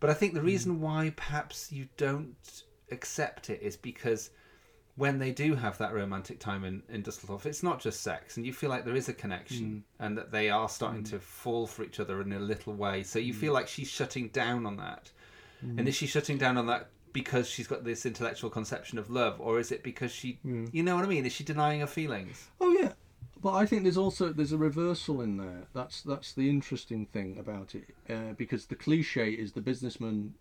But 0.00 0.10
I 0.10 0.14
think 0.14 0.34
the 0.34 0.40
hmm. 0.40 0.46
reason 0.46 0.80
why 0.80 1.12
perhaps 1.14 1.70
you 1.70 1.88
don't 1.96 2.64
accept 2.90 3.50
it 3.50 3.60
is 3.62 3.76
because 3.76 4.30
when 4.96 5.18
they 5.18 5.30
do 5.30 5.54
have 5.54 5.78
that 5.78 5.94
romantic 5.94 6.40
time 6.40 6.64
in, 6.64 6.82
in 6.88 7.02
Dusseldorf, 7.02 7.46
it's 7.46 7.62
not 7.62 7.80
just 7.80 8.02
sex, 8.02 8.36
and 8.36 8.44
you 8.44 8.52
feel 8.52 8.68
like 8.68 8.84
there 8.84 8.96
is 8.96 9.08
a 9.08 9.14
connection 9.14 9.84
hmm. 9.98 10.04
and 10.04 10.18
that 10.18 10.32
they 10.32 10.50
are 10.50 10.68
starting 10.68 11.00
hmm. 11.00 11.10
to 11.10 11.18
fall 11.20 11.66
for 11.66 11.84
each 11.84 12.00
other 12.00 12.20
in 12.20 12.32
a 12.32 12.38
little 12.38 12.74
way. 12.74 13.02
So 13.02 13.18
you 13.18 13.32
feel 13.32 13.52
like 13.52 13.68
she's 13.68 13.88
shutting 13.88 14.28
down 14.28 14.66
on 14.66 14.76
that. 14.78 15.10
And 15.62 15.86
is 15.88 15.94
she 15.94 16.06
shutting 16.06 16.38
down 16.38 16.56
on 16.56 16.66
that 16.68 16.88
because 17.12 17.46
she's 17.48 17.66
got 17.66 17.84
this 17.84 18.06
intellectual 18.06 18.50
conception 18.50 18.98
of 18.98 19.10
love, 19.10 19.40
or 19.40 19.58
is 19.58 19.72
it 19.72 19.82
because 19.82 20.10
she, 20.10 20.38
you 20.72 20.82
know 20.82 20.96
what 20.96 21.04
I 21.04 21.08
mean? 21.08 21.26
Is 21.26 21.32
she 21.32 21.44
denying 21.44 21.80
her 21.80 21.86
feelings? 21.86 22.48
Oh 22.60 22.72
yeah, 22.72 22.92
but 23.40 23.52
I 23.54 23.66
think 23.66 23.82
there's 23.84 23.96
also 23.96 24.32
there's 24.32 24.52
a 24.52 24.58
reversal 24.58 25.20
in 25.20 25.36
there. 25.36 25.66
That's 25.72 26.02
that's 26.02 26.32
the 26.32 26.48
interesting 26.50 27.06
thing 27.06 27.38
about 27.38 27.74
it, 27.74 27.94
uh, 28.08 28.32
because 28.36 28.66
the 28.66 28.76
cliche 28.76 29.30
is 29.30 29.52
the 29.52 29.60
businessman 29.60 30.34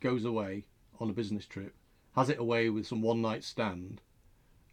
goes 0.00 0.24
away 0.24 0.64
on 1.00 1.10
a 1.10 1.12
business 1.12 1.46
trip, 1.46 1.74
has 2.14 2.28
it 2.30 2.38
away 2.38 2.70
with 2.70 2.86
some 2.86 3.02
one 3.02 3.20
night 3.20 3.44
stand, 3.44 4.00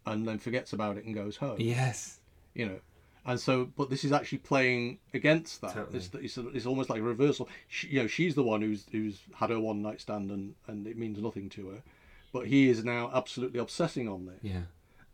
and 0.06 0.28
then 0.28 0.38
forgets 0.40 0.74
about 0.74 0.98
it 0.98 1.06
and 1.06 1.14
goes 1.16 1.38
home. 1.38 1.58
Yes. 1.60 2.20
You 2.54 2.68
know, 2.68 2.80
and 3.26 3.40
so 3.40 3.66
but 3.66 3.90
this 3.90 4.04
is 4.04 4.12
actually 4.12 4.38
playing 4.40 5.00
against 5.14 5.62
that. 5.62 5.74
Totally. 5.74 5.98
It's, 5.98 6.10
it's 6.14 6.38
it's 6.38 6.66
almost 6.66 6.90
like 6.90 7.00
a 7.00 7.04
reversal. 7.04 7.50
She, 7.68 7.88
you 7.88 8.02
know, 8.02 8.08
she's 8.08 8.36
the 8.36 8.44
one 8.44 8.62
who's 8.62 8.86
who's 8.92 9.20
had 9.36 9.50
her 9.50 9.60
one 9.60 9.82
night 9.82 10.00
stand 10.02 10.30
and 10.32 10.56
and 10.68 10.88
it 10.88 10.98
means 10.98 11.20
nothing 11.20 11.50
to 11.50 11.70
her, 11.70 11.84
but 12.32 12.48
he 12.48 12.70
is 12.70 12.86
now 12.86 13.12
absolutely 13.14 13.60
obsessing 13.60 14.08
on 14.08 14.26
this 14.26 14.40
Yeah. 14.42 14.62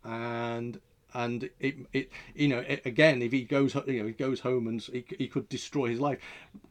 and 0.04 0.80
and 1.14 1.50
it 1.58 1.76
it 1.92 2.10
you 2.34 2.48
know 2.48 2.58
it, 2.60 2.84
again 2.84 3.20
if 3.22 3.32
he 3.32 3.42
goes 3.44 3.74
you 3.86 4.00
know 4.02 4.06
he 4.06 4.12
goes 4.12 4.40
home 4.40 4.66
and 4.68 4.80
he, 4.82 5.04
he 5.18 5.26
could 5.28 5.48
destroy 5.48 5.88
his 5.88 6.00
life 6.00 6.18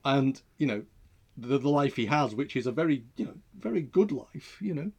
and 0.05 0.41
you 0.57 0.65
know 0.67 0.83
the, 1.37 1.57
the 1.57 1.69
life 1.69 1.95
he 1.95 2.05
has 2.05 2.35
which 2.35 2.55
is 2.55 2.67
a 2.67 2.71
very 2.71 3.03
you 3.15 3.25
know 3.25 3.33
very 3.59 3.81
good 3.81 4.11
life 4.11 4.57
you 4.61 4.73
know 4.73 4.91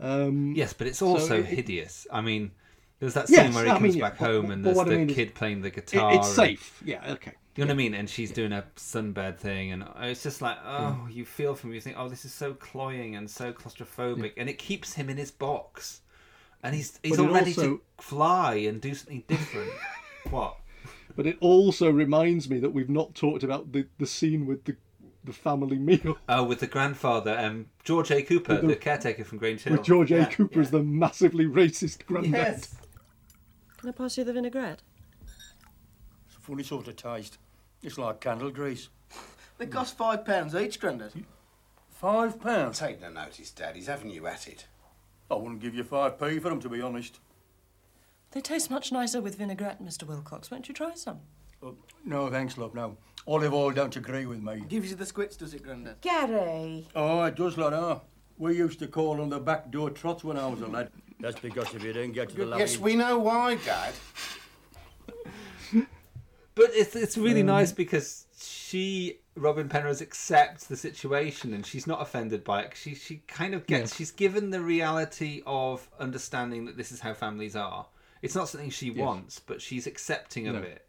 um 0.00 0.54
Yes, 0.54 0.72
but 0.72 0.86
it's 0.86 1.02
also 1.02 1.36
it- 1.36 1.40
it- 1.40 1.46
hideous. 1.46 2.06
I 2.10 2.20
mean, 2.22 2.52
there's 3.00 3.14
that 3.14 3.28
scene 3.28 3.36
Yes, 3.36 3.54
where 3.54 3.64
he 3.64 3.70
I 3.70 3.74
comes 3.78 3.94
mean, 3.94 4.00
back 4.00 4.18
but- 4.18 4.26
home 4.26 4.46
but- 4.46 4.52
and 4.52 4.64
there's 4.64 4.78
I 4.78 4.84
the 4.84 4.96
mean 4.96 5.08
kid 5.08 5.34
playing 5.34 5.60
the 5.60 5.68
it- 5.68 5.74
guitar. 5.74 6.14
it's 6.14 6.26
and- 6.28 6.36
safe 6.36 6.82
yeah 6.84 7.12
okay 7.12 7.32
You 7.56 7.64
know 7.64 7.70
what 7.70 7.74
I 7.74 7.76
mean? 7.76 7.94
And 7.94 8.08
she's 8.08 8.30
doing 8.30 8.52
a 8.52 8.64
sunbed 8.76 9.36
thing, 9.38 9.72
and 9.72 9.84
it's 10.00 10.22
just 10.22 10.40
like, 10.40 10.56
oh, 10.64 11.08
you 11.10 11.24
feel 11.26 11.54
for 11.56 11.66
him. 11.66 11.74
You 11.74 11.80
think, 11.80 11.96
oh, 11.98 12.08
this 12.08 12.24
is 12.24 12.32
so 12.32 12.54
cloying 12.54 13.16
and 13.16 13.28
so 13.28 13.52
claustrophobic, 13.52 14.32
and 14.38 14.48
it 14.48 14.56
keeps 14.56 14.94
him 14.94 15.10
in 15.10 15.16
his 15.18 15.30
box, 15.32 16.00
and 16.62 16.74
he's 16.74 16.98
he's 17.02 17.18
all 17.18 17.28
ready 17.28 17.50
also- 17.50 17.62
to 17.62 17.80
fly 17.98 18.54
and 18.54 18.80
do 18.80 18.94
something 18.94 19.24
different. 19.28 19.70
what? 20.30 20.56
but 21.16 21.26
it 21.26 21.36
also 21.40 21.90
reminds 21.90 22.48
me 22.48 22.58
that 22.60 22.70
we've 22.70 22.88
not 22.88 23.14
talked 23.14 23.42
about 23.42 23.72
the 23.72 23.86
the 23.98 24.06
scene 24.06 24.46
with 24.46 24.64
the 24.64 24.76
the 25.24 25.32
family 25.32 25.78
meal 25.78 26.16
Oh, 26.28 26.44
with 26.44 26.60
the 26.60 26.66
grandfather, 26.66 27.36
um, 27.38 27.66
George 27.84 28.10
A. 28.10 28.22
Cooper, 28.22 28.58
the, 28.60 28.68
the- 28.68 28.76
caretaker 28.76 29.24
from 29.24 29.36
Grange 29.38 29.62
Hill. 29.62 29.72
with 29.76 29.82
George 29.84 30.12
A. 30.12 30.18
Yeah. 30.20 30.24
Cooper 30.26 30.60
as 30.60 30.70
the 30.70 30.82
massively 30.82 31.44
racist 31.44 32.06
granddad 32.06 32.32
Yes. 32.32 32.74
Can 33.76 33.88
I 33.90 33.92
pass 33.92 34.16
you 34.16 34.24
the 34.24 34.32
vinaigrette? 34.32 34.80
It's 36.26 36.36
a 36.36 36.40
funny 36.40 36.62
sort 36.62 36.88
of 36.88 36.96
taste. 36.96 37.38
It's 37.82 37.98
like 37.98 38.20
candle 38.20 38.50
grease. 38.50 38.88
They 39.58 39.66
cost 39.66 39.96
five 39.98 40.24
pounds 40.24 40.54
each, 40.54 40.80
Grandad. 40.80 41.12
Five 41.90 42.40
pounds? 42.40 42.78
Take 42.78 43.00
no 43.02 43.10
notice, 43.10 43.50
Dad. 43.50 43.76
He's 43.76 43.88
having 43.88 44.10
you 44.10 44.26
at 44.26 44.48
it. 44.48 44.66
I 45.30 45.34
wouldn't 45.34 45.60
give 45.60 45.74
you 45.74 45.84
five 45.84 46.18
p 46.18 46.38
for 46.38 46.48
them, 46.48 46.60
to 46.60 46.68
be 46.68 46.80
honest. 46.80 47.20
They 48.32 48.40
taste 48.40 48.70
much 48.70 48.92
nicer 48.92 49.20
with 49.20 49.36
vinaigrette, 49.36 49.82
Mr. 49.82 50.04
Wilcox. 50.04 50.50
Won't 50.50 50.68
you 50.68 50.74
try 50.74 50.94
some? 50.94 51.18
Uh, 51.62 51.70
no, 52.04 52.28
thanks, 52.30 52.56
love, 52.56 52.74
no. 52.74 52.96
Olive 53.26 53.52
oil 53.52 53.70
don't 53.70 53.94
agree 53.96 54.24
with 54.26 54.42
me. 54.42 54.62
Gives 54.68 54.90
you 54.90 54.96
the 54.96 55.04
squits, 55.06 55.36
does 55.36 55.52
it, 55.52 55.62
Grandad? 55.62 56.00
Gary. 56.00 56.86
Oh, 56.94 57.22
it 57.24 57.34
does, 57.34 57.58
lad, 57.58 57.74
ah. 57.74 58.00
We 58.38 58.56
used 58.56 58.78
to 58.78 58.86
call 58.86 59.16
them 59.16 59.28
the 59.28 59.38
backdoor 59.40 59.90
trots 59.90 60.24
when 60.24 60.38
I 60.38 60.46
was 60.46 60.62
a 60.62 60.66
lad. 60.66 60.90
That's 61.18 61.38
because 61.38 61.74
if 61.74 61.82
you 61.84 61.92
didn't 61.92 62.12
get 62.12 62.30
to 62.30 62.36
the 62.36 62.46
lovely... 62.46 62.60
Yes, 62.60 62.78
we 62.78 62.94
know 62.96 63.18
why, 63.18 63.56
Dad. 63.56 63.92
But 66.56 66.70
it's 66.74 66.94
it's 66.96 67.16
really 67.16 67.40
Um, 67.40 67.46
nice 67.46 67.72
because 67.72 68.26
she 68.38 69.19
Robin 69.36 69.68
Penrose 69.68 70.02
accepts 70.02 70.66
the 70.66 70.76
situation 70.76 71.54
and 71.54 71.64
she's 71.64 71.86
not 71.86 72.02
offended 72.02 72.44
by 72.44 72.62
it. 72.62 72.72
She 72.74 72.94
she 72.94 73.22
kind 73.28 73.54
of 73.54 73.66
gets 73.66 73.92
Yeah. 73.92 73.96
she's 73.96 74.10
given 74.10 74.50
the 74.50 74.60
reality 74.60 75.42
of 75.46 75.88
understanding 75.98 76.64
that 76.66 76.76
this 76.76 76.90
is 76.92 77.00
how 77.00 77.14
families 77.14 77.56
are. 77.56 77.86
It's 78.22 78.34
not 78.34 78.48
something 78.48 78.70
she 78.70 78.90
wants, 78.90 79.38
but 79.40 79.62
she's 79.62 79.86
accepting 79.86 80.46
of 80.46 80.56
No. 80.56 80.62
it, 80.62 80.86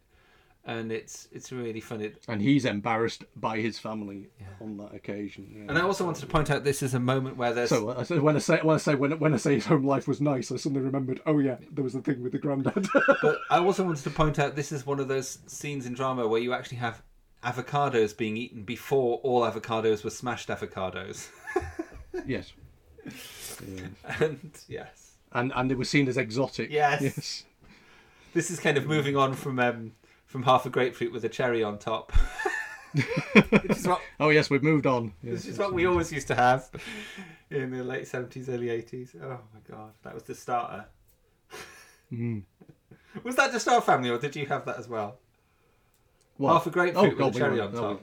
and 0.66 0.92
it's 0.92 1.28
it's 1.32 1.50
really 1.52 1.80
funny. 1.80 2.12
and 2.28 2.42
he's 2.42 2.64
embarrassed 2.66 3.24
by 3.36 3.58
his 3.58 3.78
family 3.78 4.28
on 4.60 4.76
that 4.76 4.92
occasion 4.94 5.50
yeah. 5.56 5.64
And 5.68 5.78
I 5.78 5.82
also 5.82 6.04
wanted 6.04 6.20
to 6.20 6.26
point 6.26 6.50
out 6.50 6.62
this 6.64 6.82
is 6.82 6.94
a 6.94 7.00
moment 7.00 7.36
where 7.36 7.54
there's 7.54 7.70
So 7.70 7.88
uh, 7.88 8.04
I 8.10 8.14
when 8.18 8.36
I 8.36 8.40
say 8.40 8.58
when 8.62 8.74
I 8.74 8.78
say 8.78 8.94
when, 8.96 9.18
when 9.18 9.32
I 9.34 9.38
say 9.38 9.54
his 9.54 9.66
home 9.66 9.84
life 9.84 10.06
was 10.08 10.20
nice, 10.20 10.52
I 10.52 10.56
suddenly 10.56 10.84
remembered. 10.84 11.20
Oh 11.26 11.38
yeah, 11.38 11.56
there 11.70 11.84
was 11.84 11.94
the 11.94 12.02
thing 12.02 12.22
with 12.22 12.32
the 12.32 12.38
granddad. 12.38 12.86
but 13.22 13.38
I 13.50 13.58
also 13.60 13.84
wanted 13.84 14.02
to 14.04 14.10
point 14.10 14.38
out 14.38 14.56
this 14.56 14.72
is 14.72 14.84
one 14.84 15.00
of 15.00 15.08
those 15.08 15.38
scenes 15.46 15.86
in 15.86 15.94
drama 15.94 16.26
where 16.28 16.40
you 16.40 16.52
actually 16.52 16.78
have 16.78 17.02
avocados 17.44 18.16
being 18.16 18.36
eaten 18.36 18.62
before 18.62 19.18
all 19.18 19.42
avocados 19.42 20.04
were 20.04 20.10
smashed 20.10 20.48
avocados. 20.48 21.28
yes. 22.26 22.52
And 24.20 24.50
yes. 24.68 25.12
And 25.32 25.52
and 25.54 25.70
they 25.70 25.74
were 25.74 25.84
seen 25.84 26.08
as 26.08 26.16
exotic. 26.16 26.70
Yes. 26.70 27.02
Yes. 27.02 27.44
This 28.34 28.50
is 28.50 28.60
kind 28.60 28.76
of 28.76 28.86
moving 28.86 29.16
on 29.16 29.34
from 29.34 29.58
um, 29.58 29.92
from 30.26 30.42
half 30.42 30.66
a 30.66 30.70
grapefruit 30.70 31.12
with 31.12 31.24
a 31.24 31.28
cherry 31.28 31.62
on 31.62 31.78
top. 31.78 32.12
What 33.84 34.00
Oh 34.20 34.28
yes, 34.28 34.50
we've 34.50 34.62
moved 34.62 34.86
on. 34.86 35.14
this 35.22 35.46
Yes, 35.46 35.54
is 35.54 35.58
what 35.58 35.72
we 35.72 35.86
always 35.86 36.12
used 36.12 36.26
to 36.28 36.34
have 36.34 36.70
in 37.50 37.70
the 37.70 37.82
late 37.82 38.06
seventies, 38.06 38.48
early 38.50 38.68
eighties. 38.68 39.16
Oh 39.20 39.38
my 39.54 39.60
god, 39.68 39.92
that 40.02 40.12
was 40.14 40.24
the 40.24 40.34
starter. 40.34 40.84
Mm. 42.12 42.42
Was 43.22 43.36
that 43.36 43.50
just 43.52 43.66
our 43.68 43.80
family, 43.80 44.10
or 44.10 44.18
did 44.18 44.36
you 44.36 44.44
have 44.46 44.66
that 44.66 44.78
as 44.78 44.88
well? 44.88 45.16
What? 46.42 46.54
Half 46.54 46.66
a 46.66 46.70
grapefruit 46.70 47.14
Oh, 47.20 47.26
with 47.26 47.36
cherry 47.36 47.60
on 47.60 47.72
top. 47.72 48.00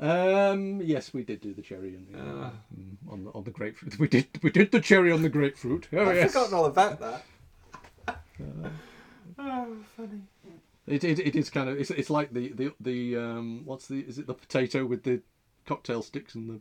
Um. 0.00 0.80
Yes, 0.80 1.12
we 1.12 1.24
did 1.24 1.40
do 1.40 1.52
the 1.52 1.60
cherry 1.60 1.96
on 1.96 2.06
the 2.12 2.18
mm, 2.18 3.12
on 3.12 3.24
the 3.24 3.30
on 3.32 3.42
the 3.42 3.50
grapefruit. 3.50 3.98
We 3.98 4.06
did 4.06 4.28
we 4.44 4.50
did 4.50 4.70
the 4.70 4.80
cherry 4.80 5.10
on 5.10 5.22
the 5.22 5.28
grapefruit. 5.28 5.88
Oh 5.92 6.08
I've 6.08 6.14
yes. 6.14 6.32
forgotten 6.32 6.54
all 6.54 6.66
about 6.66 7.00
that. 7.00 7.24
Uh, 8.40 8.68
Oh, 9.40 9.76
funny. 9.96 10.20
It, 10.86 11.02
it, 11.02 11.18
it 11.18 11.36
is 11.36 11.50
kind 11.50 11.68
of 11.68 11.78
it's, 11.80 11.90
it's 11.90 12.10
like 12.10 12.32
the 12.32 12.52
the 12.52 12.72
the 12.80 13.16
um 13.16 13.62
what's 13.64 13.88
the 13.88 14.00
is 14.00 14.18
it 14.18 14.28
the 14.28 14.34
potato 14.34 14.86
with 14.86 15.02
the 15.02 15.20
cocktail 15.66 16.02
sticks 16.02 16.36
and 16.36 16.48
the 16.48 16.60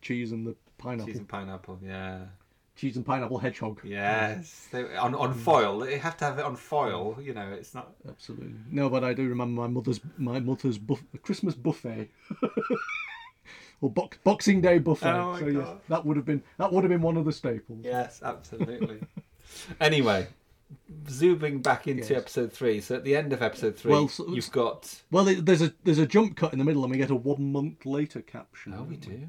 cheese 0.00 0.32
and 0.32 0.46
the 0.46 0.56
pineapple 0.78 1.06
Cheese 1.06 1.18
and 1.18 1.28
pineapple, 1.28 1.78
yeah. 1.84 2.20
Cheese 2.76 2.96
and 2.96 3.04
pineapple 3.04 3.38
hedgehog 3.38 3.80
Yes, 3.82 4.68
they, 4.70 4.84
on 4.96 5.14
on 5.14 5.32
mm. 5.34 5.36
foil. 5.36 5.78
They 5.80 5.98
have 5.98 6.16
to 6.18 6.24
have 6.26 6.38
it 6.38 6.44
on 6.44 6.54
foil. 6.56 7.18
You 7.20 7.34
know, 7.34 7.48
it's 7.52 7.74
not. 7.74 7.92
absolutely 8.08 8.52
no 8.70 8.88
but 8.88 9.02
I 9.02 9.12
do 9.14 9.28
remember 9.28 9.60
my 9.62 9.68
mother's 9.68 10.00
my 10.18 10.38
mother's 10.40 10.78
buff, 10.78 11.02
Christmas 11.22 11.54
buffet 11.54 12.10
Or 13.82 13.90
box, 13.90 14.16
Boxing 14.24 14.62
Day 14.62 14.78
buffet. 14.78 15.12
Oh 15.12 15.32
my 15.32 15.40
so 15.40 15.46
yes, 15.46 15.64
God. 15.64 15.80
that 15.88 16.06
would 16.06 16.16
have 16.16 16.24
been 16.24 16.42
that 16.56 16.72
would 16.72 16.82
have 16.84 16.90
been 16.90 17.02
one 17.02 17.16
of 17.16 17.24
the 17.26 17.32
staples. 17.32 17.80
Yes, 17.84 18.20
absolutely. 18.24 19.00
anyway, 19.80 20.28
zooming 21.08 21.60
back 21.60 21.86
into 21.86 22.14
Yes. 22.14 22.22
episode 22.22 22.52
three. 22.52 22.80
So 22.80 22.94
at 22.96 23.04
the 23.04 23.14
end 23.14 23.34
of 23.34 23.42
episode 23.42 23.76
three, 23.76 23.92
Well, 23.92 24.08
so- 24.08 24.28
you've 24.28 24.50
got. 24.50 25.02
Well, 25.10 25.24
there's 25.24 25.60
a 25.60 25.74
there's 25.84 25.98
a 25.98 26.06
jump 26.06 26.36
cut 26.36 26.52
in 26.54 26.58
the 26.58 26.64
middle, 26.64 26.82
and 26.84 26.90
we 26.90 26.96
get 26.96 27.10
a 27.10 27.14
one 27.14 27.52
month 27.52 27.84
later 27.84 28.22
caption. 28.22 28.74
Oh, 28.74 28.82
we 28.84 28.96
do. 28.96 29.28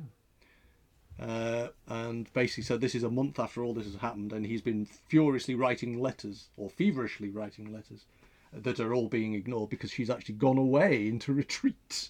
Uh, 1.20 1.70
and 1.88 2.32
basically 2.34 2.64
said 2.64 2.80
this 2.80 2.94
is 2.94 3.04
a 3.04 3.10
month 3.10 3.40
after 3.40 3.64
all 3.64 3.74
this 3.74 3.86
has 3.86 3.96
happened, 3.96 4.32
and 4.32 4.46
he's 4.46 4.62
been 4.62 4.86
furiously 4.86 5.56
writing 5.56 6.00
letters 6.00 6.50
or 6.58 6.70
feverishly 6.70 7.30
writing 7.30 7.74
letters 7.74 8.06
that 8.54 8.80
are 8.80 8.94
all 8.94 9.08
being 9.08 9.34
ignored 9.34 9.70
because 9.70 9.92
she's 9.92 10.10
actually 10.10 10.36
gone 10.36 10.58
away 10.58 11.08
into 11.08 11.34
retreat. 11.34 12.10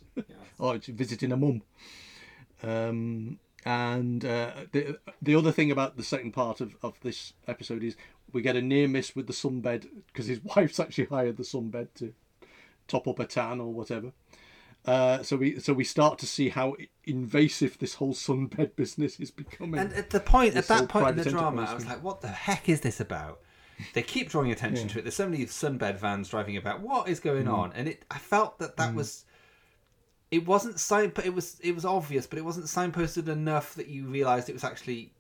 or 0.60 0.76
it's 0.76 0.88
visiting 0.88 1.32
a 1.32 1.38
mum. 1.38 1.62
Um, 2.64 3.40
and 3.66 4.24
uh, 4.24 4.52
the 4.72 4.98
the 5.22 5.36
other 5.36 5.52
thing 5.52 5.72
about 5.72 5.98
the 5.98 6.04
second 6.04 6.32
part 6.32 6.62
of, 6.62 6.76
of 6.82 7.00
this 7.02 7.34
episode 7.48 7.84
is 7.84 7.96
we 8.32 8.42
get 8.42 8.56
a 8.56 8.62
near 8.62 8.88
miss 8.88 9.16
with 9.16 9.28
the 9.28 9.34
sunbed 9.34 9.88
because 10.08 10.28
his 10.28 10.42
wife's 10.56 10.80
actually 10.80 11.06
hired 11.06 11.38
the 11.38 11.44
sunbed 11.44 11.88
to 11.96 12.14
top 12.88 13.08
up 13.08 13.20
a 13.20 13.26
tan 13.26 13.60
or 13.60 13.74
whatever. 13.74 14.12
Uh, 14.88 15.22
so 15.22 15.36
we 15.36 15.60
so 15.60 15.74
we 15.74 15.84
start 15.84 16.18
to 16.20 16.26
see 16.26 16.48
how 16.50 16.76
invasive 17.04 17.78
this 17.80 17.96
whole 17.96 18.14
sunbed 18.14 18.76
business 18.78 19.20
is 19.20 19.32
becoming. 19.32 19.80
And 19.80 19.92
at 19.94 20.10
the 20.12 20.20
point, 20.22 20.56
at 20.56 20.68
that 20.70 20.88
point 20.88 21.10
in 21.10 21.24
the 21.24 21.30
drama, 21.30 21.64
I 21.70 21.74
was 21.74 21.86
like, 21.86 22.02
"What 22.02 22.22
the 22.22 22.30
heck 22.30 22.70
is 22.70 22.82
this 22.82 23.00
about?" 23.02 23.42
They 23.94 24.02
keep 24.02 24.30
drawing 24.30 24.52
attention 24.52 24.88
Yeah. 24.88 24.94
to 24.94 25.00
it. 25.00 25.02
There's 25.04 25.16
so 25.16 25.28
many 25.30 25.46
sunbed 25.46 25.98
vans 26.00 26.30
driving 26.30 26.58
about. 26.58 26.82
What 26.82 27.10
is 27.10 27.20
going 27.20 27.46
Mm. 27.46 27.54
on? 27.54 27.74
And 27.74 27.88
it, 27.90 28.06
I 28.10 28.18
felt 28.18 28.60
that 28.60 28.78
that 28.78 28.94
Mm. 28.94 28.96
was. 28.96 29.26
It 30.32 30.46
wasn't 30.48 30.80
sign. 30.80 31.12
It 31.24 31.34
was. 31.34 31.60
It 31.62 31.76
was 31.76 31.86
obvious, 31.86 32.26
but 32.26 32.40
it 32.40 32.46
wasn't 32.46 32.68
signposted 32.68 33.28
enough 33.28 33.76
that 33.76 33.88
you 33.88 34.08
realised 34.08 34.50
it 34.50 34.54
was 34.54 34.64
actually 34.64 35.14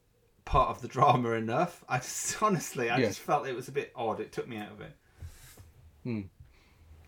part 0.45 0.69
of 0.69 0.81
the 0.81 0.87
drama 0.95 1.31
enough. 1.31 1.83
I 1.89 1.97
just 1.97 2.41
honestly, 2.41 2.89
I 2.89 2.97
Yes. 2.99 3.09
just 3.09 3.19
felt 3.19 3.47
it 3.47 3.55
was 3.55 3.67
a 3.67 3.71
bit 3.73 3.91
odd. 3.95 4.19
It 4.21 4.31
took 4.31 4.47
me 4.47 4.57
out 4.57 4.71
of 4.71 4.81
it. 4.81 4.95
Hmm. 6.03 6.21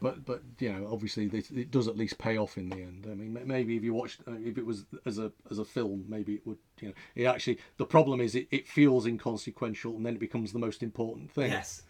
But 0.02 0.26
but 0.26 0.42
you 0.60 0.72
know, 0.72 0.88
obviously, 0.92 1.28
this, 1.28 1.52
it 1.52 1.72
does 1.72 1.88
at 1.88 1.98
least 1.98 2.18
pay 2.18 2.38
off 2.38 2.58
in 2.58 2.70
the 2.70 2.78
end. 2.78 3.06
I 3.10 3.16
mean, 3.16 3.38
maybe 3.46 3.76
if 3.76 3.84
you 3.84 3.94
watched, 3.94 4.22
uh, 4.28 4.32
if 4.44 4.58
it 4.58 4.66
was 4.66 4.86
as 5.06 5.20
a 5.20 5.32
as 5.52 5.60
a 5.60 5.66
film, 5.66 6.06
maybe 6.08 6.36
it 6.36 6.48
would. 6.48 6.58
You 6.80 6.90
know, 6.90 6.94
it 7.16 7.26
actually. 7.26 7.60
The 7.78 7.86
problem 7.86 8.22
is, 8.22 8.36
it, 8.36 8.48
it 8.52 8.68
feels 8.68 9.06
inconsequential, 9.06 9.96
and 9.96 10.06
then 10.06 10.16
it 10.16 10.20
becomes 10.20 10.54
the 10.54 10.60
most 10.60 10.84
important 10.84 11.32
thing. 11.32 11.52
Yes. 11.52 11.84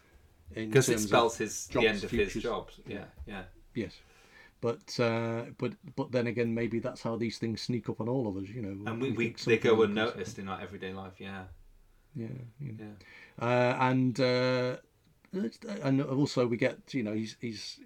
Because 0.54 0.90
it 0.90 1.00
spells 1.00 1.38
his 1.38 1.68
the 1.68 1.86
end 1.86 2.04
of 2.04 2.10
his 2.10 2.32
futures. 2.32 2.44
jobs. 2.44 2.80
Yeah, 2.88 3.06
yeah. 3.28 3.44
Yes. 3.76 3.94
But 4.62 5.00
uh, 5.00 5.46
but 5.58 5.74
but 5.96 6.12
then 6.12 6.26
again, 6.26 6.54
maybe 6.54 6.80
that's 6.80 7.04
how 7.04 7.16
these 7.16 7.38
things 7.38 7.62
sneak 7.62 7.90
up 7.90 8.02
on 8.02 8.10
all 8.10 8.28
of 8.28 8.36
us. 8.38 8.50
You 8.50 8.64
know, 8.64 8.92
And 8.92 9.02
we, 9.02 9.12
we 9.12 9.36
they 9.46 9.58
go 9.58 9.84
unnoticed 9.84 10.40
in 10.40 10.50
our 10.50 10.60
everyday 10.60 10.94
life. 10.94 11.14
Yeah. 11.20 11.44
Yeah, 12.16 12.28
know. 12.60 12.74
Yeah. 13.40 13.46
Uh, 13.46 13.78
and 13.80 14.20
uh, 14.20 14.78
and 15.84 16.02
also 16.02 16.48
we 16.48 16.58
get 16.58 16.94
you 16.94 17.04
know 17.04 17.14
he's 17.14 17.38
he's- 17.40 17.80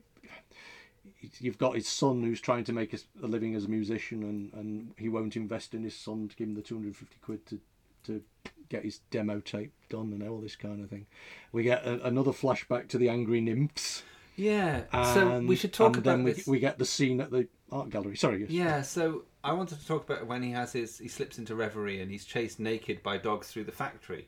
you've 1.39 1.57
got 1.57 1.75
his 1.75 1.87
son 1.87 2.23
who's 2.23 2.41
trying 2.41 2.63
to 2.65 2.73
make 2.73 2.93
a, 2.93 2.97
living 3.25 3.55
as 3.55 3.65
a 3.65 3.69
musician 3.69 4.23
and, 4.23 4.53
and 4.53 4.93
he 4.97 5.09
won't 5.09 5.35
invest 5.35 5.73
in 5.73 5.83
his 5.83 5.95
son 5.95 6.27
to 6.27 6.35
give 6.35 6.47
him 6.47 6.55
the 6.55 6.61
250 6.61 7.17
quid 7.21 7.45
to 7.47 7.59
to 8.05 8.21
get 8.69 8.83
his 8.83 8.99
demo 9.11 9.39
tape 9.39 9.73
done 9.89 10.11
and 10.13 10.27
all 10.27 10.39
this 10.39 10.55
kind 10.55 10.83
of 10.83 10.89
thing. 10.89 11.05
We 11.51 11.63
get 11.63 11.85
a, 11.85 12.05
another 12.05 12.31
flashback 12.31 12.89
to 12.89 12.97
the 12.97 13.09
angry 13.09 13.41
nymphs. 13.41 14.03
Yeah. 14.35 14.83
so 15.13 15.39
we 15.39 15.55
should 15.55 15.73
talk 15.73 15.95
and 15.95 16.03
then 16.03 16.13
about 16.15 16.25
we, 16.25 16.31
this. 16.33 16.47
we 16.47 16.59
get 16.59 16.79
the 16.79 16.85
scene 16.85 17.21
at 17.21 17.31
the 17.31 17.47
art 17.71 17.89
gallery. 17.91 18.15
Sorry, 18.15 18.41
yes. 18.41 18.49
Yeah, 18.49 18.81
so 18.81 19.25
I 19.43 19.53
wanted 19.53 19.79
to 19.79 19.85
talk 19.85 20.09
about 20.09 20.25
when 20.27 20.41
he 20.41 20.51
has 20.51 20.73
his 20.73 20.97
he 20.97 21.07
slips 21.07 21.37
into 21.37 21.55
reverie 21.55 22.01
and 22.01 22.09
he's 22.09 22.25
chased 22.25 22.59
naked 22.59 23.03
by 23.03 23.17
dogs 23.17 23.51
through 23.51 23.65
the 23.65 23.71
factory. 23.71 24.27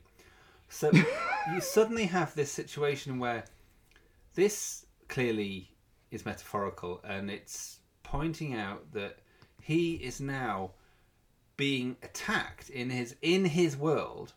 So 0.68 0.90
you 1.52 1.60
suddenly 1.60 2.06
have 2.06 2.34
this 2.34 2.52
situation 2.52 3.18
where 3.18 3.44
this 4.34 4.86
clearly 5.08 5.70
is 6.10 6.24
metaphorical 6.24 7.00
and 7.04 7.30
it's 7.30 7.78
pointing 8.02 8.54
out 8.54 8.92
that 8.92 9.18
he 9.62 9.94
is 9.94 10.20
now 10.20 10.70
being 11.56 11.96
attacked 12.02 12.68
in 12.70 12.90
his 12.90 13.16
in 13.22 13.44
his 13.46 13.76
world 13.76 14.32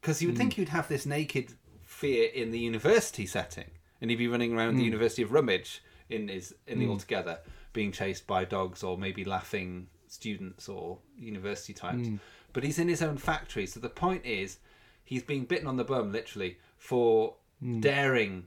because 0.00 0.20
you 0.20 0.28
would 0.28 0.34
Mm. 0.34 0.38
think 0.38 0.58
you'd 0.58 0.68
have 0.68 0.88
this 0.88 1.06
naked 1.06 1.52
fear 1.82 2.28
in 2.30 2.50
the 2.50 2.58
university 2.58 3.26
setting 3.26 3.70
and 4.00 4.10
he'd 4.10 4.16
be 4.16 4.28
running 4.28 4.52
around 4.52 4.76
the 4.76 4.82
Mm. 4.82 4.86
University 4.86 5.22
of 5.22 5.32
Rummidge 5.32 5.82
in 6.08 6.28
his 6.28 6.54
in 6.66 6.78
the 6.78 6.86
Mm. 6.86 6.90
altogether 6.90 7.40
being 7.72 7.90
chased 7.92 8.26
by 8.26 8.44
dogs 8.44 8.82
or 8.82 8.98
maybe 8.98 9.24
laughing 9.24 9.88
students 10.08 10.68
or 10.68 10.98
university 11.16 11.72
types 11.72 12.06
Mm. 12.08 12.20
but 12.52 12.62
he's 12.64 12.78
in 12.78 12.88
his 12.88 13.00
own 13.02 13.16
factory 13.16 13.66
so 13.66 13.80
the 13.80 13.88
point 13.88 14.24
is 14.26 14.58
he's 15.04 15.22
being 15.22 15.46
bitten 15.46 15.66
on 15.66 15.76
the 15.78 15.84
bum 15.84 16.12
literally 16.12 16.58
for 16.76 17.36
Mm. 17.62 17.80
daring 17.80 18.46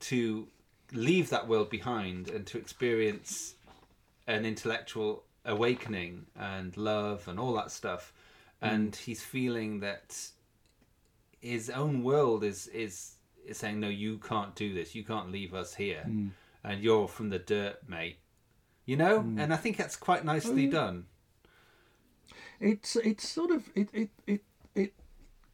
to 0.00 0.48
leave 0.92 1.30
that 1.30 1.48
world 1.48 1.70
behind 1.70 2.28
and 2.28 2.46
to 2.46 2.58
experience 2.58 3.54
an 4.26 4.44
intellectual 4.44 5.24
awakening 5.44 6.26
and 6.38 6.76
love 6.76 7.26
and 7.28 7.38
all 7.38 7.52
that 7.54 7.70
stuff. 7.70 8.12
And 8.62 8.94
he's 8.94 9.22
feeling 9.22 9.80
that 9.80 10.16
his 11.40 11.70
own 11.70 12.02
world 12.02 12.44
is 12.44 12.66
is 12.68 13.14
is 13.46 13.56
saying 13.56 13.80
no 13.80 13.88
you 13.88 14.18
can't 14.18 14.54
do 14.54 14.74
this. 14.74 14.94
You 14.94 15.04
can't 15.04 15.32
leave 15.32 15.54
us 15.54 15.74
here. 15.74 16.04
Mm. 16.06 16.30
and 16.62 16.82
you're 16.82 17.08
from 17.08 17.30
the 17.30 17.38
dirt 17.38 17.78
mate. 17.88 18.18
You 18.84 18.96
know? 18.96 19.20
Mm. 19.20 19.40
and 19.40 19.54
i 19.54 19.56
think 19.56 19.76
that's 19.76 19.96
quite 19.96 20.24
nicely 20.24 20.64
yeah. 20.64 20.70
done. 20.70 21.06
It's 22.60 22.96
it's 22.96 23.26
sort 23.26 23.50
of 23.50 23.70
it 23.74 23.88
it 23.94 24.10
it 24.26 24.42
it 24.74 24.92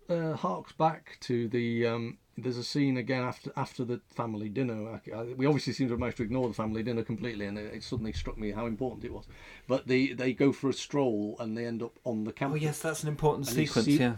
uh, 0.09 0.35
harks 0.35 0.73
back 0.73 1.19
to 1.21 1.49
the 1.49 1.87
um, 1.87 2.19
there's 2.39 2.59
a 2.59 2.65
scene 2.65 2.97
again 2.99 3.23
after 3.23 3.51
after 3.57 3.85
the 3.85 4.01
family 4.15 4.49
dinner. 4.49 5.01
I, 5.07 5.11
I, 5.17 5.23
we 5.35 5.47
obviously 5.47 5.73
seem 5.73 5.89
to 5.89 5.93
have 5.95 6.01
managed 6.01 6.19
to 6.19 6.23
ignore 6.23 6.49
the 6.49 6.55
family 6.55 6.83
dinner 6.83 7.03
completely, 7.03 7.47
and 7.47 7.57
it, 7.59 7.75
it 7.75 7.83
suddenly 7.83 8.13
struck 8.13 8.37
me 8.39 8.51
how 8.53 8.67
important 8.67 9.05
it 9.05 9.13
was. 9.13 9.27
But 9.67 9.87
they 9.87 10.09
they 10.09 10.33
go 10.33 10.53
for 10.53 10.69
a 10.69 10.75
stroll 10.75 11.37
and 11.41 11.57
they 11.57 11.65
end 11.67 11.83
up 11.83 11.99
on 12.05 12.25
the 12.25 12.31
oh 12.31 12.35
campus. 12.35 12.63
yes 12.63 12.79
that's 12.81 13.03
an 13.03 13.09
important 13.09 13.49
And 13.49 13.57
sequence 13.57 13.87
see- 13.87 13.99
yeah 13.99 14.17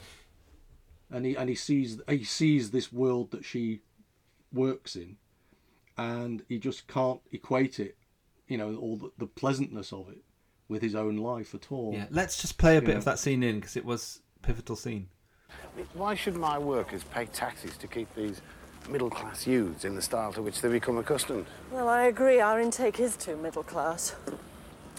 and 1.10 1.24
he 1.24 1.36
and 1.36 1.48
he 1.48 1.54
sees 1.54 2.00
he 2.08 2.24
sees 2.24 2.70
this 2.70 2.92
world 2.92 3.30
that 3.30 3.44
she 3.44 3.80
works 4.52 4.96
in, 4.96 5.16
and 5.96 6.42
he 6.48 6.58
just 6.58 6.86
can't 6.88 7.20
equate 7.32 7.78
it, 7.80 7.96
you 8.46 8.56
know, 8.58 8.74
all 8.76 8.96
the, 8.96 9.10
the 9.18 9.26
pleasantness 9.26 9.92
of 9.92 10.08
it 10.08 10.18
with 10.68 10.82
his 10.82 10.94
own 10.94 11.16
life 11.16 11.54
at 11.54 11.70
all. 11.72 11.92
yeah 11.94 12.06
let's 12.10 12.40
just 12.40 12.58
play 12.58 12.72
a 12.76 12.80
You 12.80 12.86
bit 12.86 12.92
know. 12.92 12.98
of 12.98 13.04
that 13.06 13.18
scene 13.18 13.42
in 13.42 13.56
because 13.60 13.76
it 13.76 13.84
was 13.86 14.20
a 14.36 14.40
pivotal 14.46 14.76
scene 14.76 15.08
Why 15.94 16.14
should 16.14 16.36
my 16.36 16.58
workers 16.58 17.04
pay 17.04 17.26
taxes 17.26 17.76
to 17.78 17.86
keep 17.86 18.12
these 18.14 18.40
middle-class 18.88 19.46
youths 19.46 19.84
in 19.84 19.94
the 19.94 20.02
style 20.02 20.32
to 20.32 20.42
which 20.42 20.60
they 20.60 20.68
become 20.68 20.98
accustomed? 20.98 21.46
Well, 21.70 21.88
I 21.88 22.04
agree. 22.04 22.40
Our 22.40 22.60
intake 22.60 23.00
is 23.00 23.16
too 23.16 23.36
middle 23.36 23.62
class. 23.62 24.16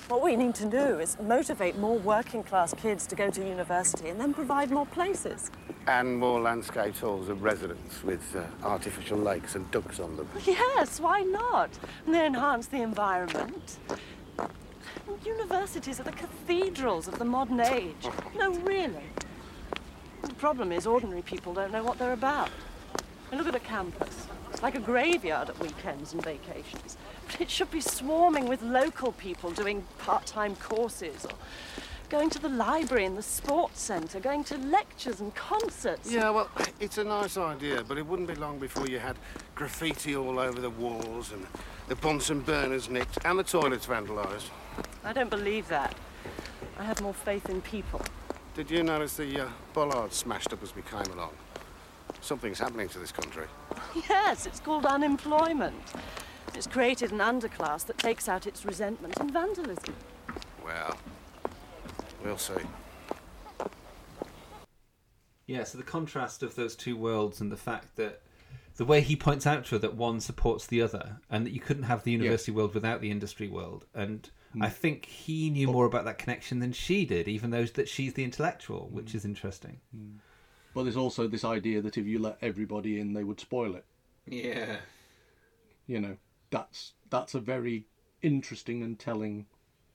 What 0.07 0.23
we 0.23 0.35
need 0.35 0.55
to 0.55 0.65
do 0.65 0.99
is 0.99 1.17
motivate 1.19 1.77
more 1.77 1.97
working 1.97 2.43
class 2.43 2.73
kids 2.73 3.05
to 3.07 3.15
go 3.15 3.29
to 3.29 3.45
university 3.45 4.09
and 4.09 4.19
then 4.19 4.33
provide 4.33 4.71
more 4.71 4.85
places. 4.87 5.51
And 5.85 6.17
more 6.17 6.41
landscape 6.41 6.95
halls 6.97 7.29
of 7.29 7.43
residence 7.43 8.03
with 8.03 8.35
uh, 8.35 8.43
artificial 8.65 9.17
lakes 9.17 9.55
and 9.55 9.69
ducks 9.71 9.99
on 9.99 10.17
them. 10.17 10.27
Yes, 10.45 10.99
why 10.99 11.21
not? 11.21 11.69
And 12.05 12.15
they 12.15 12.25
enhance 12.25 12.67
the 12.67 12.81
environment. 12.81 13.77
Universities 15.25 15.99
are 15.99 16.03
the 16.03 16.11
cathedrals 16.11 17.07
of 17.07 17.19
the 17.19 17.25
modern 17.25 17.59
age. 17.59 18.07
No, 18.35 18.51
really. 18.51 19.03
The 20.21 20.33
problem 20.35 20.71
is 20.71 20.87
ordinary 20.87 21.21
people 21.21 21.53
don't 21.53 21.71
know 21.71 21.83
what 21.83 21.97
they're 21.97 22.13
about. 22.13 22.49
And 23.31 23.37
look 23.37 23.47
at 23.47 23.53
the 23.53 23.59
campus. 23.59 24.27
It's 24.51 24.63
like 24.63 24.75
a 24.75 24.79
graveyard 24.79 25.49
at 25.49 25.59
weekends 25.59 26.13
and 26.13 26.23
vacations. 26.23 26.97
But 27.27 27.41
it 27.41 27.49
should 27.49 27.69
be 27.69 27.81
swarming 27.81 28.47
with 28.47 28.61
local 28.61 29.11
people 29.11 29.51
doing 29.51 29.85
part-time 29.99 30.55
courses 30.55 31.25
or 31.25 31.31
going 32.09 32.31
to 32.31 32.39
the 32.39 32.49
library 32.49 33.05
and 33.05 33.15
the 33.15 33.21
sports 33.21 33.81
centre, 33.81 34.19
going 34.19 34.43
to 34.45 34.57
lectures 34.57 35.19
and 35.19 35.33
concerts. 35.35 36.11
Yeah, 36.11 36.31
well, 36.31 36.49
it's 36.79 36.97
a 36.97 37.03
nice 37.03 37.37
idea, 37.37 37.83
but 37.87 37.99
it 37.99 38.05
wouldn't 38.05 38.27
be 38.27 38.35
long 38.35 38.57
before 38.57 38.87
you 38.87 38.97
had 38.97 39.15
graffiti 39.53 40.15
all 40.15 40.39
over 40.39 40.59
the 40.59 40.71
walls 40.71 41.31
and 41.31 41.45
the 41.87 41.95
Bunsen 41.95 42.39
burners 42.39 42.89
nicked 42.89 43.19
and 43.25 43.37
the 43.37 43.43
toilets 43.43 43.85
vandalised. 43.85 44.49
I 45.03 45.13
don't 45.13 45.29
believe 45.29 45.67
that. 45.67 45.95
I 46.79 46.83
have 46.83 46.99
more 47.01 47.13
faith 47.13 47.47
in 47.49 47.61
people. 47.61 48.01
Did 48.59 48.71
you 48.71 48.83
notice 48.83 49.15
the 49.15 49.45
uh, 49.45 49.49
bollards 49.73 50.17
smashed 50.17 50.51
up 50.51 50.61
as 50.61 50.75
we 50.75 50.81
came 50.81 51.13
along? 51.13 51.31
Something's 52.19 52.59
happening 52.59 52.89
to 52.89 52.99
this 52.99 53.09
country. 53.09 53.45
Yes, 54.09 54.45
it's 54.45 54.59
called 54.59 54.85
unemployment. 54.85 55.81
It's 56.53 56.67
created 56.67 57.13
an 57.13 57.19
underclass 57.19 57.85
that 57.85 57.97
takes 57.97 58.27
out 58.27 58.47
its 58.47 58.65
resentment 58.65 59.17
in 59.17 59.29
vandalism. 59.29 59.95
Well, 60.61 60.97
we'll 62.21 62.37
see. 62.37 62.51
Yeah, 65.47 65.63
so 65.63 65.77
the 65.77 65.83
contrast 65.85 66.43
of 66.43 66.55
those 66.55 66.75
two 66.75 66.97
worlds 66.97 67.39
and 67.39 67.49
the 67.49 67.55
fact 67.55 67.95
that 67.95 68.23
the 68.75 68.83
way 68.83 68.99
he 68.99 69.15
points 69.15 69.47
out 69.47 69.63
to 69.67 69.75
her 69.75 69.79
that 69.79 69.95
one 69.95 70.19
supports 70.19 70.67
the 70.67 70.81
other 70.81 71.15
and 71.29 71.45
that 71.45 71.53
you 71.53 71.61
couldn't 71.61 71.83
have 71.83 72.03
the 72.03 72.11
university 72.11 72.51
world 72.51 72.73
without 72.73 72.99
the 72.99 73.09
industry 73.09 73.47
world 73.47 73.85
and 73.95 74.29
Mm. 74.55 74.63
I 74.65 74.69
think 74.69 75.05
he 75.05 75.49
knew 75.49 75.67
more 75.67 75.85
about 75.85 76.05
that 76.05 76.17
connection 76.17 76.59
than 76.59 76.71
she 76.71 77.05
did, 77.05 77.27
even 77.27 77.51
though 77.51 77.65
that 77.65 77.87
she's 77.87 78.13
the 78.15 78.23
intellectual, 78.23 78.89
which 78.91 79.13
is 79.13 79.23
interesting. 79.25 79.79
But 80.73 80.83
there's 80.83 80.97
also 80.97 81.27
this 81.27 81.45
idea 81.45 81.81
that 81.81 81.97
if 81.97 82.05
you 82.05 82.19
let 82.19 82.37
everybody 82.41 82.99
in, 82.99 83.13
they 83.13 83.23
would 83.23 83.39
spoil 83.39 83.75
it. 83.75 83.85
Yeah. 84.25 84.77
You 85.87 85.99
know, 85.99 86.17
that's 86.49 86.93
that's 87.09 87.33
a 87.35 87.39
very 87.39 87.85
interesting 88.21 88.83
and 88.83 88.97
telling. 88.97 89.45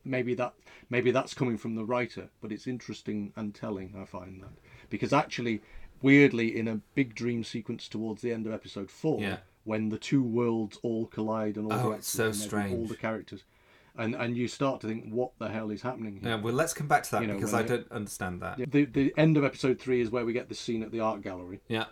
Maybe 0.05 0.35
that 0.35 0.55
maybe 0.91 1.11
that's 1.11 1.33
coming 1.35 1.57
from 1.57 1.77
the 1.77 1.85
writer, 1.85 2.29
but 2.43 2.53
it's 2.53 2.67
interesting 2.67 3.33
and 3.37 3.55
telling. 3.55 3.95
I 3.99 4.05
find 4.05 4.43
that 4.43 4.51
because 4.91 5.13
actually, 5.13 5.63
weirdly, 6.03 6.57
in 6.59 6.69
a 6.69 6.81
big 6.95 7.15
dream 7.15 7.43
sequence 7.43 7.89
towards 7.89 8.21
the 8.23 8.33
end 8.33 8.47
of 8.47 8.53
episode 8.53 8.91
four, 8.91 9.21
Yeah. 9.21 9.39
when 9.65 9.89
the 9.89 9.99
two 9.99 10.23
worlds 10.23 10.79
all 10.83 11.07
collide 11.07 11.57
and 11.57 11.67
all 11.67 11.73
Oh, 11.73 11.91
the 11.91 11.97
it's 11.97 12.09
so 12.09 12.29
actors 12.29 12.53
and 12.53 12.75
all 12.75 12.87
the 12.87 12.97
characters, 12.97 13.45
and 13.97 14.15
and 14.15 14.37
you 14.37 14.49
start 14.49 14.81
to 14.81 14.87
think, 14.89 15.13
what 15.13 15.33
the 15.39 15.49
hell 15.49 15.71
is 15.71 15.83
happening 15.83 16.17
here? 16.21 16.31
Yeah, 16.31 16.37
well, 16.41 16.55
let's 16.55 16.75
come 16.75 16.89
back 16.89 17.03
to 17.05 17.11
that 17.13 17.23
You 17.23 17.29
know, 17.29 17.35
because 17.35 17.55
I 17.55 17.61
it- 17.61 17.69
don't 17.69 17.93
understand 17.93 18.43
that. 18.43 18.59
The 18.71 18.85
the 18.87 19.13
end 19.17 19.37
of 19.37 19.45
episode 19.45 19.79
three 19.81 20.01
is 20.01 20.11
where 20.11 20.25
we 20.25 20.33
get 20.33 20.49
the 20.49 20.55
scene 20.55 20.83
at 20.83 20.91
the 20.91 21.01
art 21.01 21.23
gallery. 21.23 21.61
Yeah. 21.69 21.87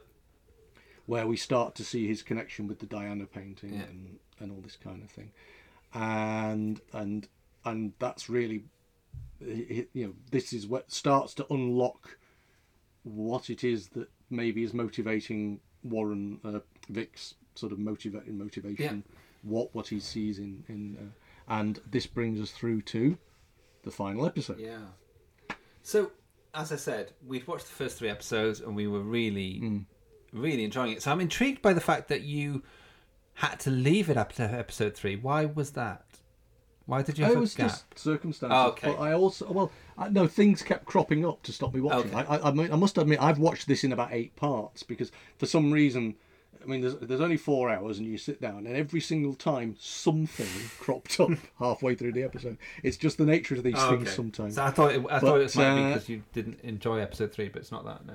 Where 1.07 1.27
we 1.27 1.37
start 1.37 1.75
to 1.77 1.85
see 1.85 2.07
his 2.07 2.23
connection 2.23 2.67
with 2.69 2.79
the 2.79 2.87
Diana 2.87 3.27
painting 3.27 3.75
Yeah. 3.75 3.83
and, 3.85 4.19
and 4.39 4.53
all 4.53 4.61
this 4.61 4.77
kind 4.77 5.03
of 5.03 5.11
thing, 5.11 5.33
and 5.95 6.81
and 6.93 7.29
and 7.65 7.93
that's 7.99 8.29
really, 8.29 8.65
you 9.41 9.87
know, 9.95 10.15
this 10.31 10.53
is 10.53 10.67
what 10.67 10.91
starts 10.91 11.35
to 11.35 11.47
unlock 11.51 12.19
what 13.05 13.51
it 13.51 13.63
is 13.65 13.89
that 13.91 14.09
maybe 14.31 14.63
is 14.63 14.73
motivating 14.75 15.61
Warren 15.85 16.41
uh, 16.45 16.61
Vic's 16.89 17.35
sort 17.55 17.73
of 17.73 17.79
motivating 17.79 18.39
motivation, 18.39 19.05
yeah. 19.07 19.17
what 19.43 19.75
what 19.75 19.89
he 19.89 19.99
sees 20.01 20.39
in 20.39 20.65
in, 20.69 20.97
uh, 21.01 21.11
and 21.53 21.81
this 21.91 22.07
brings 22.07 22.41
us 22.41 22.51
through 22.51 22.81
to 22.81 23.19
the 23.85 23.91
final 23.91 24.25
episode. 24.27 24.59
Yeah. 24.59 24.79
So, 25.83 26.11
as 26.55 26.73
I 26.73 26.77
said, 26.77 27.13
we'd 27.27 27.47
watched 27.47 27.67
the 27.67 27.73
first 27.73 27.99
three 27.99 28.09
episodes 28.09 28.61
and 28.61 28.75
we 28.75 28.87
were 28.87 29.01
really, 29.01 29.61
Mm. 29.61 29.85
really 30.33 30.65
enjoying 30.65 30.93
it. 30.93 31.03
So 31.03 31.13
I'm 31.13 31.21
intrigued 31.21 31.61
by 31.61 31.73
the 31.75 31.81
fact 31.81 32.09
that 32.09 32.23
you 32.23 32.63
had 33.35 33.61
to 33.61 33.71
leave 33.71 34.09
it 34.09 34.17
up 34.17 34.33
to 34.35 34.43
episode 34.43 34.95
three. 34.95 35.17
Why 35.17 35.45
was 35.45 35.73
that? 35.73 36.07
Why 36.87 37.03
did 37.03 37.19
you 37.19 37.25
have 37.25 37.35
it 37.35 37.39
was 37.39 37.55
just 37.55 37.99
circumstances. 37.99 38.57
Oh, 38.59 38.69
okay. 38.71 38.89
But 38.89 39.01
I 39.01 39.13
also, 39.13 39.51
well, 39.53 39.71
I, 39.97 40.09
no, 40.09 40.27
things 40.27 40.63
kept 40.63 40.85
cropping 40.85 41.25
up 41.25 41.43
to 41.45 41.53
stop 41.53 41.75
me 41.75 41.81
watching. 41.81 42.15
Okay. 42.15 42.27
I, 42.29 42.37
I, 42.37 42.51
I, 42.51 42.73
I 42.73 42.77
must 42.77 42.97
admit, 42.99 43.23
I've 43.23 43.39
watched 43.39 43.67
this 43.69 43.85
in 43.85 43.93
about 43.93 44.09
eight 44.13 44.35
parts 44.37 44.83
because 44.83 45.13
for 45.39 45.47
some 45.47 45.71
reason, 45.71 46.17
I 46.63 46.67
mean, 46.67 46.81
there's, 46.81 46.97
there's 46.97 47.21
only 47.21 47.37
four 47.37 47.71
hours 47.71 47.99
and 47.99 48.07
you 48.07 48.17
sit 48.19 48.41
down 48.41 48.67
and 48.67 48.77
every 48.77 49.01
single 49.01 49.35
time 49.35 49.77
something 49.79 50.47
cropped 50.81 51.19
up 51.21 51.31
halfway 51.59 51.95
through 51.95 52.13
the 52.13 52.23
episode. 52.23 52.59
It's 52.83 52.97
just 52.97 53.19
the 53.19 53.25
nature 53.25 53.55
of 53.55 53.63
these 53.63 53.75
Oh, 53.77 53.91
things 53.91 54.03
okay. 54.03 54.11
sometimes. 54.11 54.55
So 54.57 54.63
I 54.65 54.71
thought 54.71 54.93
it, 54.93 54.99
I 55.01 55.19
But, 55.19 55.21
thought 55.21 55.41
it 55.41 55.57
might 55.57 55.75
be 55.77 55.83
uh, 55.83 55.89
because 55.89 56.09
you 56.09 56.23
didn't 56.33 56.61
enjoy 56.63 56.99
episode 57.01 57.33
three, 57.33 57.49
but 57.49 57.61
it's 57.63 57.73
not 57.73 57.85
that. 57.85 58.07
No. 58.07 58.15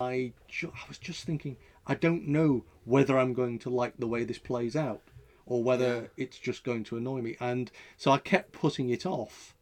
I, 0.00 0.32
ju- 0.48 0.72
I 0.74 0.88
was 0.88 0.98
just 0.98 1.24
thinking, 1.24 1.56
I 1.86 1.94
don't 1.94 2.26
know 2.28 2.64
whether 2.84 3.18
I'm 3.18 3.32
going 3.34 3.58
to 3.60 3.70
like 3.70 3.94
the 3.98 4.06
way 4.08 4.24
this 4.24 4.38
plays 4.38 4.74
out 4.76 5.02
or 5.46 5.62
whether 5.62 6.10
it's 6.16 6.38
just 6.38 6.64
going 6.64 6.84
to 6.84 6.96
annoy 6.96 7.20
me. 7.20 7.36
And 7.40 7.70
so 7.96 8.10
I 8.10 8.18
kept 8.18 8.52
putting 8.52 8.90
it 8.90 9.04
off. 9.06 9.54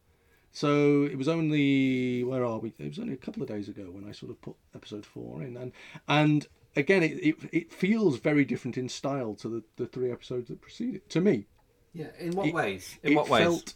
So 0.52 1.04
it 1.04 1.16
was 1.16 1.28
only, 1.28 2.24
where 2.24 2.44
are 2.44 2.58
we? 2.58 2.72
It 2.78 2.88
was 2.88 2.98
only 2.98 3.14
a 3.14 3.18
couple 3.18 3.42
of 3.42 3.48
days 3.48 3.68
ago 3.68 3.84
when 3.90 4.04
I 4.08 4.12
sort 4.12 4.30
of 4.32 4.40
put 4.42 4.56
episode 4.74 5.06
four 5.06 5.42
in. 5.42 5.56
And, 5.56 5.72
and 6.08 6.48
again, 6.76 7.02
it, 7.02 7.12
it, 7.22 7.36
it 7.52 7.72
feels 7.72 8.18
very 8.18 8.44
different 8.44 8.76
in 8.78 8.88
style 8.88 9.34
to 9.36 9.48
the, 9.48 9.62
the 9.76 9.86
three 9.86 10.10
episodes 10.10 10.48
that 10.48 10.60
preceded, 10.60 10.96
it, 10.96 11.10
to 11.10 11.20
me. 11.20 11.46
Yeah. 11.92 12.06
In 12.18 12.32
what 12.32 12.48
It- 12.48 12.54
ways? 12.54 12.98
In 13.02 13.14
what 13.14 13.28
ways? 13.28 13.42
felt- 13.42 13.74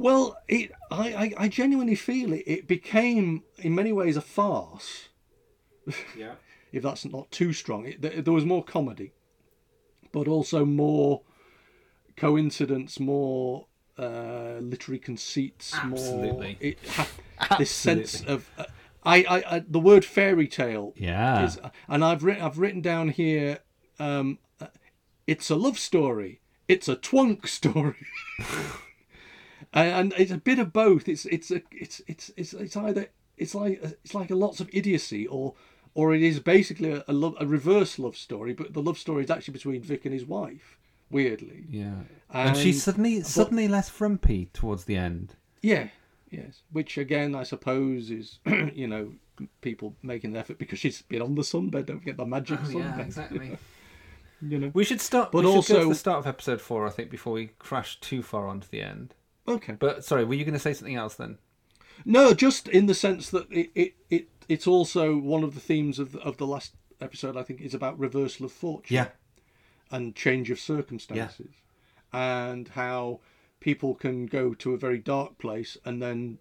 well, 0.00 0.36
it 0.46 0.70
I, 0.92 1.12
I, 1.12 1.32
I 1.44 1.48
genuinely 1.48 1.96
feel 1.96 2.32
it. 2.32 2.44
It 2.46 2.68
became, 2.68 3.42
in 3.58 3.74
many 3.74 3.92
ways, 3.92 4.16
a 4.16 4.20
farce. 4.20 5.08
Yeah. 6.16 6.34
if 6.70 6.82
that's 6.82 7.04
not 7.06 7.30
too 7.30 7.52
strong. 7.52 7.86
It, 7.86 8.02
there, 8.02 8.22
there 8.22 8.32
was 8.34 8.44
more 8.44 8.62
comedy, 8.62 9.12
but 10.12 10.28
also 10.28 10.64
more 10.64 11.22
coincidence, 12.16 13.00
more 13.00 13.66
uh, 13.98 14.58
literary 14.60 14.98
conceits, 14.98 15.74
more 15.84 16.44
it 16.60 16.78
ha- 16.88 17.56
this 17.58 17.70
sense 17.70 18.22
of. 18.22 18.48
Uh, 18.58 18.64
I, 19.08 19.16
I, 19.28 19.56
I 19.56 19.64
the 19.66 19.80
word 19.80 20.04
fairy 20.04 20.46
tale. 20.48 20.92
Yeah. 20.96 21.44
Is, 21.44 21.58
and 21.88 22.04
I've 22.04 22.22
written 22.24 22.42
I've 22.42 22.58
written 22.58 22.80
down 22.80 23.08
here. 23.08 23.58
Um, 23.98 24.38
uh, 24.60 24.66
it's 25.26 25.50
a 25.50 25.56
love 25.56 25.78
story. 25.78 26.40
It's 26.68 26.88
a 26.88 26.96
twunk 26.96 27.46
story. 27.58 27.96
and, 29.72 30.12
and 30.12 30.14
it's 30.18 30.30
a 30.32 30.38
bit 30.38 30.58
of 30.58 30.72
both. 30.72 31.08
It's 31.08 31.24
it's 31.26 31.50
a 31.50 31.62
it's 31.72 32.00
it's 32.06 32.30
it's 32.36 32.52
it's 32.52 32.76
either 32.76 33.08
it's 33.36 33.54
like 33.54 33.80
it's 33.82 34.14
like 34.14 34.30
a 34.30 34.34
lots 34.34 34.60
of 34.60 34.68
idiocy 34.72 35.26
or 35.26 35.54
or 35.94 36.14
it 36.14 36.22
is 36.22 36.38
basically 36.40 36.92
a, 36.92 37.04
a 37.08 37.12
love 37.12 37.34
a 37.40 37.46
reverse 37.46 37.98
love 37.98 38.16
story, 38.16 38.52
but 38.52 38.72
the 38.74 38.82
love 38.82 38.98
story 38.98 39.24
is 39.24 39.30
actually 39.30 39.52
between 39.52 39.82
Vic 39.82 40.04
and 40.04 40.14
his 40.14 40.24
wife. 40.26 40.78
Weirdly, 41.10 41.64
Yeah. 41.70 41.94
And, 42.30 42.54
she's 42.54 42.82
suddenly 42.82 43.20
but- 43.20 43.26
suddenly 43.26 43.66
less 43.66 43.88
frumpy 43.88 44.50
towards 44.52 44.84
the 44.84 44.96
end. 44.96 45.36
yeah, 45.62 45.88
yes. 46.30 46.62
Which 46.72 46.98
again, 46.98 47.34
I 47.34 47.42
suppose 47.42 48.10
is 48.10 48.38
you 48.46 48.86
know 48.86 49.12
people 49.60 49.94
making 50.02 50.30
an 50.30 50.36
effort 50.36 50.58
because 50.58 50.78
she's 50.78 51.02
been 51.02 51.22
on 51.22 51.34
the 51.34 51.42
sunbed. 51.42 51.86
Don't 51.86 51.98
forget 51.98 52.16
the 52.16 52.26
magic 52.26 52.60
Oh, 52.64 52.70
yeah, 52.70 52.98
exactly. 53.00 53.56
you 54.42 54.58
know, 54.58 54.70
We 54.74 54.84
should 54.84 55.00
start. 55.00 55.32
But 55.32 55.44
we 55.44 55.52
should 55.52 55.54
go 55.54 55.74
to 55.74 55.76
also- 55.78 55.88
the 55.90 55.94
start 55.94 56.18
of 56.18 56.26
episode 56.26 56.60
four, 56.60 56.86
I 56.86 56.90
think, 56.90 57.10
before 57.10 57.32
we 57.32 57.48
crash 57.58 58.00
too 58.00 58.22
far 58.22 58.46
onto 58.46 58.68
the 58.68 58.82
end. 58.82 59.14
Okay. 59.46 59.74
But 59.78 60.04
sorry, 60.04 60.24
were 60.24 60.34
you 60.34 60.44
going 60.44 60.54
to 60.54 60.60
say 60.60 60.74
something 60.74 60.96
else 60.96 61.14
then? 61.14 61.38
No, 62.04 62.34
just 62.34 62.68
in 62.68 62.86
the 62.86 62.94
sense 62.94 63.30
that 63.30 63.50
it, 63.50 63.70
it, 63.74 63.94
it 64.10 64.28
it's 64.48 64.66
also 64.66 65.16
one 65.16 65.42
of 65.42 65.54
the 65.54 65.60
themes 65.60 65.98
of 65.98 66.12
the, 66.12 66.20
of 66.20 66.36
the 66.36 66.46
last 66.46 66.74
episode. 67.00 67.36
I 67.36 67.42
think 67.42 67.60
is 67.60 67.74
about 67.74 67.98
reversal 67.98 68.46
of 68.46 68.52
fortune. 68.52 68.94
Yeah. 68.94 69.08
And 69.90 70.14
change 70.14 70.50
of 70.50 70.60
circumstances, 70.60 71.48
yeah. 72.12 72.50
and 72.50 72.68
how 72.68 73.20
people 73.60 73.94
can 73.94 74.26
go 74.26 74.54
to 74.54 74.74
a 74.74 74.78
very 74.78 74.98
dark 74.98 75.38
place 75.38 75.76
and 75.84 76.00
then 76.02 76.38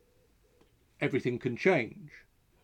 everything 1.02 1.40
can 1.40 1.56
change. 1.56 2.12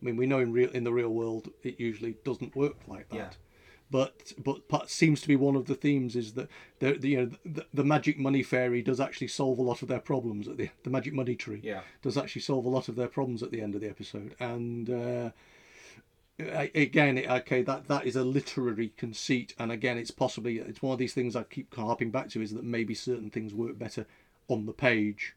I 0.02 0.06
mean, 0.06 0.18
we 0.18 0.26
know 0.26 0.40
in 0.40 0.52
real 0.52 0.70
in 0.72 0.84
the 0.84 0.94
real 0.94 1.10
world 1.10 1.50
it 1.64 1.80
usually 1.80 2.16
doesn't 2.24 2.56
work 2.56 2.78
like 2.88 3.10
that. 3.10 3.16
Yeah. 3.16 3.30
But 3.92 4.34
but 4.44 4.68
part 4.68 4.90
seems 4.90 5.22
to 5.22 5.28
be 5.28 5.36
one 5.36 5.56
of 5.56 5.66
the 5.66 5.76
themes 5.76 6.16
is 6.16 6.34
that 6.34 6.50
the, 6.80 6.94
the 6.94 7.10
you 7.10 7.18
know 7.18 7.30
the, 7.46 7.66
the 7.74 7.84
magic 7.84 8.18
money 8.18 8.42
fairy 8.42 8.82
does 8.82 9.00
actually 9.00 9.28
solve 9.28 9.60
a 9.60 9.64
lot 9.64 9.82
of 9.82 9.88
their 9.88 10.00
problems 10.00 10.48
at 10.48 10.58
the 10.58 10.70
the 10.84 10.90
magic 10.90 11.14
money 11.14 11.36
tree 11.36 11.62
Yeah. 11.64 11.82
does 12.02 12.18
actually 12.18 12.42
solve 12.42 12.66
a 12.66 12.70
lot 12.70 12.90
of 12.90 12.96
their 12.96 13.08
problems 13.08 13.44
at 13.44 13.52
the 13.52 13.62
end 13.62 13.76
of 13.76 13.82
the 13.82 13.90
episode 13.90 14.36
and 14.40 14.90
uh, 14.90 15.30
I- 16.40 16.72
again 16.74 17.20
okay 17.30 17.62
that 17.62 17.88
that 17.88 18.06
is 18.08 18.16
a 18.16 18.24
literary 18.24 18.94
conceit 18.98 19.54
and 19.60 19.72
again 19.72 19.98
it's 20.00 20.12
possibly 20.12 20.58
it's 20.58 20.82
one 20.82 20.94
of 20.94 20.98
these 21.00 21.14
things 21.14 21.36
I 21.36 21.44
keep 21.44 21.74
harping 21.76 22.10
back 22.10 22.30
to 22.30 22.42
is 22.42 22.52
that 22.54 22.64
maybe 22.64 22.96
certain 22.96 23.30
things 23.30 23.54
work 23.54 23.78
better 23.78 24.08
on 24.48 24.66
the 24.66 24.74
page 24.74 25.36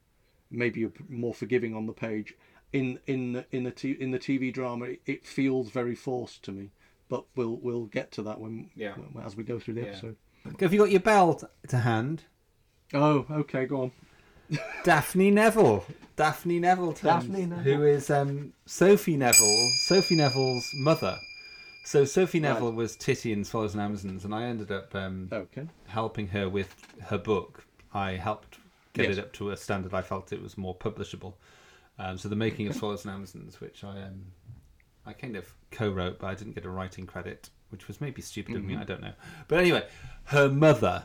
maybe 0.51 0.81
you're 0.81 0.93
more 1.09 1.35
forgiving 1.35 1.75
on 1.75 1.87
the 1.87 1.93
page 1.93 2.35
in 2.73 2.99
in 3.07 3.33
the- 3.33 3.47
in 3.51 3.65
the 3.65 3.71
t- 3.71 3.97
in 4.01 4.11
the 4.11 4.19
TV 4.19 4.53
drama 4.53 4.87
it, 4.87 5.01
it 5.07 5.27
feels 5.27 5.71
very 5.71 5.95
forced 5.95 6.43
to 6.43 6.53
me 6.53 6.71
but 7.09 7.25
we'll 7.37 7.57
we'll 7.57 7.87
get 7.87 8.11
to 8.13 8.23
that 8.23 8.41
when, 8.41 8.71
Yeah. 8.75 8.95
when 8.95 9.25
as 9.25 9.37
we 9.37 9.45
go 9.45 9.59
through 9.59 9.75
the 9.75 9.83
Yeah. 9.83 9.87
episode 9.89 10.17
Have 10.61 10.73
you 10.73 10.79
got 10.81 10.91
your 10.91 11.01
bell 11.01 11.35
t- 11.35 11.47
to 11.69 11.79
hand? 11.79 12.25
oh 12.95 13.27
okay 13.31 13.67
go 13.67 13.83
on 13.83 13.93
Daphne 14.85 15.31
Neville. 15.33 15.85
Daphne 16.15 16.61
Neville. 16.61 16.93
Daphne 16.93 17.47
Neville. 17.47 17.65
Who 17.79 17.83
is 17.85 18.11
um, 18.11 18.53
Sophie 18.65 19.17
Neville, 19.17 19.71
Sophie 19.87 20.15
Neville's 20.17 20.71
mother. 20.77 21.19
So 21.85 22.05
Sophie 22.05 22.39
Right. 22.41 22.53
Neville 22.53 22.73
was 22.73 22.97
Titty 22.97 23.33
in 23.33 23.45
Swallows 23.45 23.75
and 23.75 23.83
Amazons, 23.83 24.25
and 24.25 24.33
I 24.35 24.45
ended 24.45 24.71
up 24.71 24.95
um, 24.95 25.29
Okay. 25.33 25.67
helping 25.89 26.29
her 26.29 26.49
with 26.49 26.75
her 27.07 27.19
book. 27.19 27.65
I 27.93 28.13
helped 28.13 28.59
get 28.97 29.09
Yes. 29.09 29.19
it 29.19 29.21
up 29.25 29.33
to 29.35 29.51
a 29.51 29.57
standard 29.57 29.95
I 29.95 30.03
felt 30.03 30.33
it 30.33 30.43
was 30.43 30.57
more 30.59 30.75
publishable. 30.77 31.35
Um, 31.99 32.19
so 32.19 32.29
the 32.29 32.37
making 32.37 32.67
of 32.69 32.75
Swallows 32.81 33.05
and 33.05 33.15
Amazons, 33.15 33.61
which 33.61 33.85
I 33.85 34.03
um, 34.03 34.27
I 35.07 35.13
kind 35.13 35.37
of 35.37 35.55
co-wrote, 35.71 36.19
but 36.19 36.27
I 36.27 36.35
didn't 36.35 36.55
get 36.55 36.65
a 36.65 36.69
writing 36.71 37.07
credit, 37.07 37.51
which 37.71 37.87
was 37.89 38.01
maybe 38.01 38.21
stupid 38.23 38.57
of 38.57 38.65
me. 38.65 38.75
Mhm. 38.75 38.81
I 38.81 38.85
don't 38.85 39.01
know. 39.01 39.13
But 39.49 39.61
anyway, 39.61 39.87
her 40.25 40.49
mother. 40.49 41.05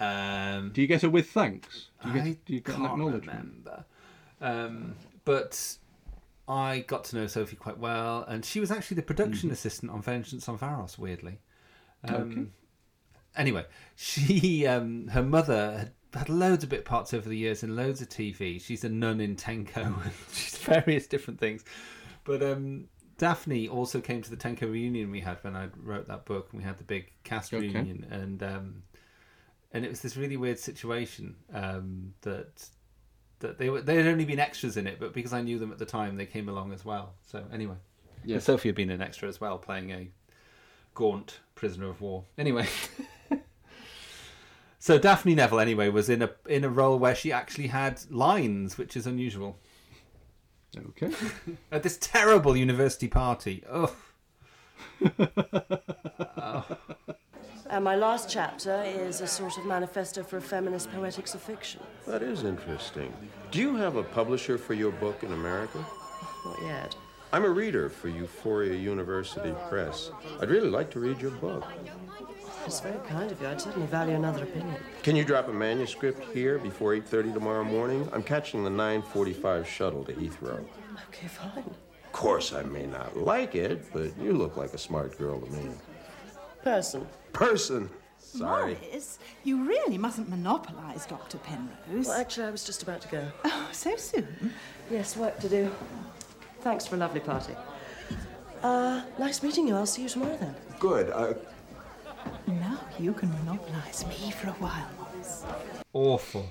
Um, 0.00 0.70
do 0.72 0.80
you 0.80 0.86
get 0.86 1.02
her 1.02 1.10
with 1.10 1.30
thanks 1.30 1.88
do 2.02 2.08
you 2.10 2.14
get, 2.14 2.22
I 2.24 2.36
do 2.46 2.54
you 2.54 2.60
get 2.60 2.74
an 2.76 2.80
can't 2.82 2.92
acknowledgement 2.92 3.26
remember. 3.26 3.84
Um, 4.40 4.94
but 5.24 5.76
I 6.46 6.84
got 6.86 7.02
to 7.04 7.16
know 7.16 7.26
Sophie 7.26 7.56
quite 7.56 7.78
well, 7.78 8.22
and 8.28 8.44
she 8.44 8.60
was 8.60 8.70
actually 8.70 8.94
the 8.96 9.02
production 9.02 9.50
assistant 9.50 9.90
on 9.90 10.00
Vengeance 10.02 10.48
on 10.48 10.56
Varos. 10.56 10.98
Weirdly, 10.98 11.38
um, 12.04 12.14
Okay. 12.14 12.46
Anyway, 13.36 13.66
she, 13.96 14.66
um, 14.66 15.08
her 15.08 15.22
mother 15.22 15.78
had 15.78 15.92
had 16.14 16.28
loads 16.28 16.64
of 16.64 16.70
bit 16.70 16.84
parts 16.84 17.12
over 17.14 17.28
the 17.28 17.36
years 17.36 17.62
in 17.62 17.76
loads 17.76 18.00
of 18.00 18.08
TV. 18.08 18.60
She's 18.60 18.84
a 18.84 18.88
nun 18.88 19.20
in 19.20 19.36
Tenko, 19.36 19.76
and 20.04 20.12
she's 20.32 20.56
various 20.58 21.06
different 21.06 21.38
things. 21.40 21.64
But 22.24 22.42
um, 22.42 22.88
Daphne 23.18 23.68
also 23.68 24.00
came 24.00 24.22
to 24.22 24.30
the 24.30 24.36
Tenko 24.36 24.70
reunion 24.70 25.10
we 25.10 25.20
had 25.20 25.38
when 25.42 25.56
I 25.56 25.68
wrote 25.82 26.06
that 26.08 26.24
book, 26.24 26.48
and 26.52 26.60
we 26.60 26.64
had 26.66 26.78
the 26.78 26.84
big 26.84 27.12
cast 27.24 27.52
Okay. 27.52 27.66
reunion, 27.66 28.06
and 28.10 28.42
um, 28.42 28.82
and 29.72 29.84
it 29.84 29.88
was 29.90 30.00
this 30.00 30.16
really 30.16 30.36
weird 30.36 30.58
situation 30.58 31.36
um, 31.52 32.14
that 32.22 32.68
that 33.40 33.58
they 33.58 33.70
were 33.70 33.80
they 33.82 33.96
had 33.96 34.06
only 34.06 34.24
been 34.24 34.38
extras 34.40 34.76
in 34.76 34.86
it, 34.86 34.98
but 34.98 35.12
because 35.12 35.32
I 35.32 35.42
knew 35.42 35.58
them 35.58 35.70
at 35.72 35.78
the 35.78 35.86
time, 35.86 36.16
they 36.16 36.26
came 36.26 36.48
along 36.48 36.72
as 36.72 36.84
well. 36.84 37.14
So 37.26 37.44
anyway, 37.52 37.76
Yeah. 38.24 38.38
Sophie 38.40 38.68
had 38.70 38.76
been 38.76 38.90
an 38.90 39.00
extra 39.02 39.28
as 39.28 39.40
well, 39.40 39.58
playing 39.58 39.90
a 39.92 40.08
gaunt 40.94 41.40
prisoner 41.54 41.88
of 41.88 42.00
war. 42.00 42.24
Anyway. 42.36 42.66
So 44.78 44.98
Daphne 44.98 45.34
Neville, 45.34 45.60
anyway, 45.60 45.88
was 45.88 46.08
in 46.08 46.22
a 46.22 46.30
in 46.46 46.64
a 46.64 46.68
role 46.68 46.98
where 46.98 47.14
she 47.14 47.32
actually 47.32 47.66
had 47.68 48.00
lines, 48.10 48.78
which 48.78 48.96
is 48.96 49.06
unusual. 49.06 49.58
Okay. 50.76 51.12
At 51.72 51.82
this 51.82 51.98
terrible 52.00 52.56
university 52.56 53.08
party. 53.08 53.64
Oh. 53.70 53.94
And 55.00 55.16
uh, 57.70 57.80
my 57.80 57.96
last 57.96 58.30
chapter 58.30 58.82
is 58.84 59.20
a 59.20 59.26
sort 59.26 59.56
of 59.58 59.66
manifesto 59.66 60.22
for 60.22 60.36
a 60.36 60.40
feminist 60.40 60.92
poetics 60.92 61.34
of 61.34 61.42
fiction. 61.42 61.80
That 62.06 62.22
is 62.22 62.44
interesting. 62.44 63.12
Do 63.50 63.60
you 63.60 63.76
have 63.76 63.96
a 63.96 64.02
publisher 64.02 64.58
for 64.58 64.74
your 64.74 64.92
book 64.92 65.22
in 65.22 65.32
America? 65.32 65.84
Not 66.44 66.62
yet. 66.62 66.96
I'm 67.32 67.44
a 67.44 67.50
reader 67.50 67.90
for 67.90 68.08
Euphoria 68.08 68.74
University 68.74 69.54
Press. 69.68 70.10
I'd 70.40 70.50
really 70.50 70.70
like 70.70 70.90
to 70.92 71.00
read 71.00 71.20
your 71.20 71.32
book. 71.32 71.64
It's 72.66 72.80
very 72.80 72.98
kind 73.08 73.30
of 73.30 73.40
you. 73.40 73.48
I'd 73.48 73.60
certainly 73.60 73.86
value 73.86 74.14
another 74.14 74.42
opinion. 74.42 74.76
Can 75.02 75.16
you 75.16 75.24
drop 75.24 75.48
a 75.48 75.52
manuscript 75.52 76.24
here 76.34 76.58
before 76.58 76.94
8:30 76.94 77.32
tomorrow 77.34 77.64
morning? 77.64 78.08
I'm 78.12 78.22
catching 78.22 78.64
the 78.64 78.70
9:45 78.70 79.66
shuttle 79.66 80.04
to 80.04 80.12
Heathrow. 80.12 80.64
Okay, 81.08 81.28
fine. 81.28 81.64
Of 82.04 82.12
course, 82.12 82.52
I 82.52 82.62
may 82.62 82.86
not 82.86 83.16
like 83.16 83.54
it, 83.54 83.92
but 83.92 84.16
you 84.18 84.32
look 84.32 84.56
like 84.56 84.74
a 84.74 84.78
smart 84.78 85.16
girl 85.18 85.40
to 85.40 85.50
me. 85.52 85.70
Person. 86.62 87.06
Person. 87.32 87.88
Sorry. 88.18 88.76
Morris, 88.82 89.18
you 89.44 89.64
really 89.64 89.96
mustn't 89.96 90.28
monopolise 90.28 91.06
Dr. 91.06 91.38
Penrose. 91.38 92.06
Well, 92.06 92.20
actually, 92.20 92.46
I 92.46 92.50
was 92.50 92.64
just 92.64 92.82
about 92.82 93.00
to 93.02 93.08
go. 93.08 93.24
Oh, 93.44 93.68
so 93.72 93.96
soon? 93.96 94.52
Yes, 94.90 95.16
work 95.16 95.38
to 95.40 95.48
do. 95.48 95.70
Thanks 96.60 96.86
for 96.86 96.96
a 96.96 96.98
lovely 96.98 97.20
party. 97.20 97.54
Uh, 98.62 99.02
nice 99.18 99.42
meeting 99.42 99.68
you. 99.68 99.76
I'll 99.76 99.86
see 99.86 100.02
you 100.02 100.08
tomorrow 100.08 100.36
then. 100.36 100.54
Good. 100.78 101.10
Uh, 101.10 101.34
Now 102.46 102.80
you 102.98 103.12
can 103.12 103.30
monopolise 103.30 104.06
me 104.06 104.30
for 104.30 104.48
a 104.48 104.52
while, 104.52 104.88
Morris. 104.98 105.44
Awful. 105.92 106.48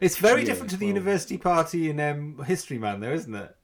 It's 0.00 0.16
very 0.16 0.40
Yeah, 0.40 0.46
different 0.48 0.70
to 0.70 0.76
the 0.76 0.86
well- 0.86 0.94
university 0.94 1.38
party 1.38 1.90
in 1.90 2.00
um, 2.00 2.42
History 2.44 2.78
Man, 2.78 3.00
though, 3.00 3.12
isn't 3.12 3.34
it? 3.34 3.54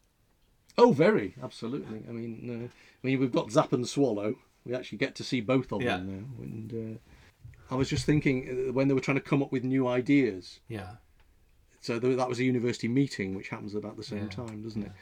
Oh, 0.77 0.93
very, 0.93 1.35
absolutely. 1.43 2.03
I 2.09 2.13
mean, 2.13 2.49
uh, 2.51 2.65
I 2.67 3.07
mean, 3.07 3.19
we've 3.19 3.33
got 3.33 3.51
Zapp 3.51 3.73
and 3.73 3.87
Swallow. 3.89 4.37
We 4.65 4.75
actually 4.75 4.99
get 4.99 5.15
to 5.17 5.25
see 5.25 5.41
both 5.41 5.73
of 5.73 5.83
Yeah. 5.83 5.97
them 5.97 6.07
now. 6.07 6.45
And 6.45 6.99
uh, 7.71 7.75
I 7.75 7.77
was 7.77 7.89
just 7.89 8.05
thinking 8.07 8.69
uh, 8.69 8.73
when 8.73 8.87
they 8.87 8.95
were 8.95 9.01
trying 9.01 9.17
to 9.17 9.23
come 9.23 9.43
up 9.43 9.51
with 9.51 9.65
new 9.65 9.89
ideas. 9.89 10.61
Yeah. 10.69 10.97
So 11.81 11.99
that 11.99 12.29
was 12.29 12.39
a 12.39 12.45
university 12.45 12.89
meeting, 12.89 13.35
which 13.35 13.49
happens 13.49 13.75
about 13.75 13.97
the 13.97 14.03
same 14.05 14.25
Yeah, 14.25 14.29
time, 14.29 14.63
doesn't 14.63 14.83
it? 14.83 14.93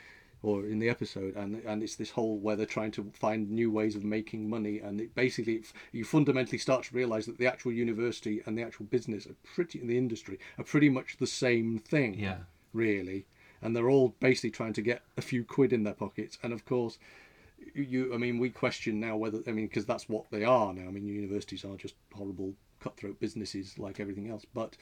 Or 0.47 0.65
in 0.65 0.79
the 0.79 0.89
episode, 0.89 1.35
and 1.35 1.57
and 1.65 1.83
it's 1.83 1.97
this 1.97 2.13
whole 2.13 2.39
where 2.39 2.55
they're 2.55 2.75
trying 2.79 2.93
to 2.93 3.11
find 3.15 3.51
new 3.51 3.69
ways 3.69 3.97
of 3.97 4.05
making 4.05 4.49
money, 4.49 4.79
and 4.79 5.01
it 5.01 5.13
basically 5.13 5.61
you 5.91 6.05
fundamentally 6.05 6.59
start 6.59 6.85
to 6.85 6.95
realise 6.95 7.27
that 7.27 7.39
the 7.39 7.49
actual 7.49 7.73
university 7.73 8.43
and 8.47 8.57
the 8.57 8.63
actual 8.63 8.87
business 8.87 9.27
are 9.27 9.35
pretty 9.55 9.81
in 9.81 9.89
the 9.89 9.99
industry 9.99 10.39
are 10.57 10.65
pretty 10.73 10.89
much 10.89 11.17
the 11.17 11.27
same 11.27 11.81
thing. 11.81 12.21
Yeah. 12.21 12.39
Really, 12.73 13.27
and 13.61 13.75
they're 13.75 13.91
all 13.91 14.15
basically 14.21 14.53
trying 14.53 14.75
to 14.75 14.83
get 14.83 15.03
a 15.17 15.21
few 15.21 15.43
quid 15.45 15.73
in 15.73 15.83
their 15.83 15.95
pockets, 15.95 16.39
and 16.43 16.53
of 16.53 16.65
course. 16.65 16.99
You, 17.75 18.15
I 18.15 18.19
mean, 18.19 18.39
we 18.39 18.51
question 18.51 19.01
now 19.01 19.17
whether 19.17 19.41
I 19.49 19.51
mean 19.51 19.67
because 19.67 19.87
that's 19.87 20.09
what 20.09 20.31
they 20.31 20.45
are 20.45 20.73
now. 20.73 20.87
I 20.87 20.93
mean, 20.93 21.07
universities 21.07 21.65
are 21.65 21.77
just 21.77 21.97
horrible 22.15 22.55
cutthroat 22.81 23.19
businesses 23.19 23.79
like 23.79 23.99
everything 23.99 24.31
else. 24.31 24.45
But, 24.55 24.77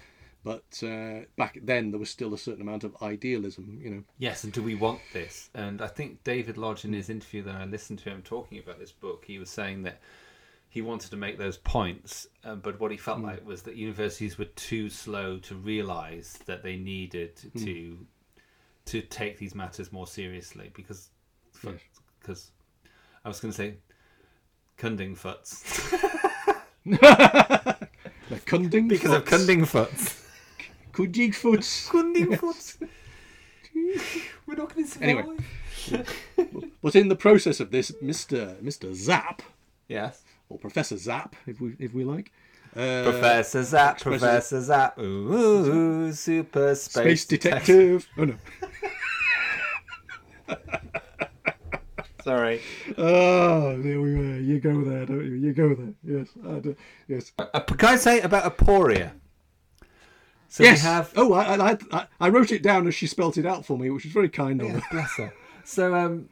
but 0.45 0.83
uh, 0.83 1.21
back 1.37 1.59
then 1.63 1.91
there 1.91 1.99
was 1.99 2.11
still 2.11 2.35
a 2.35 2.39
certain 2.39 2.61
amount 2.63 2.85
of 2.85 2.95
idealism. 3.03 3.81
You 3.83 3.91
know, 3.91 4.05
Yes, 4.19 4.45
and 4.45 4.53
do 4.53 4.63
we 4.63 4.75
want 4.75 5.01
this? 5.13 5.51
And 5.55 5.81
I 5.83 5.89
think 5.89 6.23
David 6.23 6.57
Lodge, 6.59 6.85
in 6.85 6.93
his 6.93 7.09
interview 7.11 7.43
that 7.45 7.55
I 7.55 7.65
listened 7.65 7.99
to 8.01 8.11
him 8.11 8.23
talking 8.23 8.59
about 8.59 8.79
this 8.79 8.93
book, 8.93 9.25
he 9.27 9.39
was 9.39 9.51
saying 9.51 9.83
that 9.85 10.01
he 10.69 10.83
wanted 10.83 11.11
to 11.11 11.17
make 11.17 11.39
those 11.39 11.57
points, 11.57 12.27
uh, 12.45 12.57
but 12.57 12.79
what 12.81 12.91
he 12.91 12.97
felt 12.97 13.21
Mm. 13.21 13.25
like 13.25 13.47
was 13.47 13.63
that 13.63 13.77
universities 13.77 14.37
were 14.39 14.45
too 14.45 14.91
slow 14.91 15.39
to 15.39 15.55
realise 15.55 16.33
that 16.47 16.63
they 16.63 16.77
needed 16.77 17.37
Mm. 17.55 17.65
to 17.65 18.07
to 18.87 19.01
take 19.01 19.39
these 19.39 19.55
matters 19.55 19.91
more 19.93 20.07
seriously 20.07 20.71
because 20.75 21.09
Yes. 21.63 21.81
because 22.21 22.51
I 23.25 23.29
was 23.29 23.41
going 23.41 23.51
to 23.53 23.57
say 23.57 23.77
Cunding 24.77 25.15
the 26.85 28.41
Cunding 28.45 28.89
because 28.95 29.13
of. 29.13 29.25
Cunding 29.25 29.65
foots. 29.65 30.21
Cunding 30.95 31.33
foots. 31.35 31.89
Cunding 31.91 32.37
foots. 32.39 32.79
We're 34.47 34.55
not 34.57 34.73
going 34.75 34.87
to 34.87 34.91
say 34.91 35.01
Anyway. 35.03 35.37
but 36.83 36.95
in 36.95 37.09
the 37.09 37.17
process 37.17 37.61
of 37.61 37.71
this, 37.71 37.93
Mister 38.01 38.57
Mister 38.61 38.95
Zapp, 38.95 39.43
Yes. 39.89 40.23
or 40.49 40.59
Professor 40.59 40.97
Zapp, 40.97 41.35
if 41.47 41.61
we 41.61 41.75
if 41.79 41.93
we 41.93 42.05
like, 42.05 42.31
uh, 42.77 43.03
Professor 43.03 43.63
Zapp, 43.65 43.97
expresses- 43.97 44.21
Professor 44.23 44.61
Zapp, 44.63 44.99
ooh, 44.99 45.33
ooh, 46.07 46.13
super 46.13 46.75
space, 46.75 47.23
Space 47.23 47.25
detective. 47.27 48.07
Oh 48.17 48.25
no. 48.25 48.37
Sorry. 52.23 52.63
Oh, 52.97 53.77
there 53.83 54.01
we 54.01 54.15
were. 54.15 54.39
You 54.39 54.59
go 54.59 54.83
there, 54.83 55.05
don't 55.05 55.25
you? 55.27 55.35
You 55.35 55.53
go 55.53 55.75
there. 55.75 55.93
Yes, 56.03 56.29
I 56.49 56.59
do. 56.61 56.75
Yes. 57.07 57.33
Uh, 57.39 57.61
can 57.61 57.89
I 57.91 57.97
say 57.97 58.21
about 58.23 58.57
Aporia? 58.57 59.11
So 60.55 60.63
yes. 60.63 60.85
we 60.85 60.89
have. 60.89 61.13
Oh, 61.17 61.33
I, 61.33 61.73
I, 61.73 61.79
I, 61.91 62.07
I 62.21 62.29
wrote 62.29 62.53
it 62.53 62.63
down 62.63 62.87
as 62.87 62.95
she 62.95 63.09
spelt 63.09 63.37
it 63.39 63.45
out 63.45 63.67
for 63.67 63.77
me, 63.77 63.91
which 63.91 64.05
was 64.05 64.13
very 64.13 64.29
kind 64.29 64.61
of 64.63 64.69
Yeah, 64.69 64.75
her. 64.75 64.83
bless 64.93 65.17
her. 65.17 65.35
So 65.65 65.93
um, 65.97 66.29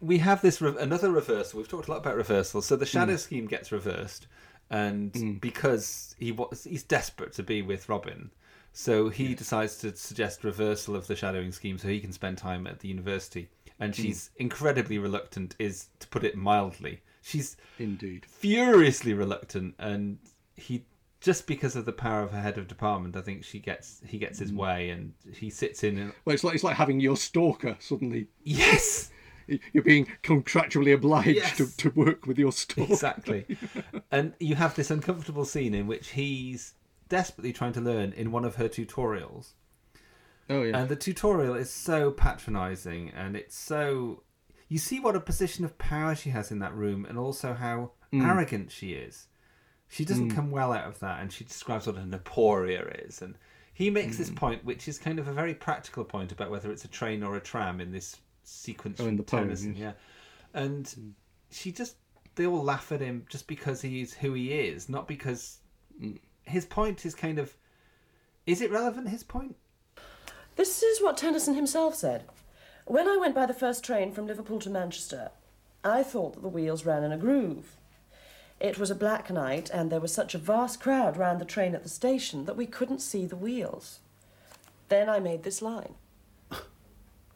we 0.00 0.18
have 0.18 0.40
this 0.40 0.60
re- 0.60 0.76
another 0.78 1.10
reversal. 1.10 1.58
We've 1.58 1.66
talked 1.68 1.88
a 1.88 1.90
lot 1.90 1.96
about 1.98 2.14
reversals. 2.14 2.66
So 2.66 2.76
the 2.76 2.86
shadow 2.86 3.14
Mm. 3.14 3.18
scheme 3.18 3.46
gets 3.48 3.72
reversed, 3.72 4.28
and 4.70 5.40
because 5.40 6.14
he 6.16 6.30
was 6.30 6.62
he's 6.62 6.84
desperate 6.84 7.32
to 7.32 7.42
be 7.42 7.60
with 7.60 7.88
Robin, 7.88 8.30
so 8.72 9.08
he 9.08 9.34
decides 9.34 9.78
to 9.78 9.96
suggest 9.96 10.44
reversal 10.44 10.94
of 10.94 11.08
the 11.08 11.16
shadowing 11.16 11.50
scheme 11.50 11.76
so 11.76 11.88
he 11.88 11.98
can 11.98 12.12
spend 12.12 12.38
time 12.38 12.68
at 12.68 12.78
the 12.78 12.86
university. 12.86 13.48
And 13.80 13.92
Mm. 13.92 13.96
she's 13.96 14.30
incredibly 14.36 14.98
reluctant, 14.98 15.56
is 15.58 15.88
to 15.98 16.06
put 16.06 16.22
it 16.22 16.36
mildly. 16.36 17.00
She's 17.20 17.56
indeed 17.80 18.26
furiously 18.26 19.12
reluctant, 19.12 19.74
and 19.80 20.18
he 20.54 20.84
just 21.20 21.46
because 21.46 21.76
of 21.76 21.84
the 21.84 21.92
power 21.92 22.22
of 22.22 22.30
her 22.32 22.40
head 22.40 22.56
of 22.58 22.66
department, 22.68 23.16
I 23.16 23.20
think 23.20 23.44
she 23.44 23.58
gets 23.58 24.00
he 24.06 24.18
gets 24.18 24.38
his 24.38 24.52
Mm. 24.52 24.56
way, 24.56 24.90
and 24.90 25.12
he 25.32 25.50
sits 25.50 25.84
in. 25.84 25.98
And, 25.98 26.12
Well, 26.24 26.34
it's 26.34 26.44
like 26.44 26.54
it's 26.54 26.64
like 26.64 26.76
having 26.76 27.00
your 27.00 27.16
stalker 27.16 27.76
suddenly. 27.78 28.28
Yes. 28.42 29.10
You're 29.72 29.82
being 29.82 30.06
contractually 30.22 30.94
obliged 30.94 31.28
Yes. 31.36 31.56
to, 31.56 31.76
to 31.78 31.90
work 31.90 32.26
with 32.26 32.38
your 32.38 32.52
stalker. 32.52 32.92
Exactly. 32.92 33.56
and 34.12 34.32
you 34.38 34.54
have 34.54 34.76
this 34.76 34.90
uncomfortable 34.92 35.44
scene 35.44 35.74
in 35.74 35.88
which 35.88 36.10
he's 36.10 36.74
desperately 37.08 37.52
trying 37.52 37.72
to 37.72 37.80
learn 37.80 38.12
in 38.12 38.30
one 38.30 38.44
of 38.44 38.54
her 38.56 38.68
tutorials. 38.68 39.54
Oh 40.48 40.62
yeah. 40.62 40.78
And 40.78 40.88
the 40.88 40.94
tutorial 40.96 41.54
is 41.54 41.68
so 41.70 42.12
patronizing 42.12 43.10
and 43.10 43.36
it's 43.36 43.56
so 43.56 44.22
you 44.68 44.78
see 44.78 45.00
what 45.00 45.16
a 45.16 45.20
position 45.20 45.64
of 45.64 45.76
power 45.78 46.14
she 46.14 46.30
has 46.30 46.52
in 46.52 46.60
that 46.60 46.74
room 46.74 47.04
and 47.04 47.18
also 47.18 47.54
how 47.54 47.92
Mm. 48.12 48.26
arrogant 48.28 48.70
she 48.72 48.92
is. 48.94 49.26
She 49.90 50.04
doesn't 50.04 50.30
Mm. 50.30 50.34
come 50.34 50.50
well 50.52 50.72
out 50.72 50.86
of 50.86 50.98
that 51.00 51.20
and 51.20 51.30
she 51.32 51.44
describes 51.44 51.86
what 51.86 51.96
an 51.96 52.12
aporia 52.12 53.06
is 53.06 53.20
and 53.20 53.36
he 53.74 53.90
makes 53.90 54.14
Mm. 54.14 54.18
this 54.18 54.30
point 54.30 54.64
which 54.64 54.86
is 54.88 54.98
kind 54.98 55.18
of 55.18 55.26
a 55.28 55.32
very 55.32 55.52
practical 55.54 56.04
point 56.04 56.30
about 56.32 56.50
whether 56.50 56.70
it's 56.70 56.84
a 56.84 56.88
train 56.88 57.22
or 57.22 57.36
a 57.36 57.40
tram 57.40 57.80
in 57.80 57.90
this 57.90 58.16
sequence 58.44 59.00
Oh, 59.00 59.04
in 59.04 59.10
from 59.10 59.16
the 59.18 59.22
poem, 59.24 59.42
Tennyson, 59.44 59.74
yes. 59.74 59.80
yeah. 59.80 59.92
And 60.62 61.14
she 61.50 61.72
just 61.72 61.96
they 62.36 62.46
all 62.46 62.62
laugh 62.62 62.92
at 62.92 63.00
him 63.00 63.26
just 63.28 63.46
because 63.48 63.82
he's 63.82 64.14
who 64.14 64.32
he 64.32 64.52
is, 64.52 64.88
not 64.88 65.06
because 65.08 65.58
his 66.44 66.64
point 66.64 67.04
is 67.04 67.14
kind 67.14 67.38
of 67.38 67.56
is 68.46 68.60
it 68.62 68.70
relevant 68.70 69.08
his 69.08 69.22
point? 69.24 69.56
This 70.56 70.82
is 70.82 71.02
what 71.02 71.16
Tennyson 71.16 71.54
himself 71.54 71.94
said. 71.96 72.24
When 72.86 73.08
I 73.08 73.16
went 73.16 73.34
by 73.34 73.46
the 73.46 73.54
first 73.54 73.84
train 73.84 74.12
from 74.12 74.26
Liverpool 74.26 74.58
to 74.60 74.70
Manchester, 74.70 75.30
I 75.84 76.02
thought 76.02 76.34
that 76.34 76.42
the 76.42 76.48
wheels 76.48 76.84
ran 76.86 77.02
in 77.04 77.12
a 77.12 77.18
groove. 77.18 77.76
It 78.60 78.78
was 78.78 78.90
a 78.90 78.94
black 78.94 79.30
night, 79.30 79.70
and 79.70 79.90
there 79.90 80.00
was 80.00 80.12
such 80.12 80.34
a 80.34 80.38
vast 80.38 80.80
crowd 80.80 81.16
round 81.16 81.40
the 81.40 81.46
train 81.46 81.74
at 81.74 81.82
the 81.82 81.88
station 81.88 82.44
that 82.44 82.58
we 82.58 82.66
couldn't 82.66 83.00
see 83.00 83.24
the 83.24 83.36
wheels. 83.36 84.00
Then 84.90 85.08
I 85.08 85.18
made 85.18 85.44
this 85.44 85.62
line. 85.62 85.94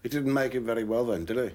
He 0.02 0.10
didn't 0.10 0.34
make 0.34 0.55
it 0.55 0.60
very 0.60 0.84
well 0.84 1.06
then, 1.06 1.24
did 1.24 1.38
he? 1.38 1.51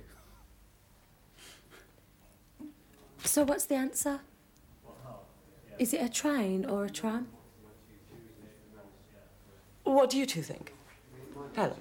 So 3.24 3.44
what's 3.44 3.66
the 3.66 3.76
answer? 3.76 4.22
Is 5.78 5.94
it 5.94 6.02
a 6.02 6.10
train 6.10 6.66
or 6.66 6.86
a 6.86 6.90
tram? 6.90 7.28
What 9.84 10.10
do 10.10 10.18
you 10.18 10.26
two 10.26 10.42
think? 10.42 10.74
Helen? 11.56 11.80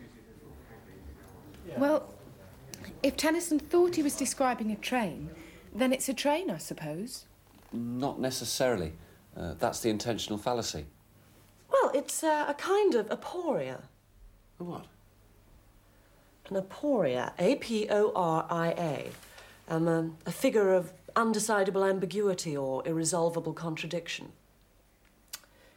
Well, 1.79 2.13
if 3.03 3.17
Tennyson 3.17 3.59
thought 3.59 3.97
he 3.97 4.03
was 4.03 4.15
describing 4.15 4.71
a 4.73 4.77
train, 4.77 5.31
then 5.75 5.91
it's 5.93 6.11
a 6.11 6.15
train, 6.15 6.51
I 6.51 6.59
suppose. 6.59 7.25
Not 7.73 8.21
necessarily. 8.21 8.93
Uh, 9.37 9.55
that's 9.59 9.81
the 9.81 9.91
intentional 9.91 10.39
fallacy. 10.39 10.87
Well, 11.71 11.91
it's 11.95 12.25
uh, 12.25 12.47
a 12.49 12.55
kind 12.55 12.95
of 12.95 13.09
aporia. 13.09 13.83
What? 14.59 14.87
An 16.49 16.57
aporia, 16.57 17.33
A 17.39 17.57
P 17.57 17.89
O 17.91 18.13
R 18.15 18.47
I 18.51 18.69
A. 18.71 19.11
Um, 19.69 19.87
um, 19.87 20.17
a 20.25 20.33
figure 20.33 20.73
of 20.73 20.93
undecidable 21.15 21.89
ambiguity 21.89 22.57
or 22.57 22.87
irresolvable 22.89 23.53
contradiction. 23.53 24.33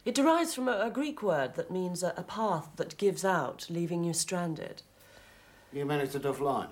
It 0.04 0.14
derives 0.14 0.54
from 0.54 0.66
a, 0.66 0.80
a 0.80 0.90
Greek 0.90 1.22
word 1.22 1.54
that 1.54 1.70
means 1.70 2.02
a, 2.02 2.14
a 2.16 2.22
path 2.22 2.70
that 2.76 2.96
gives 2.96 3.24
out, 3.24 3.66
leaving 3.68 4.02
you 4.02 4.14
stranded. 4.14 4.82
You 5.72 5.84
mean 5.84 6.00
it's 6.00 6.14
a 6.14 6.18
duff 6.18 6.40
line? 6.40 6.68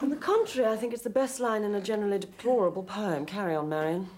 On 0.00 0.10
the 0.10 0.16
contrary, 0.16 0.70
I 0.70 0.76
think 0.76 0.92
it's 0.92 1.02
the 1.02 1.10
best 1.10 1.40
line 1.40 1.64
in 1.64 1.74
a 1.74 1.80
generally 1.80 2.18
deplorable 2.18 2.84
poem. 2.84 3.26
Carry 3.26 3.54
on, 3.54 3.68
Marion. 3.68 4.08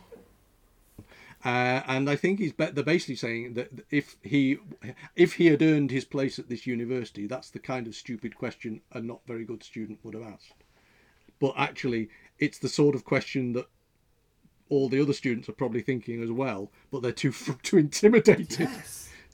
Uh, 1.43 1.81
and 1.87 2.11
I 2.11 2.17
think 2.17 2.39
he's 2.39 2.53
be- 2.53 2.67
they're 2.67 2.85
basically 2.85 3.17
saying 3.17 3.55
that 3.55 3.71
if 3.91 4.17
he 4.23 4.59
if 5.17 5.35
he 5.35 5.47
had 5.47 5.63
earned 5.63 5.91
his 5.91 6.05
place 6.05 6.39
at 6.39 6.51
this 6.51 6.67
university, 6.67 7.27
that's 7.27 7.49
the 7.49 7.59
kind 7.59 7.87
of 7.87 7.95
stupid 7.95 8.37
question 8.37 8.83
a 8.93 9.01
not 9.01 9.21
very 9.27 9.45
good 9.47 9.63
student 9.63 10.01
would 10.03 10.13
have 10.13 10.23
asked. 10.23 10.65
But 11.39 11.55
actually, 11.57 12.11
it's 12.39 12.59
the 12.59 12.69
sort 12.69 12.95
of 12.95 13.07
question 13.07 13.55
that 13.55 13.69
all 14.69 14.91
the 14.91 15.01
other 15.01 15.15
students 15.15 15.49
are 15.49 15.53
probably 15.53 15.81
thinking 15.81 16.23
as 16.23 16.31
well, 16.31 16.71
but 16.91 17.01
they're 17.01 17.11
too 17.11 17.33
too 17.63 17.79
intimidated 17.79 18.51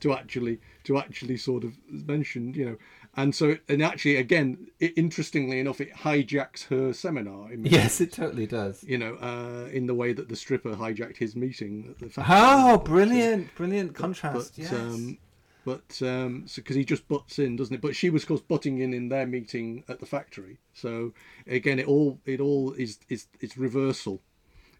to 0.01 0.13
actually 0.13 0.61
to 0.85 0.99
actually 0.99 1.37
sort 1.37 1.65
of 1.65 1.75
mention, 1.89 2.55
you 2.55 2.65
know. 2.65 2.77
And 3.19 3.35
so, 3.35 3.57
and 3.69 3.83
actually, 3.83 4.17
again, 4.17 4.69
it, 4.79 4.93
interestingly 4.97 5.59
enough, 5.59 5.81
it 5.81 5.93
hijacks 5.95 6.67
her 6.67 6.93
seminar. 6.93 7.51
In 7.51 7.65
Yes, 7.65 8.01
it 8.01 8.13
totally 8.13 8.47
does. 8.47 8.85
You 8.85 8.99
know, 8.99 9.15
uh, 9.15 9.69
in 9.73 9.87
the 9.87 9.95
way 9.95 10.13
that 10.13 10.29
the 10.29 10.37
stripper 10.37 10.75
hijacked 10.75 11.17
his 11.17 11.35
meeting 11.35 11.87
at 11.91 11.99
the 11.99 12.11
factory. 12.11 12.37
Oh, 12.39 12.79
brilliant, 12.79 13.55
brilliant 13.55 13.95
But- 13.95 14.01
contrast. 14.01 14.57
But, 14.57 14.63
yes. 14.63 14.73
um, 14.73 15.19
but 15.65 16.01
um, 16.03 16.45
so 16.47 16.61
because 16.63 16.77
he 16.77 16.85
just 16.85 17.09
butts 17.09 17.39
in, 17.39 17.57
doesn't 17.57 17.75
it? 17.75 17.81
But 17.81 17.97
she 17.97 18.11
was, 18.11 18.23
of 18.23 18.29
course, 18.29 18.41
butting 18.43 18.79
in 18.79 18.93
in 18.95 19.09
their 19.09 19.27
meeting 19.27 19.83
at 19.89 19.99
the 19.99 20.07
factory. 20.07 20.59
So 20.75 21.13
again, 21.47 21.79
it 21.79 21.89
all 21.89 22.21
it 22.27 22.41
all 22.41 22.73
is 22.75 22.99
is 23.09 23.27
it's 23.41 23.57
reversal, 23.57 24.21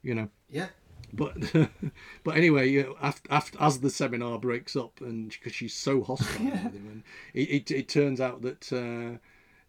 you 0.03 0.15
know. 0.15 0.29
Yeah. 0.51 0.69
But 1.13 1.37
but 2.25 2.37
anyway, 2.37 2.69
you 2.71 2.83
know, 2.83 2.97
after, 3.01 3.33
after 3.33 3.59
as 3.61 3.81
the 3.81 3.91
seminar 3.91 4.39
breaks 4.39 4.77
up, 4.77 5.01
and 5.01 5.31
because 5.31 5.55
she's 5.55 5.75
so 5.75 6.03
hostile 6.03 6.45
with 6.45 6.53
him, 6.55 6.89
and 6.91 7.03
it, 7.35 7.49
it, 7.51 7.71
it 7.71 7.89
turns 7.89 8.21
out 8.21 8.43
that 8.43 8.73
uh, 8.73 9.19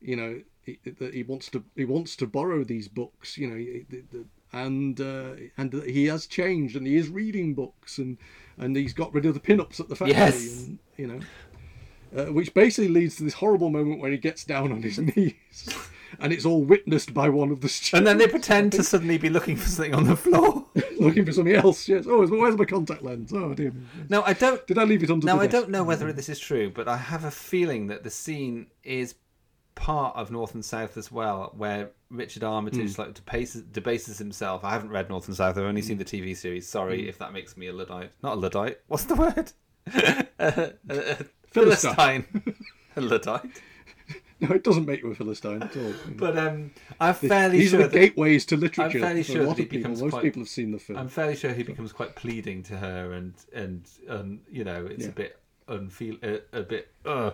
you 0.01 0.15
know 0.15 0.41
he, 0.63 0.79
that 0.99 1.13
he 1.13 1.23
wants 1.23 1.49
to 1.51 1.63
he 1.75 1.85
wants 1.85 2.15
to 2.17 2.27
borrow 2.27 2.63
these 2.63 2.87
books, 2.87 3.37
you 3.37 3.47
know, 3.49 3.55
he- 3.55 3.85
the, 3.89 4.03
the, 4.11 4.25
and 4.51 4.99
uh, 4.99 5.35
and 5.57 5.73
he 5.83 6.05
has 6.05 6.25
changed, 6.25 6.75
and 6.75 6.87
he 6.87 6.95
is 6.95 7.07
reading 7.09 7.53
books, 7.53 7.97
and 7.97 8.17
and 8.57 8.75
he's 8.75 8.93
got 8.93 9.13
rid 9.13 9.25
of 9.25 9.33
the 9.33 9.39
pin-ups 9.39 9.79
at 9.79 9.87
the 9.89 9.95
factory, 9.95 10.15
Yes. 10.17 10.65
and 10.65 10.79
you 10.97 11.07
know, 11.07 11.19
uh, 12.17 12.31
which 12.33 12.53
basically 12.53 12.89
leads 12.89 13.17
to 13.17 13.23
this 13.23 13.35
horrible 13.35 13.69
moment 13.69 13.99
where 14.01 14.11
he 14.11 14.17
gets 14.17 14.43
down 14.43 14.71
on 14.71 14.81
his 14.81 14.97
knees. 15.15 15.69
And 16.19 16.31
it's 16.33 16.45
all 16.45 16.63
witnessed 16.63 17.13
by 17.13 17.29
one 17.29 17.51
of 17.51 17.61
the 17.61 17.69
students. 17.69 17.93
And 17.97 18.07
then 18.07 18.17
they 18.17 18.27
pretend 18.27 18.71
to 18.73 18.83
suddenly 18.83 19.17
be 19.17 19.29
looking 19.29 19.55
for 19.55 19.67
something 19.69 19.93
on 19.93 20.05
the 20.05 20.15
floor. 20.15 20.65
looking 20.99 21.25
for 21.25 21.31
something 21.31 21.55
else. 21.55 21.87
Yes. 21.87 22.05
Oh, 22.07 22.25
where's 22.27 22.57
my 22.57 22.65
contact 22.65 23.03
lens? 23.03 23.31
Oh 23.33 23.53
dear. 23.53 23.71
me. 23.71 23.81
No, 24.09 24.21
I 24.23 24.33
don't. 24.33 24.65
Did 24.67 24.77
I 24.77 24.83
leave 24.83 25.03
it 25.03 25.09
under 25.11 25.25
Now 25.25 25.39
I 25.39 25.47
don't 25.47 25.69
know 25.69 25.83
whether 25.83 26.11
this 26.13 26.29
is 26.29 26.39
true, 26.39 26.69
but 26.69 26.87
I 26.87 26.97
have 26.97 27.23
a 27.23 27.31
feeling 27.31 27.87
that 27.87 28.03
the 28.03 28.09
scene 28.09 28.67
is 28.83 29.15
part 29.75 30.15
of 30.15 30.31
North 30.31 30.55
and 30.55 30.65
South 30.65 30.97
as 30.97 31.11
well, 31.11 31.53
where 31.55 31.91
Richard 32.09 32.43
Armitage 32.43 32.93
Mm. 32.95 32.97
like 32.97 33.13
debases, 33.13 33.61
debases 33.61 34.17
himself. 34.17 34.63
I 34.63 34.71
haven't 34.71 34.89
read 34.89 35.07
North 35.09 35.27
and 35.27 35.37
South. 35.37 35.55
I've 35.57 35.63
only 35.63 35.83
seen 35.83 35.97
the 35.99 36.05
TV 36.05 36.35
series. 36.35 36.67
Sorry 36.67 37.03
Mm. 37.03 37.09
if 37.09 37.19
that 37.19 37.31
makes 37.33 37.55
me 37.57 37.67
a 37.67 37.73
luddite. 37.73 38.11
Not 38.23 38.33
a 38.37 38.39
luddite. 38.39 38.79
What's 38.87 39.03
the 39.03 39.15
word? 39.15 39.51
uh, 39.93 40.23
uh, 40.39 40.51
uh, 40.89 41.15
Philistine. 41.51 42.23
Philistine. 42.23 42.25
a 42.95 43.01
luddite. 43.01 43.61
No, 44.41 44.49
it 44.51 44.63
doesn't 44.63 44.85
make 44.85 45.01
you 45.01 45.11
a 45.11 45.15
philistine 45.15 45.63
at 45.63 45.75
all. 45.75 45.93
But 46.15 46.37
um, 46.37 46.71
I'm 46.99 47.13
fairly 47.15 47.59
these 47.59 47.71
sure 47.71 47.79
are 47.79 47.83
the 47.83 47.89
that- 47.89 47.99
gateways 47.99 48.45
to 48.47 48.57
literature. 48.57 48.97
I'm 48.99 49.03
fairly 49.03 49.23
sure 49.23 49.37
a 49.37 49.39
that 49.39 49.47
lot 49.47 49.57
he 49.57 49.63
of 49.63 49.69
people. 49.69 49.79
becomes 49.79 50.01
Most 50.03 50.11
quite, 50.11 50.23
people 50.23 50.41
have 50.41 50.49
seen 50.49 50.71
the 50.71 50.79
film. 50.79 50.99
I'm 50.99 51.09
fairly 51.09 51.35
sure 51.35 51.51
he 51.53 51.63
becomes 51.63 51.91
quite 51.91 52.15
pleading 52.15 52.61
to 52.63 52.77
her, 52.77 53.13
and 53.13 53.33
and 53.53 53.87
and 54.07 54.39
you 54.51 54.63
know 54.63 54.85
it's 54.85 55.03
Yeah. 55.05 55.09
a 55.09 55.13
bit 55.13 55.39
unfeel 55.67 56.23
a, 56.23 56.59
a 56.59 56.61
bit. 56.63 56.89
Uh. 57.05 57.31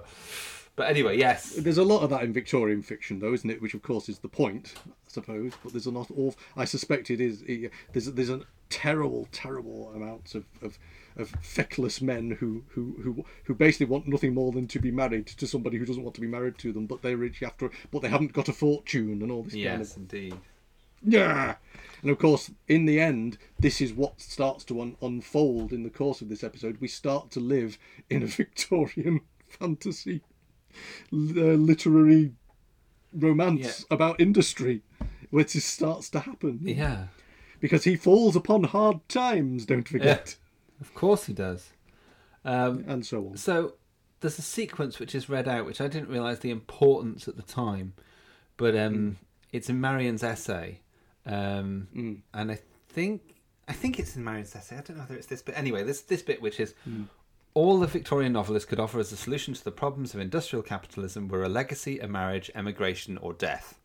But 0.76 0.90
anyway, 0.90 1.20
yes. 1.20 1.52
There's 1.56 1.78
a 1.78 1.84
lot 1.84 2.02
of 2.02 2.10
that 2.10 2.24
in 2.24 2.34
Victorian 2.34 2.82
fiction, 2.82 3.20
though, 3.20 3.32
isn't 3.34 3.48
it? 3.48 3.62
Which, 3.62 3.76
of 3.76 3.84
course, 3.84 4.10
is 4.10 4.18
the 4.18 4.28
point, 4.28 4.74
I 4.88 4.92
suppose. 5.08 5.52
But 5.62 5.72
there's 5.74 5.86
a 5.86 5.92
lot 5.92 6.10
of. 6.18 6.36
I 6.58 6.66
suspect 6.66 7.12
it 7.12 7.22
is. 7.22 7.44
It, 7.44 7.70
there's 7.92 8.08
there's 8.08 8.32
a 8.32 8.42
terrible, 8.72 9.28
terrible 9.32 9.92
amount 9.96 10.34
of, 10.34 10.46
of 10.64 10.80
of 11.16 11.30
feckless 11.42 12.02
men 12.02 12.32
who, 12.32 12.64
who 12.70 12.96
who 13.04 13.26
who 13.44 13.54
basically 13.54 13.86
want 13.86 14.08
nothing 14.08 14.34
more 14.34 14.52
than 14.52 14.68
to 14.68 14.80
be 14.80 14.92
married 14.92 15.28
to 15.28 15.48
somebody 15.48 15.78
who 15.78 15.86
doesn't 15.86 16.04
want 16.04 16.16
to 16.16 16.22
be 16.22 16.28
married 16.28 16.58
to 16.60 16.72
them, 16.74 16.86
but 16.86 17.02
they 17.02 17.16
reach 17.16 17.44
after, 17.44 17.70
but 17.92 18.02
they 18.02 18.10
haven't 18.10 18.34
got 18.34 18.50
a 18.50 18.54
fortune 18.54 19.22
and 19.22 19.32
all 19.32 19.44
this 19.44 19.54
kind 19.54 19.66
of 19.66 19.80
Yes, 19.80 19.98
indeed. 19.98 20.36
Yeah. 21.06 21.56
And 22.02 22.12
of 22.12 22.18
course, 22.18 22.52
in 22.68 22.86
the 22.86 23.00
end, 23.00 23.38
this 23.60 23.82
is 23.82 23.94
what 23.94 24.22
starts 24.22 24.64
to 24.66 24.82
un- 24.82 24.98
unfold 25.02 25.72
in 25.72 25.84
the 25.84 25.90
course 25.90 26.22
of 26.22 26.30
this 26.30 26.44
episode. 26.44 26.78
We 26.80 26.88
start 26.88 27.32
to 27.32 27.40
live 27.40 27.78
in 28.10 28.24
a 28.24 28.26
Victorian 28.28 29.22
fantasy 29.48 30.22
uh, 31.12 31.16
literary 31.16 32.34
romance 33.14 33.86
about 33.92 34.20
industry, 34.20 34.82
which 35.30 35.52
starts 35.52 36.10
to 36.12 36.22
happen. 36.22 36.60
Yeah. 36.64 37.08
Because 37.60 37.84
he 37.86 37.96
falls 37.96 38.36
upon 38.36 38.66
hard 38.66 39.08
times, 39.08 39.66
don't 39.66 39.88
forget. 39.88 40.36
Of 40.84 40.94
course 40.94 41.26
he 41.26 41.34
does. 41.34 41.72
Um, 42.46 42.84
and 42.88 43.06
so 43.06 43.30
on. 43.30 43.38
So 43.38 43.76
there's 44.20 44.38
a 44.38 44.42
sequence 44.42 45.00
which 45.00 45.16
is 45.16 45.30
read 45.30 45.48
out, 45.48 45.66
which 45.66 45.80
I 45.80 45.88
didn't 45.88 46.10
realise 46.10 46.40
the 46.40 46.50
importance 46.52 47.28
at 47.30 47.38
the 47.38 47.42
time, 47.42 47.94
but 48.58 48.76
um, 48.76 48.94
Mm. 48.94 49.16
it's 49.54 49.70
in 49.70 49.80
Marion's 49.80 50.24
essay, 50.24 50.82
um, 51.26 51.88
Mm. 51.96 52.22
and 52.34 52.52
I 52.52 52.60
think 52.90 53.22
I 53.66 53.72
think 53.72 53.98
it's 53.98 54.18
in 54.18 54.26
Marion's 54.26 54.54
essay. 54.54 54.76
I 54.78 54.82
don't 54.82 54.98
know 54.98 55.04
whether 55.04 55.16
it's 55.16 55.28
this 55.28 55.42
bit. 55.42 55.58
Anyway, 55.58 55.84
this 55.84 56.02
this 56.02 56.22
bit 56.22 56.42
which 56.42 56.60
is. 56.60 56.74
Mm. 56.88 57.08
All 57.56 57.80
the 57.80 57.86
Victorian 57.88 58.34
novelists 58.34 58.68
could 58.68 58.80
offer 58.80 59.00
as 59.00 59.12
a 59.12 59.16
solution 59.16 59.54
to 59.54 59.64
the 59.64 59.72
problems 59.72 60.14
of 60.16 60.20
industrial 60.20 60.64
capitalism 60.64 61.28
were 61.28 61.44
a 61.44 61.50
legacy, 61.50 62.00
a 62.00 62.08
marriage, 62.08 62.50
emigration, 62.56 63.16
or 63.20 63.32
death. 63.32 63.80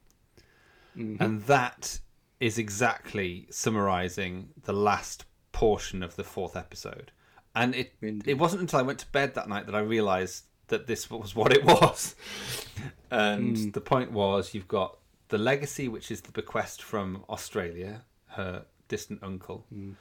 Mhm. 0.97 1.21
And 1.21 1.43
that 1.45 2.01
is 2.41 2.57
exactly 2.57 3.47
summarizing 3.51 4.49
the 4.63 4.73
last 4.73 5.27
portion 5.53 6.03
of 6.03 6.17
the 6.17 6.25
fourth 6.25 6.57
episode. 6.57 7.13
And 7.55 7.75
it 7.75 7.93
it 8.01 8.39
wasn't 8.39 8.63
until 8.63 8.79
I 8.81 8.83
went 8.83 8.99
to 9.01 9.07
bed 9.11 9.35
that 9.35 9.49
night 9.49 9.67
that 9.67 9.75
I 9.75 9.81
realized 9.81 10.45
that 10.69 10.87
this 10.87 11.11
was 11.11 11.35
what 11.35 11.53
it 11.53 11.65
was. 11.65 12.15
and 13.11 13.57
Mm. 13.57 13.73
the 13.73 13.81
point 13.81 14.13
was 14.13 14.55
you've 14.55 14.69
got 14.69 14.99
the 15.29 15.39
legacy, 15.39 15.89
which 15.89 16.11
is 16.11 16.21
the 16.23 16.33
bequest 16.33 16.83
from 16.83 17.25
Australia, 17.29 18.03
her 18.29 18.65
distant 18.89 19.23
uncle. 19.23 19.67
Mm. 19.75 19.95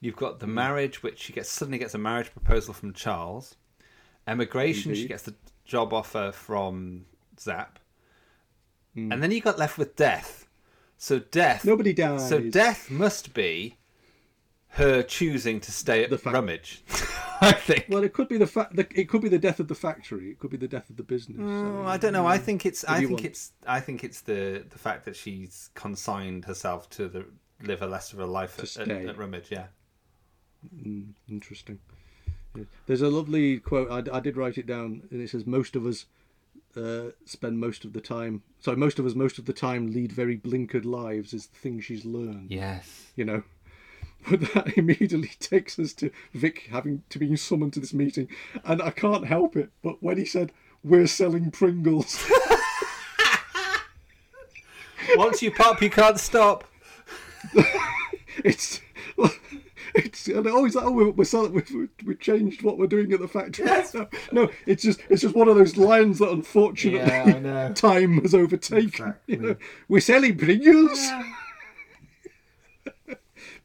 You've 0.00 0.16
got 0.16 0.40
the 0.40 0.46
marriage, 0.46 1.02
which 1.02 1.18
she 1.20 1.32
gets 1.32 1.50
suddenly 1.50 1.78
gets 1.78 1.94
a 1.94 1.98
marriage 1.98 2.32
proposal 2.32 2.74
from 2.74 2.92
Charles. 2.92 3.56
Emigration, 4.26 4.94
she 4.94 5.06
gets 5.08 5.22
the 5.22 5.34
job 5.64 5.92
offer 5.92 6.32
from 6.32 7.06
Zapp. 7.38 7.78
Mm. 8.96 9.12
And 9.12 9.22
then 9.22 9.30
you 9.30 9.40
got 9.40 9.58
left 9.58 9.78
with 9.78 9.96
death. 9.96 10.48
So 10.98 11.18
death. 11.18 11.64
Nobody 11.64 11.92
dies. 11.92 12.28
So 12.28 12.40
death 12.40 12.90
must 12.90 13.34
be 13.34 13.76
her 14.76 15.02
choosing 15.02 15.58
to 15.60 15.72
stay 15.72 16.04
at 16.04 16.10
the 16.10 16.18
Rummidge. 16.18 16.82
I 17.40 17.52
think. 17.52 17.86
Well, 17.88 18.04
it 18.04 18.12
could 18.12 18.28
be 18.28 18.36
the 18.36 18.46
fa- 18.46 18.68
the, 18.72 18.86
it 18.94 19.08
could 19.08 19.22
be 19.22 19.28
the 19.28 19.38
death 19.38 19.58
of 19.58 19.68
the 19.68 19.74
factory. 19.74 20.30
It 20.30 20.38
could 20.38 20.50
be 20.50 20.58
the 20.58 20.68
death 20.68 20.90
of 20.90 20.96
the 20.96 21.02
business. 21.02 21.38
Mm, 21.38 21.82
so, 21.82 21.88
I 21.88 21.96
don't 21.96 22.12
know. 22.12 22.26
I 22.26 22.38
think 22.38 22.66
it's. 22.66 22.84
I 22.84 22.98
think 22.98 23.10
want? 23.10 23.24
it's. 23.24 23.52
I 23.66 23.80
think 23.80 24.04
it's 24.04 24.20
the 24.20 24.64
the 24.68 24.78
fact 24.78 25.04
that 25.06 25.16
she's 25.16 25.70
consigned 25.74 26.44
herself 26.44 26.90
to 26.90 27.08
the 27.08 27.24
live 27.62 27.80
a 27.80 27.86
less 27.86 28.12
of 28.12 28.20
a 28.20 28.26
life 28.26 28.58
at, 28.58 28.76
at, 28.76 28.90
at 28.90 29.18
Rummidge. 29.18 29.50
Yeah. 29.50 29.66
Mm, 30.74 31.14
interesting. 31.28 31.78
Yeah. 32.54 32.64
There's 32.86 33.02
a 33.02 33.08
lovely 33.08 33.58
quote. 33.58 33.90
I, 33.90 34.16
I 34.16 34.20
did 34.20 34.36
write 34.36 34.58
it 34.58 34.66
down, 34.66 35.02
and 35.10 35.22
it 35.22 35.30
says, 35.30 35.46
"Most 35.46 35.74
of 35.74 35.86
us 35.86 36.04
uh, 36.76 37.12
spend 37.24 37.58
most 37.58 37.86
of 37.86 37.94
the 37.94 38.00
time. 38.02 38.42
Sorry, 38.60 38.76
most 38.76 38.98
of 38.98 39.06
us 39.06 39.14
most 39.14 39.38
of 39.38 39.46
the 39.46 39.54
time 39.54 39.90
lead 39.92 40.12
very 40.12 40.36
blinkered 40.36 40.84
lives. 40.84 41.32
Is 41.32 41.46
the 41.46 41.58
thing 41.58 41.80
she's 41.80 42.04
learned. 42.04 42.50
Yes. 42.50 43.06
You 43.16 43.24
know." 43.24 43.42
But 44.28 44.40
that 44.54 44.76
immediately 44.76 45.32
takes 45.40 45.78
us 45.78 45.92
to 45.94 46.10
Vic 46.32 46.68
having 46.70 47.02
to 47.10 47.18
be 47.18 47.34
summoned 47.36 47.74
to 47.74 47.80
this 47.80 47.94
meeting, 47.94 48.28
and 48.64 48.82
I 48.82 48.90
can't 48.90 49.26
help 49.26 49.56
it. 49.56 49.70
But 49.82 50.02
when 50.02 50.18
he 50.18 50.24
said, 50.24 50.52
"We're 50.82 51.06
selling 51.06 51.50
Pringles," 51.50 52.28
Once 55.16 55.42
you 55.42 55.50
pop, 55.50 55.80
you 55.80 55.90
can't 55.90 56.18
stop. 56.18 56.64
it's 58.44 58.80
it's 59.94 60.26
and 60.28 60.46
oh, 60.46 60.66
is 60.66 60.74
that 60.74 60.84
oh 60.84 60.90
we're, 60.90 61.10
we're 61.10 61.24
selling 61.24 61.52
we've, 61.52 61.88
we've 62.04 62.20
changed 62.20 62.62
what 62.62 62.78
we're 62.78 62.86
doing 62.86 63.12
at 63.12 63.20
the 63.20 63.28
factory. 63.28 63.66
No, 63.94 64.08
no, 64.32 64.50
it's 64.66 64.82
just 64.82 65.00
it's 65.08 65.22
just 65.22 65.34
one 65.34 65.48
of 65.48 65.56
those 65.56 65.76
lines 65.76 66.18
that 66.18 66.30
unfortunately 66.30 67.00
Yeah, 67.00 67.72
time 67.72 68.20
has 68.22 68.34
overtaken. 68.34 69.14
You 69.26 69.36
know, 69.36 69.56
we're 69.88 70.00
selling 70.00 70.36
Pringles. 70.36 71.10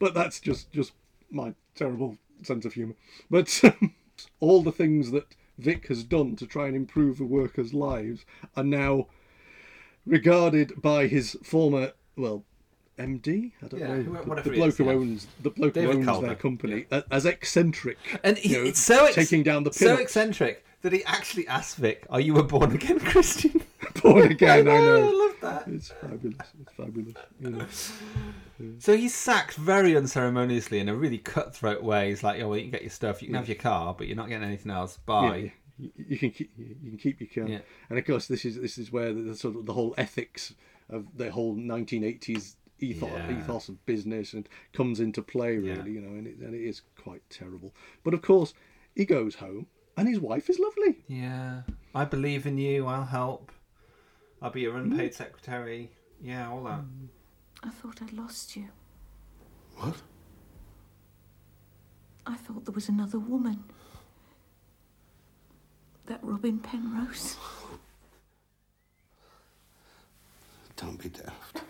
But 0.01 0.13
that's 0.13 0.39
just 0.41 0.69
just 0.73 0.91
my 1.29 1.53
terrible 1.75 2.17
sense 2.43 2.65
of 2.65 2.73
humour. 2.73 2.95
But 3.29 3.57
um, 3.63 3.93
all 4.41 4.61
the 4.63 4.71
things 4.73 5.11
that 5.11 5.27
Vic 5.57 5.87
has 5.87 6.03
done 6.03 6.35
to 6.37 6.45
try 6.47 6.67
and 6.67 6.75
improve 6.75 7.19
the 7.19 7.25
workers' 7.25 7.73
lives 7.73 8.25
are 8.57 8.63
now 8.63 9.07
regarded 10.05 10.81
by 10.81 11.07
his 11.07 11.37
former, 11.43 11.91
well, 12.17 12.43
MD. 12.97 13.51
I 13.63 13.67
don't 13.67 13.79
Yeah, 13.79 13.87
know. 13.97 14.03
the- 14.35 14.41
the 14.41 14.49
bloke 14.51 14.69
is, 14.69 14.77
who 14.77 14.85
yeah. 14.85 14.91
owns 14.91 15.27
the 15.41 15.49
bloke 15.51 15.73
David 15.73 15.91
who 15.91 15.97
owns 15.99 16.05
Calder, 16.07 16.27
their 16.27 16.35
company 16.35 16.85
a- 16.91 17.03
as 17.11 17.25
eccentric. 17.25 17.97
And 18.23 18.37
he, 18.37 18.49
you 18.49 18.57
know, 18.63 18.67
it's 18.69 18.79
so 18.81 19.05
ex- 19.05 19.15
taking 19.15 19.43
down 19.43 19.63
the 19.63 19.71
so 19.73 19.95
eccentric 19.97 20.65
that 20.81 20.91
he 20.93 21.03
actually 21.05 21.47
asked 21.47 21.77
Vic, 21.77 22.05
"Are 22.09 22.19
you 22.19 22.37
a 22.37 22.43
born 22.43 22.71
again 22.73 22.99
Christian?" 23.11 23.61
born 24.01 24.31
again. 24.31 24.59
I 24.67 24.71
know, 24.71 24.71
I 24.71 24.79
know. 24.99 25.07
I 25.07 25.11
love 25.25 25.35
that. 25.41 25.67
It's 25.67 25.89
fabulous. 25.91 26.47
It's 26.61 26.73
fabulous. 26.73 27.15
You 27.39 27.49
know. 27.51 27.65
So 28.79 28.95
he's 28.95 29.13
sacked 29.13 29.55
very 29.55 29.95
unceremoniously 29.95 30.79
in 30.79 30.89
a 30.89 30.95
really 30.95 31.17
cutthroat 31.17 31.83
way. 31.83 32.09
He's 32.09 32.23
like, 32.23 32.41
"Oh, 32.41 32.49
well, 32.49 32.57
you 32.57 32.63
can 32.63 32.71
get 32.71 32.81
your 32.81 32.89
stuff. 32.91 33.21
You 33.21 33.27
can 33.27 33.35
Yeah. 33.35 33.39
have 33.41 33.49
your 33.49 33.57
car, 33.57 33.93
but 33.97 34.07
you're 34.07 34.15
not 34.17 34.29
getting 34.29 34.47
anything 34.47 34.71
else. 34.71 34.97
Yeah, 35.07 35.21
Bye." 35.21 35.53
you, 35.77 35.91
you 35.95 36.17
can 36.17 36.31
keep 36.31 36.51
you 36.57 36.91
can 36.91 36.97
keep 36.97 37.19
your 37.21 37.29
car. 37.45 37.51
Yeah. 37.51 37.59
And 37.89 37.97
of 37.97 38.05
course, 38.05 38.27
this 38.27 38.45
is 38.45 38.59
this 38.59 38.77
is 38.77 38.91
where 38.91 39.13
the, 39.13 39.21
the 39.21 39.35
sort 39.35 39.55
of 39.55 39.65
the 39.65 39.73
whole 39.73 39.93
ethics 39.97 40.53
of 40.89 41.05
the 41.15 41.31
whole 41.31 41.55
1980s 41.55 42.55
ethos, 42.79 43.09
Yeah. 43.11 43.39
ethos 43.39 43.69
of 43.69 43.85
business 43.85 44.33
and 44.33 44.47
comes 44.73 44.99
into 44.99 45.21
play 45.21 45.57
really, 45.57 45.91
Yeah. 45.91 45.99
you 45.99 46.01
know, 46.01 46.09
and 46.09 46.27
it, 46.27 46.37
and 46.37 46.53
it 46.53 46.67
is 46.67 46.81
quite 47.01 47.21
terrible. 47.29 47.73
But 48.03 48.13
of 48.13 48.21
course, 48.21 48.53
he 48.95 49.05
goes 49.05 49.35
home 49.35 49.67
and 49.97 50.07
his 50.07 50.19
wife 50.19 50.49
is 50.49 50.59
lovely. 50.59 51.03
Yeah, 51.07 51.61
I 51.95 52.05
believe 52.05 52.45
in 52.45 52.57
you. 52.57 52.87
I'll 52.87 53.05
help. 53.05 53.51
I'll 54.41 54.51
be 54.51 54.61
your 54.61 54.75
unpaid 54.77 55.11
mm. 55.11 55.15
secretary. 55.15 55.91
Yeah, 56.21 56.49
all 56.49 56.63
that. 56.63 56.79
Mm. 56.81 57.07
I 57.63 57.69
thought 57.69 58.01
I'd 58.01 58.13
lost 58.13 58.55
you. 58.55 58.67
What? 59.77 59.95
I 62.25 62.35
thought 62.35 62.65
there 62.65 62.73
was 62.73 62.89
another 62.89 63.19
woman. 63.19 63.63
That 66.07 66.19
Robin 66.21 66.59
Penrose. 66.59 67.37
Don't 70.75 71.01
be 71.01 71.09
daft. 71.09 71.63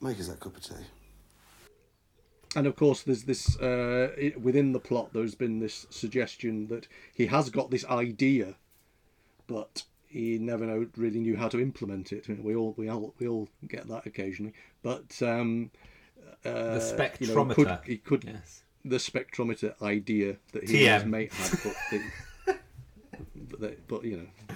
Make 0.00 0.18
us 0.18 0.28
that 0.28 0.40
cup 0.40 0.56
of 0.56 0.62
tea. 0.62 0.74
And 2.56 2.66
of 2.66 2.74
course, 2.74 3.02
there's 3.02 3.24
this 3.24 3.56
uh, 3.60 4.08
i 4.20 4.32
within 4.40 4.72
the 4.72 4.80
plot. 4.80 5.12
There's 5.12 5.36
been 5.36 5.60
this 5.60 5.86
suggestion 5.90 6.66
that 6.66 6.88
he 7.14 7.26
has 7.26 7.48
got 7.48 7.70
this 7.70 7.84
idea, 7.84 8.56
but 9.46 9.84
he 10.10 10.38
never 10.38 10.66
know, 10.66 10.86
really 10.96 11.20
knew 11.20 11.36
how 11.36 11.48
to 11.48 11.60
implement 11.60 12.12
it. 12.12 12.26
We 12.28 12.54
all 12.54 12.74
we 12.76 12.90
all 12.90 13.14
we 13.18 13.28
all 13.28 13.48
get 13.68 13.86
that 13.88 14.06
occasionally. 14.06 14.52
But 14.82 15.20
um, 15.22 15.70
uh, 16.44 16.78
The 16.78 17.10
you 17.20 17.34
know, 17.34 17.44
he 17.46 17.54
could, 17.54 17.66
spectrometer. 17.68 17.84
he 17.84 17.96
could 17.98 18.24
Yes. 18.24 18.62
the 18.84 18.96
spectrometer 18.96 19.80
idea 19.82 20.36
that 20.52 20.68
he 20.68 20.86
and 20.88 21.02
his 21.02 21.10
mate 21.10 21.32
had, 21.32 21.58
but, 21.64 21.74
but, 23.50 23.60
they- 23.60 23.76
but 23.88 24.04
you 24.04 24.16
know, 24.18 24.54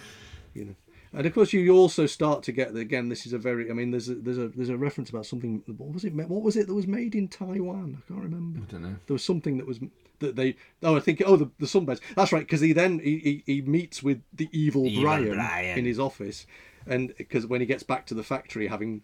you 0.54 0.64
know. 0.66 0.74
And 1.16 1.26
of 1.26 1.32
course, 1.34 1.52
you 1.52 1.70
also 1.76 2.06
start 2.06 2.42
to 2.42 2.50
get 2.52 2.72
that 2.74 2.80
again. 2.80 3.08
This 3.08 3.24
is 3.24 3.32
a 3.32 3.38
very. 3.38 3.70
I 3.70 3.72
mean, 3.72 3.92
there's 3.92 4.08
a 4.08 4.16
there's 4.16 4.38
a 4.38 4.48
there's 4.48 4.68
a 4.68 4.76
reference 4.76 5.10
about 5.10 5.26
something. 5.26 5.62
What 5.76 5.92
was 5.94 6.04
it? 6.04 6.12
What 6.12 6.42
was 6.42 6.56
it 6.56 6.66
that 6.66 6.74
was 6.74 6.88
made 6.88 7.14
in 7.14 7.28
Taiwan? 7.28 8.02
I 8.02 8.12
can't 8.12 8.24
remember. 8.24 8.58
I 8.66 8.72
don't 8.72 8.82
know. 8.82 8.96
There 9.06 9.14
was 9.14 9.22
something 9.24 9.56
that 9.58 9.66
was 9.66 9.78
that 10.24 10.36
they. 10.36 10.56
Oh, 10.82 10.96
I 10.96 11.00
think. 11.00 11.22
Oh, 11.24 11.36
the 11.36 11.50
the 11.58 11.66
sunbeds. 11.66 12.00
That's 12.16 12.32
right. 12.32 12.40
Because 12.44 12.60
he 12.60 12.72
then 12.72 12.98
he, 12.98 13.18
he 13.18 13.42
he 13.54 13.62
meets 13.62 14.02
with 14.02 14.22
the 14.32 14.48
evil, 14.52 14.86
Evil 14.86 15.02
Brian, 15.04 15.34
Brian. 15.34 15.78
in 15.78 15.84
his 15.84 15.98
office, 15.98 16.46
and 16.86 17.14
because 17.16 17.46
when 17.46 17.60
he 17.60 17.66
gets 17.66 17.82
back 17.82 18.06
to 18.06 18.14
the 18.14 18.22
factory, 18.22 18.66
having 18.66 19.02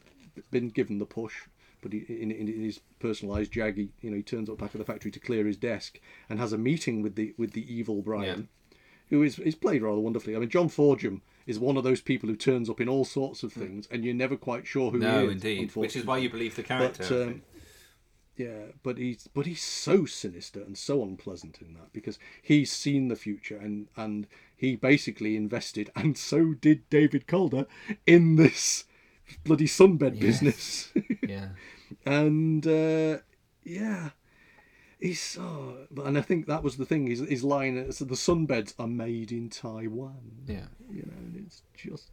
been 0.50 0.68
given 0.68 0.98
the 0.98 1.06
push. 1.06 1.34
But 1.82 1.94
he, 1.94 2.00
in, 2.08 2.30
in 2.30 2.46
his 2.46 2.80
personalised 3.00 3.52
jag, 3.52 3.76
he, 3.78 3.88
you 4.02 4.10
know, 4.10 4.16
he 4.18 4.22
turns 4.22 4.50
up 4.50 4.58
back 4.58 4.74
at 4.74 4.78
the 4.78 4.84
factory 4.84 5.10
to 5.12 5.18
clear 5.18 5.46
his 5.46 5.56
desk 5.56 5.98
and 6.28 6.38
has 6.38 6.52
a 6.52 6.58
meeting 6.58 7.00
with 7.00 7.14
the 7.16 7.32
with 7.38 7.52
the 7.52 7.64
evil 7.74 8.02
Brian, 8.02 8.48
who 9.08 9.22
is 9.22 9.38
is 9.38 9.54
played 9.54 9.80
rather 9.80 9.98
wonderfully. 9.98 10.36
I 10.36 10.40
mean, 10.40 10.50
John 10.50 10.68
Forgeham 10.68 11.22
is 11.46 11.58
one 11.58 11.78
of 11.78 11.82
those 11.84 12.02
people 12.02 12.28
who 12.28 12.36
turns 12.36 12.68
up 12.68 12.82
in 12.82 12.88
all 12.90 13.06
sorts 13.06 13.42
of 13.42 13.54
things, 13.54 13.88
and 13.90 14.04
you're 14.04 14.12
never 14.12 14.36
quite 14.36 14.66
sure 14.66 14.90
who 14.90 14.98
No, 14.98 15.20
he 15.20 15.26
is. 15.28 15.32
indeed. 15.32 15.74
Which 15.74 15.96
is 15.96 16.04
why 16.04 16.18
you 16.18 16.28
believe 16.28 16.54
the 16.54 16.62
character, 16.62 17.02
But, 17.08 17.12
um. 17.28 17.42
Yeah, 18.40 18.62
but 18.82 18.96
he's 18.98 19.28
but 19.36 19.46
he's 19.46 19.62
so 19.62 20.04
sinister 20.06 20.60
and 20.62 20.76
so 20.78 21.02
unpleasant 21.02 21.58
in 21.60 21.74
that 21.74 21.92
because 21.92 22.18
he's 22.42 22.70
seen 22.72 23.08
the 23.08 23.16
future 23.26 23.56
and 23.66 23.88
and 23.96 24.26
he 24.56 24.76
basically 24.76 25.36
invested, 25.36 25.90
and 25.96 26.16
so 26.16 26.54
did 26.54 26.88
David 26.90 27.26
Calder 27.26 27.66
in 28.06 28.36
this 28.36 28.84
bloody 29.44 29.66
sunbed 29.66 30.14
Yes. 30.14 30.20
business. 30.20 30.92
Yeah. 31.36 31.50
and 32.20 32.66
uh, 32.66 33.18
yeah, 33.62 34.10
he's. 34.98 35.38
But 35.90 36.06
and 36.06 36.16
I 36.18 36.22
think 36.22 36.46
that 36.46 36.62
was 36.62 36.76
the 36.76 36.86
thing. 36.86 37.06
His 37.06 37.20
his 37.20 37.44
line 37.44 37.76
is 37.76 37.98
the 37.98 38.06
sunbeds 38.28 38.74
are 38.78 38.88
made 39.06 39.30
in 39.32 39.48
Taiwan. 39.50 40.44
Yeah. 40.46 40.68
you 40.90 41.02
know, 41.02 41.18
and 41.18 41.36
it's 41.46 41.62
just 41.76 42.08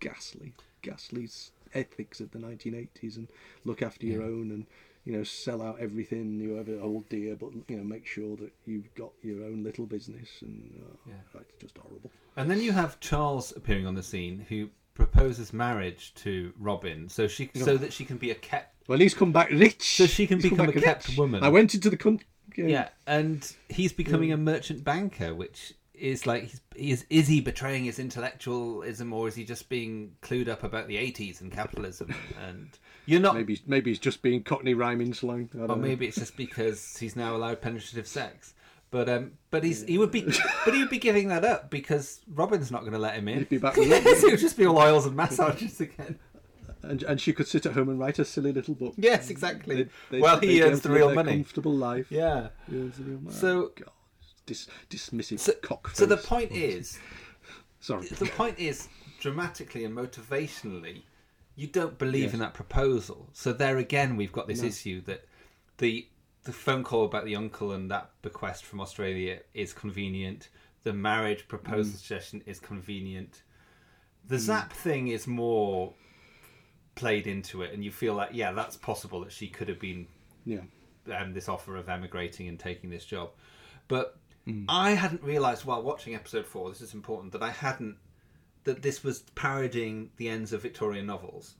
ghastly, 0.00 0.54
ghastly 0.82 1.28
ethics 1.74 2.20
of 2.20 2.30
the 2.30 2.38
1980s, 2.38 3.16
and 3.16 3.28
look 3.64 3.82
after 3.82 4.06
your 4.06 4.22
own, 4.22 4.50
and 4.50 4.66
you 5.04 5.12
know, 5.12 5.24
sell 5.24 5.60
out 5.62 5.78
everything 5.80 6.38
you 6.38 6.58
ever 6.58 6.78
hold 6.78 7.08
dear, 7.08 7.34
but 7.36 7.50
you 7.68 7.76
know, 7.76 7.84
make 7.84 8.06
sure 8.06 8.36
that 8.36 8.52
you've 8.66 8.94
got 8.94 9.10
your 9.22 9.44
own 9.44 9.62
little 9.64 9.86
business, 9.86 10.28
and 10.42 10.72
uh, 10.80 10.96
Yeah. 11.08 11.40
it's 11.40 11.60
just 11.60 11.76
horrible. 11.78 12.10
And 12.36 12.50
then 12.50 12.60
you 12.60 12.72
have 12.72 13.00
Charles 13.00 13.52
appearing 13.56 13.86
on 13.86 13.94
the 13.94 14.02
scene, 14.02 14.46
who 14.48 14.68
proposes 14.94 15.52
marriage 15.52 16.12
to 16.16 16.52
Robin, 16.58 17.08
so 17.08 17.26
she 17.26 17.50
so 17.54 17.76
that 17.76 17.92
she 17.92 18.04
can 18.04 18.16
be 18.18 18.30
a 18.30 18.34
kept. 18.34 18.88
Well, 18.88 18.98
he's 18.98 19.14
come 19.14 19.32
back 19.32 19.50
rich. 19.50 19.96
So 19.96 20.06
she 20.06 20.26
can 20.26 20.40
He's 20.40 20.50
become 20.50 20.68
a 20.68 20.72
kept 20.72 21.08
rich. 21.08 21.16
woman. 21.18 21.42
I 21.42 21.48
went 21.48 21.74
into 21.74 21.88
the 21.90 21.96
country. 21.96 22.26
Yeah, 22.56 22.88
and 23.06 23.50
he's 23.68 23.92
becoming 23.92 24.32
a 24.32 24.36
merchant 24.36 24.84
banker, 24.84 25.34
which 25.34 25.72
is 26.02 26.26
like 26.26 26.42
he's, 26.42 26.60
is 26.74 27.06
is 27.08 27.28
he 27.28 27.40
betraying 27.40 27.84
his 27.84 27.98
intellectualism, 27.98 29.12
or 29.12 29.28
is 29.28 29.34
he 29.36 29.44
just 29.44 29.68
being 29.68 30.16
clued 30.20 30.48
up 30.48 30.64
about 30.64 30.88
the 30.88 30.96
eighties 30.96 31.40
and 31.40 31.50
capitalism? 31.52 32.14
And 32.44 32.70
you're 33.06 33.20
not. 33.20 33.34
Maybe 33.36 33.60
maybe 33.66 33.90
he's 33.90 33.98
just 34.00 34.20
being 34.20 34.42
Cockney 34.42 34.74
rhyming 34.74 35.14
slang. 35.14 35.48
Or 35.54 35.68
know. 35.68 35.76
maybe 35.76 36.06
it's 36.06 36.18
just 36.18 36.36
because 36.36 36.96
he's 36.96 37.14
now 37.16 37.36
allowed 37.36 37.60
penetrative 37.62 38.06
sex. 38.06 38.54
But 38.90 39.08
um, 39.08 39.32
but 39.50 39.64
he's 39.64 39.84
he 39.84 39.96
would 39.96 40.10
be, 40.10 40.22
but 40.64 40.74
he 40.74 40.80
would 40.80 40.90
be 40.90 40.98
giving 40.98 41.28
that 41.28 41.44
up 41.44 41.70
because 41.70 42.20
Robin's 42.28 42.70
not 42.70 42.80
going 42.80 42.92
to 42.92 42.98
let 42.98 43.14
him 43.14 43.28
in. 43.28 43.38
He'd 43.38 43.48
be 43.48 43.58
back 43.58 43.76
yes, 43.76 44.22
it 44.24 44.30
would 44.32 44.40
just 44.40 44.56
be 44.58 44.66
all 44.66 44.78
oils 44.78 45.06
and 45.06 45.16
massages 45.16 45.80
again. 45.80 46.18
and 46.82 47.02
and 47.04 47.20
she 47.20 47.32
could 47.32 47.46
sit 47.46 47.64
at 47.64 47.72
home 47.72 47.88
and 47.88 47.98
write 47.98 48.18
a 48.18 48.24
silly 48.24 48.52
little 48.52 48.74
book. 48.74 48.94
Yes, 48.98 49.30
exactly. 49.30 49.84
They- 49.84 49.88
they- 50.10 50.20
Well, 50.20 50.38
they'd 50.40 50.50
he 50.50 50.62
earns 50.62 50.80
the 50.80 50.90
real 50.90 51.14
money. 51.14 51.32
comfortable 51.32 51.72
life. 51.72 52.10
Yeah. 52.10 52.48
He 52.68 52.76
earns 52.76 52.96
the 52.98 53.04
real 53.04 53.20
money. 53.20 53.34
So- 53.36 53.70
God, 53.76 53.88
dis- 54.46 54.68
dismissive 54.90 55.38
So, 55.40 55.54
so 55.92 56.06
the 56.06 56.16
point 56.16 56.52
is, 56.52 56.98
sorry. 57.80 58.06
The 58.06 58.26
point 58.26 58.58
is, 58.58 58.88
dramatically 59.20 59.84
and 59.84 59.96
motivationally, 59.96 61.02
you 61.56 61.66
don't 61.66 61.98
believe 61.98 62.24
Yes. 62.24 62.34
in 62.34 62.40
that 62.40 62.54
proposal. 62.54 63.28
So 63.32 63.52
there 63.52 63.78
again, 63.78 64.16
we've 64.16 64.32
got 64.32 64.46
this 64.48 64.62
No. 64.62 64.68
issue 64.68 65.00
that 65.02 65.26
the 65.78 66.08
the 66.44 66.52
phone 66.52 66.82
call 66.82 67.04
about 67.04 67.24
the 67.24 67.36
uncle 67.36 67.70
and 67.70 67.88
that 67.92 68.10
bequest 68.20 68.64
from 68.64 68.80
Australia 68.80 69.38
is 69.54 69.72
convenient. 69.72 70.48
The 70.82 70.92
marriage 70.92 71.46
proposal 71.46 71.92
Mm. 71.92 71.96
suggestion 71.98 72.42
is 72.46 72.58
convenient. 72.58 73.44
The 74.26 74.40
Zapp 74.40 74.72
thing 74.72 75.06
is 75.08 75.28
more 75.28 75.94
played 76.96 77.28
into 77.28 77.62
it, 77.62 77.72
and 77.72 77.84
you 77.84 77.92
feel 77.92 78.14
like, 78.14 78.30
yeah, 78.32 78.50
that's 78.50 78.76
possible 78.76 79.20
that 79.20 79.30
she 79.30 79.46
could 79.46 79.68
have 79.68 79.78
been 79.78 80.08
Yeah. 80.44 80.62
um, 81.16 81.32
this 81.32 81.48
offer 81.48 81.76
of 81.76 81.88
emigrating 81.88 82.48
and 82.48 82.58
taking 82.58 82.90
this 82.90 83.04
job. 83.04 83.30
But 83.86 84.18
Mm. 84.46 84.64
I 84.68 84.90
hadn't 84.92 85.22
realised 85.22 85.64
while 85.64 85.82
watching 85.82 86.14
episode 86.14 86.46
four, 86.46 86.68
this 86.68 86.80
is 86.80 86.94
important, 86.94 87.32
that 87.32 87.42
I 87.42 87.50
hadn't 87.50 87.96
that 88.64 88.82
this 88.82 89.02
was 89.02 89.20
parodying 89.34 90.10
the 90.18 90.28
ends 90.28 90.52
of 90.52 90.62
Victorian 90.62 91.04
novels. 91.06 91.56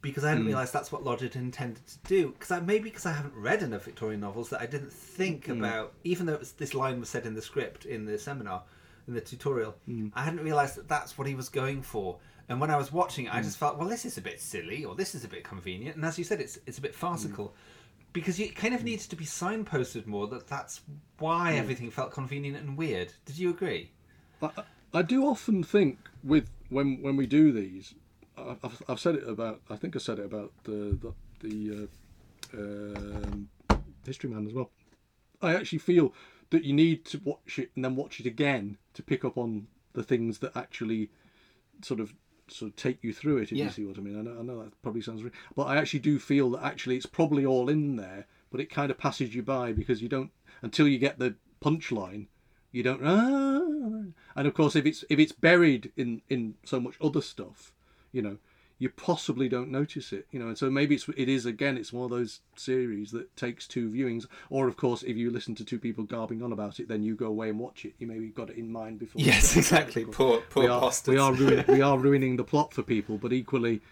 Because 0.00 0.24
I 0.24 0.30
hadn't 0.30 0.44
Mm. 0.44 0.48
realised 0.48 0.72
that's 0.72 0.90
what 0.90 1.04
Lodge 1.04 1.22
intended 1.22 1.86
to 1.86 1.98
do. 2.08 2.30
Because 2.30 2.50
I, 2.50 2.58
maybe 2.60 2.84
because 2.84 3.06
I 3.06 3.12
haven't 3.12 3.34
read 3.34 3.62
enough 3.62 3.84
Victorian 3.84 4.20
novels 4.20 4.48
that 4.50 4.60
I 4.60 4.66
didn't 4.66 4.92
think 4.92 5.46
Mm. 5.46 5.58
about, 5.58 5.92
even 6.04 6.26
though 6.26 6.32
it 6.34 6.40
was, 6.40 6.52
this 6.52 6.74
line 6.74 6.98
was 7.00 7.08
said 7.08 7.24
in 7.26 7.34
the 7.34 7.42
script 7.42 7.84
in 7.84 8.06
the 8.06 8.18
seminar, 8.18 8.64
in 9.06 9.14
the 9.14 9.20
tutorial, 9.20 9.76
Mm. 9.88 10.10
I 10.14 10.22
hadn't 10.22 10.40
realised 10.42 10.76
that 10.76 10.88
that's 10.88 11.16
what 11.18 11.26
he 11.28 11.34
was 11.34 11.48
going 11.48 11.82
for. 11.82 12.18
And 12.48 12.60
when 12.60 12.70
I 12.70 12.76
was 12.76 12.90
watching 12.90 13.26
it, 13.26 13.34
I 13.34 13.40
Mm. 13.40 13.44
just 13.44 13.58
felt, 13.58 13.78
well, 13.78 13.88
this 13.88 14.04
is 14.04 14.18
a 14.18 14.20
bit 14.22 14.40
silly, 14.40 14.84
or 14.84 14.94
this 14.96 15.14
is 15.14 15.22
a 15.24 15.28
bit 15.28 15.44
convenient. 15.44 15.96
And 15.96 16.04
as 16.04 16.18
you 16.18 16.24
said, 16.24 16.40
it's 16.40 16.58
it's 16.66 16.78
a 16.78 16.82
bit 16.82 16.94
farcical 16.94 17.48
Mm. 17.48 17.52
Because 18.12 18.38
it 18.38 18.54
kind 18.54 18.74
of 18.74 18.84
needs 18.84 19.06
to 19.08 19.16
be 19.16 19.24
signposted 19.24 20.06
more 20.06 20.26
that 20.28 20.46
that's 20.48 20.80
why 21.18 21.52
Mm. 21.52 21.58
everything 21.58 21.90
felt 21.90 22.12
convenient 22.12 22.56
and 22.58 22.76
weird. 22.76 23.12
Did 23.24 23.38
you 23.38 23.50
agree? 23.50 23.90
I, 24.42 24.50
I 24.94 25.02
do 25.02 25.24
often 25.26 25.62
think 25.62 25.98
with 26.22 26.50
when 26.68 27.00
when 27.02 27.16
we 27.16 27.26
do 27.26 27.52
these, 27.52 27.94
I've, 28.36 28.82
I've 28.88 29.00
said 29.00 29.14
it 29.16 29.28
about. 29.28 29.60
I 29.70 29.76
think 29.76 29.96
I 29.96 29.98
said 29.98 30.18
it 30.18 30.24
about 30.26 30.52
the 30.64 30.98
the, 31.00 31.48
the 31.48 31.88
uh, 32.54 32.58
um, 32.58 33.48
History 34.04 34.30
Man 34.30 34.46
as 34.46 34.52
well. 34.52 34.70
I 35.40 35.54
actually 35.54 35.78
feel 35.78 36.12
that 36.50 36.64
you 36.64 36.72
need 36.72 37.04
to 37.06 37.20
watch 37.24 37.58
it 37.58 37.70
and 37.74 37.84
then 37.84 37.96
watch 37.96 38.20
it 38.20 38.26
again 38.26 38.78
to 38.94 39.02
pick 39.02 39.24
up 39.24 39.38
on 39.38 39.66
the 39.94 40.02
things 40.02 40.38
that 40.38 40.56
actually 40.56 41.10
sort 41.82 42.00
of 42.00 42.14
sort 42.52 42.70
of 42.70 42.76
take 42.76 42.98
you 43.02 43.12
through 43.12 43.38
it. 43.38 43.52
If 43.52 43.58
Yeah. 43.58 43.64
you 43.64 43.70
see 43.70 43.84
what 43.84 43.98
I 43.98 44.00
mean, 44.00 44.18
I 44.18 44.22
know, 44.22 44.36
I 44.38 44.42
know 44.42 44.62
that 44.62 44.80
probably 44.82 45.02
sounds, 45.02 45.22
re- 45.22 45.30
but 45.56 45.64
I 45.64 45.76
actually 45.76 46.00
do 46.00 46.18
feel 46.18 46.50
that 46.50 46.64
actually 46.64 46.96
it's 46.96 47.06
probably 47.06 47.44
all 47.46 47.68
in 47.68 47.96
there, 47.96 48.26
but 48.50 48.60
it 48.60 48.70
kind 48.70 48.90
of 48.90 48.98
passes 48.98 49.34
you 49.34 49.42
by 49.42 49.72
because 49.72 50.02
you 50.02 50.08
don't 50.08 50.30
until 50.62 50.86
you 50.88 50.98
get 50.98 51.18
the 51.18 51.34
punchline 51.60 52.26
You 52.72 52.82
don't. 52.82 53.02
Ah. 53.04 54.12
And 54.34 54.48
of 54.48 54.54
course, 54.54 54.74
if 54.76 54.86
it's 54.86 55.04
if 55.10 55.18
it's 55.18 55.32
buried 55.32 55.92
in 55.96 56.22
in 56.30 56.54
so 56.64 56.80
much 56.80 56.94
other 57.00 57.20
stuff, 57.20 57.72
you 58.12 58.22
know, 58.22 58.38
you 58.82 58.88
possibly 58.88 59.48
don't 59.48 59.70
notice 59.70 60.12
it. 60.12 60.26
You 60.32 60.40
know, 60.40 60.48
and 60.48 60.58
so 60.58 60.68
maybe 60.68 60.96
it's 60.96 61.08
it 61.16 61.28
is 61.28 61.46
again. 61.46 61.76
It's 61.78 61.92
one 61.92 62.04
of 62.04 62.10
those 62.10 62.40
series 62.56 63.12
that 63.12 63.36
takes 63.36 63.68
two 63.68 63.88
viewings. 63.88 64.26
Or 64.50 64.66
of 64.66 64.76
course, 64.76 65.04
if 65.04 65.16
you 65.16 65.30
listen 65.30 65.54
to 65.54 65.64
two 65.64 65.78
people 65.78 66.02
garbing 66.02 66.42
on 66.42 66.52
about 66.52 66.80
it, 66.80 66.88
then 66.88 67.04
you 67.04 67.14
go 67.14 67.26
away 67.26 67.48
and 67.50 67.60
watch 67.60 67.84
it. 67.84 67.94
You 68.00 68.08
maybe 68.08 68.26
got 68.30 68.50
it 68.50 68.56
in 68.56 68.72
mind 68.72 68.98
before. 68.98 69.22
Yes, 69.22 69.56
exactly. 69.56 70.04
Poor- 70.04 70.42
poor 70.50 70.64
we 70.64 70.68
are, 70.68 70.80
bastards. 70.80 71.14
we 71.14 71.20
are 71.20 71.32
ruin, 71.32 71.64
we 71.68 71.80
are 71.80 71.96
ruining 72.08 72.36
the 72.36 72.42
plot 72.44 72.74
for 72.74 72.82
people, 72.82 73.18
but 73.18 73.32
equally, 73.32 73.82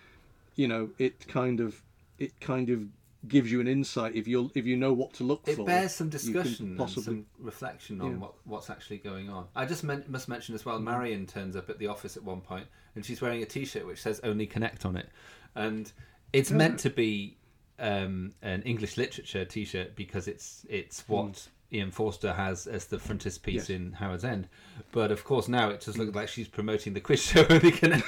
you 0.56 0.66
know, 0.66 0.90
it 0.98 1.28
kind 1.28 1.60
of 1.60 1.82
it 2.18 2.40
kind 2.40 2.68
of 2.68 2.82
gives 3.28 3.52
you 3.52 3.60
an 3.60 3.68
insight 3.68 4.16
if 4.16 4.26
you 4.26 4.50
if 4.56 4.66
you 4.66 4.76
know 4.76 4.92
what 4.92 5.12
to 5.12 5.22
look 5.22 5.42
It 5.46 5.54
for. 5.54 5.62
It 5.62 5.66
bears 5.66 5.94
some 5.94 6.08
discussion 6.08 6.74
possibly 6.76 7.14
and 7.14 7.26
some 7.28 7.46
reflection 7.46 8.00
on 8.00 8.10
Yeah. 8.12 8.16
what, 8.16 8.32
what's 8.44 8.70
actually 8.70 8.98
going 8.98 9.28
on. 9.30 9.46
I 9.54 9.66
just 9.66 9.84
men- 9.84 10.04
must 10.08 10.28
mention 10.28 10.54
as 10.56 10.64
well, 10.66 10.80
Mm. 10.80 10.84
Marion 10.84 11.26
turns 11.26 11.54
up 11.54 11.70
at 11.70 11.78
the 11.78 11.86
office 11.86 12.16
at 12.16 12.24
one 12.24 12.40
point 12.40 12.66
and 12.94 13.04
she's 13.04 13.20
wearing 13.20 13.42
a 13.42 13.46
T-shirt 13.46 13.86
which 13.86 14.00
says 14.00 14.20
"Only 14.24 14.46
Connect" 14.46 14.84
on 14.84 14.96
it, 14.96 15.08
and 15.54 15.90
it's 16.32 16.50
meant 16.50 16.78
to 16.80 16.90
be 16.90 17.36
um, 17.78 18.32
an 18.42 18.62
English 18.62 18.96
literature 18.96 19.44
T-shirt 19.44 19.96
because 19.96 20.28
it's 20.28 20.64
it's 20.68 21.08
what 21.08 21.48
Ian 21.72 21.90
Forster 21.90 22.32
has 22.32 22.66
as 22.66 22.86
the 22.86 22.98
frontispiece. 22.98 23.68
Yes. 23.68 23.70
in 23.70 23.92
Howards 23.92 24.24
End. 24.24 24.48
But 24.92 25.10
of 25.12 25.24
course 25.24 25.48
now 25.48 25.70
it 25.70 25.80
just 25.80 25.98
looks 25.98 26.14
like 26.14 26.28
she's 26.28 26.48
promoting 26.48 26.94
the 26.94 27.00
quiz 27.00 27.22
show 27.22 27.46
"Only 27.50 27.70
Connect." 27.72 28.06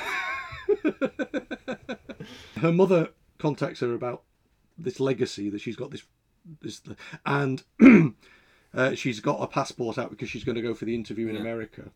her 2.58 2.72
mother 2.72 3.08
contacts 3.38 3.80
her 3.80 3.94
about 3.94 4.22
this 4.78 5.00
legacy 5.00 5.50
that 5.50 5.60
she's 5.60 5.76
got 5.76 5.90
this 5.90 6.02
this 6.60 6.80
and 7.26 7.62
uh, 8.74 8.94
she's 8.94 9.20
got 9.20 9.40
a 9.40 9.46
passport 9.46 9.98
out 9.98 10.10
because 10.10 10.28
she's 10.28 10.44
going 10.44 10.56
to 10.56 10.62
go 10.62 10.74
for 10.74 10.84
the 10.84 10.94
interview 10.94 11.28
in 11.28 11.34
Yeah. 11.34 11.40
America 11.40 11.90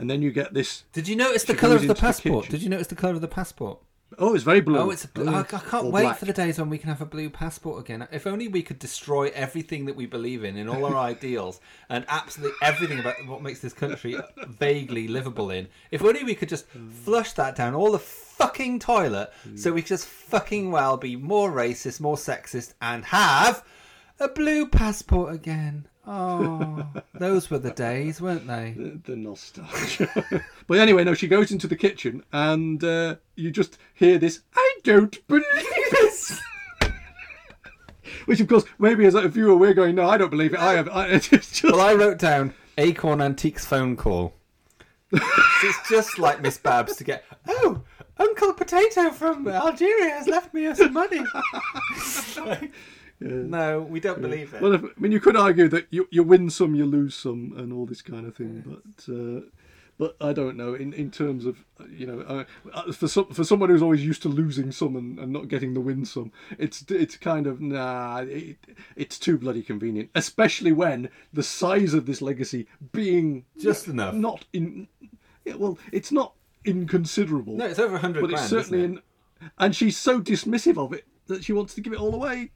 and 0.00 0.10
then 0.10 0.22
you 0.22 0.30
get 0.32 0.54
this 0.54 0.84
Did 0.92 1.06
you 1.08 1.16
notice 1.16 1.44
the 1.44 1.54
colour 1.54 1.76
of 1.76 1.86
the 1.86 1.94
passport? 1.94 2.44
kitchen. 2.46 2.52
Did 2.58 2.62
you 2.64 2.68
notice 2.70 2.86
the 2.88 2.96
colour 2.96 3.14
of 3.14 3.20
the 3.20 3.28
passport? 3.28 3.78
oh 4.18 4.34
it's 4.34 4.42
very 4.42 4.60
blue 4.60 4.76
Oh, 4.76 4.90
it's. 4.90 5.06
Blue. 5.06 5.32
I, 5.32 5.40
I 5.40 5.44
can't 5.44 5.84
Or 5.84 5.90
wait 5.92 6.02
black. 6.02 6.18
for 6.18 6.24
the 6.24 6.32
days 6.32 6.58
when 6.58 6.68
we 6.68 6.78
can 6.78 6.88
have 6.88 7.00
a 7.00 7.06
blue 7.06 7.30
passport 7.30 7.78
again. 7.80 8.08
If 8.10 8.26
only 8.26 8.48
we 8.48 8.60
could 8.62 8.80
destroy 8.80 9.30
everything 9.34 9.84
that 9.86 9.94
we 9.94 10.06
believe 10.06 10.42
in, 10.42 10.56
in 10.56 10.68
all 10.68 10.84
our 10.84 10.96
ideals, 11.12 11.60
and 11.88 12.04
absolutely 12.08 12.56
everything 12.60 12.98
about 12.98 13.24
what 13.28 13.40
makes 13.40 13.60
this 13.60 13.72
country 13.72 14.16
vaguely 14.48 15.06
livable 15.06 15.50
in. 15.50 15.68
If 15.92 16.02
only 16.02 16.24
we 16.24 16.34
could 16.34 16.48
just 16.48 16.66
flush 17.04 17.34
that 17.34 17.54
down 17.54 17.74
all 17.74 17.92
the 17.92 18.00
fucking 18.00 18.80
toilet, 18.80 19.32
so 19.54 19.72
we 19.72 19.80
could 19.82 19.88
just 19.88 20.06
fucking 20.06 20.72
well 20.72 20.96
be 20.96 21.14
more 21.14 21.52
racist, 21.52 22.00
more 22.00 22.16
sexist, 22.16 22.74
and 22.82 23.04
have 23.06 23.64
a 24.18 24.26
blue 24.28 24.66
passport 24.66 25.32
again. 25.32 25.86
Oh, 26.06 26.84
those 27.14 27.50
were 27.50 27.58
the 27.58 27.70
days, 27.72 28.20
weren't 28.20 28.46
they? 28.46 28.74
the, 28.76 29.00
the 29.04 29.16
nostalgia 29.16 30.08
but 30.66 30.78
anyway 30.78 31.04
no 31.04 31.14
she 31.14 31.28
goes 31.28 31.52
into 31.52 31.66
the 31.68 31.76
kitchen 31.76 32.22
and 32.32 32.82
uh, 32.82 33.16
you 33.36 33.50
just 33.50 33.78
hear 33.94 34.18
this 34.18 34.40
i 34.56 34.78
don't 34.82 35.24
believe 35.28 35.44
this 35.92 36.40
which 38.24 38.40
of 38.40 38.48
course 38.48 38.64
maybe 38.78 39.04
as 39.06 39.14
a 39.14 39.28
viewer 39.28 39.56
we're 39.56 39.74
going 39.74 39.94
no 39.94 40.08
i 40.08 40.16
don't 40.16 40.30
believe 40.30 40.54
it 40.54 40.58
i 40.60 40.72
have 40.72 40.88
I, 40.88 41.18
just 41.18 41.62
Well, 41.62 41.80
I 41.80 41.94
wrote 41.94 42.18
down 42.18 42.54
Acorn 42.78 43.20
Antiques 43.20 43.64
phone 43.66 43.94
call. 43.96 44.32
it's 45.12 45.88
just 45.88 46.18
like 46.18 46.40
Miss 46.40 46.56
Babs 46.56 46.96
to 46.96 47.04
get. 47.04 47.24
Oh, 47.46 47.82
Uncle 48.16 48.54
Potato 48.54 49.10
from 49.10 49.46
Algeria 49.48 50.10
has 50.10 50.26
left 50.28 50.54
me 50.54 50.72
some 50.74 50.92
money. 50.94 51.20
No, 53.20 53.80
we 53.82 54.00
don't 54.00 54.22
believe 54.22 54.54
it. 54.54 54.62
Well, 54.62 54.74
if, 54.74 54.82
I 54.82 54.88
mean, 54.98 55.12
you 55.12 55.20
could 55.20 55.36
argue 55.36 55.68
that 55.68 55.86
you 55.90 56.08
you 56.10 56.22
win 56.22 56.48
some, 56.48 56.74
you 56.74 56.86
lose 56.86 57.14
some, 57.14 57.52
and 57.56 57.72
all 57.72 57.84
this 57.84 58.02
kind 58.02 58.26
of 58.26 58.34
thing. 58.34 58.64
But 58.66 59.12
uh, 59.12 59.42
but 59.98 60.16
I 60.22 60.32
don't 60.32 60.56
know. 60.56 60.72
In, 60.72 60.94
in 60.94 61.10
terms 61.10 61.44
of 61.44 61.62
uh, 61.78 61.84
you 61.94 62.06
know, 62.06 62.20
uh, 62.20 62.44
uh, 62.72 62.90
for 62.92 63.06
some, 63.06 63.26
for 63.26 63.44
someone 63.44 63.68
who's 63.68 63.82
always 63.82 64.02
used 64.02 64.22
to 64.22 64.30
losing 64.30 64.72
some 64.72 64.96
and, 64.96 65.18
and 65.18 65.30
not 65.30 65.48
getting 65.48 65.74
the 65.74 65.80
win 65.80 66.06
some, 66.06 66.32
it's 66.58 66.82
it's 66.88 67.18
kind 67.18 67.46
of 67.46 67.60
nah. 67.60 68.24
It, 68.26 68.56
it's 68.96 69.18
too 69.18 69.36
bloody 69.36 69.62
convenient, 69.62 70.08
especially 70.14 70.72
when 70.72 71.10
the 71.34 71.42
size 71.42 71.92
of 71.92 72.06
this 72.06 72.22
legacy 72.22 72.66
being 72.92 73.44
Just 73.58 73.88
enough. 73.88 74.14
Not 74.14 74.46
in. 74.54 74.88
Yeah, 75.44 75.56
well, 75.56 75.78
it's 75.92 76.10
not 76.10 76.32
inconsiderable. 76.64 77.56
No, 77.56 77.66
it's 77.66 77.78
over 77.78 77.92
100 77.92 78.22
But 78.22 78.30
it's 78.30 78.46
certainly 78.46 78.78
isn't 78.78 79.02
in, 79.40 79.50
and 79.58 79.76
she's 79.76 79.98
so 79.98 80.22
dismissive 80.22 80.78
of 80.82 80.94
it 80.94 81.06
that 81.26 81.44
she 81.44 81.52
wants 81.52 81.74
to 81.74 81.82
give 81.82 81.92
it 81.92 82.00
all 82.00 82.14
away 82.14 82.50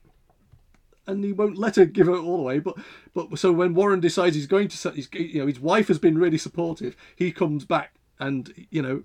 and 1.06 1.24
he 1.24 1.32
won't 1.32 1.59
let 1.59 1.76
her 1.76 1.85
give 1.85 2.09
it 2.09 2.12
all 2.12 2.40
away. 2.40 2.59
But 2.59 2.76
but 3.14 3.39
so 3.39 3.52
when 3.52 3.74
Warren 3.74 4.01
decides 4.01 4.36
he's 4.36 4.47
going 4.47 4.68
to, 4.68 4.76
set- 4.76 4.94
he's, 4.94 5.09
you 5.12 5.40
know, 5.40 5.47
his 5.47 5.60
wife 5.60 5.89
has 5.89 5.98
been 5.98 6.18
really 6.18 6.39
supportive. 6.39 6.97
He 7.16 7.32
comes 7.32 7.64
back 7.64 7.94
and 8.18 8.66
you 8.70 8.82
know, 8.82 9.02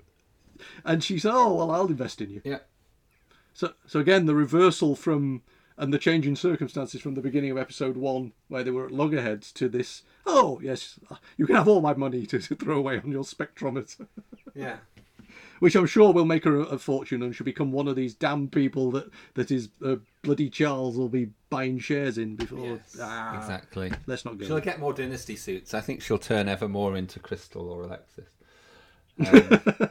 and 0.86 1.04
she 1.04 1.20
says, 1.20 1.32
"Oh 1.34 1.56
well, 1.56 1.72
I'll 1.72 1.88
invest 1.88 2.22
in 2.22 2.30
you." 2.30 2.42
Yeah. 2.44 2.60
So 3.54 3.74
so 3.86 4.00
again, 4.00 4.26
the 4.26 4.36
reversal 4.36 4.96
from 4.96 5.42
and 5.78 5.94
the 5.94 5.98
change 5.98 6.28
in 6.28 6.36
circumstances 6.36 7.02
from 7.02 7.16
the 7.16 7.22
beginning 7.22 7.52
of 7.52 7.58
episode 7.58 7.96
one, 7.96 8.34
where 8.50 8.64
they 8.64 8.72
were 8.72 8.88
at 8.88 8.92
loggerheads, 8.92 9.52
to 9.54 9.70
this. 9.70 10.04
Oh 10.26 10.60
yes, 10.62 11.00
you 11.38 11.46
can 11.46 11.56
have 11.56 11.68
all 11.68 11.82
my 11.82 11.94
money 11.94 12.26
to, 12.28 12.40
to 12.40 12.56
throw 12.56 12.78
away 12.78 13.00
on 13.00 13.12
your 13.12 13.24
spectrometer. 13.24 14.08
Yeah. 14.54 14.78
Which 15.60 15.76
I'm 15.76 15.86
sure 15.86 16.14
will 16.14 16.26
make 16.26 16.46
her 16.46 16.56
a, 16.58 16.64
a 16.64 16.78
fortune 16.78 17.22
and 17.22 17.36
she'll 17.36 17.46
become 17.46 17.72
one 17.72 17.88
of 17.88 17.96
these 17.96 18.14
damn 18.16 18.48
people 18.48 18.92
that 18.92 19.10
that 19.34 19.52
is 19.52 19.70
uh, 19.86 19.98
bloody 20.22 20.50
Charles 20.50 20.98
will 20.98 21.10
be 21.10 21.30
buying 21.50 21.80
shares 21.80 22.18
in 22.18 22.36
before. 22.36 22.80
Ah, 23.02 23.38
exactly. 23.38 23.92
Let's 24.08 24.26
not 24.26 24.38
go. 24.38 24.46
She'll 24.46 24.56
there. 24.56 24.66
get 24.66 24.80
more 24.80 24.94
dynasty 24.94 25.36
suits. 25.36 25.74
I 25.74 25.82
think 25.82 26.02
she'll 26.02 26.18
turn 26.18 26.48
ever 26.48 26.68
more 26.68 26.96
into 26.96 27.20
Krystle 27.20 27.64
or 27.70 27.84
Alexis. 27.84 28.30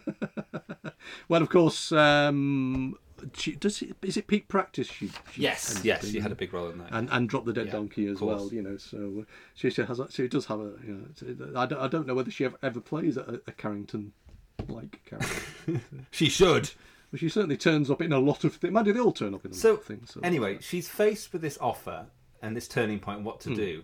well, 1.28 1.42
of 1.42 1.50
course, 1.50 1.92
um, 1.92 2.96
she, 3.34 3.52
does 3.56 3.82
it, 3.82 3.96
is 4.02 4.16
it 4.16 4.26
peak 4.26 4.48
practice? 4.48 4.86
She, 4.88 5.08
she 5.32 5.42
Yes, 5.42 5.80
yes, 5.84 6.06
she 6.08 6.20
had 6.20 6.32
a 6.32 6.36
big 6.36 6.52
role 6.54 6.70
in 6.70 6.78
that. 6.78 6.88
and 6.92 7.08
and 7.10 7.28
drop 7.28 7.44
the 7.44 7.52
dead 7.52 7.66
Yeah, 7.66 7.72
donkey 7.72 8.06
as 8.06 8.20
well. 8.20 8.48
You 8.52 8.62
know, 8.62 8.76
so 8.76 9.18
uh, 9.20 9.24
she, 9.54 9.70
she 9.70 9.82
has 9.82 9.98
a- 10.00 10.10
she 10.10 10.28
does 10.28 10.46
have 10.46 10.60
a. 10.60 10.72
You 10.86 11.08
know, 11.22 11.60
I 11.60 11.66
don't, 11.66 11.80
I 11.80 11.88
don't 11.88 12.06
know 12.06 12.14
whether 12.14 12.30
she 12.30 12.44
ever, 12.44 12.56
ever 12.62 12.80
plays 12.80 13.16
a, 13.16 13.40
a 13.46 13.52
Carrington 13.52 14.12
like 14.68 15.00
character. 15.04 15.42
She 16.10 16.28
should. 16.28 16.70
But 17.10 17.20
she 17.20 17.28
certainly 17.28 17.56
turns 17.56 17.90
up 17.90 18.02
in 18.02 18.12
a 18.12 18.18
lot 18.18 18.44
of 18.44 18.54
things. 18.56 18.72
Mind 18.72 18.86
you, 18.86 18.92
they 18.92 19.00
all 19.00 19.12
turn 19.12 19.34
up 19.34 19.44
in 19.44 19.52
a 19.52 19.54
So, 19.54 19.70
lot 19.70 19.78
of 19.80 19.84
things. 19.86 20.10
So. 20.12 20.20
anyway, 20.22 20.58
she's 20.60 20.88
faced 20.88 21.32
with 21.32 21.40
this 21.42 21.56
offer 21.60 22.06
and 22.42 22.54
this 22.56 22.68
turning 22.68 22.98
point, 23.00 23.22
what 23.22 23.40
to 23.40 23.50
Hmm. 23.50 23.54
do. 23.56 23.82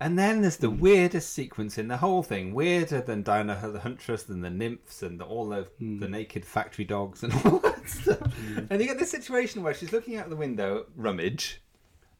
And 0.00 0.16
then 0.18 0.42
there's 0.42 0.58
the 0.58 0.70
weirdest 0.70 1.32
sequence 1.32 1.76
in 1.78 1.88
the 1.88 1.96
whole 1.96 2.22
thing, 2.22 2.54
weirder 2.54 3.00
than 3.00 3.22
Diana 3.22 3.58
the 3.72 3.80
Huntress, 3.80 4.22
than 4.22 4.42
the 4.42 4.50
nymphs 4.50 5.02
and 5.02 5.18
the, 5.18 5.24
all 5.24 5.48
the, 5.48 5.62
Hmm. 5.78 5.98
the 5.98 6.08
naked 6.08 6.44
factory 6.44 6.84
dogs 6.84 7.22
and 7.24 7.32
all 7.44 7.58
that 7.60 7.88
stuff. 7.88 8.32
And 8.70 8.80
you 8.80 8.86
get 8.86 8.98
this 8.98 9.10
situation 9.10 9.62
where 9.62 9.74
she's 9.74 9.92
looking 9.92 10.16
out 10.16 10.28
the 10.28 10.36
window, 10.36 10.86
Rummidge, 10.94 11.62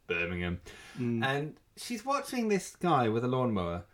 Birmingham, 0.07 0.61
Hmm. 0.97 1.23
and 1.23 1.57
she's 1.77 2.05
watching 2.07 2.49
this 2.49 2.75
guy 2.75 3.09
with 3.11 3.23
a 3.23 3.29
lawnmower 3.29 3.85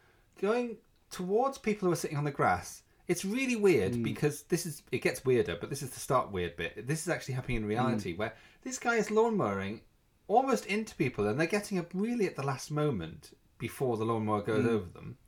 going 0.41 0.77
towards 1.11 1.59
people 1.59 1.87
who 1.89 1.93
are 1.93 1.97
sitting 1.97 2.17
on 2.17 2.25
the 2.25 2.31
grass. 2.31 2.84
It's 3.07 3.25
really 3.25 3.57
weird 3.57 4.03
because 4.03 4.43
this 4.45 4.65
is 4.65 4.83
it 4.91 5.03
gets 5.03 5.25
weirder, 5.25 5.57
but 5.61 5.69
this 5.71 5.83
is 5.83 5.91
the 5.91 6.01
start 6.01 6.33
weird 6.33 6.57
bit. 6.57 6.87
This 6.87 7.03
is 7.03 7.09
actually 7.09 7.35
happening 7.35 7.59
in 7.59 7.67
reality 7.67 8.15
where 8.15 8.35
this 8.63 8.79
guy 8.79 8.97
is 8.97 9.09
lawnmowering 9.09 9.81
almost 10.27 10.65
into 10.67 10.95
people 10.97 11.27
and 11.29 11.39
they're 11.39 11.47
getting 11.47 11.79
up 11.79 11.91
really 11.93 12.27
at 12.27 12.35
the 12.37 12.43
last 12.43 12.71
moment 12.71 13.37
before 13.59 13.97
the 13.99 14.05
lawnmower 14.07 14.41
goes 14.43 14.65
Mm. 14.65 14.69
over 14.71 14.89
them. 14.89 15.19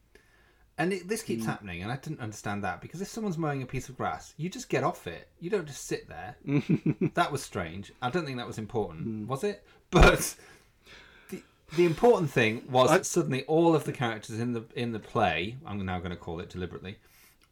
And 0.78 0.92
it, 0.92 1.08
this 1.08 1.22
keeps 1.22 1.44
Mm. 1.44 1.46
happening, 1.46 1.82
and 1.82 1.90
I 1.92 1.96
didn't 1.96 2.20
understand 2.20 2.62
that 2.64 2.80
because 2.82 3.00
if 3.00 3.08
someone's 3.08 3.38
mowing 3.38 3.62
a 3.62 3.66
piece 3.66 3.88
of 3.88 3.96
grass, 3.96 4.34
you 4.36 4.48
just 4.50 4.68
get 4.68 4.84
off 4.84 5.06
it. 5.06 5.28
You 5.40 5.48
don't 5.50 5.66
just 5.66 5.86
sit 5.86 6.06
there. 6.08 6.36
that 7.14 7.30
was 7.32 7.42
strange. 7.42 7.92
I 8.02 8.08
don't 8.10 8.24
think 8.26 8.36
that 8.38 8.46
was 8.46 8.58
important, 8.58 9.26
was 9.28 9.44
it? 9.44 9.64
But 9.90 10.34
the, 11.30 11.42
the 11.76 11.84
important 11.86 12.30
thing 12.30 12.62
was 12.70 12.90
that 12.90 13.06
suddenly 13.06 13.44
all 13.44 13.74
of 13.74 13.84
the 13.84 13.92
characters 13.92 14.38
in 14.40 14.52
the 14.52 14.64
in 14.74 14.92
the 14.92 14.98
play, 14.98 15.56
I'm 15.64 15.84
now 15.84 15.98
going 15.98 16.10
to 16.10 16.16
call 16.16 16.40
it 16.40 16.48
deliberately, 16.50 16.96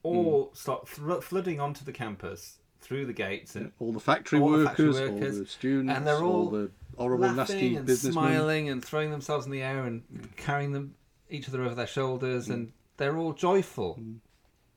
Hmm. 0.04 0.16
all 0.16 0.50
start 0.54 0.88
fl- 0.88 1.20
flooding 1.20 1.60
onto 1.60 1.84
the 1.84 1.92
campus 1.92 2.58
through 2.80 3.06
the 3.06 3.12
gates 3.14 3.56
and 3.56 3.72
all 3.78 3.92
the 3.92 4.00
factory 4.00 4.38
all 4.38 4.50
the 4.50 4.64
workers, 4.64 4.98
factory 4.98 5.14
all 5.14 5.38
the 5.38 5.46
students, 5.46 5.96
and 5.96 6.06
they're 6.06 6.22
all, 6.22 6.32
all 6.32 6.50
the 6.50 6.70
horrible, 6.98 7.32
nasty 7.32 7.76
and 7.76 7.86
businessmen. 7.86 8.12
smiling 8.12 8.68
and 8.68 8.84
throwing 8.84 9.10
themselves 9.10 9.46
in 9.46 9.52
the 9.52 9.62
air 9.62 9.84
and 9.84 10.02
hmm. 10.02 10.24
carrying 10.36 10.72
them 10.72 10.94
each 11.30 11.48
other 11.48 11.62
over 11.62 11.74
their 11.74 11.86
shoulders, 11.86 12.46
hmm. 12.46 12.52
and 12.52 12.72
they're 12.98 13.16
all 13.16 13.32
joyful. 13.32 13.98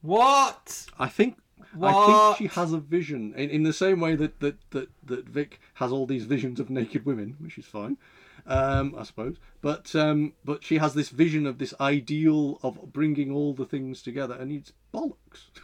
What? 0.02 0.86
I 0.98 1.10
think 1.10 1.38
what? 1.74 1.94
I 1.94 2.34
think 2.34 2.38
she 2.38 2.60
has 2.60 2.72
a 2.72 2.78
vision 2.78 3.34
in, 3.36 3.50
in 3.50 3.64
the 3.64 3.74
same 3.74 4.00
way 4.00 4.16
that, 4.16 4.40
that, 4.40 4.56
that, 4.72 4.90
that 5.04 5.28
Vic 5.28 5.60
has 5.76 5.92
all 5.92 6.06
these 6.06 6.26
visions 6.26 6.60
of 6.60 6.70
naked 6.70 7.06
women, 7.06 7.36
which 7.40 7.58
is 7.58 7.66
fine, 7.66 7.98
um, 8.48 8.96
I 8.98 9.04
suppose. 9.04 9.38
But 9.62 9.96
um, 9.96 10.34
but 10.46 10.64
she 10.64 10.78
has 10.78 10.94
this 10.94 11.10
vision 11.10 11.46
of 11.46 11.58
this 11.58 11.74
ideal 11.80 12.60
of 12.64 12.94
bringing 12.94 13.32
all 13.32 13.54
the 13.54 13.66
things 13.66 14.02
together, 14.02 14.36
and 14.36 14.52
it's 14.52 14.74
bollocks. 14.94 15.16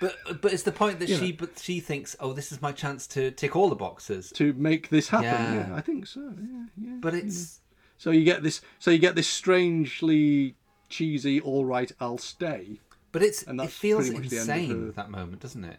But 0.00 0.42
but 0.42 0.52
it's 0.52 0.64
the 0.64 0.72
point 0.72 0.98
that 0.98 1.08
You 1.08 1.16
she 1.16 1.30
know. 1.30 1.36
but 1.38 1.58
she 1.60 1.78
thinks, 1.78 2.16
oh, 2.18 2.32
this 2.32 2.50
is 2.50 2.60
my 2.60 2.72
chance 2.72 3.06
to 3.08 3.30
tick 3.30 3.54
all 3.54 3.68
the 3.68 3.76
boxes. 3.76 4.30
to 4.32 4.52
make 4.54 4.88
this 4.88 5.08
happen. 5.08 5.24
Yeah. 5.26 5.68
Yeah, 5.68 5.74
I 5.74 5.80
think 5.80 6.08
so. 6.08 6.20
Yeah, 6.20 6.64
yeah. 6.76 6.96
But 7.00 7.14
yeah. 7.14 7.20
it's 7.20 7.60
so 7.96 8.10
you 8.10 8.24
get 8.24 8.42
this. 8.42 8.60
So 8.80 8.90
you 8.90 8.98
get 8.98 9.14
this 9.14 9.28
strangely 9.28 10.56
cheesy. 10.88 11.40
All 11.40 11.64
right, 11.64 11.90
I'll 12.00 12.18
stay. 12.18 12.80
But 13.12 13.22
it's 13.22 13.44
and 13.44 13.60
it 13.60 13.70
feels 13.70 14.08
pretty 14.10 14.20
much 14.22 14.28
the 14.30 14.38
end 14.38 14.50
of 14.50 14.56
insane 14.56 14.92
that 14.96 15.10
moment, 15.10 15.40
doesn't 15.40 15.64
it? 15.64 15.78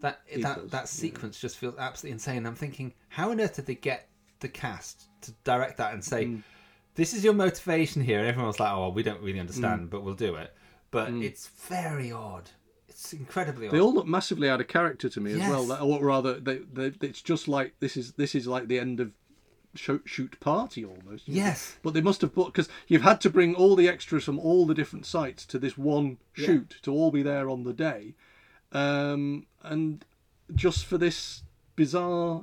That 0.00 0.20
It 0.28 0.42
that 0.42 0.56
does, 0.56 0.70
that 0.70 0.82
yeah. 0.82 0.84
sequence 0.84 1.40
just 1.40 1.56
feels 1.56 1.76
absolutely 1.78 2.12
insane. 2.12 2.44
I'm 2.44 2.54
thinking, 2.54 2.92
how 3.08 3.30
on 3.30 3.40
earth 3.40 3.56
did 3.56 3.66
they 3.66 3.74
get 3.74 4.09
the 4.40 4.48
cast 4.48 5.08
to 5.22 5.32
direct 5.44 5.76
that 5.78 5.92
and 5.94 6.04
say, 6.04 6.24
Mm. 6.26 6.42
"This 6.94 7.12
is 7.14 7.22
your 7.24 7.34
motivation 7.34 8.02
here"? 8.02 8.18
And 8.20 8.28
everyone's 8.28 8.58
like, 8.60 8.72
"Oh, 8.72 8.80
well, 8.80 8.92
we 8.92 9.02
don't 9.02 9.22
really 9.22 9.40
understand, 9.40 9.82
Mm. 9.86 9.90
but 9.90 10.02
we'll 10.02 10.14
do 10.14 10.34
it." 10.34 10.54
But 10.90 11.08
Mm. 11.10 11.22
it's 11.24 11.46
very 11.48 12.10
odd. 12.10 12.50
It's 12.88 13.12
incredibly 13.12 13.66
odd. 13.68 13.72
They 13.72 13.80
all 13.80 13.94
look 13.94 14.06
massively 14.06 14.48
out 14.48 14.60
of 14.60 14.68
character 14.68 15.08
to 15.08 15.20
me 15.20 15.32
as 15.32 15.48
well. 15.48 15.72
Or 15.82 16.04
rather, 16.04 16.38
they, 16.40 16.58
they, 16.58 16.92
it's 17.00 17.22
just 17.22 17.48
like 17.48 17.78
this 17.80 17.96
is 17.96 18.12
this 18.12 18.34
is 18.34 18.46
like 18.46 18.66
the 18.68 18.78
end 18.78 18.98
of 19.00 19.12
shoot, 19.76 20.02
shoot 20.04 20.38
party 20.40 20.84
almost. 20.84 21.28
Yes. 21.28 21.76
But 21.82 21.94
they 21.94 22.00
must 22.00 22.20
have 22.22 22.34
put 22.34 22.46
because 22.48 22.68
you've 22.88 23.02
had 23.02 23.20
to 23.20 23.30
bring 23.30 23.54
all 23.54 23.76
the 23.76 23.88
extras 23.88 24.24
from 24.24 24.38
all 24.40 24.66
the 24.66 24.74
different 24.74 25.06
sites 25.06 25.46
to 25.46 25.58
this 25.60 25.78
one 25.78 26.18
Yeah. 26.36 26.46
shoot 26.46 26.76
to 26.82 26.92
all 26.92 27.10
be 27.12 27.22
there 27.22 27.48
on 27.48 27.62
the 27.62 27.72
day, 27.72 28.14
um, 28.72 29.46
and 29.62 30.04
just 30.54 30.84
for 30.84 30.98
this 30.98 31.42
bizarre, 31.76 32.42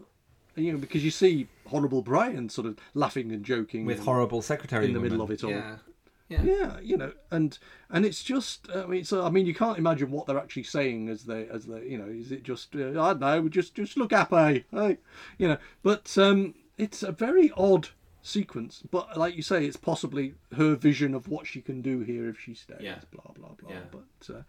you 0.57 0.71
know, 0.73 0.77
because 0.77 1.03
you 1.05 1.11
see 1.11 1.47
horrible 1.67 2.01
Brian 2.01 2.49
sort 2.49 2.67
of 2.67 2.77
laughing 2.93 3.31
and 3.31 3.43
joking 3.45 3.85
with 3.85 3.97
and- 3.97 4.05
horrible 4.05 4.41
secretary 4.41 4.85
in 4.85 4.93
the 4.93 4.99
middle 4.99 5.21
of 5.21 5.31
it 5.31 5.43
all. 5.43 5.51
Yeah. 5.51 5.77
Yeah. 6.29 6.43
Yeah, 6.43 6.79
you 6.81 6.97
know, 6.97 7.13
and 7.31 7.57
and 7.89 8.05
it's 8.05 8.21
just, 8.21 8.67
I 8.75 8.85
mean, 8.85 9.05
so 9.05 9.23
I 9.25 9.29
mean, 9.29 9.45
you 9.45 9.53
can't 9.55 9.77
imagine 9.77 10.11
what 10.11 10.27
they're 10.27 10.38
actually 10.38 10.63
saying 10.63 11.07
as 11.07 11.23
they, 11.23 11.47
as 11.47 11.65
they, 11.67 11.84
you 11.88 11.97
know, 11.97 12.03
is 12.09 12.34
it 12.34 12.43
just, 12.43 12.75
uh, 12.75 12.89
I 13.01 13.13
don't 13.13 13.19
know, 13.21 13.47
just 13.47 13.75
just 13.75 13.95
look 13.95 14.11
happy, 14.11 14.65
hey, 14.71 14.97
you 15.38 15.47
know, 15.47 15.57
but 15.84 16.17
um, 16.17 16.53
it's 16.77 17.01
a 17.01 17.13
very 17.13 17.49
odd 17.55 17.88
sequence, 18.21 18.84
but 18.91 19.17
like 19.17 19.38
you 19.38 19.41
say, 19.41 19.65
it's 19.65 19.77
possibly 19.77 20.34
her 20.57 20.75
vision 20.75 21.13
of 21.13 21.29
what 21.29 21.47
she 21.47 21.61
can 21.61 21.81
do 21.81 22.01
here 22.01 22.27
if 22.27 22.38
she 22.38 22.53
stays, 22.53 22.81
Yeah. 22.81 22.99
blah 23.09 23.31
blah 23.34 23.53
blah. 23.57 23.69
Yeah. 23.71 23.79
But 23.89 24.35
uh, 24.35 24.41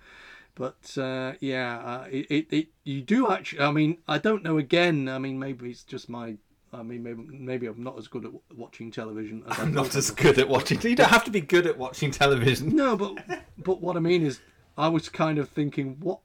but 0.59 0.99
uh, 0.99 1.33
yeah, 1.41 1.79
uh, 1.79 2.07
it, 2.11 2.27
it 2.31 2.53
it 2.53 2.67
you 2.85 3.01
do 3.03 3.31
actually. 3.31 3.61
I 3.61 3.71
mean, 3.71 3.99
I 4.09 4.19
don't 4.19 4.43
know. 4.43 4.59
Again, 4.59 5.09
I 5.09 5.19
mean, 5.19 5.39
maybe 5.39 5.71
it's 5.71 5.85
just 5.85 6.09
my. 6.09 6.37
I 6.71 6.83
mean, 6.83 7.03
maybe 7.03 7.23
maybe 7.27 7.67
I'm 7.67 7.83
not 7.83 7.97
as 7.97 8.09
good 8.09 8.27
at 8.27 8.33
watching 8.55 8.91
television. 8.91 9.43
As 9.49 9.59
I'm 9.59 9.73
not 9.73 9.95
as 9.97 10.11
good 10.11 10.39
at 10.39 10.49
watching. 10.49 10.81
You 10.83 10.97
don't 10.97 11.09
have 11.09 11.25
to 11.25 11.31
be 11.31 11.41
good 11.41 11.67
at 11.67 11.79
watching 11.79 12.11
television. 12.11 12.77
No, 12.77 12.97
but 12.97 13.17
but 13.57 13.81
what 13.81 13.97
I 13.97 14.01
mean 14.01 14.23
is, 14.27 14.41
I 14.77 14.89
was 14.89 15.09
kind 15.09 15.39
of 15.39 15.49
thinking, 15.49 15.97
what, 16.01 16.21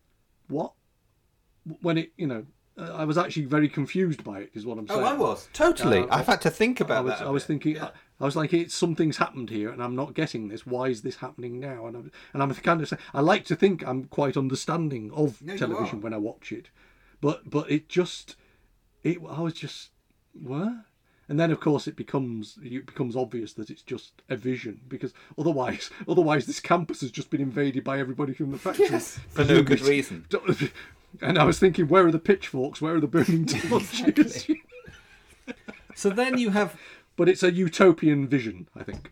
what, 0.49 0.73
when 1.81 1.97
it, 1.97 2.11
you 2.18 2.27
know, 2.27 2.45
uh, 2.77 2.91
I 2.93 3.05
was 3.05 3.18
actually 3.18 3.45
very 3.45 3.69
confused 3.69 4.23
by 4.23 4.39
it. 4.39 4.51
Is 4.53 4.65
what 4.65 4.77
I'm 4.77 4.88
saying. 4.88 4.99
Oh. 4.99 5.05
I 5.05 5.14
was. 5.14 5.47
Totally. 5.53 5.99
Uh, 5.99 6.07
I've 6.10 6.27
had 6.27 6.41
to 6.41 6.49
think 6.49 6.81
about 6.81 6.95
it. 6.95 6.97
I 6.97 7.01
was, 7.01 7.19
that 7.19 7.27
I 7.27 7.30
was 7.30 7.43
bit. 7.43 7.47
thinking. 7.47 7.81
I, 7.81 7.91
I 8.19 8.26
was 8.26 8.35
like, 8.35 8.53
it's 8.53 8.76
something's 8.76 9.18
happened 9.18 9.49
here, 9.49 9.69
and 9.69 9.81
I'm 9.81 9.95
not 9.95 10.14
getting 10.14 10.48
this. 10.48 10.65
Why 10.65 10.88
is 10.88 11.02
this 11.02 11.18
happening 11.18 11.60
now? 11.60 11.88
And 11.88 11.98
I'm 11.98 12.11
and 12.34 12.44
I'm 12.44 12.53
kind 12.53 12.81
of 12.81 12.88
saying, 12.88 13.02
I 13.14 13.22
like 13.22 13.45
to 13.45 13.56
think 13.56 13.85
I'm 13.85 14.06
quite 14.06 14.38
understanding 14.38 15.11
of 15.14 15.41
No, 15.41 15.57
television 15.57 16.02
when 16.02 16.14
I 16.14 16.18
watch 16.18 16.52
it, 16.52 16.69
but 17.22 17.49
but 17.49 17.69
it 17.69 17.90
just, 17.90 18.35
it 19.03 19.18
I 19.30 19.41
was 19.41 19.53
just 19.53 19.90
what. 20.34 20.73
And 21.30 21.40
then, 21.40 21.52
of 21.52 21.61
course, 21.61 21.88
it 21.88 21.95
becomes 21.95 22.60
it 22.61 22.85
becomes 22.85 23.15
obvious 23.15 23.53
that 23.53 23.69
it's 23.69 23.81
just 23.81 24.22
a 24.30 24.35
vision 24.35 24.81
because 24.88 25.14
otherwise, 25.38 25.90
otherwise, 26.07 26.45
this 26.45 26.60
campus 26.60 27.02
has 27.02 27.11
just 27.11 27.30
been 27.30 27.41
invaded 27.41 27.84
by 27.84 27.99
everybody 27.99 28.34
from 28.34 28.52
the 28.52 28.57
factory 28.57 28.88
Yes, 28.90 29.19
for 29.30 29.44
no 29.44 29.64
good 29.64 29.81
reason. 29.81 30.26
And 31.22 31.38
I 31.38 31.44
was 31.44 31.60
thinking, 31.60 31.88
where 31.88 32.07
are 32.07 32.11
the 32.11 32.18
pitchforks? 32.18 32.81
Where 32.81 32.95
are 32.95 32.99
the 32.99 33.06
burning 33.06 33.45
torches? 33.45 34.48
So 35.95 36.10
then 36.10 36.38
you 36.38 36.49
have. 36.49 36.76
But 37.15 37.30
it's 37.30 37.44
a 37.44 37.52
utopian 37.52 38.27
vision, 38.27 38.68
I 38.76 38.84
think. 38.84 39.11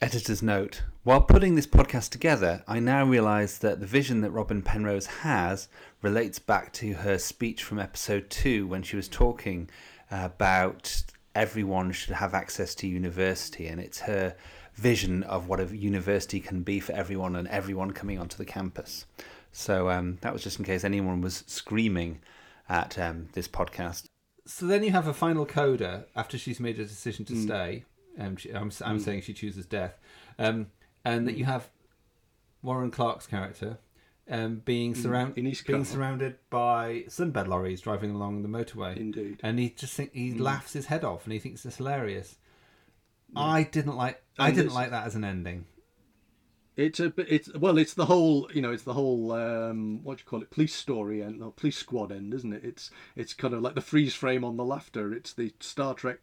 Editor's 0.00 0.42
note. 0.42 0.84
While 1.02 1.22
putting 1.22 1.56
this 1.56 1.66
podcast 1.66 2.10
together, 2.10 2.62
I 2.68 2.78
now 2.78 3.04
realise 3.04 3.58
that 3.58 3.80
the 3.80 3.86
vision 3.86 4.20
that 4.20 4.30
Robin 4.30 4.62
Penrose 4.62 5.06
has 5.06 5.68
relates 6.00 6.38
back 6.38 6.72
to 6.74 6.94
her 6.94 7.18
speech 7.18 7.64
from 7.64 7.78
episode 7.78 8.30
two 8.30 8.66
when 8.66 8.82
she 8.82 8.96
was 8.96 9.08
talking 9.08 9.68
about 10.10 11.02
everyone 11.34 11.92
should 11.92 12.14
have 12.14 12.34
access 12.34 12.74
to 12.76 12.86
university, 12.86 13.66
and 13.66 13.80
it's 13.80 14.00
her 14.00 14.36
vision 14.74 15.22
of 15.24 15.48
what 15.48 15.60
a 15.60 15.76
university 15.76 16.40
can 16.40 16.62
be 16.62 16.80
for 16.80 16.92
everyone 16.92 17.36
and 17.36 17.48
everyone 17.48 17.90
coming 17.90 18.18
onto 18.18 18.36
the 18.36 18.44
campus. 18.44 19.06
So 19.52 19.90
um, 19.90 20.18
that 20.20 20.32
was 20.32 20.42
just 20.42 20.58
in 20.58 20.64
case 20.64 20.84
anyone 20.84 21.20
was 21.20 21.44
screaming 21.46 22.20
at 22.68 22.98
um, 22.98 23.28
this 23.32 23.48
podcast. 23.48 24.09
So 24.46 24.66
then 24.66 24.82
you 24.82 24.90
have 24.90 25.06
a 25.06 25.14
final 25.14 25.46
coda 25.46 26.06
after 26.16 26.36
she's 26.38 26.60
made 26.60 26.78
a 26.78 26.84
decision 26.84 27.24
to 27.26 27.34
Mm. 27.34 27.44
stay. 27.44 27.84
Um, 28.18 28.36
she, 28.36 28.50
I'm, 28.50 28.70
I'm 28.84 28.98
Mm. 28.98 29.04
saying 29.04 29.20
she 29.22 29.32
chooses 29.34 29.66
death, 29.66 29.98
um, 30.38 30.68
and 31.04 31.26
that 31.28 31.36
you 31.36 31.44
have 31.44 31.70
Warren 32.62 32.90
Clarke's 32.90 33.26
character 33.26 33.78
um, 34.28 34.62
being 34.64 34.92
Mm, 34.94 34.96
surround 34.96 35.38
in 35.38 35.46
his 35.46 35.62
being 35.62 35.84
surrounded 35.84 36.36
by 36.50 37.04
sunbed 37.08 37.46
lorries 37.48 37.80
driving 37.80 38.10
along 38.10 38.42
the 38.42 38.48
motorway. 38.48 38.96
Indeed, 38.96 39.40
and 39.42 39.58
he 39.58 39.70
just 39.70 39.94
think 39.94 40.12
he 40.12 40.32
Mm. 40.32 40.40
laughs 40.40 40.72
his 40.72 40.86
head 40.86 41.04
off, 41.04 41.24
and 41.24 41.32
he 41.32 41.38
thinks 41.38 41.64
it's 41.64 41.76
hilarious. 41.76 42.38
I 43.36 43.62
didn't 43.62 43.96
like. 43.96 44.22
I 44.38 44.50
didn't 44.50 44.74
like 44.74 44.90
that 44.90 45.06
as 45.06 45.14
an 45.14 45.24
ending. 45.24 45.66
It's 46.76 47.00
a 47.00 47.10
bit- 47.10 47.26
it's 47.30 47.52
well, 47.54 47.76
it's 47.78 47.94
the 47.94 48.06
whole 48.06 48.48
you 48.54 48.62
know, 48.62 48.70
it's 48.72 48.84
the 48.84 48.94
whole 48.94 49.32
um, 49.32 50.02
what 50.02 50.18
do 50.18 50.22
you 50.22 50.26
call 50.28 50.40
it, 50.42 50.50
police 50.50 50.74
story 50.74 51.22
end, 51.22 51.42
or 51.42 51.52
police 51.52 51.76
squad 51.76 52.10
end, 52.12 52.32
isn't 52.32 52.52
it? 52.52 52.64
It's 52.64 52.90
it's 53.16 53.34
kind 53.34 53.52
of 53.54 53.60
like 53.60 53.74
the 53.74 53.80
freeze 53.80 54.14
frame 54.14 54.44
on 54.44 54.56
the 54.56 54.64
laughter. 54.64 55.12
It's 55.12 55.32
the 55.32 55.52
Star 55.60 55.94
Trek. 55.94 56.18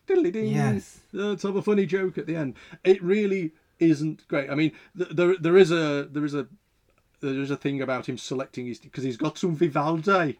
Yes. 0.49 0.99
let's 1.13 1.43
have 1.43 1.55
a 1.55 1.61
funny 1.61 1.85
joke 1.85 2.17
at 2.17 2.25
the 2.27 2.35
end. 2.35 2.55
It 2.83 3.03
really 3.03 3.51
isn't 3.79 4.27
great. 4.27 4.49
I 4.49 4.55
mean, 4.55 4.71
th- 4.97 5.11
there 5.11 5.35
there 5.37 5.57
is 5.57 5.69
a 5.71 6.07
there 6.11 6.25
is 6.25 6.33
a 6.33 6.47
there 7.19 7.39
is 7.39 7.51
a 7.51 7.57
thing 7.57 7.81
about 7.81 8.07
him 8.07 8.17
selecting 8.17 8.67
his 8.67 8.79
because 8.79 9.03
he's 9.03 9.17
got 9.17 9.37
some 9.37 9.55
Vivaldi. 9.55 10.39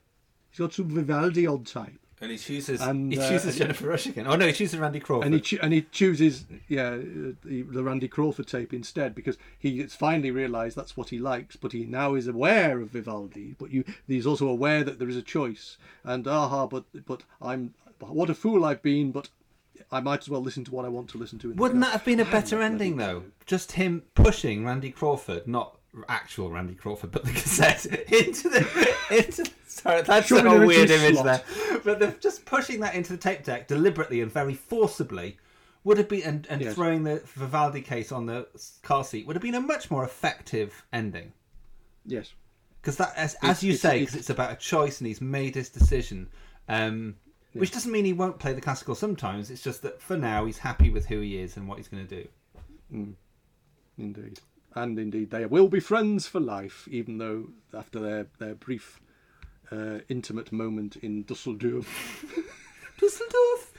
He's 0.49 0.59
got 0.59 0.73
some 0.73 0.89
Vivaldi 0.89 1.45
on 1.45 1.63
tape. 1.65 1.99
And 2.19 2.31
he 2.31 2.38
chooses. 2.38 2.81
And, 2.81 3.11
he 3.11 3.19
uh, 3.19 3.30
chooses 3.30 3.57
Jennifer 3.57 3.88
Rush 3.88 4.07
again. 4.07 4.26
Oh 4.27 4.35
no, 4.35 4.48
he 4.48 4.53
chooses 4.53 4.80
Randy 4.80 4.99
Crawford. 4.99 5.26
And 5.26 5.35
he 5.35 5.41
cho- 5.41 5.60
and 5.61 5.72
he 5.72 5.84
chooses 5.84 6.45
yeah 6.68 6.98
the, 6.98 7.61
the 7.61 7.84
Randy 7.84 8.07
Crawford 8.07 8.48
tape 8.48 8.73
instead 8.73 9.14
because 9.14 9.38
he 9.57 9.80
has 9.80 9.94
finally 9.94 10.31
realised 10.31 10.76
that's 10.76 10.98
what 10.98 11.10
he 11.10 11.19
likes. 11.19 11.56
But 11.56 11.73
he 11.73 11.85
now 11.85 12.15
is 12.15 12.27
aware 12.27 12.80
of 12.80 12.89
Vivaldi. 12.89 13.56
But 13.60 13.72
you 13.72 13.84
he's 14.07 14.26
also 14.26 14.48
aware 14.48 14.84
that 14.84 14.98
there 14.98 15.10
is 15.10 15.15
a 15.15 15.22
choice. 15.22 15.77
And 16.03 16.27
aha, 16.27 16.65
but 16.65 16.85
but 17.06 17.23
I'm 17.41 17.76
what 17.99 18.31
a 18.31 18.35
fool 18.35 18.65
I've 18.65 18.81
been. 18.81 19.11
But 19.11 19.30
I 19.91 19.99
might 19.99 20.22
as 20.22 20.30
well 20.30 20.41
listen 20.41 20.64
to 20.65 20.72
what 20.72 20.85
I 20.85 20.89
want 20.89 21.10
to 21.11 21.19
listen 21.19 21.38
to. 21.39 21.52
In 21.52 21.57
Wouldn't 21.57 21.81
that 21.81 21.91
have 21.91 22.06
been 22.06 22.19
a 22.19 22.26
better 22.26 22.61
ending 22.64 22.98
though? 22.98 23.26
Just 23.45 23.73
him 23.73 24.03
pushing 24.15 24.65
Randy 24.65 24.89
Crawford, 24.89 25.48
not 25.48 25.76
actual 26.09 26.49
Randy 26.51 26.75
Crawford, 26.75 27.11
but 27.11 27.23
the 27.25 27.31
cassette 27.31 27.85
into 28.11 28.49
the 28.49 28.95
into. 29.11 29.49
Sorry, 29.67 30.01
that's 30.01 30.31
a 30.31 30.43
weird 30.65 30.89
image 30.89 31.15
slot. 31.15 31.25
there. 31.45 31.79
But 31.83 31.99
the, 31.99 32.15
just 32.19 32.45
pushing 32.45 32.79
that 32.81 32.95
into 32.95 33.11
the 33.13 33.17
tape 33.17 33.43
deck 33.43 33.67
deliberately 33.67 34.21
and 34.21 34.31
very 34.31 34.53
forcibly 34.55 35.37
would 35.83 35.97
have 35.97 36.09
been, 36.09 36.23
and, 36.23 36.47
and 36.49 36.61
Yes. 36.61 36.73
throwing 36.75 37.03
the 37.03 37.21
Vivaldi 37.35 37.81
case 37.81 38.11
on 38.11 38.25
the 38.25 38.47
car 38.83 39.03
seat 39.03 39.25
would 39.27 39.35
have 39.35 39.43
been 39.43 39.55
a 39.55 39.61
much 39.61 39.89
more 39.91 40.03
effective 40.03 40.83
ending. 40.91 41.31
Yes. 42.05 42.33
Because 42.81 42.97
that, 42.97 43.13
as, 43.15 43.35
as 43.43 43.63
you 43.63 43.73
it's- 43.73 43.81
say, 43.81 43.99
because 43.99 44.15
it's 44.15 44.29
about 44.29 44.51
a 44.51 44.55
choice 44.55 44.99
and 44.99 45.07
he's 45.07 45.21
made 45.21 45.55
his 45.55 45.69
decision. 45.69 46.27
Um, 46.67 47.15
Which 47.53 47.71
doesn't 47.71 47.91
mean 47.91 48.03
he 48.05 48.13
won't 48.13 48.39
play 48.39 48.53
the 48.53 48.61
classical 48.61 48.95
sometimes. 48.95 49.49
It's 49.51 49.63
just 49.63 49.81
that 49.83 50.01
for 50.01 50.17
now 50.17 50.45
he's 50.45 50.57
happy 50.57 50.89
with 50.89 51.05
who 51.05 51.21
he 51.21 51.37
is 51.37 51.55
and 51.57 51.67
what 51.67 51.77
he's 51.77 51.87
going 51.87 52.05
to 52.07 52.15
do. 52.23 52.27
Mm. 52.93 53.13
Indeed. 53.97 54.39
And 54.77 54.99
indeed, 54.99 55.31
they 55.31 55.43
will 55.47 55.69
be 55.69 55.79
friends 55.79 56.27
for 56.27 56.39
life, 56.39 56.87
even 56.91 57.17
though 57.17 57.47
after 57.73 57.99
their, 57.99 58.27
their 58.37 58.53
brief, 58.53 59.01
uh, 59.71 60.01
intimate 60.07 60.51
moment 60.51 60.97
in 60.97 61.23
Dusseldorf. 61.23 62.23
Dusseldorf! 62.99 63.73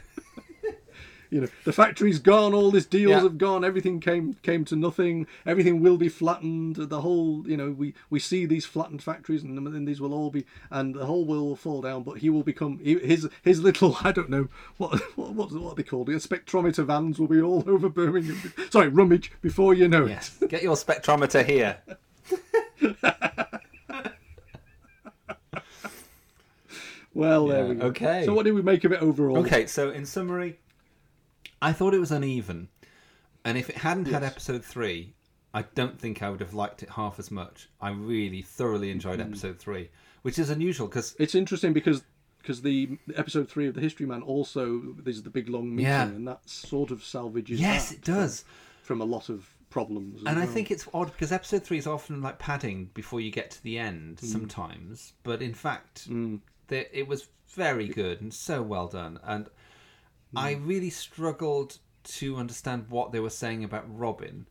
You 1.30 1.42
know, 1.42 1.48
the 1.64 1.72
factory's 1.72 2.18
gone, 2.18 2.54
all 2.54 2.70
these 2.70 2.86
deals 2.86 3.10
Yeah. 3.10 3.20
have 3.22 3.36
gone, 3.38 3.62
everything 3.64 4.00
came 4.00 4.34
came 4.42 4.64
to 4.66 4.76
nothing, 4.76 5.26
everything 5.44 5.80
will 5.80 5.98
be 5.98 6.08
flattened. 6.08 6.76
The 6.76 7.00
whole, 7.02 7.44
you 7.46 7.56
know, 7.56 7.70
we, 7.70 7.92
we 8.08 8.18
see 8.18 8.46
these 8.46 8.64
flattened 8.64 9.02
factories, 9.02 9.42
and 9.42 9.66
then 9.66 9.84
these 9.84 10.00
will 10.00 10.14
all 10.14 10.30
be, 10.30 10.46
and 10.70 10.94
the 10.94 11.04
whole 11.06 11.26
world 11.26 11.44
will 11.44 11.56
fall 11.56 11.82
down. 11.82 12.02
But 12.02 12.18
he 12.18 12.30
will 12.30 12.42
become 12.42 12.78
his 12.78 13.28
his 13.42 13.60
little, 13.60 13.98
I 14.02 14.12
don't 14.12 14.30
know 14.30 14.48
what 14.78 14.98
what 15.16 15.34
what, 15.34 15.52
what 15.52 15.72
are 15.72 15.74
they 15.74 15.82
called? 15.82 16.06
The 16.06 16.14
spectrometer 16.14 16.84
vans 16.86 17.18
will 17.18 17.28
be 17.28 17.40
all 17.42 17.62
over 17.68 17.88
Birmingham. 17.90 18.40
Sorry, 18.70 18.88
Rummidge 18.88 19.30
before 19.42 19.74
you 19.74 19.86
know 19.88 20.06
Yes. 20.06 20.36
it. 20.40 20.48
Get 20.48 20.62
your 20.62 20.76
spectrometer 20.76 21.44
here. 21.44 21.78
Well, 27.14 27.46
there 27.48 27.66
we 27.66 27.74
go. 27.74 27.86
okay. 27.86 28.24
So, 28.24 28.34
what 28.34 28.44
did 28.44 28.52
we 28.54 28.62
make 28.62 28.84
of 28.84 28.92
it 28.92 29.02
overall? 29.02 29.38
Okay, 29.38 29.66
so 29.66 29.90
in 29.90 30.06
summary, 30.06 30.58
I 31.60 31.72
thought 31.72 31.94
it 31.94 31.98
was 31.98 32.12
uneven, 32.12 32.68
and 33.44 33.58
if 33.58 33.68
it 33.68 33.76
hadn't 33.78 34.06
had 34.06 34.22
episode 34.22 34.64
three, 34.64 35.14
I 35.54 35.62
don't 35.74 35.98
think 35.98 36.22
I 36.22 36.30
would 36.30 36.40
have 36.40 36.54
liked 36.54 36.82
it 36.82 36.90
half 36.90 37.18
as 37.18 37.30
much. 37.30 37.68
I 37.80 37.90
really 37.90 38.42
thoroughly 38.42 38.90
enjoyed 38.90 39.18
Mm. 39.18 39.26
episode 39.26 39.58
three, 39.58 39.88
which 40.22 40.38
is 40.38 40.50
unusual 40.50 40.86
because 40.88 41.16
It's 41.18 41.34
interesting 41.34 41.72
because 41.72 42.02
because 42.40 42.62
the 42.62 42.96
episode 43.16 43.48
three 43.48 43.66
of 43.66 43.74
the 43.74 43.80
History 43.80 44.06
Man 44.06 44.22
also 44.22 44.80
there's 44.98 45.22
the 45.22 45.30
big 45.30 45.48
long 45.48 45.70
meeting, 45.74 45.84
Yeah. 45.90 46.04
and 46.04 46.26
that 46.28 46.48
sort 46.48 46.90
of 46.90 47.02
salvages. 47.04 47.60
Yes, 47.60 47.92
it 47.92 48.02
does. 48.02 48.42
from, 48.82 48.98
from 48.98 49.00
a 49.02 49.04
lot 49.04 49.28
of 49.28 49.48
problems. 49.70 50.22
And 50.24 50.38
I 50.38 50.46
think 50.46 50.70
it's 50.70 50.88
odd 50.94 51.12
because 51.12 51.30
episode 51.32 51.62
three 51.64 51.76
is 51.78 51.86
often 51.86 52.22
like 52.22 52.38
padding 52.38 52.90
before 52.94 53.20
you 53.20 53.30
get 53.30 53.50
to 53.50 53.62
the 53.62 53.78
end 53.78 54.18
Mm. 54.18 54.24
sometimes, 54.32 55.12
but 55.24 55.42
in 55.42 55.52
fact, 55.52 56.08
there, 56.68 56.86
it 56.92 57.06
was 57.08 57.28
very 57.48 57.88
good 57.88 58.20
and 58.22 58.32
so 58.32 58.62
well 58.62 58.86
done. 58.88 59.18
And 59.24 59.48
I 60.36 60.54
Mm. 60.54 60.66
really 60.66 60.90
struggled 60.90 61.78
to 62.04 62.36
understand 62.36 62.88
what 62.88 63.12
they 63.12 63.20
were 63.20 63.30
saying 63.30 63.64
about 63.64 63.84
Robin, 63.88 64.46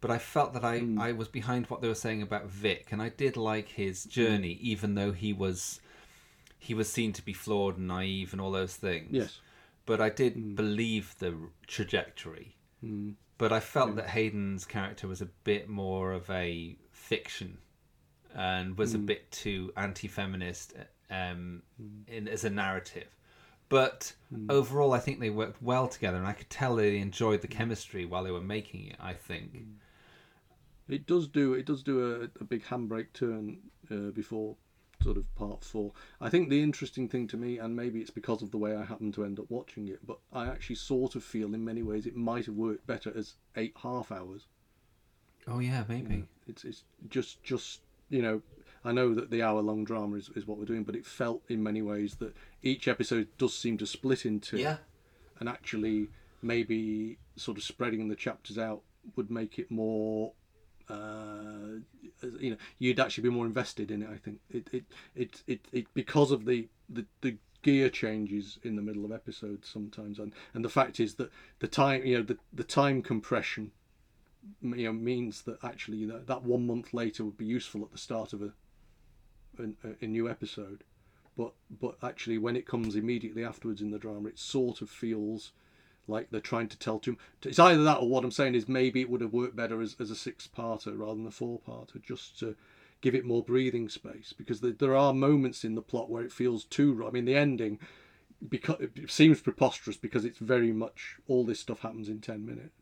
but 0.00 0.10
I 0.10 0.18
felt 0.18 0.52
that 0.54 0.64
I, 0.64 0.80
Mm. 0.80 1.00
I 1.00 1.12
was 1.12 1.28
behind 1.28 1.66
what 1.66 1.80
they 1.80 1.88
were 1.88 1.94
saying 1.94 2.22
about 2.22 2.46
Vic, 2.48 2.88
and 2.92 3.00
I 3.02 3.08
did 3.10 3.36
like 3.36 3.68
his 3.68 4.04
journey, 4.04 4.52
even 4.60 4.94
though 4.94 5.12
he 5.12 5.32
was 5.32 5.80
he 6.62 6.74
was 6.74 6.92
seen 6.92 7.10
to 7.14 7.22
be 7.24 7.32
flawed 7.32 7.78
and 7.78 7.88
naive 7.88 8.32
and 8.34 8.40
all 8.40 8.50
those 8.50 8.76
things. 8.76 9.08
Yes. 9.12 9.40
But 9.86 9.98
I 9.98 10.10
did 10.10 10.54
believe 10.56 11.16
the 11.18 11.34
trajectory. 11.66 12.54
Mm. 12.84 13.14
But 13.38 13.50
I 13.50 13.60
felt 13.60 13.96
that 13.96 14.08
Haydn's 14.10 14.66
character 14.66 15.08
was 15.08 15.22
a 15.22 15.26
bit 15.44 15.70
more 15.70 16.12
of 16.12 16.28
a 16.28 16.76
fiction 16.92 17.56
and 18.34 18.76
was 18.76 18.94
a 18.94 18.98
Mm. 18.98 19.06
bit 19.06 19.30
too 19.32 19.72
anti-feminist 19.74 20.74
um, 21.08 21.62
in, 22.06 22.28
as 22.28 22.44
a 22.44 22.50
narrative. 22.50 23.08
But 23.70 24.12
Mm. 24.32 24.50
overall, 24.50 24.92
I 24.92 24.98
think 24.98 25.18
they 25.20 25.30
worked 25.30 25.62
well 25.62 25.88
together, 25.88 26.18
and 26.18 26.26
I 26.26 26.34
could 26.34 26.50
tell 26.50 26.76
they 26.76 26.98
enjoyed 26.98 27.40
the 27.40 27.48
chemistry 27.48 28.04
while 28.04 28.22
they 28.22 28.30
were 28.30 28.40
making 28.42 28.84
it. 28.86 28.96
I 29.00 29.14
think. 29.14 29.66
It 30.88 31.06
does 31.06 31.28
do 31.28 31.54
it 31.54 31.66
does 31.66 31.82
do 31.82 32.14
a, 32.14 32.24
a 32.40 32.44
big 32.44 32.64
handbrake 32.64 33.12
turn 33.14 33.58
uh, 33.90 34.10
before 34.10 34.56
sort 35.02 35.16
of 35.16 35.34
part 35.34 35.64
four. 35.64 35.92
I 36.20 36.28
think 36.28 36.50
the 36.50 36.62
interesting 36.62 37.08
thing 37.08 37.26
to 37.28 37.36
me, 37.36 37.58
and 37.58 37.74
maybe 37.74 38.00
it's 38.00 38.10
because 38.10 38.42
of 38.42 38.50
the 38.50 38.58
way 38.58 38.74
I 38.74 38.84
happened 38.84 39.14
to 39.14 39.24
end 39.24 39.38
up 39.38 39.46
watching 39.48 39.88
it, 39.88 40.04
but 40.06 40.18
I 40.32 40.46
actually 40.48 40.76
sort 40.76 41.14
of 41.14 41.24
feel 41.24 41.54
in 41.54 41.64
many 41.64 41.82
ways 41.82 42.06
it 42.06 42.16
might 42.16 42.46
have 42.46 42.56
worked 42.56 42.86
better 42.86 43.12
as 43.16 43.36
eight 43.56 43.74
half 43.82 44.12
hours. 44.12 44.46
Oh 45.46 45.60
yeah, 45.60 45.84
maybe. 45.88 46.26
It's 46.46 46.64
it's 46.64 46.84
just 47.08 47.42
just 47.42 47.80
you 48.08 48.20
know 48.20 48.42
I 48.84 48.92
know 48.92 49.14
that 49.14 49.30
the 49.30 49.42
hour 49.42 49.60
long 49.60 49.84
drama 49.84 50.16
is, 50.16 50.30
is 50.34 50.46
what 50.46 50.58
we're 50.58 50.64
doing, 50.64 50.84
but 50.84 50.96
it 50.96 51.04
felt 51.04 51.42
in 51.48 51.62
many 51.62 51.82
ways 51.82 52.16
that 52.16 52.34
each 52.62 52.88
episode 52.88 53.28
does 53.38 53.54
seem 53.56 53.76
to 53.78 53.86
split 53.86 54.24
into 54.24 54.56
Yeah. 54.58 54.78
and 55.38 55.48
actually 55.48 56.08
maybe 56.42 57.18
sort 57.36 57.58
of 57.58 57.64
spreading 57.64 58.08
the 58.08 58.16
chapters 58.16 58.56
out 58.58 58.82
would 59.16 59.30
make 59.30 59.58
it 59.58 59.70
more 59.70 60.32
uh, 60.88 61.78
you 62.38 62.50
know 62.50 62.56
you'd 62.78 62.98
actually 62.98 63.22
be 63.22 63.30
more 63.30 63.46
invested 63.46 63.90
in 63.90 64.02
it 64.02 64.08
I 64.10 64.16
think 64.16 64.40
it 64.50 64.68
it 64.72 64.84
it 65.14 65.42
it, 65.46 65.60
it 65.72 65.86
because 65.94 66.30
of 66.32 66.44
the, 66.46 66.68
the 66.88 67.06
the 67.20 67.36
gear 67.62 67.88
changes 67.90 68.58
in 68.62 68.74
the 68.76 68.82
middle 68.82 69.04
of 69.04 69.12
episodes 69.12 69.68
sometimes 69.68 70.18
and 70.18 70.32
and 70.54 70.64
the 70.64 70.68
fact 70.68 70.98
is 70.98 71.14
that 71.16 71.30
the 71.60 71.68
time 71.68 72.04
you 72.04 72.16
know 72.18 72.22
the 72.24 72.38
the 72.52 72.64
time 72.64 73.02
compression 73.02 73.70
you 74.62 74.86
know 74.86 74.92
means 74.92 75.42
that 75.42 75.62
actually 75.62 76.04
that, 76.06 76.26
that 76.26 76.42
one 76.42 76.66
month 76.66 76.92
later 76.94 77.24
would 77.24 77.36
be 77.36 77.44
useful 77.46 77.82
at 77.82 77.92
the 77.92 77.98
start 77.98 78.32
of 78.32 78.42
a 78.42 78.52
a, 79.60 80.04
a 80.04 80.06
new 80.06 80.28
episode 80.28 80.84
but 81.36 81.52
but 81.80 81.96
actually 82.02 82.38
when 82.38 82.56
it 82.56 82.66
comes 82.66 82.96
immediately 82.96 83.44
afterwards 83.44 83.80
in 83.80 83.90
the 83.90 83.98
drama 83.98 84.28
it 84.28 84.38
sort 84.38 84.82
of 84.82 84.90
feels 84.90 85.52
like 86.08 86.30
they're 86.30 86.40
trying 86.40 86.68
to 86.68 86.78
tell 86.78 86.98
too 86.98 87.16
it's 87.44 87.58
either 87.58 87.82
that 87.82 87.98
or 87.98 88.08
what 88.08 88.24
i'm 88.24 88.30
saying 88.30 88.54
is 88.54 88.68
maybe 88.68 89.00
it 89.00 89.10
would 89.10 89.20
have 89.20 89.32
worked 89.32 89.56
better 89.56 89.80
as, 89.80 89.96
as 90.00 90.10
a 90.10 90.16
six 90.16 90.48
parter 90.48 90.98
rather 90.98 91.14
than 91.14 91.26
a 91.26 91.30
four 91.30 91.60
parter 91.66 92.02
just 92.02 92.38
to 92.38 92.56
give 93.00 93.14
it 93.14 93.24
more 93.24 93.42
breathing 93.42 93.88
space 93.88 94.34
because 94.36 94.60
there, 94.60 94.72
there 94.72 94.96
are 94.96 95.14
moments 95.14 95.64
in 95.64 95.74
the 95.74 95.82
plot 95.82 96.10
where 96.10 96.24
it 96.24 96.32
feels 96.32 96.64
too 96.64 97.04
i 97.06 97.10
mean 97.10 97.24
the 97.24 97.36
ending 97.36 97.78
because 98.48 98.76
it 98.80 99.10
seems 99.10 99.40
preposterous 99.40 99.96
because 99.96 100.24
it's 100.24 100.38
very 100.38 100.72
much 100.72 101.16
all 101.28 101.44
this 101.44 101.60
stuff 101.60 101.80
happens 101.80 102.08
in 102.08 102.20
10 102.20 102.44
minutes 102.44 102.80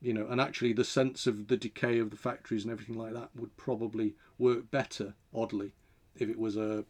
you 0.00 0.12
know 0.12 0.26
and 0.28 0.40
actually 0.40 0.72
the 0.72 0.84
sense 0.84 1.26
of 1.26 1.48
the 1.48 1.56
decay 1.56 1.98
of 1.98 2.10
the 2.10 2.16
factories 2.16 2.64
and 2.64 2.72
everything 2.72 2.96
like 2.96 3.12
that 3.12 3.30
would 3.34 3.56
probably 3.56 4.14
work 4.38 4.70
better 4.70 5.14
oddly 5.34 5.72
if 6.20 6.28
it 6.28 6.38
was 6.38 6.56
a 6.56 6.84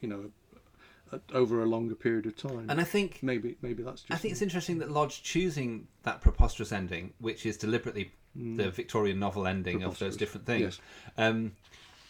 you 0.00 0.08
know 0.08 0.30
a, 1.12 1.16
a, 1.16 1.20
over 1.34 1.62
a 1.62 1.66
longer 1.66 1.94
period 1.94 2.26
of 2.26 2.36
time 2.36 2.66
And 2.68 2.80
I 2.80 2.84
think 2.84 3.22
maybe 3.22 3.56
maybe 3.62 3.82
that's 3.82 4.02
just 4.02 4.12
I 4.12 4.16
think 4.16 4.32
it's 4.32 4.42
interesting 4.42 4.78
that 4.78 4.90
Lodge 4.90 5.22
choosing 5.22 5.86
that 6.04 6.20
preposterous 6.20 6.72
ending, 6.72 7.12
which 7.18 7.46
is 7.46 7.56
deliberately 7.56 8.12
Mm. 8.38 8.58
the 8.58 8.70
Victorian 8.70 9.18
novel 9.18 9.44
ending 9.44 9.82
of 9.82 9.98
those 9.98 10.16
different 10.16 10.46
things, 10.46 10.78
Yes. 10.78 10.80
um, 11.18 11.50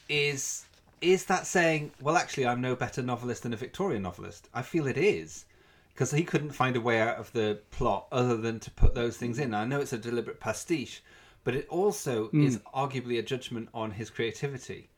is 0.08 0.66
is 1.00 1.24
that 1.24 1.46
saying, 1.46 1.92
well, 2.02 2.14
actually, 2.14 2.46
I'm 2.46 2.60
no 2.60 2.76
better 2.76 3.00
novelist 3.02 3.42
than 3.42 3.54
a 3.54 3.56
Victorian 3.56 4.02
novelist? 4.02 4.50
I 4.52 4.60
feel 4.60 4.86
it 4.86 4.98
is. 4.98 5.46
Because 5.94 6.10
he 6.10 6.22
couldn't 6.24 6.50
find 6.50 6.76
a 6.76 6.80
way 6.82 7.00
out 7.00 7.16
of 7.16 7.32
the 7.32 7.60
plot 7.70 8.06
other 8.12 8.36
than 8.36 8.60
to 8.60 8.70
put 8.70 8.94
those 8.94 9.16
things 9.16 9.38
in. 9.38 9.54
I 9.54 9.64
know 9.64 9.80
it's 9.80 9.94
a 9.94 9.98
deliberate 9.98 10.40
pastiche, 10.40 11.02
but 11.42 11.54
it 11.54 11.66
also 11.68 12.28
Mm. 12.28 12.44
is 12.46 12.58
arguably 12.74 13.18
a 13.18 13.22
judgment 13.22 13.70
on 13.72 13.92
his 13.92 14.10
creativity. 14.10 14.90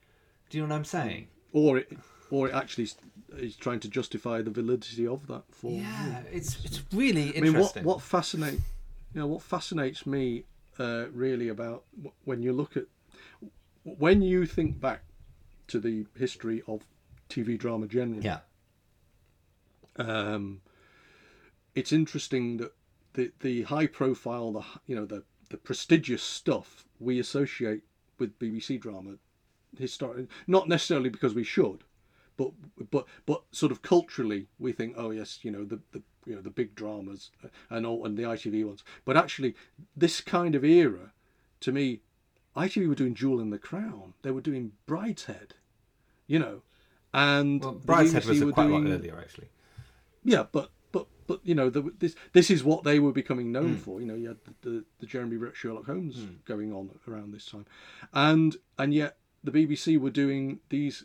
Do 0.50 0.58
you 0.58 0.64
know 0.64 0.70
what 0.70 0.78
I'm 0.78 0.84
saying? 0.84 1.28
Or 1.52 1.78
it 1.78 1.92
or 2.30 2.48
it 2.48 2.54
actually 2.54 2.88
is 3.36 3.56
trying 3.56 3.80
to 3.80 3.88
justify 3.88 4.40
the 4.42 4.50
validity 4.50 5.06
of 5.06 5.26
that 5.26 5.42
form 5.50 5.74
Yeah, 5.74 6.22
it's 6.32 6.64
it's 6.64 6.82
really 6.92 7.36
I 7.36 7.40
mean, 7.40 7.52
what 7.52 7.60
interesting. 7.60 7.84
what 7.84 8.00
fascinate 8.02 8.60
you 9.14 9.20
know 9.20 9.26
what 9.26 9.42
fascinates 9.42 10.06
me 10.06 10.44
uh, 10.78 11.06
really 11.12 11.48
about 11.48 11.84
when 12.24 12.42
you 12.42 12.52
look 12.52 12.76
at 12.76 12.84
when 13.84 14.22
you 14.22 14.46
think 14.46 14.80
back 14.80 15.02
to 15.68 15.78
the 15.80 16.06
history 16.18 16.62
of 16.66 16.82
TV 17.28 17.58
drama 17.58 17.86
generally. 17.86 18.22
Yeah. 18.22 18.38
Um, 19.96 20.60
it's 21.74 21.92
interesting 21.92 22.58
that 22.58 22.72
the 23.14 23.32
the 23.40 23.62
high 23.62 23.86
profile, 23.86 24.52
the 24.52 24.64
you 24.86 24.96
know 24.96 25.04
the 25.04 25.24
the 25.50 25.56
prestigious 25.58 26.22
stuff 26.22 26.84
we 26.98 27.18
associate 27.18 27.82
with 28.18 28.38
BBC 28.38 28.80
drama, 28.80 29.16
historic 29.78 30.26
not 30.46 30.68
necessarily 30.68 31.08
because 31.10 31.34
we 31.34 31.44
should, 31.44 31.84
but 32.36 32.50
but 32.90 33.06
but 33.26 33.42
sort 33.52 33.72
of 33.72 33.82
culturally 33.82 34.48
we 34.58 34.72
think 34.72 34.94
oh 34.96 35.10
yes 35.10 35.38
you 35.42 35.50
know 35.50 35.64
the 35.64 35.80
the 35.92 36.02
you 36.26 36.34
know 36.34 36.40
the 36.42 36.50
big 36.50 36.74
dramas 36.74 37.30
and 37.70 37.84
all 37.86 38.04
and 38.06 38.16
the 38.16 38.22
ITV 38.22 38.64
ones, 38.64 38.84
but 39.04 39.16
actually 39.16 39.54
this 39.96 40.20
kind 40.20 40.54
of 40.54 40.64
era, 40.64 41.12
to 41.60 41.72
me, 41.72 42.00
ITV 42.56 42.88
were 42.88 42.94
doing 42.94 43.14
Jewel 43.14 43.40
in 43.40 43.50
the 43.50 43.58
Crown, 43.58 44.14
they 44.22 44.30
were 44.30 44.40
doing 44.40 44.72
Brideshead, 44.86 45.52
you 46.28 46.38
know, 46.38 46.62
and 47.12 47.60
Well, 47.60 47.74
Brideshead 47.74 48.24
was 48.26 48.38
BBC 48.38 48.42
a 48.42 48.46
were 48.46 48.52
quite 48.52 48.66
a 48.70 48.72
lot 48.74 48.86
earlier, 48.86 49.18
actually. 49.18 49.48
yeah, 50.22 50.44
but 50.52 50.70
but 50.92 51.08
but 51.26 51.40
you 51.42 51.54
know 51.56 51.70
the, 51.70 51.90
this 51.98 52.14
this 52.34 52.50
is 52.50 52.62
what 52.62 52.84
they 52.84 52.98
were 53.00 53.12
becoming 53.12 53.50
known 53.50 53.74
Mm. 53.76 53.80
for. 53.80 54.00
You 54.00 54.06
know, 54.06 54.14
you 54.14 54.28
had 54.28 54.38
the, 54.44 54.70
the, 54.70 54.84
the 55.00 55.06
Jeremy 55.06 55.38
Brett 55.38 55.56
Sherlock 55.56 55.86
Holmes 55.86 56.16
Mm. 56.16 56.44
going 56.44 56.72
on 56.72 56.90
around 57.08 57.32
this 57.32 57.46
time, 57.46 57.66
and 58.12 58.56
and 58.78 58.94
yet 58.94 59.16
the 59.44 59.50
BBC 59.52 59.98
were 59.98 60.10
doing 60.10 60.60
these 60.68 61.04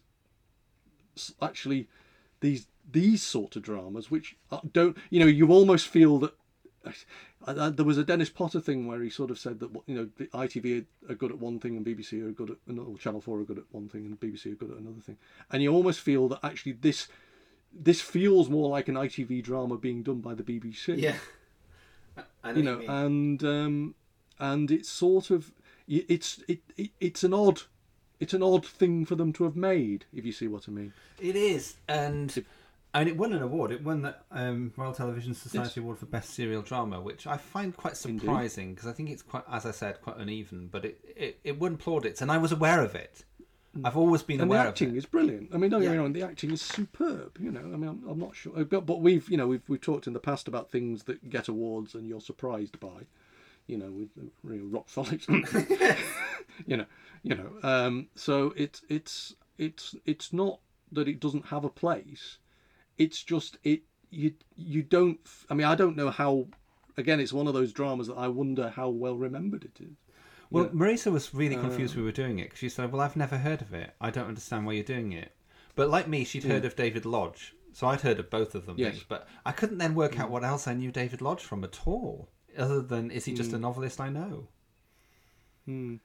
actually 1.42 1.88
these 2.42 2.68
these 2.90 3.24
sort 3.24 3.56
of 3.56 3.64
dramas 3.64 4.10
which 4.12 4.36
are- 4.52 4.62
don't 4.72 4.96
you 5.10 5.20
know 5.20 5.26
you 5.26 5.48
almost 5.52 5.88
feel 5.88 6.20
that. 6.20 6.34
I- 6.86 7.66
I- 7.66 7.70
There 7.70 7.86
was 7.86 7.98
a 7.98 8.04
Dennis 8.04 8.30
Potter 8.30 8.60
thing 8.62 8.88
where 8.88 9.02
he 9.02 9.10
sort 9.10 9.30
of 9.32 9.38
said 9.40 9.60
that 9.60 9.72
you 9.88 9.96
know 9.96 10.10
the 10.18 10.28
ITV 10.28 10.86
are 11.10 11.16
good 11.16 11.32
at 11.32 11.40
one 11.40 11.60
thing 11.60 11.76
and 11.76 11.86
BBC 11.86 12.22
are 12.22 12.32
good 12.32 12.52
at 12.52 12.58
another. 12.68 12.90
or 12.92 12.98
Channel 12.98 13.20
Four 13.22 13.40
are 13.40 13.44
good 13.44 13.58
at 13.58 13.66
one 13.72 13.90
thing 13.90 14.06
and 14.06 14.20
BBC 14.20 14.52
are 14.52 14.56
good 14.56 14.72
at 14.72 14.78
another 14.78 15.02
thing, 15.02 15.18
and 15.52 15.62
you 15.64 15.72
almost 15.74 16.00
feel 16.00 16.28
that 16.30 16.40
actually 16.44 16.74
this 16.74 17.08
this 17.74 18.00
feels 18.02 18.50
more 18.50 18.70
like 18.70 18.88
an 18.88 18.96
ITV 18.96 19.42
drama 19.44 19.78
being 19.78 20.02
done 20.02 20.22
by 20.22 20.34
the 20.34 20.44
BBC. 20.44 20.98
Yeah. 20.98 21.18
Know 22.44 22.54
you 22.54 22.64
know, 22.64 22.80
you 22.80 22.88
and 22.90 23.44
um, 23.44 23.96
and 24.40 24.72
it's 24.72 24.90
sort 24.90 25.30
of 25.30 25.52
it's 25.88 26.42
it, 26.48 26.62
it 26.78 26.92
it's 27.02 27.24
an 27.24 27.34
odd 27.34 27.64
it's 28.20 28.34
an 28.34 28.44
odd 28.44 28.66
thing 28.66 29.06
for 29.06 29.16
them 29.16 29.34
to 29.34 29.44
have 29.44 29.56
made 29.56 30.06
if 30.14 30.26
you 30.26 30.32
see 30.32 30.48
what 30.48 30.68
I 30.68 30.72
mean. 30.72 30.94
It 31.20 31.36
is, 31.36 31.76
and 31.88 32.46
and 32.94 33.08
it 33.08 33.18
won 33.18 33.34
an 33.34 33.42
award. 33.42 33.72
It 33.72 33.84
won 33.84 34.02
the 34.02 34.16
um, 34.32 34.74
Royal 34.76 34.94
Television 34.94 35.34
Society. 35.34 35.82
Award 35.82 36.00
for 36.00 36.06
Best 36.06 36.32
Serial 36.32 36.62
Drama, 36.62 37.00
which 37.00 37.28
I 37.28 37.38
find 37.38 37.76
quite 37.76 37.98
surprising 37.98 38.74
because 38.74 38.88
I 38.88 38.94
think 38.94 39.10
it's 39.10 39.22
quite, 39.22 39.44
as 39.52 39.66
I 39.66 39.72
said, 39.72 40.02
quite 40.02 40.18
uneven. 40.18 40.68
But 40.72 40.86
it, 40.86 41.00
it, 41.16 41.40
it 41.44 41.60
won 41.60 41.78
plaudits, 41.78 42.22
and 42.22 42.32
I 42.32 42.38
was 42.38 42.52
aware 42.52 42.82
of 42.82 42.96
it. 42.96 43.24
I've 43.84 43.98
always 43.98 44.24
been 44.24 44.42
and 44.42 44.50
the 44.50 44.56
aware 44.56 44.66
of 44.66 44.70
acting 44.70 44.96
it. 44.96 44.98
is 44.98 45.06
brilliant. 45.06 45.50
I 45.54 45.58
mean, 45.58 45.70
don't 45.70 45.82
get 45.82 45.92
me 45.92 45.98
wrong, 45.98 46.14
the 46.14 46.24
acting 46.24 46.52
is 46.52 46.62
superb. 46.62 47.38
You 47.40 47.52
know, 47.52 47.60
I 47.60 47.78
mean, 47.78 47.88
I'm, 47.88 48.04
I'm 48.10 48.20
not 48.20 48.36
sure, 48.36 48.64
but, 48.66 48.86
but 48.86 49.02
we've 49.02 49.30
you 49.30 49.38
know 49.38 49.48
we've 49.48 49.62
we've 49.68 49.82
talked 49.82 50.08
in 50.08 50.14
the 50.14 50.20
past 50.20 50.48
about 50.48 50.72
things 50.72 51.04
that 51.04 51.30
get 51.30 51.48
awards 51.48 51.94
and 51.94 52.08
you're 52.08 52.22
surprised 52.22 52.80
by. 52.80 53.06
You 53.68 53.78
know, 53.78 53.92
with 53.92 54.16
the 54.16 54.28
real 54.44 54.66
rock 54.66 54.90
solid. 54.90 55.22
you 56.66 56.78
know, 56.78 56.86
you 57.24 57.36
know. 57.36 57.50
Um, 57.64 58.08
so 58.16 58.54
it's 58.56 58.82
it's 58.90 59.36
it's 59.58 59.96
it's 60.06 60.34
not 60.34 60.60
that 60.92 61.08
it 61.08 61.20
doesn't 61.20 61.48
have 61.48 61.64
a 61.66 61.70
place. 61.70 62.38
It's 62.98 63.22
just 63.24 63.58
it 63.64 63.82
you 64.10 64.34
you 64.56 64.84
don't. 64.84 65.20
I 65.50 65.54
mean, 65.54 65.68
I 65.68 65.76
don't 65.76 65.96
know 65.98 66.10
how. 66.10 66.48
Again, 67.00 67.20
it's 67.20 67.34
one 67.34 67.46
of 67.48 67.54
those 67.54 67.72
dramas 67.74 68.08
that 68.08 68.16
I 68.16 68.28
wonder 68.28 68.70
how 68.70 68.90
well 68.90 69.16
remembered 69.16 69.64
it 69.66 69.80
is. 69.80 69.96
Well, 70.50 70.64
Yeah. 70.66 70.70
Marisa 70.72 71.12
was 71.12 71.32
really 71.34 71.56
confused 71.56 71.94
Um, 71.94 72.00
we 72.00 72.06
were 72.06 72.12
doing 72.12 72.40
it 72.40 72.46
because 72.46 72.60
she 72.60 72.70
said, 72.70 72.92
"Well, 72.92 73.02
I've 73.02 73.16
never 73.18 73.38
heard 73.38 73.62
of 73.62 73.74
it. 73.74 73.94
I 74.02 74.10
don't 74.10 74.28
understand 74.28 74.66
why 74.66 74.74
you're 74.74 74.84
doing 74.84 75.12
it." 75.12 75.34
But 75.76 75.90
like 75.90 76.08
me, 76.08 76.24
she'd 76.24 76.46
heard 76.46 76.64
Yeah. 76.64 76.68
of 76.68 76.76
David 76.76 77.06
Lodge, 77.06 77.54
so 77.74 77.86
I'd 77.88 78.02
heard 78.02 78.18
of 78.20 78.30
both 78.32 78.56
of 78.56 78.66
them. 78.66 78.78
Yes. 78.80 79.04
but 79.08 79.28
I 79.46 79.52
couldn't 79.52 79.78
then 79.78 79.94
work 79.94 80.18
out 80.20 80.32
what 80.32 80.44
else 80.44 80.68
I 80.68 80.74
knew 80.74 80.92
David 80.92 81.22
Lodge 81.22 81.44
from 81.44 81.64
at 81.64 81.86
all, 81.86 82.30
other 82.58 82.82
than 82.82 83.12
is 83.12 83.26
he 83.26 83.34
just 83.34 83.54
a 83.54 83.58
Mm. 83.58 83.62
novelist 83.62 84.00
I 84.00 84.10
know? 84.10 84.48
Hmm. 85.66 85.96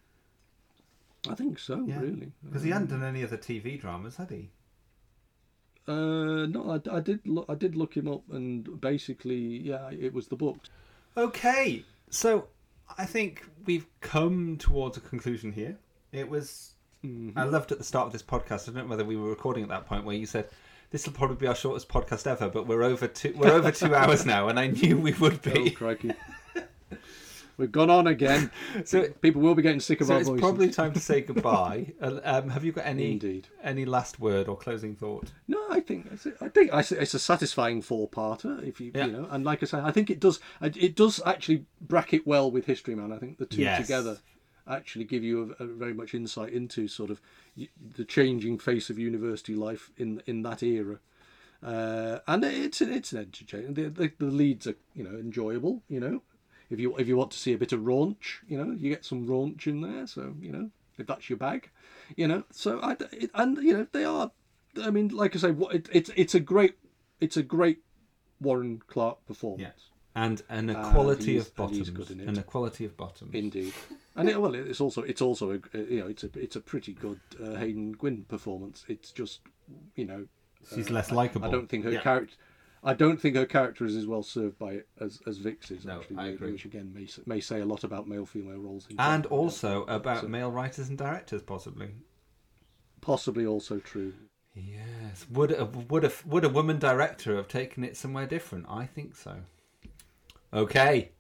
I 1.28 1.34
think 1.34 1.58
so, 1.58 1.84
Yeah. 1.86 2.00
really. 2.00 2.32
Because 2.44 2.62
he 2.62 2.70
hadn't 2.70 2.88
done 2.90 3.04
any 3.04 3.22
other 3.22 3.36
TV 3.36 3.76
dramas, 3.80 4.16
had 4.16 4.30
he? 4.30 4.50
Uh, 5.86 6.46
no, 6.46 6.70
I, 6.86 6.96
I 6.96 7.00
did. 7.00 7.26
Look, 7.26 7.46
I 7.48 7.54
did 7.54 7.74
look 7.76 7.96
him 7.96 8.08
up, 8.08 8.22
and 8.30 8.80
basically, 8.80 9.36
yeah, 9.58 9.90
it 9.90 10.12
was 10.12 10.28
the 10.28 10.36
books. 10.36 10.68
Okay, 11.16 11.84
so 12.10 12.46
I 12.98 13.04
think 13.04 13.44
we've 13.66 13.86
come 14.00 14.56
towards 14.58 14.96
a 14.96 15.00
conclusion 15.00 15.52
here. 15.52 15.76
It 16.12 16.28
was. 16.28 16.74
Mm-hmm. 17.04 17.36
I 17.36 17.44
loved 17.44 17.72
at 17.72 17.78
the 17.78 17.84
start 17.84 18.06
of 18.06 18.12
this 18.12 18.22
podcast. 18.22 18.68
I 18.68 18.72
don't 18.72 18.84
know 18.84 18.90
whether 18.90 19.04
we 19.04 19.16
were 19.16 19.28
recording 19.30 19.64
at 19.64 19.68
that 19.70 19.86
point 19.86 20.04
where 20.04 20.14
you 20.14 20.24
said 20.26 20.48
this 20.90 21.04
will 21.04 21.14
probably 21.14 21.34
be 21.36 21.48
our 21.48 21.54
shortest 21.54 21.88
podcast 21.88 22.28
ever, 22.28 22.48
but 22.48 22.68
we're 22.68 22.84
over 22.84 23.08
two. 23.08 23.34
We're 23.36 23.50
over 23.52 23.72
two 23.72 23.92
hours 24.00 24.24
now, 24.24 24.46
and 24.48 24.60
I 24.60 24.68
knew 24.68 24.98
we 24.98 25.12
would 25.14 25.40
Oh, 25.46 25.52
be. 25.52 25.70
crikey. 25.70 26.12
We've 27.62 27.70
gone 27.72 27.90
on 27.90 28.06
again. 28.08 28.50
So 28.84 29.08
people 29.20 29.40
will 29.40 29.54
be 29.54 29.62
getting 29.62 29.80
sick 29.80 30.00
of 30.00 30.08
so 30.08 30.14
our 30.14 30.20
it's 30.20 30.28
voices. 30.28 30.40
probably 30.42 30.70
time 30.70 30.92
to 30.94 31.00
say 31.10 31.20
goodbye. 31.20 31.92
Um, 32.00 32.48
have 32.50 32.64
you 32.64 32.72
got 32.72 32.84
any 32.86 33.12
Indeed. 33.12 33.46
any 33.62 33.84
last 33.84 34.18
word 34.18 34.48
or 34.48 34.56
closing 34.56 34.96
thought? 34.96 35.30
No, 35.46 35.60
I 35.70 35.80
think 35.80 36.08
I 36.40 36.48
think 36.48 36.70
it's 36.72 37.14
a 37.14 37.18
satisfying 37.18 37.80
four-parter. 37.82 38.62
If 38.66 38.80
you 38.80 38.90
Yeah. 38.94 39.06
you 39.06 39.12
know, 39.12 39.28
and 39.30 39.44
like 39.44 39.62
I 39.62 39.66
say, 39.66 39.78
I 39.78 39.92
think 39.92 40.10
it 40.10 40.18
does 40.20 40.40
it 40.60 40.96
does 40.96 41.20
actually 41.24 41.64
bracket 41.80 42.26
well 42.26 42.50
with 42.50 42.66
History 42.66 42.94
Man. 42.94 43.12
I 43.12 43.18
think 43.18 43.38
the 43.38 43.46
two 43.46 43.62
Yes. 43.62 43.80
together 43.80 44.18
actually 44.66 45.04
give 45.04 45.22
you 45.24 45.54
a, 45.60 45.64
a 45.64 45.66
very 45.66 45.94
much 45.94 46.14
insight 46.14 46.52
into 46.52 46.88
sort 46.88 47.10
of 47.10 47.20
the 47.96 48.04
changing 48.04 48.58
face 48.58 48.90
of 48.90 48.98
university 48.98 49.54
life 49.54 49.90
in 49.96 50.20
in 50.26 50.42
that 50.42 50.62
era. 50.62 50.98
Uh, 51.62 52.18
and 52.26 52.42
it's 52.44 52.80
it's 52.80 53.12
an 53.12 53.18
entertaining. 53.20 53.74
The, 53.74 53.88
the, 53.88 54.12
the 54.18 54.24
leads 54.26 54.66
are 54.66 54.74
you 54.94 55.04
know 55.04 55.16
enjoyable. 55.16 55.82
You 55.88 56.00
know, 56.00 56.22
if 56.72 56.80
you 56.80 56.96
if 56.96 57.06
you 57.08 57.16
want 57.16 57.30
to 57.32 57.38
see 57.38 57.52
a 57.52 57.58
bit 57.58 57.72
of 57.72 57.80
raunch, 57.80 58.38
you 58.48 58.56
know, 58.56 58.72
you 58.72 58.88
get 58.90 59.04
some 59.04 59.26
raunch 59.26 59.66
in 59.66 59.80
there. 59.80 60.06
So 60.06 60.34
you 60.40 60.52
know, 60.52 60.70
if 60.98 61.06
that's 61.06 61.28
your 61.30 61.36
bag, 61.38 61.70
you 62.16 62.26
know. 62.28 62.44
So 62.50 62.80
I 62.80 62.96
it, 63.12 63.30
and 63.34 63.56
you 63.58 63.72
know 63.74 63.86
they 63.92 64.04
are. 64.04 64.30
I 64.82 64.90
mean, 64.90 65.08
like 65.08 65.36
I 65.36 65.38
say, 65.38 65.50
what 65.50 65.74
it, 65.74 65.88
it's 65.92 66.10
it's 66.16 66.34
a 66.34 66.40
great 66.40 66.76
it's 67.20 67.36
a 67.36 67.42
great 67.42 67.78
Warren 68.40 68.80
Clarke 68.86 69.24
performance. 69.26 69.90
And 70.14 70.42
an 70.50 70.68
equality 70.68 71.32
he's- 71.34 71.46
of 71.46 71.56
bottoms. 71.56 71.88
good 71.88 72.10
in 72.10 72.20
it. 72.20 72.28
An 72.28 72.38
equality 72.38 72.84
of 72.84 72.96
bottoms. 72.98 73.34
Indeed, 73.34 73.72
and 74.14 74.28
it, 74.28 74.38
well, 74.40 74.54
it's 74.54 74.78
also 74.80 75.00
it's 75.02 75.22
also 75.22 75.52
a, 75.52 75.78
you 75.78 76.00
know 76.00 76.06
it's 76.06 76.22
a 76.22 76.30
it's 76.34 76.54
a 76.56 76.60
pretty 76.60 76.92
good 76.92 77.18
uh, 77.42 77.54
Haydn 77.54 77.92
Gwynne 77.92 78.26
performance. 78.28 78.84
It's 78.88 79.10
just 79.10 79.40
you 79.96 80.04
know 80.04 80.26
She's 80.74 80.90
uh, 80.90 80.94
less 80.94 81.10
I- 81.10 81.14
likeable. 81.14 81.48
I 81.48 81.50
don't 81.50 81.66
think 81.68 81.84
her 81.84 81.92
Yeah. 81.92 82.02
character. 82.02 82.34
I 82.84 82.94
don't 82.94 83.20
think 83.20 83.36
her 83.36 83.46
character 83.46 83.84
is 83.84 83.94
as 83.96 84.06
well 84.06 84.22
served 84.24 84.58
by 84.58 84.72
it 84.72 84.88
as 85.00 85.20
as 85.26 85.38
Vic's 85.38 85.70
is. 85.70 85.84
No, 85.84 86.00
actually, 86.00 86.16
I 86.16 86.26
which- 86.26 86.34
agree. 86.34 86.52
Which 86.52 86.64
again 86.64 86.92
may 86.92 87.06
may 87.26 87.40
say 87.40 87.60
a 87.60 87.64
lot 87.64 87.84
about 87.84 88.08
male 88.08 88.26
female 88.26 88.58
roles. 88.58 88.86
In 88.88 88.98
And 88.98 89.24
also 89.26 89.84
about 89.84 90.22
So- 90.22 90.28
male 90.28 90.50
writers 90.50 90.88
and 90.88 90.98
directors, 90.98 91.42
possibly. 91.42 91.90
possibly 93.00 93.46
also 93.46 93.78
true. 93.78 94.12
Yes. 94.54 95.26
Would 95.30 95.52
a, 95.52 95.64
would 95.64 96.04
a 96.04 96.12
would 96.26 96.44
a 96.44 96.48
woman 96.48 96.78
director 96.78 97.36
have 97.36 97.48
taken 97.48 97.84
it 97.84 97.96
somewhere 97.96 98.26
different? 98.26 98.66
I 98.68 98.84
think 98.86 99.16
so. 99.16 99.36
Okay. 100.52 101.12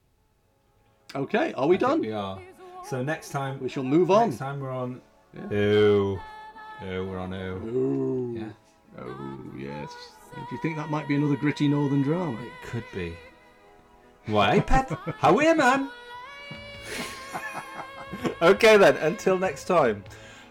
Okay, 1.14 1.52
are 1.54 1.66
we 1.68 1.76
I 1.76 1.78
done? 1.78 2.00
we 2.00 2.12
are. 2.12 2.40
So 2.84 3.02
next 3.02 3.30
time 3.30 3.60
we 3.60 3.68
shall 3.68 3.84
move 3.84 4.10
on. 4.10 4.30
Next 4.30 4.38
time 4.38 4.60
we're 4.60 4.70
on. 4.70 5.00
Yeah. 5.34 5.52
Ooh. 5.56 6.20
Ooh, 6.84 7.06
we're 7.08 7.18
on 7.18 7.32
ooh. 7.32 7.56
Ooh. 7.68 8.34
Yeah. 8.36 8.50
Oh 8.98 9.40
yes. 9.56 9.90
Do 10.34 10.40
you 10.50 10.58
think 10.58 10.76
that 10.76 10.90
might 10.90 11.06
be 11.08 11.14
another 11.14 11.36
gritty 11.36 11.68
northern 11.68 12.02
drama? 12.02 12.38
It 12.42 12.68
could 12.68 12.84
be. 12.94 13.16
Why, 14.26 14.60
Pet? 14.60 14.90
How 15.18 15.36
are 15.36 15.42
you, 15.42 15.54
man? 15.54 15.90
okay 18.42 18.76
then. 18.76 18.96
Until 18.96 19.38
next 19.38 19.64
time. 19.64 20.04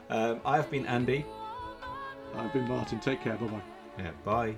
Um, 0.09 0.41
I've 0.45 0.69
been 0.69 0.85
Andy. 0.85 1.25
I've 2.35 2.53
been 2.53 2.67
Martin. 2.67 2.99
Take 2.99 3.21
care. 3.21 3.35
Bye 3.35 3.47
bye. 3.47 3.61
Yeah. 3.97 4.11
Bye. 4.23 4.55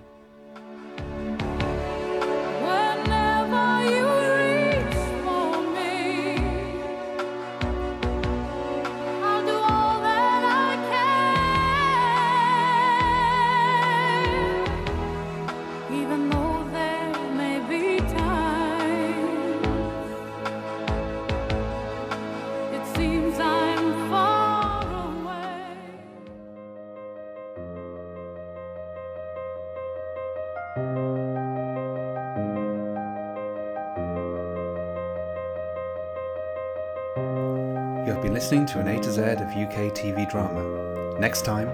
Listening 38.43 38.65
to 38.65 38.77
an 38.81 38.89
A 38.89 38.99
to 38.99 39.09
Z 39.09 39.21
of 39.21 39.55
UK 39.55 39.95
TV 39.95 40.29
drama. 40.29 41.17
Next 41.17 41.45
time, 41.45 41.69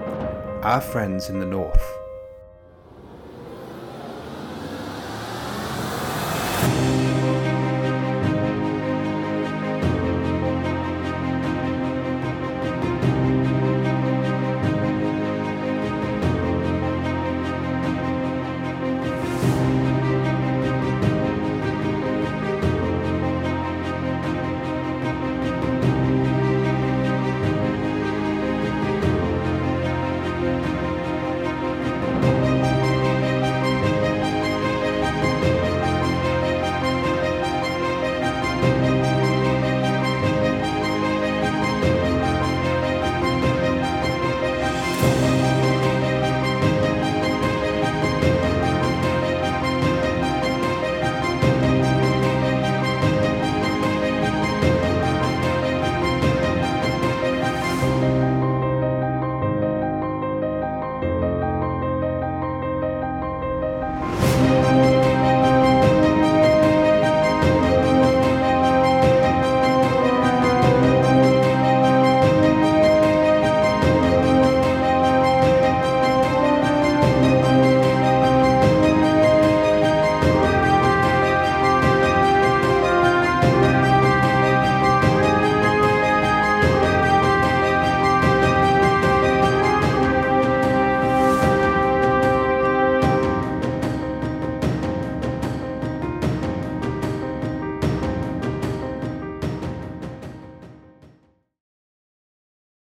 Our 0.62 0.80
Friends 0.80 1.32
in 1.32 1.40
the 1.40 1.46
North. 1.48 1.98